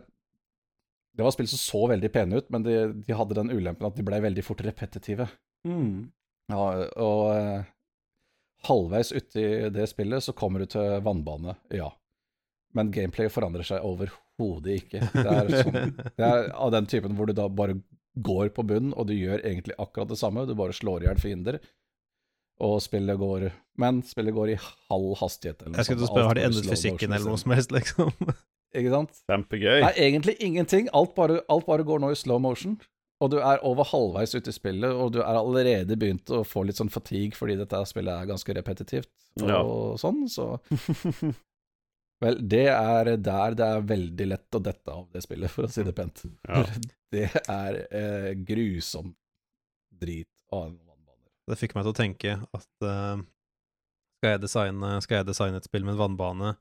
Det 1.15 1.23
var 1.23 1.31
spill 1.35 1.47
som 1.51 1.59
så 1.59 1.81
veldig 1.91 2.09
pene 2.11 2.37
ut, 2.39 2.49
men 2.51 2.63
de, 2.63 2.75
de 3.05 3.15
hadde 3.15 3.35
den 3.37 3.51
ulempen 3.51 3.87
at 3.87 3.95
de 3.95 4.03
ble 4.07 4.19
veldig 4.23 4.43
fort 4.43 4.63
repetitive. 4.65 5.27
Mm. 5.67 6.11
Ja, 6.51 6.65
og 6.99 7.21
uh, 7.31 7.63
halvveis 8.67 9.13
uti 9.15 9.45
det 9.71 9.87
spillet 9.91 10.23
så 10.25 10.33
kommer 10.35 10.59
du 10.63 10.65
til 10.75 10.99
vannbane, 11.05 11.55
ja. 11.71 11.87
Men 12.75 12.91
gameplay 12.91 13.29
forandrer 13.31 13.63
seg 13.67 13.83
overhodet 13.87 14.24
ikke. 14.39 14.99
Det 15.13 15.25
er, 15.25 15.51
sånn, 15.63 15.93
det 16.17 16.25
er 16.27 16.49
av 16.53 16.71
den 16.75 16.85
typen 16.91 17.15
hvor 17.15 17.25
du 17.29 17.33
da 17.33 17.47
bare 17.47 17.77
går 18.15 18.49
på 18.55 18.63
bunnen, 18.67 18.93
og 18.95 19.07
du 19.07 19.13
gjør 19.13 19.41
egentlig 19.43 19.75
akkurat 19.79 20.07
det 20.11 20.17
samme. 20.19 20.45
Du 20.47 20.55
bare 20.55 20.73
slår 20.75 21.03
i 21.03 21.07
hjel 21.09 21.19
fiender, 21.19 21.59
og 22.63 22.77
spillet 22.83 23.17
går 23.19 23.49
Men 23.77 24.01
spillet 24.07 24.33
går 24.35 24.53
i 24.53 24.57
halv 24.89 25.15
hastighet. 25.19 25.61
Eller 25.61 25.73
noe 25.75 25.81
Jeg 25.83 25.89
skulle 25.89 26.07
spørre, 26.07 26.27
har 26.29 26.35
de 26.39 26.45
endret 26.47 26.69
fysikken 26.71 27.11
eller 27.11 27.27
noe 27.33 27.37
som 27.41 27.51
helst, 27.51 27.71
liksom? 27.75 28.11
Ikke 28.75 28.91
sant? 28.91 29.17
Kjempegøy. 29.31 29.81
Nei, 29.83 29.93
egentlig 30.09 30.35
ingenting. 30.43 30.87
Alt 30.95 31.15
bare, 31.15 31.41
alt 31.51 31.65
bare 31.67 31.83
går 31.87 31.99
nå 32.03 32.11
i 32.11 32.19
slow 32.19 32.39
motion. 32.43 32.77
Og 33.23 33.31
du 33.31 33.37
er 33.39 33.61
over 33.63 33.87
halvveis 33.87 34.33
ute 34.35 34.51
i 34.51 34.55
spillet, 34.55 34.91
og 34.91 35.13
du 35.15 35.21
er 35.23 35.37
allerede 35.39 35.95
begynt 35.99 36.27
å 36.35 36.41
få 36.47 36.65
litt 36.67 36.75
sånn 36.75 36.91
fatigue 36.91 37.35
fordi 37.39 37.55
dette 37.61 37.79
spillet 37.87 38.11
er 38.11 38.27
ganske 38.27 38.55
repetitivt 38.57 39.07
og 39.41 39.49
Ja. 39.49 39.61
sånn, 39.99 40.25
så 40.31 40.49
Vel, 42.25 42.39
det 42.55 42.63
er 42.73 43.11
der 43.21 43.55
det 43.59 43.65
er 43.69 43.85
veldig 43.93 44.27
lett 44.33 44.57
å 44.57 44.61
dette 44.65 44.91
av 44.93 45.05
det 45.13 45.21
spillet, 45.25 45.51
for 45.53 45.67
å 45.67 45.71
si 45.71 45.83
det 45.87 45.93
pent. 45.97 46.25
Ja. 46.49 46.65
Det 47.15 47.29
er 47.47 47.77
eh, 47.95 48.31
grusom 48.43 49.13
drit 49.95 50.27
av 50.51 50.65
en 50.65 50.73
vannbane. 50.81 51.29
Det 51.47 51.55
fikk 51.61 51.75
meg 51.77 51.85
til 51.85 51.93
å 51.93 51.95
tenke 51.95 52.33
at 52.57 52.67
eh, 52.89 53.21
skal, 54.17 54.33
jeg 54.33 54.41
designe, 54.43 54.89
skal 55.05 55.21
jeg 55.21 55.27
designe 55.29 55.61
et 55.61 55.67
spill 55.69 55.85
med 55.87 55.93
en 55.95 56.01
vannbane, 56.01 56.55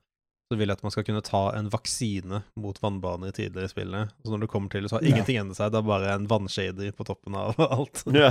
så 0.45 0.55
vil 0.59 0.69
jeg 0.69 0.77
at 0.77 0.83
man 0.85 0.93
skal 0.93 1.03
kunne 1.09 1.23
ta 1.25 1.41
en 1.57 1.67
vaksine 1.73 2.39
mot 2.61 2.77
vannbane 2.83 3.31
i 3.31 3.35
tidligere 3.35 3.71
spillene. 3.73 4.05
Så 4.23 4.31
når 4.31 4.45
du 4.45 4.47
kommer 4.53 4.69
til 4.71 4.85
det, 4.85 4.91
så 4.93 4.99
har 4.99 5.03
Ja. 5.07 5.11
ingenting 5.15 5.41
endret 5.41 5.57
seg, 5.59 5.73
det 5.73 5.81
er 5.81 5.89
bare 5.89 6.13
en 6.15 6.27
vannshader 6.31 6.93
på 6.95 7.07
toppen 7.09 7.35
av 7.41 7.57
alt. 7.79 8.05
Ja. 8.13 8.29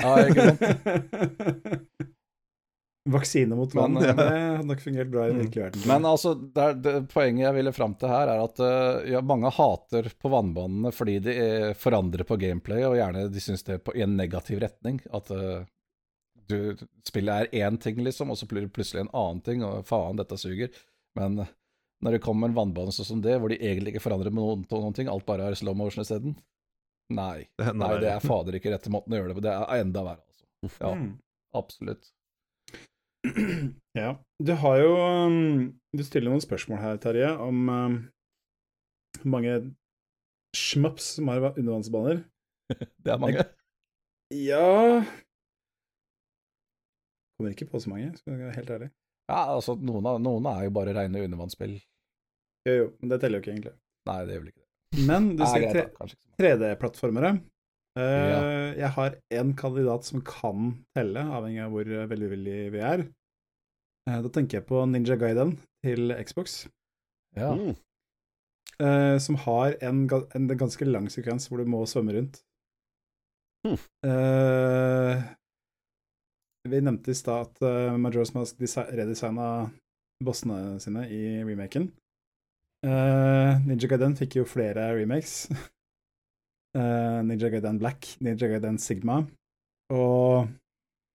Ja, 0.00 0.14
ikke 0.24 0.48
sant? 0.48 0.64
Vaksine 3.06 3.56
mot 3.58 3.74
vann, 3.74 3.94
Men, 3.94 4.02
det 4.02 4.14
hadde 4.26 4.66
nok 4.66 4.80
fungert 4.82 5.10
bra 5.12 5.26
i 5.26 5.30
den 5.30 5.44
virkelige 5.44 5.64
verden. 5.68 5.84
Men 5.86 6.08
altså, 6.10 6.32
det 6.34 6.64
er, 6.64 6.74
det, 6.82 6.94
poenget 7.12 7.44
jeg 7.44 7.56
ville 7.58 7.72
fram 7.76 7.94
til 8.00 8.10
her, 8.10 8.32
er 8.32 8.42
at 8.42 8.62
eh, 8.66 9.12
ja, 9.12 9.20
mange 9.22 9.52
hater 9.54 10.08
på 10.18 10.32
vannbanene 10.32 10.90
fordi 10.94 11.18
de 11.22 11.36
eh, 11.44 11.68
forandrer 11.78 12.26
på 12.26 12.38
gameplay, 12.42 12.82
og 12.88 12.96
gjerne 12.98 13.28
de 13.32 13.42
syns 13.44 13.62
det 13.66 13.76
er 13.78 13.84
på, 13.86 13.94
i 13.94 14.02
en 14.06 14.16
negativ 14.18 14.58
retning. 14.64 14.98
At 15.14 15.30
uh, 15.30 15.62
du, 16.50 16.58
spillet 17.06 17.46
er 17.52 17.62
én 17.66 17.78
ting, 17.82 18.02
liksom, 18.02 18.32
og 18.34 18.40
så 18.40 18.48
blir 18.50 18.66
det 18.66 18.74
plutselig 18.74 19.04
en 19.04 19.14
annen 19.14 19.44
ting, 19.46 19.62
og 19.66 19.86
faen, 19.86 20.18
dette 20.18 20.38
suger. 20.40 20.74
Men 21.18 21.44
når 22.04 22.18
det 22.18 22.22
kommer 22.26 22.50
en 22.50 22.58
vannbane 22.58 22.92
sånn 22.92 23.08
som 23.08 23.22
det, 23.24 23.38
hvor 23.40 23.52
de 23.52 23.60
egentlig 23.62 23.94
ikke 23.94 24.04
forandrer 24.04 24.34
med 24.34 24.42
noen, 24.42 24.66
på 24.68 24.82
noen 24.82 24.96
ting, 24.96 25.08
alt 25.08 25.26
bare 25.28 25.46
er 25.48 25.56
slow 25.58 25.78
motion 25.78 26.02
isteden 26.04 26.36
Nei. 27.14 27.46
Er 27.62 27.76
Nei, 27.78 27.92
det 28.02 28.10
er 28.10 28.24
fader 28.24 28.58
ikke 28.58 28.72
rette 28.74 28.90
måten 28.90 29.14
å 29.14 29.20
gjøre 29.20 29.30
det 29.30 29.38
på. 29.38 29.44
Det 29.46 29.52
er 29.54 29.82
enda 29.84 30.02
verre, 30.02 30.24
altså. 30.26 30.74
Ja, 30.82 30.90
Mm. 30.96 31.12
absolutt. 31.54 32.08
Ja. 33.96 34.10
Du 34.44 34.52
har 34.60 34.76
jo 34.76 34.90
um, 35.00 35.36
Du 35.96 36.02
stiller 36.04 36.28
noen 36.28 36.42
spørsmål 36.44 36.82
her, 36.82 36.98
Terje, 37.00 37.30
om 37.40 37.68
um, 37.72 37.94
mange 39.24 39.54
schmups 40.56 41.14
som 41.16 41.30
har 41.32 41.52
undervannsbaner. 41.54 42.20
Det 43.04 43.14
er 43.14 43.22
mange. 43.22 43.46
Ja 44.34 45.00
Kommer 47.36 47.52
ikke 47.52 47.68
på 47.70 47.80
så 47.80 47.92
mange, 47.92 48.10
skal 48.18 48.32
jeg 48.32 48.42
være 48.42 48.56
helt 48.56 48.70
ærlig. 48.74 48.88
Ja, 49.28 49.40
altså, 49.56 49.74
noen, 49.76 50.06
av, 50.08 50.20
noen 50.22 50.46
er 50.48 50.64
jo 50.66 50.72
bare 50.76 50.94
rene 50.96 51.24
undervannsspill. 51.26 51.74
Jo, 52.66 52.72
jo, 52.72 52.86
men 53.00 53.12
det 53.12 53.18
teller 53.22 53.38
jo 53.38 53.44
ikke 53.44 53.52
egentlig. 53.52 53.74
Nei, 54.08 54.16
det 54.24 54.36
gjør 54.36 54.42
vel 54.44 54.52
ikke 54.52 54.62
det. 54.62 55.04
Men 55.10 55.28
du 55.36 55.42
mange. 55.44 56.16
3D-plattformere. 56.40 57.32
Eh, 57.96 58.28
Ja. 58.30 58.40
Jeg 58.76 58.90
har 58.96 59.16
én 59.32 59.54
kandidat 59.56 60.04
som 60.04 60.20
kan 60.20 60.84
telle, 60.94 61.22
avhengig 61.24 61.62
av 61.64 61.70
hvor 61.72 61.88
eh, 61.88 62.08
veldig 62.10 62.30
villig 62.34 62.58
vi 62.74 62.82
er. 62.84 63.06
Uh, 64.06 64.20
da 64.22 64.28
tenker 64.30 64.60
jeg 64.60 64.66
på 64.68 64.84
Ninja 64.86 65.16
Gaiden 65.18 65.56
til 65.82 66.12
Xbox, 66.22 66.68
Ja. 67.36 67.54
Mm. 67.54 67.74
Uh, 68.76 69.16
som 69.18 69.38
har 69.40 69.74
en, 69.80 70.04
en 70.36 70.48
ganske 70.52 70.84
lang 70.84 71.08
sekvens 71.08 71.48
hvor 71.48 71.58
du 71.58 71.64
må 71.64 71.80
svømme 71.88 72.12
rundt. 72.12 72.42
Mm. 73.66 73.78
Eh, 74.06 75.22
vi 76.70 76.80
nevnte 76.84 77.10
i 77.10 77.14
stad 77.18 77.48
at 77.48 77.62
uh, 77.62 77.96
Majora's 77.98 78.34
Mask 78.36 78.60
redesigna 78.60 79.70
bossene 80.22 80.78
sine 80.80 81.06
i 81.10 81.22
remaken. 81.44 81.88
Eh, 82.86 83.64
Ninja 83.66 83.88
Gaiden 83.90 84.14
fikk 84.18 84.38
jo 84.38 84.44
flere 84.48 84.92
remakes. 85.00 85.48
Eh, 86.76 87.18
Ninja 87.24 87.48
Gaiden 87.52 87.78
Black, 87.80 88.10
Ninja 88.24 88.48
Gaiden 88.50 88.76
Sigma, 88.82 89.22
og 89.94 90.48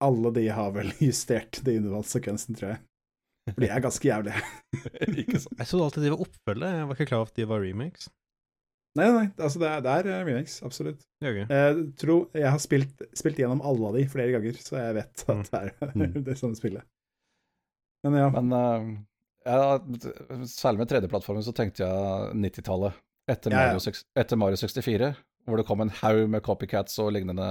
alle 0.02 0.32
de 0.34 0.48
har 0.50 0.72
vel 0.74 0.90
justert 1.08 1.60
de 1.66 1.76
undervannssekvensene, 1.78 2.58
tror 2.58 2.74
jeg. 2.74 2.80
For 3.52 3.58
de 3.64 3.68
er 3.74 3.82
ganske 3.82 4.06
jævlige. 4.06 4.40
ikke 5.22 5.40
sant. 5.42 5.54
Jeg 5.58 5.66
trodde 5.70 5.86
alltid 5.88 6.04
de 6.06 6.10
var 6.14 6.24
oppfølge, 6.26 6.72
jeg 6.78 6.88
var 6.90 6.98
ikke 6.98 7.08
klar 7.10 7.22
over 7.22 7.30
at 7.32 7.38
de 7.40 7.46
var 7.50 7.62
remakes. 7.64 8.08
Nei, 8.98 9.06
nei, 9.08 9.24
altså 9.40 9.56
det 9.62 9.68
er, 9.70 9.80
det 9.86 9.92
er 9.94 10.08
eh, 10.12 10.24
remakes, 10.28 10.58
absolutt. 10.66 11.06
Okay. 11.24 11.46
Jeg 11.48 11.84
tror 12.02 12.26
jeg 12.36 12.50
har 12.52 12.60
spilt, 12.60 13.06
spilt 13.16 13.38
gjennom 13.40 13.62
alle 13.64 13.88
av 13.88 13.96
de 13.96 14.02
flere 14.12 14.34
ganger, 14.34 14.58
så 14.60 14.76
jeg 14.82 14.98
vet 14.98 15.24
at 15.32 15.48
det 15.54 15.62
er 15.62 15.72
Mm. 16.02 16.18
det 16.26 16.36
samme 16.40 16.58
spillet. 16.58 16.84
Men 18.04 18.18
ja. 18.18 18.28
Men 18.34 18.52
uh... 18.52 18.92
ja, 19.46 19.78
særlig 20.50 20.82
med 20.82 20.90
3D-plattformen 20.92 21.44
så 21.46 21.54
tenkte 21.56 21.86
jeg 21.86 22.36
90-tallet. 22.42 22.98
Etter, 23.30 23.54
Ja, 23.54 23.68
ja. 23.72 23.92
Etter 24.18 24.38
Mario 24.40 24.58
64, 24.58 25.12
hvor 25.46 25.58
det 25.58 25.66
kom 25.68 25.82
en 25.82 25.94
haug 26.02 26.24
med 26.30 26.44
copycats 26.46 26.98
og 27.02 27.12
lignende 27.16 27.46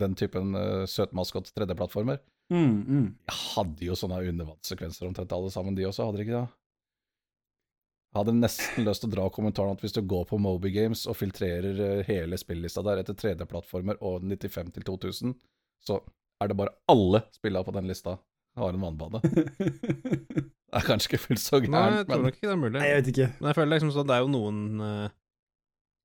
den 0.00 0.16
typen 0.16 0.54
uh, 0.56 0.86
søtmaskot 0.88 1.52
3D-plattformer. 1.56 2.20
Mm, 2.50 2.78
mm. 2.80 3.08
Jeg 3.28 3.36
hadde 3.54 3.86
jo 3.86 3.96
sånne 3.98 4.22
undervannssekvenser 4.32 5.06
omtrent 5.08 5.32
alle 5.36 5.52
sammen, 5.52 5.76
de 5.76 5.86
også, 5.88 6.08
hadde 6.08 6.20
de 6.20 6.26
ikke 6.26 6.38
det? 6.38 6.46
Jeg 8.10 8.18
hadde 8.18 8.38
nesten 8.40 8.86
lyst 8.88 9.04
til 9.04 9.10
å 9.12 9.14
dra 9.14 9.24
kommentaren 9.30 9.76
at 9.76 9.84
hvis 9.84 9.94
du 9.94 10.00
går 10.10 10.24
på 10.26 10.38
Moby 10.42 10.72
Games 10.74 11.04
og 11.06 11.14
filtrerer 11.14 11.78
eh, 11.84 12.00
hele 12.08 12.38
spillista 12.40 12.82
der 12.82 13.04
etter 13.04 13.14
3D-plattformer 13.14 14.00
og 14.02 14.24
95 14.26 14.72
til 14.74 14.86
2000, 14.88 15.36
så 15.86 16.00
er 16.42 16.50
det 16.50 16.56
bare 16.58 16.74
alle 16.90 17.22
spillene 17.36 17.62
på 17.68 17.76
den 17.76 17.86
lista 17.86 18.16
har 18.58 18.74
en 18.74 18.82
vannbane. 18.82 19.22
Det 20.70 20.78
er 20.78 20.86
kanskje 20.86 21.08
ikke 21.10 21.18
fullt 21.24 21.40
så 21.42 21.58
Nei, 21.64 21.78
jeg 21.96 22.04
tror 22.06 22.10
men 22.12 22.20
nok 22.28 22.36
ikke 22.36 22.46
det 22.46 22.52
er 22.52 22.58
mulig. 22.60 22.74
Nei, 22.76 22.86
jeg 22.86 22.98
vet 23.00 23.08
ikke. 23.10 23.24
Men 23.40 23.48
jeg 23.48 23.56
føler 23.56 23.70
liksom 23.72 23.88
sånn, 23.90 24.06
det 24.06 24.14
er 24.14 24.20
jo 24.22 24.28
noen 24.30 24.58
uh, 24.78 25.14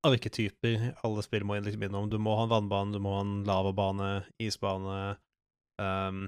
arketyper 0.06 0.92
alle 1.06 1.24
spill 1.26 1.46
må 1.48 1.58
liksom 1.60 1.84
innom. 1.88 2.10
Du 2.10 2.18
må 2.22 2.36
ha 2.38 2.46
en 2.46 2.54
vannbane, 2.54 2.94
du 2.96 3.02
må 3.04 3.18
ha 3.18 3.24
en 3.26 3.38
lavabane, 3.48 4.10
isbane 4.42 4.98
um, 5.82 6.26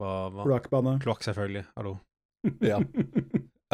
hva, 0.00 0.12
hva? 0.32 0.44
Kloakkbane. 0.46 0.94
Kloakk, 1.04 1.24
selvfølgelig. 1.26 1.66
Hallo. 1.76 1.98
ja. 2.72 2.80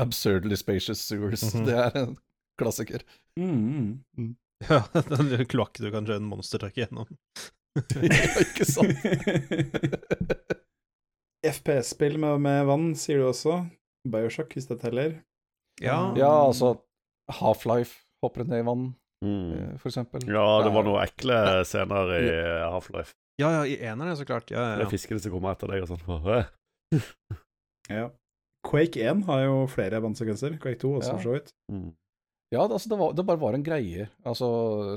Absurdly 0.01 0.57
spacious 0.59 1.01
sewers. 1.01 1.45
Mhm. 1.55 1.69
Det 1.69 1.77
er 1.85 2.01
en 2.03 2.17
klassiker. 2.61 3.07
Mm, 3.39 4.03
mm. 4.19 4.35
Ja, 4.71 4.81
den 5.11 5.45
kloakk 5.53 5.77
du 5.77 5.91
kan 5.93 6.07
kjøre 6.09 6.23
en 6.23 6.29
monstertruck 6.31 6.79
gjennom. 6.81 7.11
ja, 8.01 8.21
ikke 8.41 8.65
sant? 8.65 8.95
FPS-spill 11.45 12.17
med, 12.23 12.41
med 12.41 12.63
vann, 12.65 12.87
sier 12.97 13.21
du 13.21 13.27
også. 13.29 13.59
Bioshock, 14.09 14.57
hvis 14.57 14.71
det 14.71 14.81
teller. 14.81 15.19
Ja, 15.83 16.15
Ja, 16.17 16.31
altså 16.47 16.79
Half-Life 17.29 18.06
hopper 18.27 18.45
ned 18.49 18.63
i 18.63 18.67
vann. 18.67 18.89
Mm. 19.25 19.53
f.eks. 19.79 19.81
for 19.81 19.89
eksempel. 19.93 20.27
Ja, 20.29 20.45
det 20.67 20.73
var 20.75 20.83
er- 20.85 20.89
noen 20.91 21.03
ekle 21.07 21.39
scener 21.71 22.13
i 22.19 22.25
eh, 22.29 22.67
Half-Life. 22.75 23.15
Ja, 23.41 23.51
ja, 23.53 23.63
i 23.69 23.77
eneren, 23.85 24.17
så 24.17 24.25
klart. 24.29 24.49
Ja, 24.53 24.63
ja, 24.73 24.77
Det 24.81 24.87
er 24.87 24.93
fiskene 24.95 25.21
som 25.21 25.33
kommer 25.35 25.53
etter 25.57 25.69
deg 25.73 25.85
og 25.87 25.91
sånn. 25.95 26.45
Ja. 27.91 28.09
Quake 28.67 28.99
1 29.07 29.21
har 29.29 29.45
jo 29.45 29.59
flere 29.71 30.01
vannsekvenser. 30.03 30.57
Quake 30.63 30.81
2 30.83 30.89
også, 30.99 31.13
for 31.19 31.23
så 31.23 31.35
vidt. 31.37 31.53
Mm. 31.71 31.91
Ja, 32.55 32.65
det, 32.67 32.75
altså, 32.79 32.89
det, 32.91 32.99
var, 32.99 33.13
det 33.19 33.25
bare 33.29 33.41
var 33.43 33.55
en 33.59 33.65
greie. 33.67 34.09
Altså 34.27 34.49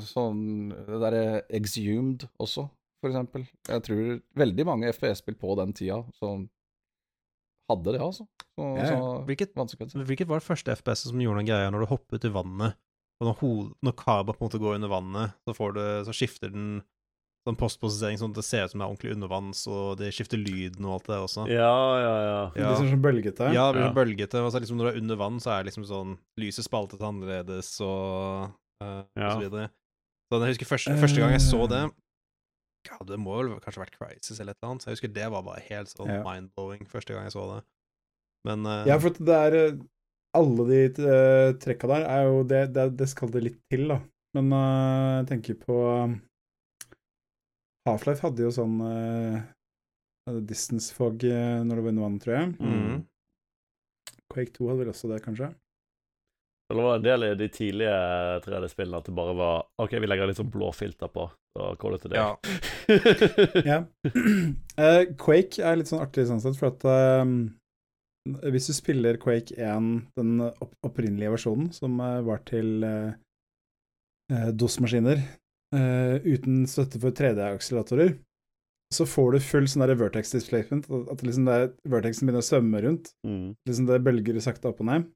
sånn 0.05 0.41
Det 0.73 0.99
derre 1.01 1.21
Exhumed 1.59 2.25
også, 2.41 2.65
for 3.03 3.11
eksempel. 3.11 3.45
Jeg 3.69 3.85
tror 3.85 4.09
veldig 4.41 4.65
mange 4.69 4.89
FPS-spill 4.93 5.37
på 5.41 5.53
den 5.61 5.73
tida 5.77 5.99
som 6.17 6.47
hadde 7.69 7.93
det, 7.93 8.01
altså. 8.01 8.25
Så, 8.57 8.65
Ja, 8.77 8.85
ja. 8.85 8.97
så 8.97 9.23
Hvilket, 9.29 9.53
hvilket 10.09 10.29
var 10.29 10.41
det 10.41 10.47
første 10.49 10.73
FPS 10.79 11.05
som 11.11 11.21
gjorde 11.21 11.41
noen 11.43 11.49
greier 11.49 11.69
når 11.73 11.85
du 11.85 11.91
hoppet 11.93 12.25
i 12.25 12.33
vannet, 12.33 12.77
og 13.19 13.27
når, 13.27 13.75
når 13.83 13.95
Kaba 13.99 14.33
på 14.33 14.41
en 14.43 14.47
måte 14.49 14.59
går 14.61 14.75
under 14.79 14.91
vannet, 14.91 15.33
så, 15.47 15.53
får 15.57 15.73
du, 15.75 15.83
så 16.07 16.13
skifter 16.15 16.51
den 16.53 16.81
sånn 17.47 17.55
postposisering 17.59 18.17
sånn 18.19 18.31
at 18.33 18.39
det 18.41 18.45
ser 18.45 18.65
ut 18.67 18.71
som 18.73 18.81
det 18.81 18.85
er 18.85 18.91
ordentlig 18.93 19.13
undervanns, 19.15 19.61
og 19.71 19.97
det 19.99 20.09
skifter 20.13 20.37
lyden 20.39 20.85
og 20.85 20.97
alt 20.97 21.07
det 21.07 21.17
også. 21.23 21.45
Ja, 21.49 21.71
ja, 21.99 22.15
ja. 22.19 22.33
Ja. 22.33 22.41
Det 22.53 22.65
blir 22.83 22.91
sånn 22.93 23.03
bølgete. 23.05 23.51
Ja, 23.55 23.67
det 23.71 23.79
blir 23.79 23.87
Ja. 23.89 23.95
bølgete. 23.95 24.41
Og 24.43 24.51
så 24.51 24.59
liksom 24.59 24.77
når 24.77 24.89
du 24.89 24.91
er 24.91 25.01
under 25.01 25.15
vann, 25.15 25.39
så 25.39 25.51
er 25.55 25.63
det 25.63 25.71
liksom 25.71 25.87
sånn 25.87 26.17
Lyset 26.39 26.67
spaltet 26.67 26.99
annerledes 27.01 27.71
og, 27.81 28.51
uh, 28.83 29.03
Ja. 29.15 29.29
og 29.29 29.31
så 29.39 29.43
videre. 29.47 29.69
Så 30.29 30.39
jeg 30.43 30.51
husker 30.53 30.69
første, 30.69 30.97
første 30.99 31.19
gang 31.19 31.31
jeg 31.31 31.41
så 31.41 31.67
det 31.67 31.91
Ja, 32.87 32.97
det 33.05 33.17
må 33.19 33.35
vel 33.39 33.59
kanskje 33.59 33.79
ha 33.81 33.85
vært 33.85 33.97
Crisis 33.97 34.39
eller 34.39 34.51
et 34.51 34.57
eller 34.61 34.71
annet. 34.71 34.81
Så 34.83 34.87
jeg 34.91 34.95
husker 34.99 35.13
det 35.13 35.31
var 35.31 35.41
bare 35.43 35.63
helt 35.69 35.89
sånn 35.89 36.07
Ja. 36.07 36.23
mind-blowing 36.23 36.85
første 36.87 37.13
gang 37.15 37.23
jeg 37.23 37.33
så 37.33 37.55
det. 37.55 37.63
Men 38.45 38.65
uh, 38.65 38.85
Ja, 38.87 38.99
for 38.99 39.09
det 39.09 39.27
er 39.35 39.55
eh, 39.55 39.77
Alle 40.37 40.65
de 40.69 40.81
uh, 41.01 41.57
trekka 41.57 41.89
der 41.89 42.03
er 42.05 42.27
jo 42.27 42.41
det, 42.45 42.63
det, 42.75 42.89
det 42.99 43.07
skal 43.09 43.31
det 43.33 43.41
litt 43.47 43.61
til, 43.71 43.87
da. 43.89 43.97
Men 44.37 44.51
uh, 44.53 45.21
jeg 45.21 45.29
tenker 45.31 45.57
på 45.63 45.77
um, 45.89 46.19
Half-Life 47.89 48.21
hadde 48.27 48.45
jo 48.45 48.51
sånn 48.53 48.75
uh, 48.83 49.39
distance 50.45 50.93
fog 50.93 51.23
eh, 51.25 51.63
når 51.65 51.79
det 51.79 51.81
var 51.81 51.89
under 51.89 52.05
vann, 52.05 52.19
tror 52.21 52.35
jeg. 52.35 52.51
Mm. 52.59 52.99
Quake 54.29 54.53
2 54.53 54.69
hadde 54.69 54.83
vel 54.83 54.91
også 54.93 55.09
det, 55.09 55.23
kanskje. 55.25 55.49
Det 56.69 56.77
var 56.77 56.99
en 56.99 57.05
del 57.05 57.25
i 57.25 57.29
de 57.33 57.47
tidlige 57.49 57.93
3D-spillene 58.45 58.99
at 59.01 59.07
det 59.09 59.15
bare 59.17 59.33
var 59.33 59.63
OK, 59.81 59.95
vi 59.97 60.09
legger 60.09 60.29
litt 60.29 60.37
sånn 60.37 60.51
blå 60.53 60.69
filter 60.77 61.09
på, 61.09 61.25
så 61.57 61.71
call 61.81 61.95
det 61.97 62.03
til 62.03 62.13
det. 62.13 62.21
Ja. 62.21 62.35
Ja. 63.69 63.79
Uh, 64.77 65.03
Quake 65.23 65.65
er 65.65 65.79
litt 65.79 65.89
sånn 65.89 66.03
artig 66.03 66.27
sånn 66.29 66.43
sett, 66.43 66.57
for 66.61 66.69
at 66.69 66.85
um, 67.25 67.39
hvis 68.27 68.67
du 68.69 68.73
spiller 68.75 69.17
Quake 69.21 69.55
1, 69.55 69.89
den 70.19 70.41
opp 70.45 70.73
opprinnelige 70.85 71.31
versjonen, 71.33 71.69
som 71.73 71.99
eh, 72.03 72.19
var 72.27 72.41
til 72.49 72.83
uh, 72.85 74.49
DOS-maskiner, 74.53 75.21
eh, 75.75 76.15
uten 76.25 76.65
støtte 76.69 76.99
for 77.01 77.15
3D-akseleratorer, 77.15 78.17
så 78.93 79.05
får 79.05 79.35
du 79.35 79.39
full 79.45 79.67
sånn 79.69 79.85
der 79.85 79.95
vertex 79.99 80.31
displacement, 80.33 80.87
at 80.89 81.09
at 81.13 81.23
liksom 81.25 81.45
det 81.45 81.55
er, 81.61 81.71
vertexen 81.93 82.25
begynner 82.25 82.41
å 82.41 82.47
svømme 82.49 82.79
rundt. 82.85 83.11
Mm. 83.25 83.55
Liksom 83.69 83.85
det 83.89 83.99
bølger 84.05 84.39
sakte 84.41 84.69
opp 84.71 84.79
og 84.81 84.89
ned. 84.89 85.07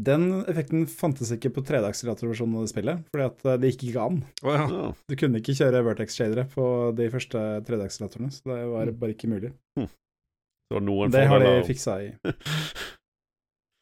Den 0.00 0.22
effekten 0.48 0.86
fantes 0.88 1.28
ikke 1.34 1.50
på 1.52 1.60
3D-akseleratorversjonen 1.68 2.56
av 2.56 2.62
det 2.64 2.70
spillet, 2.72 3.02
fordi 3.12 3.26
at 3.28 3.42
eh, 3.44 3.58
det 3.60 3.72
gikk 3.74 3.82
ikke 3.90 4.06
an. 4.08 4.22
Oh, 4.40 4.54
ja. 4.56 4.86
Du 5.04 5.16
kunne 5.20 5.42
ikke 5.42 5.56
kjøre 5.58 5.82
vertex-shadere 5.84 6.46
på 6.54 6.64
de 6.96 7.10
første 7.12 7.42
3D-akseleratorene, 7.68 8.32
så 8.32 8.40
det 8.48 8.62
var 8.72 8.88
Mm. 8.88 8.98
bare 9.04 9.12
ikke 9.16 9.28
mulig. 9.32 9.52
Så 10.70 10.76
noen 10.84 11.10
Det 11.12 11.26
har 11.28 11.40
de 11.42 11.50
fiksa 11.68 11.92
i. 12.04 12.06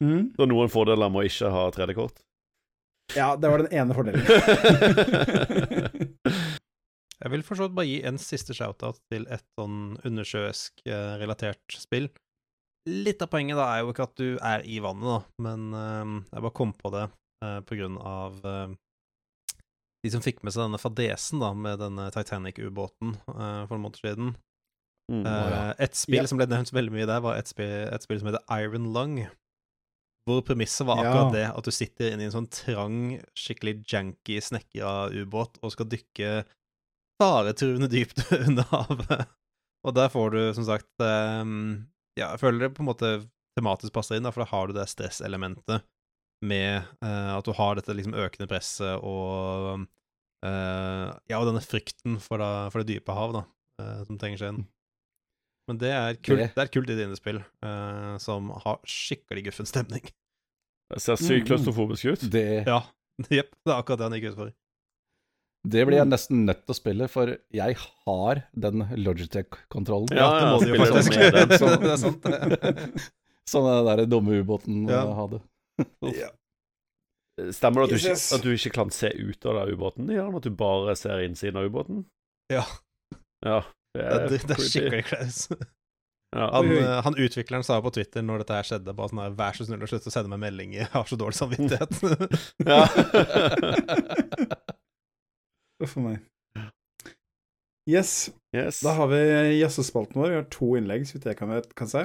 Mm. 0.01 0.31
Så 0.33 0.47
noen 0.49 0.65
fordeler 0.73 1.11
med 1.13 1.21
å 1.21 1.27
ikke 1.29 1.45
ha 1.53 1.67
3D-kort? 1.75 2.23
Ja, 3.13 3.35
det 3.37 3.45
var 3.51 3.61
den 3.61 3.69
ene 3.69 3.93
fordelen. 3.93 4.25
Jeg 7.21 7.29
vil 7.35 7.43
for 7.45 7.61
bare 7.69 7.85
gi 7.85 7.99
en 8.09 8.17
siste 8.17 8.49
shout-out 8.57 8.97
til 9.13 9.27
et 9.29 9.45
sånn 9.59 9.99
undersjøisk 10.07 10.81
eh, 10.89 11.19
relatert 11.21 11.61
spill. 11.77 12.09
Litt 12.89 13.21
av 13.21 13.29
poenget 13.29 13.59
da 13.59 13.67
er 13.75 13.83
jo 13.83 13.91
ikke 13.93 14.07
at 14.07 14.15
du 14.17 14.39
er 14.41 14.65
i 14.65 14.79
vannet, 14.81 15.05
da, 15.05 15.19
men 15.45 15.69
eh, 15.77 16.15
jeg 16.31 16.41
bare 16.47 16.57
kom 16.57 16.73
på 16.73 16.89
det 16.95 17.03
eh, 17.45 17.59
på 17.61 17.77
grunn 17.77 17.99
av 18.01 18.41
eh, 18.41 18.73
de 20.01 20.09
som 20.15 20.23
fikk 20.25 20.41
med 20.41 20.49
seg 20.55 20.65
denne 20.65 20.81
fadesen 20.81 21.37
da, 21.43 21.51
med 21.53 21.77
denne 21.83 22.07
Titanic-ubåten 22.15 23.13
eh, 23.19 23.61
for 23.69 23.73
noen 23.75 23.85
måneder 23.85 24.01
siden. 24.01 24.33
Mm. 25.11 25.25
Eh, 25.27 25.73
et 25.83 25.95
spill 25.99 26.21
Ja. 26.23 26.27
som 26.29 26.39
ble 26.39 26.47
nevnt 26.47 26.71
veldig 26.71 26.93
mye 26.95 27.05
der, 27.09 27.19
var 27.23 27.35
et 27.35 27.49
spill, 27.51 27.67
et 27.91 28.03
spill 28.05 28.19
som 28.21 28.29
heter 28.31 28.43
Iron 28.61 28.93
Lung. 28.95 29.17
Hvor 30.29 30.41
premisset 30.45 30.85
var 30.87 31.01
Ja. 31.01 31.09
akkurat 31.09 31.33
det, 31.33 31.45
at 31.57 31.65
du 31.67 31.71
sitter 31.73 32.11
inne 32.13 32.23
i 32.23 32.29
en 32.29 32.35
sånn 32.35 32.49
trang, 32.53 32.97
skikkelig 33.35 33.81
janky, 33.89 34.37
snekra 34.39 35.09
ubåt 35.11 35.57
og 35.63 35.71
skal 35.73 35.89
dykke 35.91 36.45
faretruende 37.21 37.89
dypt 37.91 38.21
under 38.47 38.63
havet. 38.71 39.27
Og 39.85 39.95
der 39.97 40.09
får 40.13 40.31
du, 40.35 40.41
som 40.53 40.65
sagt 40.67 40.89
um, 41.01 41.87
Ja, 42.17 42.31
jeg 42.35 42.39
føler 42.43 42.67
det 42.67 42.75
på 42.77 42.83
en 42.83 42.89
måte 42.91 43.11
tematisk 43.57 43.93
passer 43.95 44.15
inn, 44.17 44.23
da, 44.27 44.31
for 44.31 44.43
da 44.45 44.49
har 44.51 44.67
du 44.69 44.73
det 44.77 44.87
stresselementet 44.91 45.81
med 46.45 46.85
uh, 47.03 47.37
at 47.37 47.45
du 47.45 47.51
har 47.57 47.75
dette 47.77 47.93
liksom 47.93 48.13
økende 48.17 48.47
presset 48.49 49.01
og 49.03 49.83
uh, 50.45 51.07
Ja, 51.29 51.39
og 51.41 51.49
denne 51.49 51.61
frykten 51.65 52.19
for, 52.21 52.37
da, 52.41 52.69
for 52.73 52.81
det 52.81 52.93
dype 53.01 53.13
hav, 53.17 53.33
da, 53.35 53.43
uh, 53.81 54.03
som 54.05 54.17
trenger 54.21 54.37
seg 54.41 54.53
inn. 54.53 54.63
Men 55.69 55.77
det 55.77 55.91
er 55.93 56.15
kult, 56.15 56.39
Det- 56.39 56.55
det 56.55 56.63
er 56.63 56.71
kult 56.73 56.89
i 56.89 56.95
dine 56.97 57.15
spill, 57.15 57.37
uh, 57.63 58.17
som 58.17 58.49
har 58.49 58.79
skikkelig 58.85 59.45
guffen 59.45 59.65
stemning. 59.69 60.01
Det 60.91 60.99
ser 61.01 61.15
sykt 61.21 61.47
klaustrofobisk 61.47 62.05
ut. 62.11 62.25
Det, 62.31 62.65
Ja, 62.67 62.81
jepp. 63.29 63.51
Det 63.65 63.71
er 63.71 63.77
akkurat 63.81 63.97
det 64.01 64.07
han 64.09 64.17
gikk 64.19 64.31
ut 64.31 64.35
for. 64.35 64.53
det 65.63 65.85
blir 65.87 65.97
jeg 66.01 66.07
nesten 66.09 66.45
nødt 66.47 66.65
til 66.65 66.73
å 66.73 66.75
spille, 66.75 67.07
for 67.07 67.37
jeg 67.53 67.75
har 68.07 68.43
den 68.57 68.81
Logitech-kontrollen. 68.97 70.09
Ja, 70.17 70.31
det 70.39 70.47
må 70.49 70.59
du 70.59 70.73
faktisk. 70.81 71.11
den. 71.13 71.49
Så- 71.61 71.79
det 71.79 71.91
er 71.91 71.97
sant, 72.01 72.21
det. 72.23 73.01
Sånn 73.51 73.67
den 73.69 73.85
der 73.97 74.05
dumme 74.09 74.41
ubåten 74.43 74.87
Ja. 74.89 75.05
hadde. 75.13 75.41
ja. 76.17 76.29
Stemmer 77.51 77.85
det 77.87 77.93
at 77.95 78.01
du, 78.01 78.07
Yes, 78.09 78.25
ikke, 78.31 78.35
at 78.37 78.43
du 78.43 78.49
ikke 78.53 78.71
kan 78.73 78.89
se 78.93 79.07
ut 79.17 79.45
av 79.45 79.55
den 79.65 79.75
ubåten? 79.77 80.09
Ja, 80.13 80.27
at 80.35 80.43
du 80.43 80.49
bare 80.49 80.95
ser 80.99 81.21
innsiden 81.23 81.55
av 81.57 81.69
ubåten? 81.71 82.03
Ja. 82.51 82.65
Ja, 83.45 83.61
det 83.97 84.07
er, 84.07 84.27
det, 84.29 84.41
det 84.47 84.57
er 84.57 84.65
skikkelig 84.65 85.05
klaus. 85.09 85.45
Ja. 86.31 86.45
Han, 86.55 86.69
eh, 86.77 87.01
han 87.03 87.17
utvikleren 87.19 87.63
sa 87.67 87.81
på 87.83 87.91
Twitter 87.91 88.23
når 88.23 88.43
dette 88.43 88.55
her 88.55 88.67
skjedde, 88.67 88.93
bare 88.95 89.11
sånn 89.11 89.19
her 89.19 89.33
Vær 89.35 89.57
så 89.57 89.65
snill 89.67 89.81
å 89.83 89.89
slutte 89.91 90.07
å 90.07 90.13
sende 90.13 90.31
meg 90.31 90.39
meldinger, 90.45 90.85
jeg 90.85 90.91
har 90.93 91.09
så 91.09 91.17
dårlig 91.19 91.35
samvittighet. 91.35 91.91
Ja. 92.71 92.85
Uff 95.83 95.97
a 95.97 95.99
meg. 96.05 96.17
Yes, 97.89 98.29
yes. 98.55 98.79
da 98.85 98.93
har 98.95 99.07
vi 99.09 99.17
jazzespalten 99.57 100.21
vår. 100.21 100.29
Vi 100.29 100.37
har 100.37 100.45
to 100.53 100.67
innlegg, 100.77 101.07
så 101.09 101.17
vidt 101.17 101.25
jeg 101.31 101.37
kan, 101.39 101.49
kan 101.75 101.89
si. 101.89 102.03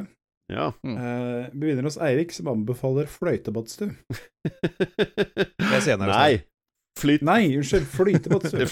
Ja. 0.50 0.70
Eh, 0.80 1.50
vi 1.52 1.66
begynner 1.66 1.84
hos 1.90 1.98
Eirik, 2.00 2.32
som 2.32 2.48
anbefaler 2.50 3.06
fløytebadstue. 3.12 3.92
Nei. 6.08 6.40
Flyt... 6.96 7.20
Nei, 7.28 7.42
unnskyld, 7.58 7.86
flytebadstue. 7.92 8.64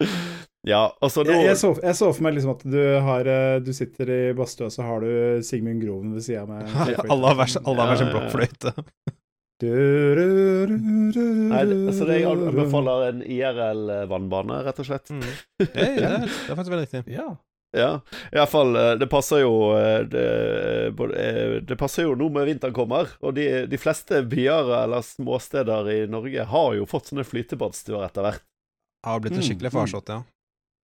Ja, 0.68 0.84
altså 1.02 1.24
nå 1.26 1.32
Jeg, 1.34 1.46
jeg, 1.48 1.56
så, 1.58 1.72
jeg 1.82 1.96
så 1.98 2.12
for 2.14 2.22
meg 2.22 2.36
liksom 2.36 2.52
at 2.54 2.60
du, 2.70 2.78
har, 3.02 3.26
eh, 3.26 3.56
du 3.66 3.72
sitter 3.74 4.12
i 4.14 4.18
badstua, 4.38 4.68
så 4.70 4.84
har 4.86 5.02
du 5.02 5.40
Sigmund 5.42 5.82
Groven 5.82 6.12
ved 6.14 6.22
sida 6.22 6.44
av 6.44 6.52
meg. 6.52 6.70
Alle 7.10 7.32
har 7.32 7.40
hver 7.40 7.50
sin- 7.50 8.12
blokkfløyte. 8.14 8.70
Nei, 9.62 11.62
det- 11.66 11.86
altså 11.88 12.06
det, 12.08 12.18
Jeg 12.20 12.30
anbefaler 12.30 13.08
en 13.08 13.22
IRL-vannbane, 13.22 14.60
rett 14.66 14.78
og 14.82 14.86
slett. 14.88 15.10
Mm. 15.10 15.22
Det, 15.62 15.68
det, 15.72 15.98
det 15.98 16.50
er 16.50 16.56
faktisk 16.58 16.72
veldig 16.74 16.86
riktig. 16.86 17.02
Ja. 17.14 17.30
Ja, 17.72 17.92
iallfall 18.36 18.74
Det 19.00 19.06
passer 19.08 19.40
jo 19.46 19.52
eh, 19.78 20.02
det, 20.12 20.24
eh, 20.92 21.54
det 21.64 21.76
passer 21.80 22.04
jo 22.04 22.12
nå 22.20 22.26
med 22.34 22.44
vinteren 22.50 22.74
kommer, 22.76 23.14
og 23.24 23.32
de, 23.38 23.46
de 23.70 23.78
fleste 23.80 24.20
byer 24.28 24.68
eller 24.82 25.00
småsteder 25.06 25.88
i 25.94 26.00
Norge 26.12 26.44
har 26.50 26.74
jo 26.76 26.84
fått 26.90 27.08
sånne 27.08 27.24
flytebadstuer 27.24 28.04
etter 28.04 28.26
hvert. 28.28 28.44
Har 29.06 29.22
blitt 29.24 29.38
en 29.38 29.40
Mm, 29.40 29.46
skikkelig 29.48 29.72
mm. 29.72 29.78
farsott, 29.78 30.12
ja. 30.12 30.20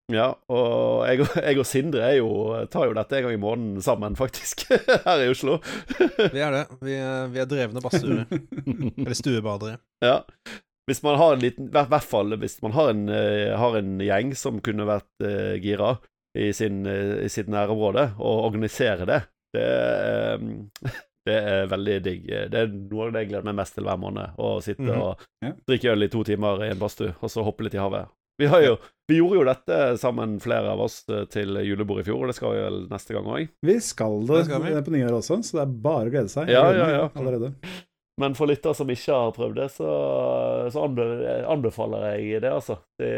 Ja, 0.08 0.30
og 0.48 1.02
jeg, 1.04 1.26
jeg 1.36 1.58
og 1.60 1.66
Sindre 1.68 2.06
er 2.06 2.14
jo, 2.22 2.28
tar 2.72 2.86
jo 2.88 2.94
dette 2.96 3.18
en 3.18 3.26
gang 3.26 3.34
i 3.36 3.40
måneden 3.42 3.82
sammen, 3.84 4.14
faktisk, 4.16 4.62
her 5.06 5.20
i 5.20 5.28
Oslo. 5.28 5.58
Vi 5.98 6.40
er 6.40 6.54
det. 6.54 6.62
Vi 6.80 6.94
er, 6.96 7.26
vi 7.34 7.42
er 7.42 7.50
drevne 7.50 7.82
badstuere. 7.84 8.24
Eller 8.64 9.18
stuebadere. 9.18 9.76
Ja. 10.04 10.22
Hvis 10.88 11.02
man 11.04 11.18
har 11.20 11.34
en 11.34 11.42
liten 11.44 11.66
I 11.68 11.82
hvert 11.92 12.06
fall 12.08 12.32
hvis 12.40 12.54
man 12.64 12.72
har 12.72 12.94
en, 12.94 13.02
eh, 13.12 13.52
har 13.60 13.74
en 13.76 13.98
gjeng 14.00 14.30
som 14.40 14.62
kunne 14.64 14.86
vært 14.88 15.10
uh, 15.20 15.58
gira 15.60 15.90
i, 16.32 16.48
sin, 16.56 16.78
uh, 16.88 17.18
i 17.20 17.28
sitt 17.28 17.50
nærområde, 17.52 18.06
og 18.16 18.46
organisere 18.48 19.04
det, 19.10 19.18
det, 19.52 19.66
eh, 19.68 20.94
det 21.28 21.36
er 21.52 21.68
veldig 21.68 21.98
digg. 22.08 22.24
Det 22.48 22.62
er 22.64 22.72
noe 22.72 23.10
av 23.10 23.12
det 23.12 23.26
jeg 23.26 23.34
gleder 23.34 23.50
meg 23.50 23.58
mest 23.60 23.76
til 23.76 23.84
hver 23.84 24.00
måned. 24.00 24.32
Å 24.40 24.54
sitte 24.64 24.88
Mhm. 24.88 25.02
og 25.04 25.52
drikke 25.68 25.92
øl 25.92 26.08
i 26.08 26.08
to 26.16 26.24
timer 26.24 26.64
i 26.64 26.70
en 26.72 26.80
badstue, 26.80 27.12
og 27.20 27.28
så 27.28 27.44
hoppe 27.44 27.68
litt 27.68 27.76
i 27.76 27.82
havet. 27.84 28.08
Vi, 28.38 28.46
har 28.46 28.62
jo, 28.62 28.76
vi 29.10 29.18
gjorde 29.18 29.40
jo 29.40 29.44
dette 29.48 29.78
sammen, 29.98 30.36
flere 30.42 30.70
av 30.74 30.80
oss, 30.84 31.00
eh, 31.10 31.24
til 31.32 31.58
julebord 31.66 32.04
i 32.04 32.06
fjor, 32.06 32.22
og 32.22 32.28
det 32.30 32.36
skal 32.38 32.54
vi 32.54 32.60
vel 32.62 32.78
neste 32.90 33.16
gang 33.16 33.26
òg. 33.26 33.50
Vi 33.66 33.76
skal 33.82 34.20
det, 34.28 34.40
Det 34.40 34.46
skal 34.46 34.64
vi. 34.64 34.70
på 34.86 34.94
nyåret 34.94 35.18
også, 35.18 35.34
så 35.42 35.58
det 35.58 35.64
er 35.64 35.76
bare 35.88 36.06
å 36.06 36.14
glede 36.14 36.32
seg. 36.32 36.44
Ja, 36.54 36.64
ja, 36.76 36.86
ja. 36.94 37.04
Allerede. 37.18 37.48
Men 38.18 38.34
for 38.34 38.50
lyttere 38.50 38.74
som 38.74 38.88
ikke 38.90 39.14
har 39.14 39.30
prøvd 39.34 39.54
det, 39.60 39.68
så, 39.74 39.90
så 40.74 40.78
anbefaler 40.86 42.00
jeg 42.16 42.40
det, 42.42 42.50
altså. 42.50 42.76
Det, 42.98 43.10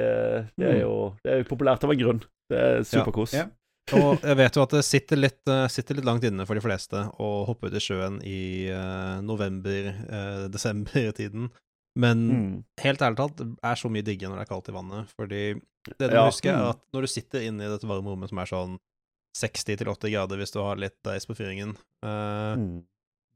det 0.61 0.67
er 0.75 0.81
jo 0.83 0.95
det 1.25 1.31
er 1.33 1.39
jo 1.41 1.47
populært 1.49 1.85
av 1.85 1.91
en 1.95 2.03
grunn. 2.03 2.21
Det 2.51 2.59
er 2.61 2.83
superkos. 2.85 3.33
Ja. 3.37 3.45
Og 3.97 4.21
jeg 4.23 4.37
vet 4.39 4.57
jo 4.57 4.63
at 4.63 4.71
det 4.77 4.85
sitter 4.87 5.17
litt, 5.19 5.49
eh, 5.51 5.67
sitter 5.73 5.95
litt 5.99 6.07
langt 6.07 6.25
inne 6.29 6.47
for 6.47 6.55
de 6.55 6.63
fleste 6.63 6.99
å 7.19 7.45
hoppe 7.49 7.67
ut 7.69 7.77
i 7.77 7.81
sjøen 7.83 8.23
i 8.23 8.71
uh, 8.71 9.21
november-desember-tiden. 9.25 11.51
Men 11.97 12.29
Mm. 12.29 12.65
helt 12.81 13.01
ærlig 13.03 13.17
talt, 13.17 13.37
det 13.37 13.49
er 13.65 13.75
så 13.75 13.91
mye 13.91 14.03
diggere 14.07 14.31
når 14.31 14.39
det 14.39 14.47
er 14.49 14.55
kaldt 14.55 14.69
i 14.69 14.73
vannet. 14.73 15.09
Fordi 15.19 15.41
det 15.99 16.11
du 16.11 16.15
Ja. 16.17 16.27
husker, 16.31 16.51
er 16.55 16.63
Mm. 16.63 16.71
at 16.71 16.81
når 16.95 17.01
du 17.01 17.07
sitter 17.07 17.41
inne 17.41 17.63
i 17.65 17.69
dette 17.69 17.87
varme 17.89 18.07
rommet 18.07 18.29
som 18.29 18.39
er 18.39 18.47
sånn 18.47 18.79
60-80 19.37 20.11
grader 20.13 20.37
hvis 20.39 20.53
du 20.53 20.59
har 20.61 20.77
litt 20.77 20.97
deis 21.05 21.27
på 21.27 21.35
fyringen, 21.37 21.77
uh, 22.03 22.57
Mm. 22.57 22.83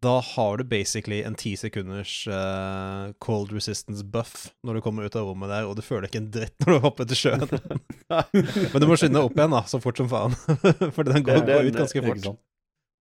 da 0.00 0.20
har 0.20 0.56
du 0.58 0.64
basically 0.64 1.22
en 1.24 1.34
ti 1.34 1.54
sekunders 1.56 2.26
uh, 2.28 3.12
cold 3.20 3.52
resistance 3.52 4.02
buff 4.02 4.52
når 4.64 4.74
du 4.74 4.80
kommer 4.82 5.04
ut 5.04 5.16
av 5.16 5.24
rommet 5.26 5.48
der, 5.48 5.64
og 5.66 5.76
du 5.76 5.82
føler 5.82 6.08
ikke 6.08 6.16
en 6.22 6.30
dritt 6.30 6.58
når 6.60 6.74
du 6.74 6.80
hopper 6.80 7.04
til 7.06 7.16
sjøen. 7.16 7.48
Men 8.74 8.80
du 8.82 8.86
må 8.86 8.96
skynde 8.98 9.14
deg 9.18 9.24
opp 9.24 9.34
igjen, 9.34 9.50
da, 9.50 9.62
så 9.62 9.80
fort 9.80 9.96
som 9.96 10.08
faen. 10.08 10.34
Fordi 10.94 11.12
den 11.12 11.22
går, 11.24 11.40
Det- 11.40 11.46
det- 11.46 11.56
går 11.56 11.66
ut 11.70 11.74
ganske 11.82 12.04
fort. 12.04 12.38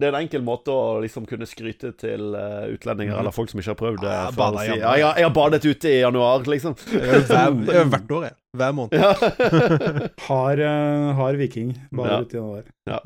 Det 0.03 0.09
er 0.09 0.17
en 0.17 0.25
enkel 0.25 0.41
måte 0.43 0.73
å 0.75 0.97
liksom 0.99 1.23
kunne 1.29 1.47
skryte 1.47 1.93
til 1.95 2.33
eh, 2.35 2.65
utlendinger 2.75 3.15
mm. 3.15 3.19
eller 3.21 3.31
folk 3.35 3.51
som 3.53 3.61
ikke 3.61 3.71
har 3.71 3.77
prøvd 3.79 4.01
det. 4.03 4.11
Ja, 4.11 4.25
for 4.33 4.41
bada 4.41 4.63
si, 4.65 4.73
ja, 4.73 4.93
jeg, 4.99 5.11
jeg 5.21 5.27
har 5.29 5.35
badet 5.37 5.59
ute 5.63 5.91
i 5.93 5.99
januar, 6.01 6.43
liksom. 6.51 6.75
Hver, 6.91 7.61
jeg 7.71 7.85
hvert 7.93 8.11
år, 8.17 8.25
jeg. 8.27 8.35
Hver 8.59 8.73
måned. 8.77 8.93
Ja. 8.99 9.13
Har, 10.27 10.59
eh, 10.61 11.07
har 11.17 11.39
viking 11.39 11.71
badet 11.89 12.11
Ja. 12.11 12.19
ute 12.21 12.35
i 12.35 12.41
januar. 12.41 12.67
ja. 12.91 12.99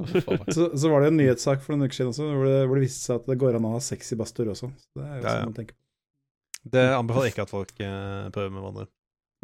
Så, 0.52 0.65
så 0.74 0.90
var 0.91 1.06
det 1.06 1.11
en 1.14 1.19
nyhetssak 1.22 1.61
for 1.64 1.76
noen 1.76 1.88
uker 1.88 1.99
siden 2.02 2.10
også, 2.11 2.28
hvor 2.34 2.49
det, 2.49 2.57
hvor 2.68 2.80
det 2.82 2.84
viste 2.88 3.06
seg 3.06 3.22
at 3.22 3.30
det 3.32 3.38
går 3.45 3.60
an 3.60 3.68
å 3.69 3.76
ha 3.78 3.84
sex 3.86 4.11
i 4.11 4.18
badstuer 4.19 4.49
også. 4.56 4.72
Så 4.74 4.99
det 4.99 5.06
er 5.06 5.14
jo 5.14 5.22
Ja, 5.22 5.28
ja. 5.30 5.36
sånn 5.38 5.52
man 5.53 5.57
tenker 5.61 5.78
på. 5.78 5.84
Det 6.74 6.84
anbefaler 6.98 7.30
jeg 7.30 7.36
ikke 7.38 7.45
at 7.48 7.53
folk 7.53 7.84
eh, 7.86 8.26
prøver 8.36 8.52
med 8.57 8.65
hverandre. 8.65 8.88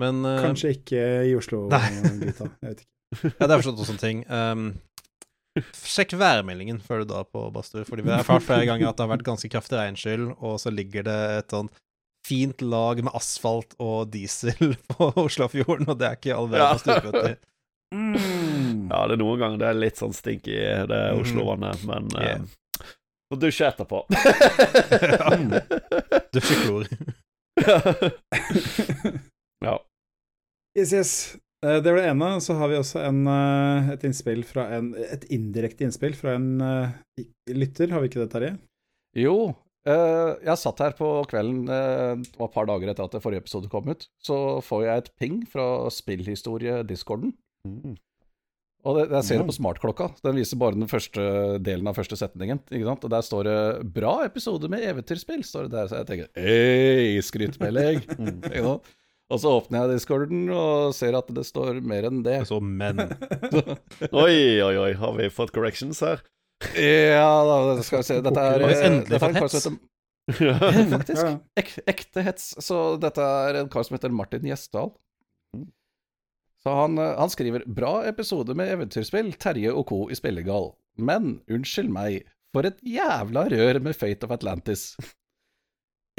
Men 0.03 0.25
eh, 0.27 0.41
Kanskje 0.43 0.73
ikke 0.75 1.03
i 1.29 1.35
Oslo, 1.39 1.67
Nei. 1.71 1.85
gutta. 2.25 2.49
Jeg 2.65 2.73
vet 2.73 2.81
ikke. 2.83 2.89
ja, 3.37 3.45
det 3.45 3.51
er 3.53 3.61
forstått 3.61 3.83
også 3.85 3.93
en 3.95 4.01
ting. 4.01 4.23
Um, 4.27 4.65
sjekk 5.85 6.15
værmeldingen 6.17 6.79
før 6.81 6.99
du 7.03 7.07
drar 7.13 7.25
på 7.29 7.43
badstue, 7.53 7.83
fordi 7.85 8.01
vi 8.05 8.09
har 8.13 8.19
erfart 8.23 8.41
flere 8.47 8.65
ganger 8.65 8.87
at 8.89 8.97
det 8.97 9.03
har 9.05 9.11
vært 9.13 9.25
ganske 9.27 9.49
kraftig 9.53 9.77
regnskyll, 9.77 10.23
og 10.39 10.55
så 10.61 10.69
ligger 10.73 11.01
det 11.05 11.19
et 11.43 11.49
sånn 11.53 11.69
fint 12.27 12.61
lag 12.63 13.03
med 13.03 13.13
asfalt 13.13 13.75
og 13.83 14.09
diesel 14.13 14.73
på 14.93 15.11
Oslofjorden, 15.25 15.89
og 15.91 15.97
det 15.99 16.07
er 16.09 16.15
ikke 16.17 16.33
all 16.37 16.47
Ja. 16.49 16.53
verdens 16.55 16.81
stupebøtter. 16.87 17.35
ja, 17.93 18.99
det 19.05 19.13
er 19.13 19.21
noen 19.21 19.39
ganger 19.43 19.57
det 19.61 19.67
er 19.69 19.77
litt 19.83 19.97
sånn 20.01 20.15
stink 20.17 20.47
i 20.49 20.57
det 20.89 21.01
Mhm. 21.13 21.21
Oslo-vannet, 21.21 21.79
men 21.85 22.03
uh, 22.17 22.21
Yeah. 22.23 22.41
Så 23.33 23.37
dusje 23.41 23.65
etterpå. 23.65 23.99
Dusjeklor. 26.33 26.85
ja. 29.65 29.75
Yes, 30.77 30.91
yes. 30.93 31.37
Eh, 31.63 31.79
Det 31.81 31.89
var 31.91 32.01
det 32.01 32.09
ene. 32.11 32.29
Så 32.43 32.57
har 32.59 32.69
vi 32.71 32.77
også 32.79 33.01
en, 33.07 33.25
eh, 33.27 33.93
et 33.95 34.03
innspill 34.03 34.43
fra 34.43 34.67
en 34.77 34.93
Et 34.95 35.25
indirekte 35.31 35.85
innspill 35.87 36.15
fra 36.15 36.35
en 36.35 36.61
eh, 36.61 37.25
lytter, 37.47 37.91
har 37.91 38.01
vi 38.01 38.09
ikke 38.09 38.23
det, 38.23 38.31
Terje? 38.33 38.53
Jo, 39.15 39.55
eh, 39.85 40.35
jeg 40.43 40.57
satt 40.57 40.79
her 40.79 40.95
på 40.97 41.09
kvelden, 41.29 41.67
det 41.67 42.31
var 42.39 42.47
et 42.49 42.53
par 42.55 42.65
dager 42.65 42.89
etter 42.89 43.05
at 43.05 43.21
forrige 43.21 43.43
episode 43.43 43.69
kom 43.69 43.87
ut, 43.87 44.07
så 44.23 44.59
får 44.65 44.87
jeg 44.87 44.97
et 45.03 45.11
ping 45.21 45.43
fra 45.45 45.67
spillhistorie-discorden. 45.93 47.35
Mm. 47.67 47.93
Og 48.83 48.97
det, 48.97 49.03
jeg 49.13 49.23
ser 49.23 49.37
det 49.39 49.47
på 49.47 49.55
smartklokka. 49.55 50.09
Den 50.25 50.35
viser 50.35 50.59
bare 50.59 50.75
den 50.75 50.89
første 50.91 51.21
delen 51.63 51.87
av 51.87 51.95
første 51.95 52.17
setningen. 52.19 52.59
ikke 52.67 52.89
sant? 52.89 53.05
Og 53.05 53.13
der 53.13 53.21
står 53.23 53.43
det 53.47 53.93
'Bra 53.93 54.25
episode 54.25 54.67
med 54.67 54.83
eventyrspill', 54.83 55.45
står 55.45 55.69
det 55.69 55.71
der. 55.71 55.87
Så 55.87 55.95
jeg 56.01 56.07
tenker 56.07 56.27
'ei, 56.35 57.21
skrytmelding. 57.21 58.01
Mm. 59.33 59.35
Og 59.35 59.41
så 59.41 59.51
åpner 59.57 59.81
jeg 59.81 59.97
discorden 59.97 60.41
og 60.53 60.93
ser 60.93 61.15
at 61.17 61.29
det 61.33 61.41
står 61.47 61.79
mer 61.81 62.05
enn 62.05 62.21
det. 62.25 62.43
Så 62.45 62.59
men. 62.61 63.01
Oi, 64.23 64.61
oi, 64.61 64.75
oi, 64.77 64.91
har 64.99 65.15
vi 65.17 65.29
fått 65.33 65.53
corrections 65.55 66.03
her? 66.05 66.21
Ja 66.77 67.31
da, 67.47 67.55
skal 67.81 68.03
vi 68.03 68.07
se. 68.11 68.19
Dette 68.21 68.43
er, 68.43 68.61
Har 68.61 68.69
vi 68.69 68.75
eh, 68.77 68.85
endelig 68.91 69.09
dette 69.09 69.25
er 69.25 69.33
en 69.33 69.41
hets? 69.41 69.65
heter 69.65 69.81
ja. 70.45 70.53
Faktisk. 70.93 71.31
Ek, 71.59 71.73
ekte 71.89 72.23
hets. 72.23 72.45
Så 72.61 72.77
dette 73.01 73.25
er 73.49 73.63
en 73.63 73.73
kar 73.73 73.87
som 73.87 73.97
heter 73.97 74.13
Martin 74.13 74.45
Gjesdal. 74.45 74.93
Så 76.63 76.77
han, 76.77 77.01
eh, 77.01 77.17
han 77.17 77.33
skriver 77.33 77.65
'Bra 77.65 78.05
episode 78.07 78.53
med 78.55 78.69
eventyrspill, 78.69 79.33
Terje 79.33 79.73
og 79.73 79.89
co. 79.89 80.05
i 80.13 80.15
Spillegal'. 80.15 80.75
Men 80.95 81.39
unnskyld 81.49 81.89
meg, 81.89 82.29
for 82.53 82.69
et 82.69 82.77
jævla 82.85 83.49
rør 83.49 83.81
med 83.81 83.97
Fate 83.97 84.29
of 84.29 84.37
Atlantis. 84.37 84.93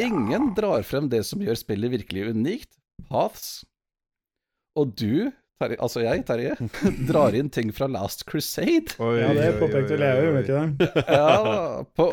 Ingen 0.02 0.50
drar 0.58 0.82
frem 0.82 1.06
det 1.08 1.22
som 1.24 1.38
gjør 1.38 1.54
spillet 1.54 1.94
virkelig 1.94 2.34
unikt, 2.34 2.74
Paths. 3.08 3.64
Og 4.78 4.90
du, 4.98 5.30
Terje, 5.62 5.78
altså 5.78 6.02
jeg, 6.02 6.24
Terje, 6.26 6.54
drar 7.10 7.34
inn 7.38 7.50
ting 7.54 7.70
fra 7.74 7.86
Last 7.90 8.24
Crusade. 8.30 8.96
Oi, 8.98 9.16
Ja, 9.22 9.32
det 9.36 9.52
påpekte 9.60 9.98
Leo, 10.00 10.24
gjorde 10.28 10.42
ikke 10.44 10.62
det? 10.62 10.88
Ja, 11.18 11.82
på, 11.94 12.08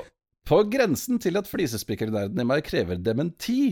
på 0.47 0.59
grensen 0.73 1.17
til 1.23 1.39
at 1.41 1.49
flisespikkernerdene 1.49 2.45
i 2.45 2.49
meg 2.51 2.65
krever 2.67 3.01
dementi, 3.01 3.71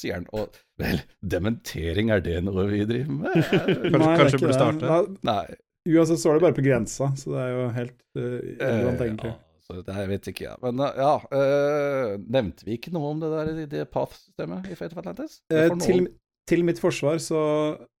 sier 0.00 0.16
han. 0.16 0.24
Og 0.32 0.56
vel, 0.80 1.02
dementering, 1.20 2.08
er 2.14 2.24
det 2.24 2.38
noe 2.46 2.64
vi 2.70 2.86
driver 2.88 3.20
med? 3.20 3.36
Kanskje- 3.50 3.92
Nei, 4.00 4.16
kanskje 4.22 4.40
burde 4.46 4.56
starte? 4.56 5.04
Nei. 5.28 5.44
uansett 5.90 6.24
er 6.24 6.38
det 6.40 6.44
bare 6.48 6.56
på 6.56 6.64
grensa, 6.64 7.12
så 7.20 7.34
det 7.36 7.44
er 7.44 7.52
jo 7.52 7.68
helt 7.76 8.00
uh, 8.16 8.26
egentlig. 8.64 9.34
Ja, 9.34 9.38
det 9.86 9.94
jeg 9.96 10.08
vet 10.10 10.28
ikke, 10.32 10.44
ja. 10.48 10.54
Men 10.64 10.80
eh, 10.86 10.98
ja, 11.00 11.12
øh, 11.40 12.16
nevnte 12.30 12.66
vi 12.66 12.76
ikke 12.78 12.92
noe 12.94 13.12
om 13.14 13.20
det 13.22 13.30
der 13.34 13.52
i 13.64 13.68
det 13.70 13.84
Path-systemet 13.94 14.70
i 14.72 14.74
Fate 14.78 14.96
of 14.96 15.02
Atlantis? 15.04 15.38
Eh, 15.52 15.70
til, 15.84 16.08
til 16.50 16.64
mitt 16.66 16.80
forsvar 16.82 17.18
så 17.22 17.40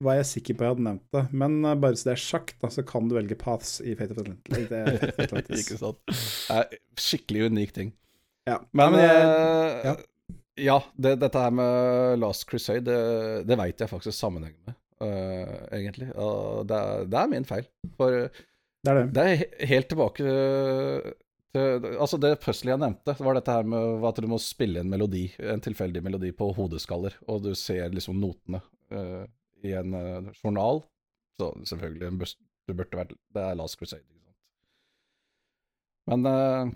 var 0.02 0.16
jeg 0.18 0.26
sikker 0.32 0.56
på 0.58 0.64
at 0.64 0.66
jeg 0.68 0.74
hadde 0.76 0.86
nevnt 0.88 1.06
det, 1.14 1.24
men 1.42 1.58
eh, 1.64 1.76
bare 1.82 1.96
så 2.00 2.10
det 2.10 2.14
er 2.16 2.22
sagt, 2.24 2.56
da, 2.62 2.70
så 2.74 2.82
kan 2.86 3.08
du 3.10 3.14
velge 3.18 3.38
paths 3.38 3.76
i 3.86 3.94
Fate 3.98 4.16
of 4.16 4.22
Atlantis. 4.24 4.68
Det 4.70 4.80
er 4.82 4.98
Fate 4.98 5.14
of 5.14 5.24
Atlantis. 5.28 5.64
ikke 5.66 5.80
sant. 5.80 6.00
Det 6.10 6.58
er 6.58 6.78
skikkelig 7.08 7.48
unik 7.52 7.74
ting. 7.78 7.92
Ja. 8.50 8.58
Men, 8.72 8.96
men 8.96 9.02
jeg- 9.04 9.24
eh, 9.30 9.88
ja. 9.90 9.96
ja, 10.70 10.78
det, 10.98 11.16
dette 11.22 11.38
her 11.46 11.50
med 11.54 12.18
Last 12.24 12.46
Crusade, 12.50 12.82
det, 12.88 13.46
det 13.48 13.58
veit 13.60 13.80
jeg 13.84 13.92
faktisk 13.92 14.16
sammenheng 14.18 14.56
med, 14.66 14.74
uh, 15.04 15.58
egentlig. 15.76 16.08
Og 16.18 16.64
det, 16.68 16.80
det 17.12 17.20
er 17.20 17.30
min 17.36 17.46
feil. 17.48 17.68
For 18.00 18.16
Det 18.80 18.88
er 18.90 18.96
det. 19.02 19.04
det 19.14 19.22
er 19.28 19.36
he- 19.42 19.66
helt 19.74 19.88
tilbake 19.92 20.24
til 20.24 21.14
Altså, 21.50 22.14
det 22.22 22.36
puzzlet 22.44 22.76
jeg 22.76 22.78
nevnte, 22.78 23.16
var 23.18 23.34
dette 23.34 23.54
her 23.56 23.66
med 23.66 24.04
at 24.06 24.18
du 24.22 24.28
må 24.30 24.38
spille 24.38 24.84
en 24.84 24.90
melodi, 24.90 25.24
en 25.42 25.62
tilfeldig 25.62 26.02
melodi, 26.06 26.30
på 26.36 26.52
hodeskaller, 26.54 27.16
og 27.26 27.42
du 27.42 27.50
ser 27.58 27.90
liksom 27.90 28.20
notene 28.22 28.60
uh, 28.94 29.24
i 29.66 29.74
en 29.74 29.96
uh, 29.96 30.30
journal. 30.38 30.84
Så 31.40 31.50
selvfølgelig, 31.72 32.36
du 32.68 32.74
burde 32.76 33.00
vært 33.00 33.16
Det 33.34 33.42
er 33.42 33.58
Last 33.58 33.80
Crusade, 33.80 34.06
ikke 34.06 34.22
sant. 34.28 34.38
Men 36.12 36.30
uh, 36.30 36.70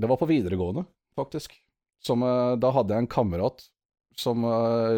det 0.00 0.08
var 0.08 0.20
på 0.22 0.30
videregående, 0.30 0.86
faktisk. 1.18 1.58
Som, 2.04 2.24
da 2.60 2.68
hadde 2.76 2.92
jeg 2.92 3.04
en 3.04 3.08
kamerat 3.08 3.62
som 4.20 4.42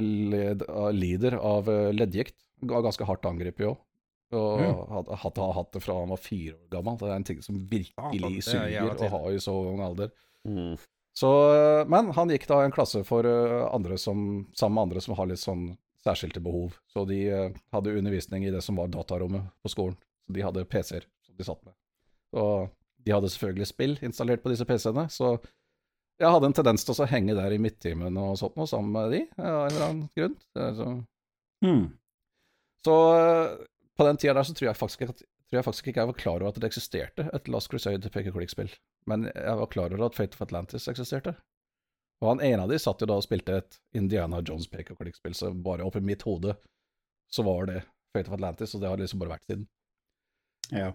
led, 0.02 0.64
lider 0.90 1.36
av 1.38 1.68
leddgikt. 1.94 2.34
Ga 2.66 2.80
ganske 2.82 3.06
hardt 3.06 3.28
angrepet 3.28 3.68
òg. 3.68 3.76
Og 4.34 4.60
Ja. 4.60 4.72
hadde, 4.90 5.16
hadde 5.22 5.52
hatt 5.54 5.72
det 5.72 5.82
fra 5.84 6.00
han 6.00 6.10
var 6.10 6.18
fire 6.18 6.54
år 6.56 6.68
gammel. 6.70 6.98
Det 6.98 7.08
er 7.08 7.16
en 7.16 7.24
ting 7.24 7.42
som 7.42 7.58
virkelig 7.70 8.38
er 8.38 8.42
suger 8.42 9.02
å 9.06 9.10
ha 9.12 9.22
i 9.30 9.38
så 9.42 9.54
ung 9.70 9.82
alder. 9.84 10.10
Mm. 10.46 10.76
Så, 11.16 11.30
men 11.88 12.10
han 12.12 12.28
gikk 12.28 12.46
da 12.48 12.60
i 12.60 12.66
en 12.68 12.74
klasse 12.74 13.00
for 13.06 13.24
eh, 13.24 13.62
andre 13.72 13.96
som, 13.98 14.46
sammen 14.52 14.74
med 14.74 14.82
andre 14.82 15.00
som 15.00 15.14
har 15.16 15.30
litt 15.30 15.40
sånn 15.40 15.70
særskilte 16.04 16.42
behov. 16.44 16.74
Så 16.92 17.06
de 17.08 17.20
eh, 17.32 17.54
hadde 17.72 17.94
undervisning 17.96 18.44
i 18.44 18.52
det 18.52 18.60
som 18.64 18.76
var 18.76 18.90
datarommet 18.92 19.46
på 19.62 19.72
skolen. 19.72 19.96
Så 20.26 20.36
de 20.36 20.44
hadde 20.44 20.66
PC-er 20.68 21.06
som 21.24 21.38
de 21.38 21.46
satt 21.46 21.62
med. 21.64 21.76
Og 22.36 22.68
de 23.06 23.14
hadde 23.14 23.30
selvfølgelig 23.32 23.70
spill 23.70 23.96
installert 24.04 24.42
på 24.42 24.50
disse 24.52 24.66
PC-ene, 24.68 25.06
så 25.12 25.36
jeg 26.16 26.32
hadde 26.32 26.48
en 26.48 26.56
tendens 26.56 26.84
til 26.84 26.96
å 26.96 27.08
henge 27.08 27.36
der 27.36 27.52
i 27.52 27.60
midttimen 27.60 28.16
og 28.18 28.38
sånt 28.40 28.56
noe 28.56 28.68
sammen 28.68 28.92
med 28.94 29.12
de, 29.12 29.22
av 29.36 29.66
en 29.66 29.70
eller 29.70 29.86
annen 29.86 30.06
grunn. 30.16 30.36
Så, 30.56 30.86
mm. 31.64 31.82
så 32.88 32.96
eh, 33.14 33.50
på 33.96 34.04
den 34.06 34.16
tida 34.20 34.34
der 34.36 34.44
så 34.44 34.54
tror 34.56 34.68
jeg, 34.70 34.76
faktisk, 34.76 35.02
ikke 35.02 35.14
at- 35.14 35.24
tror 35.48 35.58
jeg 35.60 35.64
faktisk 35.64 35.88
ikke 35.88 36.00
jeg 36.02 36.10
var 36.10 36.18
klar 36.20 36.40
over 36.42 36.48
at 36.52 36.60
det 36.60 36.68
eksisterte 36.68 37.28
et 37.32 37.48
Last 37.48 37.70
Crusade 37.72 38.10
pek-og-klikk-spill. 38.12 38.70
Men 39.06 39.28
jeg 39.32 39.56
var 39.60 39.66
klar 39.72 39.92
over 39.92 40.06
at 40.06 40.14
Fate 40.18 40.34
of 40.36 40.42
Atlantis 40.42 40.88
eksisterte. 40.90 41.36
Og 42.22 42.28
han 42.32 42.40
ene 42.44 42.64
av 42.64 42.68
de 42.72 42.78
satt 42.80 43.00
jo 43.00 43.06
da 43.08 43.18
og 43.20 43.24
spilte 43.26 43.58
et 43.60 43.78
Indiana 43.94 44.40
Jones 44.40 44.68
pek-og-klikk-spill, 44.72 45.34
så 45.36 45.52
bare 45.52 45.84
oppi 45.84 46.00
mitt 46.00 46.22
hode 46.26 46.56
så 47.32 47.44
var 47.44 47.66
det 47.68 47.82
Fate 48.14 48.28
of 48.30 48.36
Atlantis, 48.38 48.74
og 48.74 48.80
det 48.80 48.88
har 48.88 48.96
liksom 49.00 49.20
bare 49.20 49.34
vært 49.36 49.48
siden. 49.50 49.66
Ja. 50.72 50.92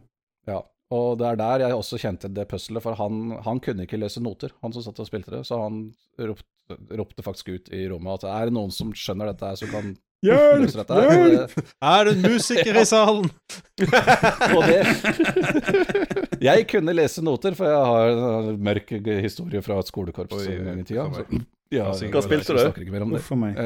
Ja, 0.50 0.62
og 0.92 1.20
det 1.22 1.28
er 1.28 1.36
der 1.40 1.66
jeg 1.68 1.78
også 1.78 2.00
kjente 2.02 2.32
det 2.34 2.48
puzzlet, 2.50 2.82
for 2.84 2.98
han, 2.98 3.38
han 3.46 3.60
kunne 3.64 3.86
ikke 3.86 4.00
lese 4.02 4.24
noter, 4.24 4.52
han 4.64 4.74
som 4.74 4.84
satt 4.84 5.00
og 5.04 5.08
spilte 5.08 5.32
det, 5.32 5.44
så 5.48 5.62
han 5.62 5.84
ropte, 6.20 6.78
ropte 6.98 7.24
faktisk 7.26 7.54
ut 7.54 7.70
i 7.78 7.84
rommet 7.92 8.24
at 8.26 8.32
er 8.32 8.50
det 8.50 8.56
noen 8.58 8.74
som 8.74 8.92
skjønner 8.96 9.30
dette 9.32 9.46
her, 9.46 9.60
som 9.62 9.70
kan 9.74 9.94
Hjelp! 10.22 10.70
Hjelp! 10.76 11.56
Er 11.82 12.06
det 12.06 12.12
en 12.14 12.26
musiker 12.36 12.78
i 12.78 12.84
salen? 12.86 13.30
Og 14.56 14.62
det 14.70 14.82
Jeg 16.46 16.68
kunne 16.70 16.94
lese 16.94 17.24
noter, 17.26 17.58
for 17.58 17.66
jeg 17.72 17.90
har 17.90 18.52
en 18.52 18.62
mørk 18.62 18.94
historie 19.24 19.64
fra 19.66 19.80
et 19.82 19.90
skolekorps 19.90 20.38
Oi, 20.38 20.46
en 20.60 20.70
gang 20.70 20.84
i 20.84 20.86
tida. 20.86 21.08
Så, 21.16 21.42
Ja, 21.72 21.88
Hva 21.90 22.22
spilte 22.26 22.54
du? 22.54 22.60
snakker 22.60 22.84
ikke 22.84 22.94
mer 22.94 23.06
om 23.08 23.14
det. 23.16 23.22
Uff 23.24 23.32
a 23.32 23.40
meg. 23.40 23.60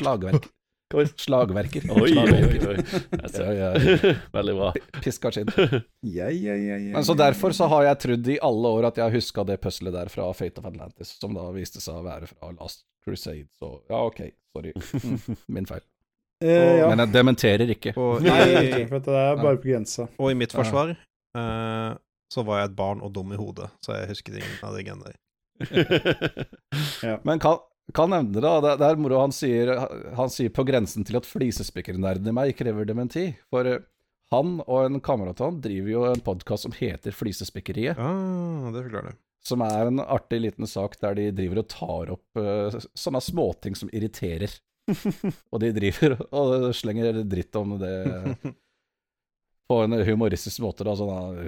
Slagverk. 0.00 0.48
Det? 0.94 1.06
Slagverker. 1.20 1.86
Oi, 1.90 2.00
oi, 2.02 2.10
Slagverker. 2.12 2.68
oi. 2.70 2.76
oi. 2.78 3.30
Ja, 3.34 3.52
ja. 3.58 4.14
Veldig 4.36 4.54
bra. 4.58 4.70
Piska 5.04 5.32
skinn. 5.34 5.50
Ja, 6.06 6.28
ja, 6.30 6.54
ja, 6.54 6.76
ja. 6.78 6.92
Men 6.96 7.04
så 7.06 7.16
derfor 7.18 7.54
så 7.56 7.68
har 7.72 7.88
jeg 7.90 8.00
trodd 8.04 8.30
i 8.34 8.38
alle 8.50 8.74
år 8.78 8.90
at 8.90 9.00
jeg 9.02 9.16
huska 9.18 9.46
det 9.48 9.58
puzzlet 9.64 9.94
der 9.96 10.12
fra 10.12 10.28
Fate 10.36 10.62
of 10.62 10.68
Atlantis, 10.70 11.16
som 11.20 11.34
da 11.36 11.48
viste 11.56 11.82
seg 11.84 11.98
å 12.00 12.04
være 12.06 12.30
fra 12.30 12.52
Last 12.58 12.84
Crusade, 13.04 13.48
så 13.58 13.74
ja, 13.90 14.00
ok, 14.06 14.20
sorry. 14.54 14.72
Min 15.54 15.66
feil. 15.68 15.84
Eh, 16.44 16.78
ja. 16.80 16.88
Men 16.90 17.04
jeg 17.04 17.12
dementerer 17.14 17.74
ikke. 17.76 17.92
Og 18.00 18.22
Nei, 18.26 18.40
ikke, 18.62 18.86
for 18.92 19.04
det 19.04 19.18
er 19.20 19.36
bare 19.42 19.60
på 19.60 19.70
grensa. 19.70 20.08
og 20.18 20.32
i 20.32 20.38
mitt 20.38 20.54
forsvar 20.56 20.94
eh, 20.94 21.90
så 22.32 22.44
var 22.46 22.62
jeg 22.62 22.72
et 22.72 22.78
barn 22.78 23.04
og 23.04 23.12
dum 23.14 23.32
i 23.34 23.38
hodet, 23.38 23.68
så 23.84 23.94
jeg 23.98 24.10
husket 24.10 24.40
ingen 24.40 24.64
av 24.66 24.74
de 24.76 24.84
genene. 24.88 25.14
ja. 27.04 27.18
Men 27.28 27.38
kan, 27.42 27.60
kan 27.92 28.08
nevne 28.10 28.40
da, 28.40 28.54
det, 28.64 28.76
det 28.80 28.86
er 28.88 29.00
moro 29.00 29.20
han 29.20 29.34
sier, 29.34 29.74
han 30.16 30.32
sier 30.32 30.52
på 30.54 30.64
grensen 30.64 31.04
til 31.04 31.18
at 31.18 31.28
flisespikkernerdene 31.28 32.32
i 32.32 32.36
meg 32.36 32.54
krever 32.56 32.88
dementi. 32.88 33.26
For 33.52 33.68
eh, 33.68 33.82
han 34.32 34.56
og 34.64 34.86
en 34.86 35.02
kamerat 35.04 35.42
av 35.42 35.52
han 35.52 35.60
driver 35.64 35.92
jo 35.92 36.04
en 36.08 36.24
podkast 36.24 36.64
som 36.64 36.74
heter 36.74 37.14
Flisespikkeriet. 37.14 38.00
Ah, 38.00 38.70
det 38.72 38.86
forklarer 38.86 39.12
det. 39.12 39.18
Som 39.44 39.60
er 39.66 39.90
en 39.90 40.00
artig 40.00 40.40
liten 40.40 40.68
sak 40.70 40.96
der 41.02 41.18
de 41.18 41.28
driver 41.36 41.60
og 41.60 41.68
tar 41.68 42.12
opp 42.14 42.40
uh, 42.40 42.78
sånne 42.96 43.20
småting 43.20 43.76
som 43.76 43.90
irriterer. 43.92 44.54
og 45.52 45.60
de 45.60 45.72
driver 45.76 46.16
og 46.32 46.70
slenger 46.76 47.20
dritt 47.28 47.56
om 47.60 47.76
det 47.80 47.94
på 49.68 49.80
en 49.84 49.98
humoristisk 50.08 50.64
måte. 50.64 50.88
da, 50.88 50.96
sånne 50.96 51.44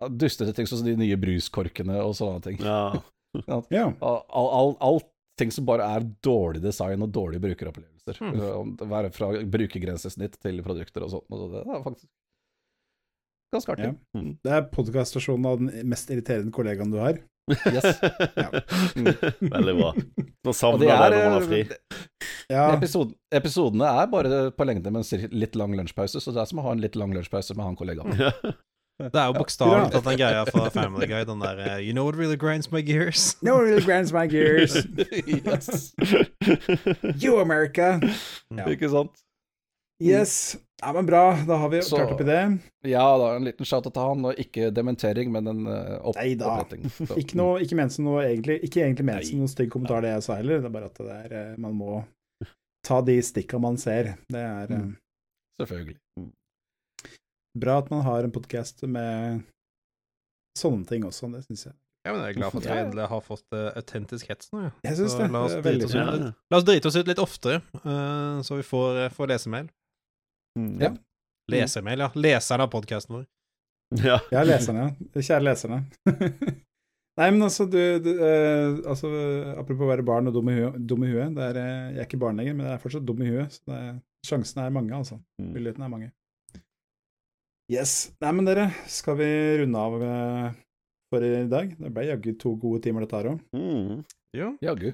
ja, 0.00 0.08
Dustete 0.10 0.54
ting 0.58 0.66
som 0.66 0.82
de 0.82 0.96
nye 0.98 1.18
bruskorkene 1.22 2.02
og 2.02 2.18
sånne 2.18 2.42
ting. 2.48 2.64
Ja. 2.64 2.96
Ja. 3.68 3.90
All, 4.00 4.22
all, 4.32 4.46
all, 4.48 4.70
alt 4.80 5.08
ting 5.38 5.52
som 5.52 5.66
bare 5.68 5.86
er 5.96 6.06
dårlig 6.24 6.62
design 6.64 7.04
og 7.04 7.12
dårlige 7.14 7.44
brukeropplevelser. 7.44 8.20
Mm. 8.22 8.76
Det 8.78 8.88
Være 8.90 9.12
fra 9.14 9.32
brukergrensesnitt 9.56 10.38
til 10.42 10.62
produkter 10.64 11.06
og 11.06 11.12
sånt. 11.12 11.28
Og 11.32 11.52
det 11.52 11.64
er 11.64 11.82
faktisk 11.84 12.08
ganske 13.54 13.76
artig. 13.76 13.90
Ja. 13.92 14.26
Det 14.44 14.54
er 14.58 14.68
podkaststasjonen 14.72 15.48
av 15.48 15.62
den 15.62 15.88
mest 15.90 16.10
irriterende 16.12 16.54
kollegaen 16.54 16.92
du 16.92 16.98
har. 17.02 17.20
Yes. 17.70 18.00
Veldig 19.54 19.74
bra. 19.78 19.92
Nå 20.46 20.54
savner 20.56 20.88
jeg 20.88 20.98
deg 20.98 21.14
når 21.14 21.26
man 21.26 21.36
har 21.36 21.46
fri. 21.46 21.60
Ja, 22.46 22.64
episod, 22.74 23.12
episodene 23.34 23.90
er 24.00 24.08
bare 24.10 24.40
på 24.54 24.66
lengde 24.66 24.90
med 24.94 25.06
en 25.06 25.34
litt 25.34 25.56
lang 25.58 25.74
lunsjpause, 25.78 26.22
så 26.22 26.34
det 26.34 26.42
er 26.42 26.50
som 26.50 26.62
å 26.62 26.66
ha 26.66 26.74
en 26.74 26.82
litt 26.82 26.98
lang 26.98 27.14
lunsjpause 27.14 27.56
med 27.58 27.66
han 27.66 27.78
kollegaen. 27.78 28.14
Det 28.98 29.12
er 29.20 29.26
jo 29.28 29.32
bokstavelig 29.36 29.90
talt 29.92 30.06
den 30.08 30.16
greia 30.16 30.44
fra 30.48 30.68
Family 30.72 31.06
Guy, 31.10 31.24
den 31.28 31.40
der 31.44 31.58
eh, 31.66 31.80
You 31.84 31.92
know 31.92 32.04
what 32.08 32.16
really 32.16 32.36
grinds 32.40 32.70
my 32.72 32.80
gears? 32.80 33.36
No 33.44 33.58
really 33.60 33.82
grinds 33.84 34.12
my 34.12 34.24
gears. 34.26 34.76
yes. 35.26 35.92
You 37.22 37.40
America. 37.40 38.00
Ja. 38.56 38.64
Ikke 38.72 38.88
sant? 38.88 39.12
Yes. 40.02 40.56
Ja, 40.82 40.92
men 40.92 41.06
bra. 41.08 41.36
Da 41.48 41.56
har 41.56 41.68
vi 41.72 41.82
Så- 41.82 41.96
klart 41.96 42.12
opp 42.12 42.20
i 42.20 42.24
det. 42.28 42.40
Ja 42.88 43.04
da, 43.18 43.30
en 43.36 43.44
liten 43.44 43.64
shout 43.68 43.84
til 43.88 44.00
han, 44.02 44.24
og 44.28 44.34
ikke 44.40 44.70
dementering, 44.76 45.30
men 45.32 45.46
en 45.48 45.62
uh, 45.66 45.96
opp 46.00 46.16
oppretting. 46.16 46.88
Så, 46.92 47.16
Ikke 47.20 47.36
noe, 47.40 47.60
ikke 47.64 47.76
ment 47.78 47.92
som 47.94 48.04
noe 48.08 48.24
egentlig 48.26 48.58
Ikke 48.64 48.82
egentlig 48.84 49.06
ment 49.08 49.24
noen 49.32 49.48
som 49.48 49.54
stygg 49.56 49.70
kommentar, 49.72 50.04
det 50.04 50.12
jeg 50.14 50.22
sa 50.28 50.36
heller. 50.40 50.60
Det 50.60 50.68
er 50.68 50.74
bare 50.76 50.90
at 50.92 51.00
det 51.00 51.16
er 51.16 51.36
eh, 51.40 51.54
Man 51.58 51.76
må 51.80 52.02
ta 52.86 53.00
de 53.02 53.16
stikka 53.24 53.58
man 53.60 53.76
ser. 53.80 54.14
Det 54.32 54.40
er 54.40 54.68
Mm. 54.72 54.96
Selvfølgelig. 55.60 55.96
Bra 57.58 57.80
at 57.82 57.90
man 57.92 58.04
har 58.06 58.26
en 58.26 58.34
podkast 58.34 58.84
med 58.90 59.42
sånne 60.58 60.88
ting 60.88 61.04
også. 61.08 61.30
Det 61.34 61.44
syns 61.46 61.68
jeg. 61.68 61.76
Ja, 62.06 62.12
men 62.14 62.22
jeg 62.22 62.36
er 62.36 62.38
glad 62.38 62.52
for 62.54 62.62
at 62.62 62.68
vi 62.70 62.82
endelig 62.84 63.06
har 63.10 63.22
fått 63.24 63.46
uh, 63.56 63.64
autentisk 63.74 64.28
hets 64.30 64.52
nå, 64.52 64.60
ja. 64.68 64.74
Jeg 64.86 64.98
synes 65.00 65.16
Så 65.16 65.24
det. 65.24 65.30
La 65.34 65.40
oss, 65.42 65.54
Det 65.56 65.58
er 65.58 65.64
drite 65.66 65.88
oss 65.88 65.96
ut 65.96 66.12
litt. 66.12 66.36
la 66.52 66.60
oss 66.60 66.66
drite 66.68 66.90
oss 66.90 66.98
ut 67.00 67.08
litt 67.10 67.22
oftere, 67.22 67.62
uh, 67.82 68.36
så 68.46 68.58
vi 68.60 68.66
får, 68.66 69.00
uh, 69.00 69.08
får 69.16 69.32
lesemail. 69.32 69.66
Mm. 70.58 70.76
Ja. 70.84 70.92
Lesemail, 71.50 72.04
ja. 72.06 72.08
Leseren 72.14 72.62
av 72.62 72.70
podkasten 72.70 73.18
vår. 73.18 73.26
Ja. 74.02 74.20
Ja, 74.34 74.44
leserne. 74.46 74.92
Kjære 75.14 75.42
leserne. 75.48 75.82
Nei, 77.18 77.30
men 77.32 77.42
altså, 77.46 77.66
du, 77.70 77.80
du 78.04 78.10
uh, 78.20 78.78
altså, 78.92 79.10
Apropos 79.56 79.86
å 79.86 79.90
være 79.90 80.04
barn 80.06 80.30
og 80.30 80.36
dum 80.36 80.50
i 80.52 80.56
huet. 80.60 80.78
Dum 80.86 81.02
i 81.06 81.10
huet 81.10 81.34
det 81.34 81.50
er, 81.50 81.60
jeg 81.96 82.02
er 82.02 82.06
ikke 82.06 82.22
barn 82.22 82.38
lenger, 82.38 82.54
men 82.58 82.68
jeg 82.68 82.76
er 82.76 82.82
fortsatt 82.82 83.06
dum 83.08 83.22
i 83.24 83.32
huet. 83.32 83.58
Så 83.58 83.66
det 83.66 83.82
er, 83.82 83.98
sjansene 84.26 84.68
er 84.68 84.78
mange, 84.78 84.94
altså. 84.94 85.18
Mm. 85.42 85.50
Mulighetene 85.56 85.88
er 85.88 85.94
mange. 85.96 86.10
Yes. 87.72 88.12
Nei, 88.22 88.30
men 88.36 88.46
dere, 88.46 88.68
skal 88.86 89.16
vi 89.18 89.26
runde 89.62 89.80
av 89.80 89.96
eh, 90.06 90.50
for 91.10 91.24
i 91.26 91.32
dag? 91.50 91.72
Det 91.80 91.90
ble 91.94 92.04
jaggu 92.12 92.36
to 92.38 92.54
gode 92.62 92.82
timer, 92.84 93.02
dette 93.06 93.18
her 93.18 93.32
òg. 93.32 93.40
Mm. 93.56 94.04
Ja. 94.36 94.52
Jaggu. 94.62 94.92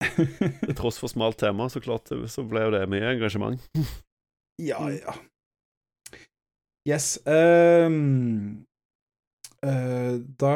Til 0.66 0.74
tross 0.76 0.98
for 1.00 1.12
smalt 1.12 1.38
tema, 1.40 1.68
så 1.72 1.80
klart 1.84 2.12
så 2.32 2.44
ble 2.48 2.66
jo 2.66 2.72
det 2.74 2.82
mye 2.92 3.14
engasjement. 3.14 3.62
ja, 4.70 4.80
ja. 4.92 5.14
Yes. 6.88 7.14
Um, 7.28 8.66
uh, 9.64 10.16
da 10.40 10.52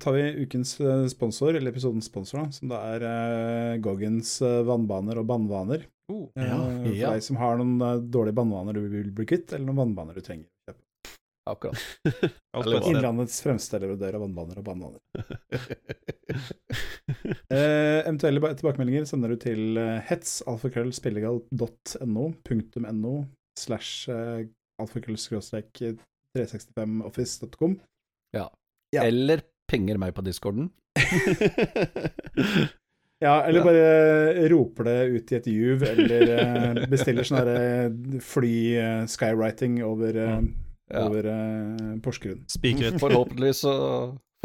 tar 0.00 0.16
vi 0.16 0.24
ukens 0.46 0.74
eh, 0.80 1.04
sponsor, 1.12 1.54
eller 1.56 1.72
episodens 1.72 2.08
sponsor, 2.08 2.42
da, 2.44 2.56
som 2.56 2.72
da 2.72 2.80
er 2.94 3.04
uh, 3.04 3.80
Goggins 3.84 4.36
eh, 4.44 4.62
vannbaner 4.68 5.20
og 5.22 5.28
bannvaner. 5.32 5.84
Uh, 6.12 6.28
Eh, 6.36 6.46
Ja, 6.46 6.56
for 7.08 7.16
deg 7.16 7.24
som 7.26 7.38
har 7.40 7.56
noen 7.58 8.04
dårlige 8.12 8.36
bannvaner 8.38 8.76
du 8.76 8.84
vil 8.92 9.08
bli 9.16 9.24
kvitt, 9.26 9.50
eller 9.56 9.66
noen 9.66 9.80
vannbaner 9.80 10.14
du 10.16 10.22
trenger. 10.24 10.46
Akkurat. 11.46 11.78
Innlandets 12.90 13.38
fremste 13.44 13.78
leverandør 13.82 14.14
av 14.18 14.22
vannbaner 14.26 14.56
og 14.60 14.64
bandvaner. 14.66 15.00
Eh, 17.46 18.02
eventuelle 18.02 18.40
tilbakemeldinger 18.58 19.04
sender 19.06 19.30
du 19.30 19.36
til 19.40 19.78
uh, 19.78 20.00
hetsalfakrøllspillegal.no, 20.08 22.24
punktum 22.44 22.82
no, 22.98 23.12
slash 23.58 24.10
uh, 24.10 24.42
alfakrøll-skråstrek 24.82 25.70
365office.com. 26.36 27.78
Ja. 28.36 28.46
Eller 29.04 29.38
penger 29.70 29.96
meg 30.02 30.14
på 30.18 30.22
discorden. 30.26 30.66
Ja, 33.18 33.42
eller 33.48 33.58
Ja. 33.58 33.64
bare 33.64 34.48
roper 34.52 34.84
det 34.84 35.06
ut 35.08 35.30
i 35.32 35.36
et 35.38 35.46
juv, 35.48 35.80
eller 35.88 36.22
eh, 36.34 36.82
bestiller 36.90 37.24
sånn 37.24 37.48
fly-skywriting 38.20 39.78
over, 39.86 40.16
eh, 40.20 40.42
Ja. 40.92 41.06
over 41.08 41.26
eh, 41.26 41.98
Porsgrunn. 42.02 42.44
Spikret. 42.50 43.00
Forhåpentligvis 43.02 43.64
så, 43.64 43.72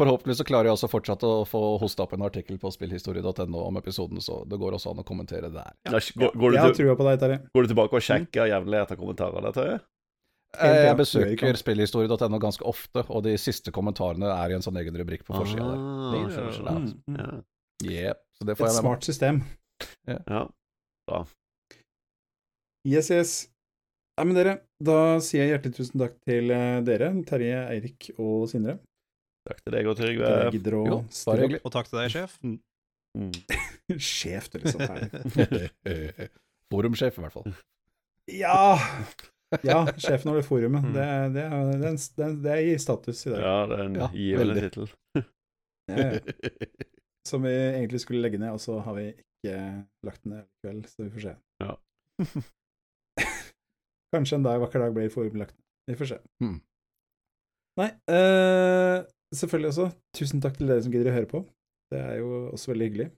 forhåpentligvis 0.00 0.40
så 0.42 0.46
klarer 0.48 0.70
jeg 0.70 0.76
også 0.78 0.90
fortsatt 0.90 1.22
å 1.26 1.32
få 1.46 1.62
hosta 1.82 2.06
opp 2.06 2.16
en 2.16 2.26
artikkel 2.26 2.58
på 2.58 2.72
spillhistorie.no 2.74 3.62
om 3.62 3.78
episoden, 3.78 4.20
så 4.24 4.42
det 4.50 4.58
går 4.58 4.78
også 4.78 4.94
an 4.94 5.04
å 5.04 5.06
kommentere 5.06 5.52
der. 5.54 5.70
Ja, 5.86 6.00
går, 6.00 6.34
går, 6.34 6.56
du 6.56 6.76
til, 6.80 6.90
på 6.98 7.06
deg, 7.06 7.38
går 7.54 7.66
du 7.66 7.72
tilbake 7.74 7.98
og 7.98 8.06
sjekker 8.08 8.50
jevnlig 8.50 8.82
etter 8.82 8.98
kommentarer? 8.98 9.52
Ja? 9.70 9.78
Eh, 10.60 10.82
Jeg 10.88 10.96
besøker 10.98 11.56
spillhistorie.no 11.56 12.40
ganske 12.42 12.66
ofte, 12.68 13.06
og 13.08 13.22
de 13.24 13.36
siste 13.40 13.72
kommentarene 13.72 14.28
er 14.34 14.52
i 14.52 14.58
en 14.58 14.64
sånn 14.64 14.76
egen 14.82 14.98
rubrikk 15.00 15.24
på 15.28 15.36
forsida 15.38 15.64
der. 15.70 15.78
Ah, 15.80 16.26
skjønner. 16.52 16.82
Mm, 16.82 17.14
mm. 17.14 17.22
Ja. 17.22 17.30
Yep, 17.82 18.20
så 18.36 18.48
det 18.50 18.58
får 18.58 18.66
Et 18.66 18.74
jeg 18.74 18.82
smart 18.82 19.06
system. 19.08 19.40
ja. 20.10 21.22
Yes, 22.84 23.10
yes. 23.10 23.51
Nei, 24.18 24.24
men 24.28 24.36
dere, 24.36 24.52
da 24.84 24.96
sier 25.24 25.46
jeg 25.46 25.54
hjertelig 25.54 25.76
tusen 25.78 26.02
takk 26.02 26.18
til 26.28 26.50
eh, 26.52 26.80
dere, 26.84 27.08
Terje, 27.28 27.60
Eirik 27.72 28.10
og 28.20 28.44
Sindre. 28.50 28.76
Takk 29.48 29.62
til 29.64 29.74
deg 29.74 29.88
og 29.90 29.96
Trygve. 29.98 30.32
Jo, 30.52 30.98
bare 31.26 31.46
hyggelig. 31.46 31.60
Og 31.66 31.72
takk 31.74 31.88
til 31.90 31.98
deg, 32.02 32.12
sjef. 32.12 32.36
Mm. 32.44 32.58
opp. 33.18 33.56
Sjef, 34.12 34.46
du, 34.52 34.60
liksom. 34.62 34.80
Her. 34.86 35.70
Forumsjef, 36.72 37.18
i 37.18 37.24
hvert 37.24 37.34
fall. 37.34 37.48
Ja! 38.32 38.78
Ja, 39.66 39.82
sjefen 40.00 40.30
over 40.32 40.44
forumet. 40.46 40.84
Mm. 40.86 40.92
Det, 40.94 41.08
det, 41.34 41.42
er- 41.44 41.66
det, 41.72 41.74
er 41.74 41.90
en- 41.90 41.98
det, 42.16 42.24
er- 42.28 42.38
det 42.46 42.54
i 42.70 42.76
status 42.80 43.24
i 43.26 43.32
dag. 43.34 43.42
Ja, 43.44 43.56
det 43.68 43.76
er 43.80 43.82
en 43.90 43.98
Ja, 44.00 44.06
givende 44.16 44.62
tittel. 44.68 44.92
Ja, 45.90 45.96
ja. 45.98 46.20
Som 47.26 47.42
vi 47.44 47.50
egentlig 47.52 47.98
skulle 48.04 48.22
legge 48.22 48.38
ned, 48.38 48.54
og 48.54 48.60
så 48.62 48.76
har 48.86 48.94
vi 48.96 49.08
ikke 49.10 49.56
lagt 50.06 50.22
den 50.22 50.36
ned 50.36 50.44
i 50.46 50.62
kveld, 50.62 50.84
så 50.88 51.02
vi 51.02 51.10
får 51.16 51.24
se. 51.26 51.34
Ja. 51.64 51.74
Kanskje 54.12 54.38
en 54.38 54.44
dag, 54.44 54.60
vakker 54.60 54.82
dag 54.82 54.94
blir 54.94 55.10
formlagt. 55.12 55.56
Vi 55.88 55.96
får 55.98 56.10
se. 56.12 56.20
Mm. 56.44 56.60
Nei, 57.80 57.88
uh, 58.12 59.00
selvfølgelig 59.32 59.72
også. 59.72 59.88
Tusen 60.18 60.42
takk 60.44 60.58
til 60.58 60.68
dere 60.68 60.84
som 60.84 60.92
gidder 60.92 61.12
å 61.12 61.16
høre 61.16 61.30
på. 61.30 61.42
Det 61.92 62.00
er 62.00 62.20
jo 62.20 62.46
også 62.52 62.72
veldig 62.72 62.88
hyggelig. 62.88 63.08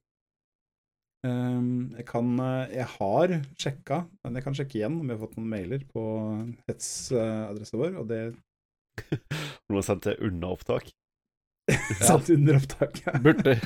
Um, 1.25 1.95
jeg 1.97 2.05
kan 2.05 2.27
eh, 2.45 2.75
Jeg 2.75 2.85
har 2.99 3.33
sjekka, 3.57 4.03
men 4.27 4.35
jeg 4.37 4.45
kan 4.45 4.57
sjekke 4.59 4.77
igjen 4.77 4.99
om 4.99 5.07
vi 5.09 5.15
har 5.15 5.23
fått 5.23 5.39
noen 5.39 5.49
mailer 5.55 5.87
på 5.89 6.03
hetsadressen 6.69 7.81
vår, 7.81 7.97
og 8.03 8.11
det 8.11 8.19
Noen 9.65 9.79
har 9.79 9.87
sendt 9.87 10.11
det 10.11 10.19
under 10.21 10.53
opptak. 10.53 10.93
satt 12.05 12.29
under 12.35 12.61
opptak. 12.61 13.01
Burde 13.25 13.57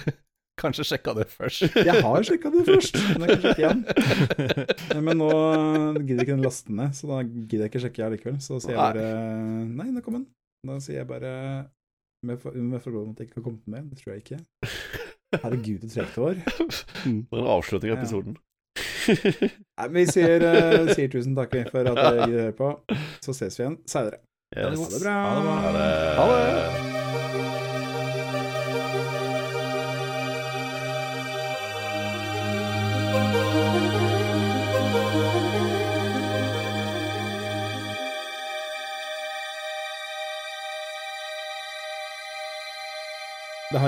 kanskje 0.61 0.85
sjekka 0.91 1.15
det 1.19 1.27
først. 1.33 1.65
Jeg 1.89 2.03
har 2.05 2.27
sjekka 2.29 2.51
det 2.55 2.65
først, 2.67 2.99
men 3.19 3.29
jeg 3.31 3.39
kan 3.39 3.45
sjekke 3.47 3.63
igjen. 3.63 3.83
Men 5.09 5.21
nå 5.23 5.29
gidder 6.03 6.25
ikke 6.25 6.35
den 6.37 6.45
laste 6.45 6.75
ned, 6.75 6.93
så 6.99 7.09
da 7.13 7.21
gidder 7.27 7.65
jeg 7.67 7.73
ikke 7.73 7.83
sjekke 7.87 8.07
allikevel. 8.09 8.39
Så 8.45 8.59
sier 8.65 8.75
jeg 8.75 8.81
bare 8.83 9.07
Nei, 9.69 9.89
nå 9.95 10.03
kom 10.05 10.19
den. 10.19 10.27
Da 10.67 10.77
sier 10.83 11.01
jeg 11.03 11.09
bare 11.11 11.33
med, 12.27 12.41
for- 12.43 12.57
med 12.59 12.83
forbehold 12.83 13.07
om 13.07 13.15
at 13.15 13.23
jeg 13.23 13.31
ikke 13.31 13.41
har 13.41 13.47
kommet 13.49 13.71
med. 13.71 13.89
Det 13.93 14.01
tror 14.03 14.13
jeg 14.17 14.25
ikke. 14.25 14.41
Herregud, 15.39 15.81
det 15.85 15.91
tregt 15.93 16.15
det 16.17 16.23
var. 16.25 16.39
En 17.07 17.25
avslutning 17.57 17.93
av 17.93 17.99
Ja. 17.99 18.03
episoden. 18.03 18.37
Nei, 19.09 19.89
vi 19.95 20.05
sier, 20.11 20.43
uh, 20.45 20.91
sier 20.97 21.09
tusen 21.13 21.37
takk 21.39 21.55
for 21.73 21.87
at 21.87 21.97
dere 21.97 22.27
gidder 22.27 22.49
høre 22.49 22.57
på. 22.59 22.73
Så 23.25 23.33
ses 23.37 23.57
vi 23.61 23.65
igjen 23.67 23.79
seinere. 23.89 24.21
Yes. 24.57 24.79
Ha 24.81 24.93
det 24.95 25.03
bra. 25.05 25.19
Ha 25.25 25.35
det 25.35 25.45
bra. 25.49 25.59
Ha 25.65 25.75
det. 25.79 25.91
Ha 26.19 26.31
det. 26.33 26.98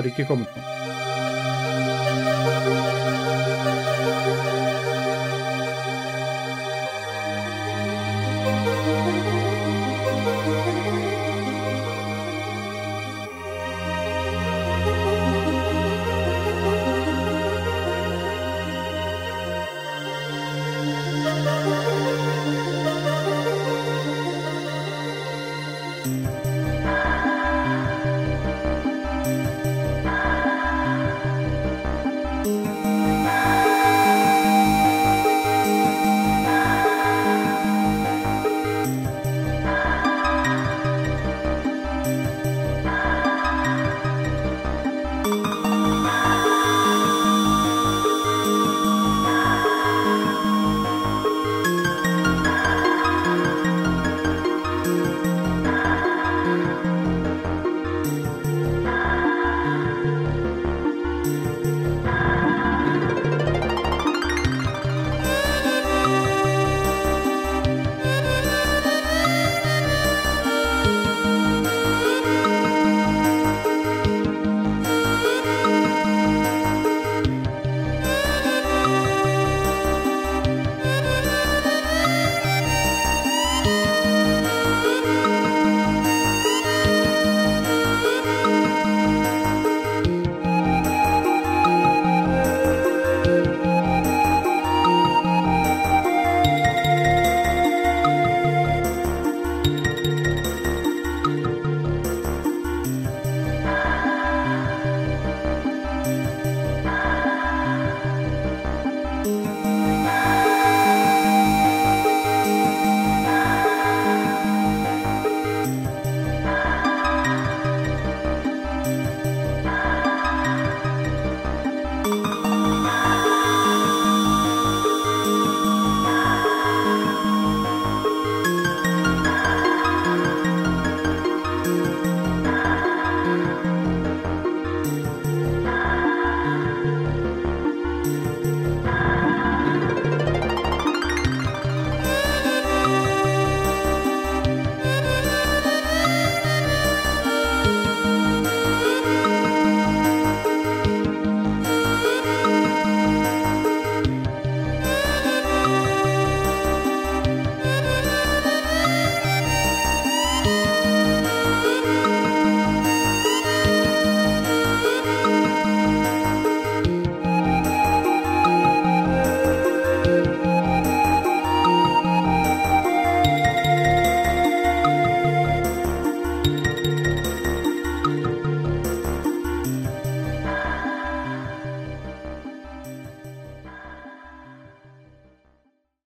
Har 0.00 0.08
ikke 0.08 0.24
kommet 0.28 0.48
noe. 0.56 0.89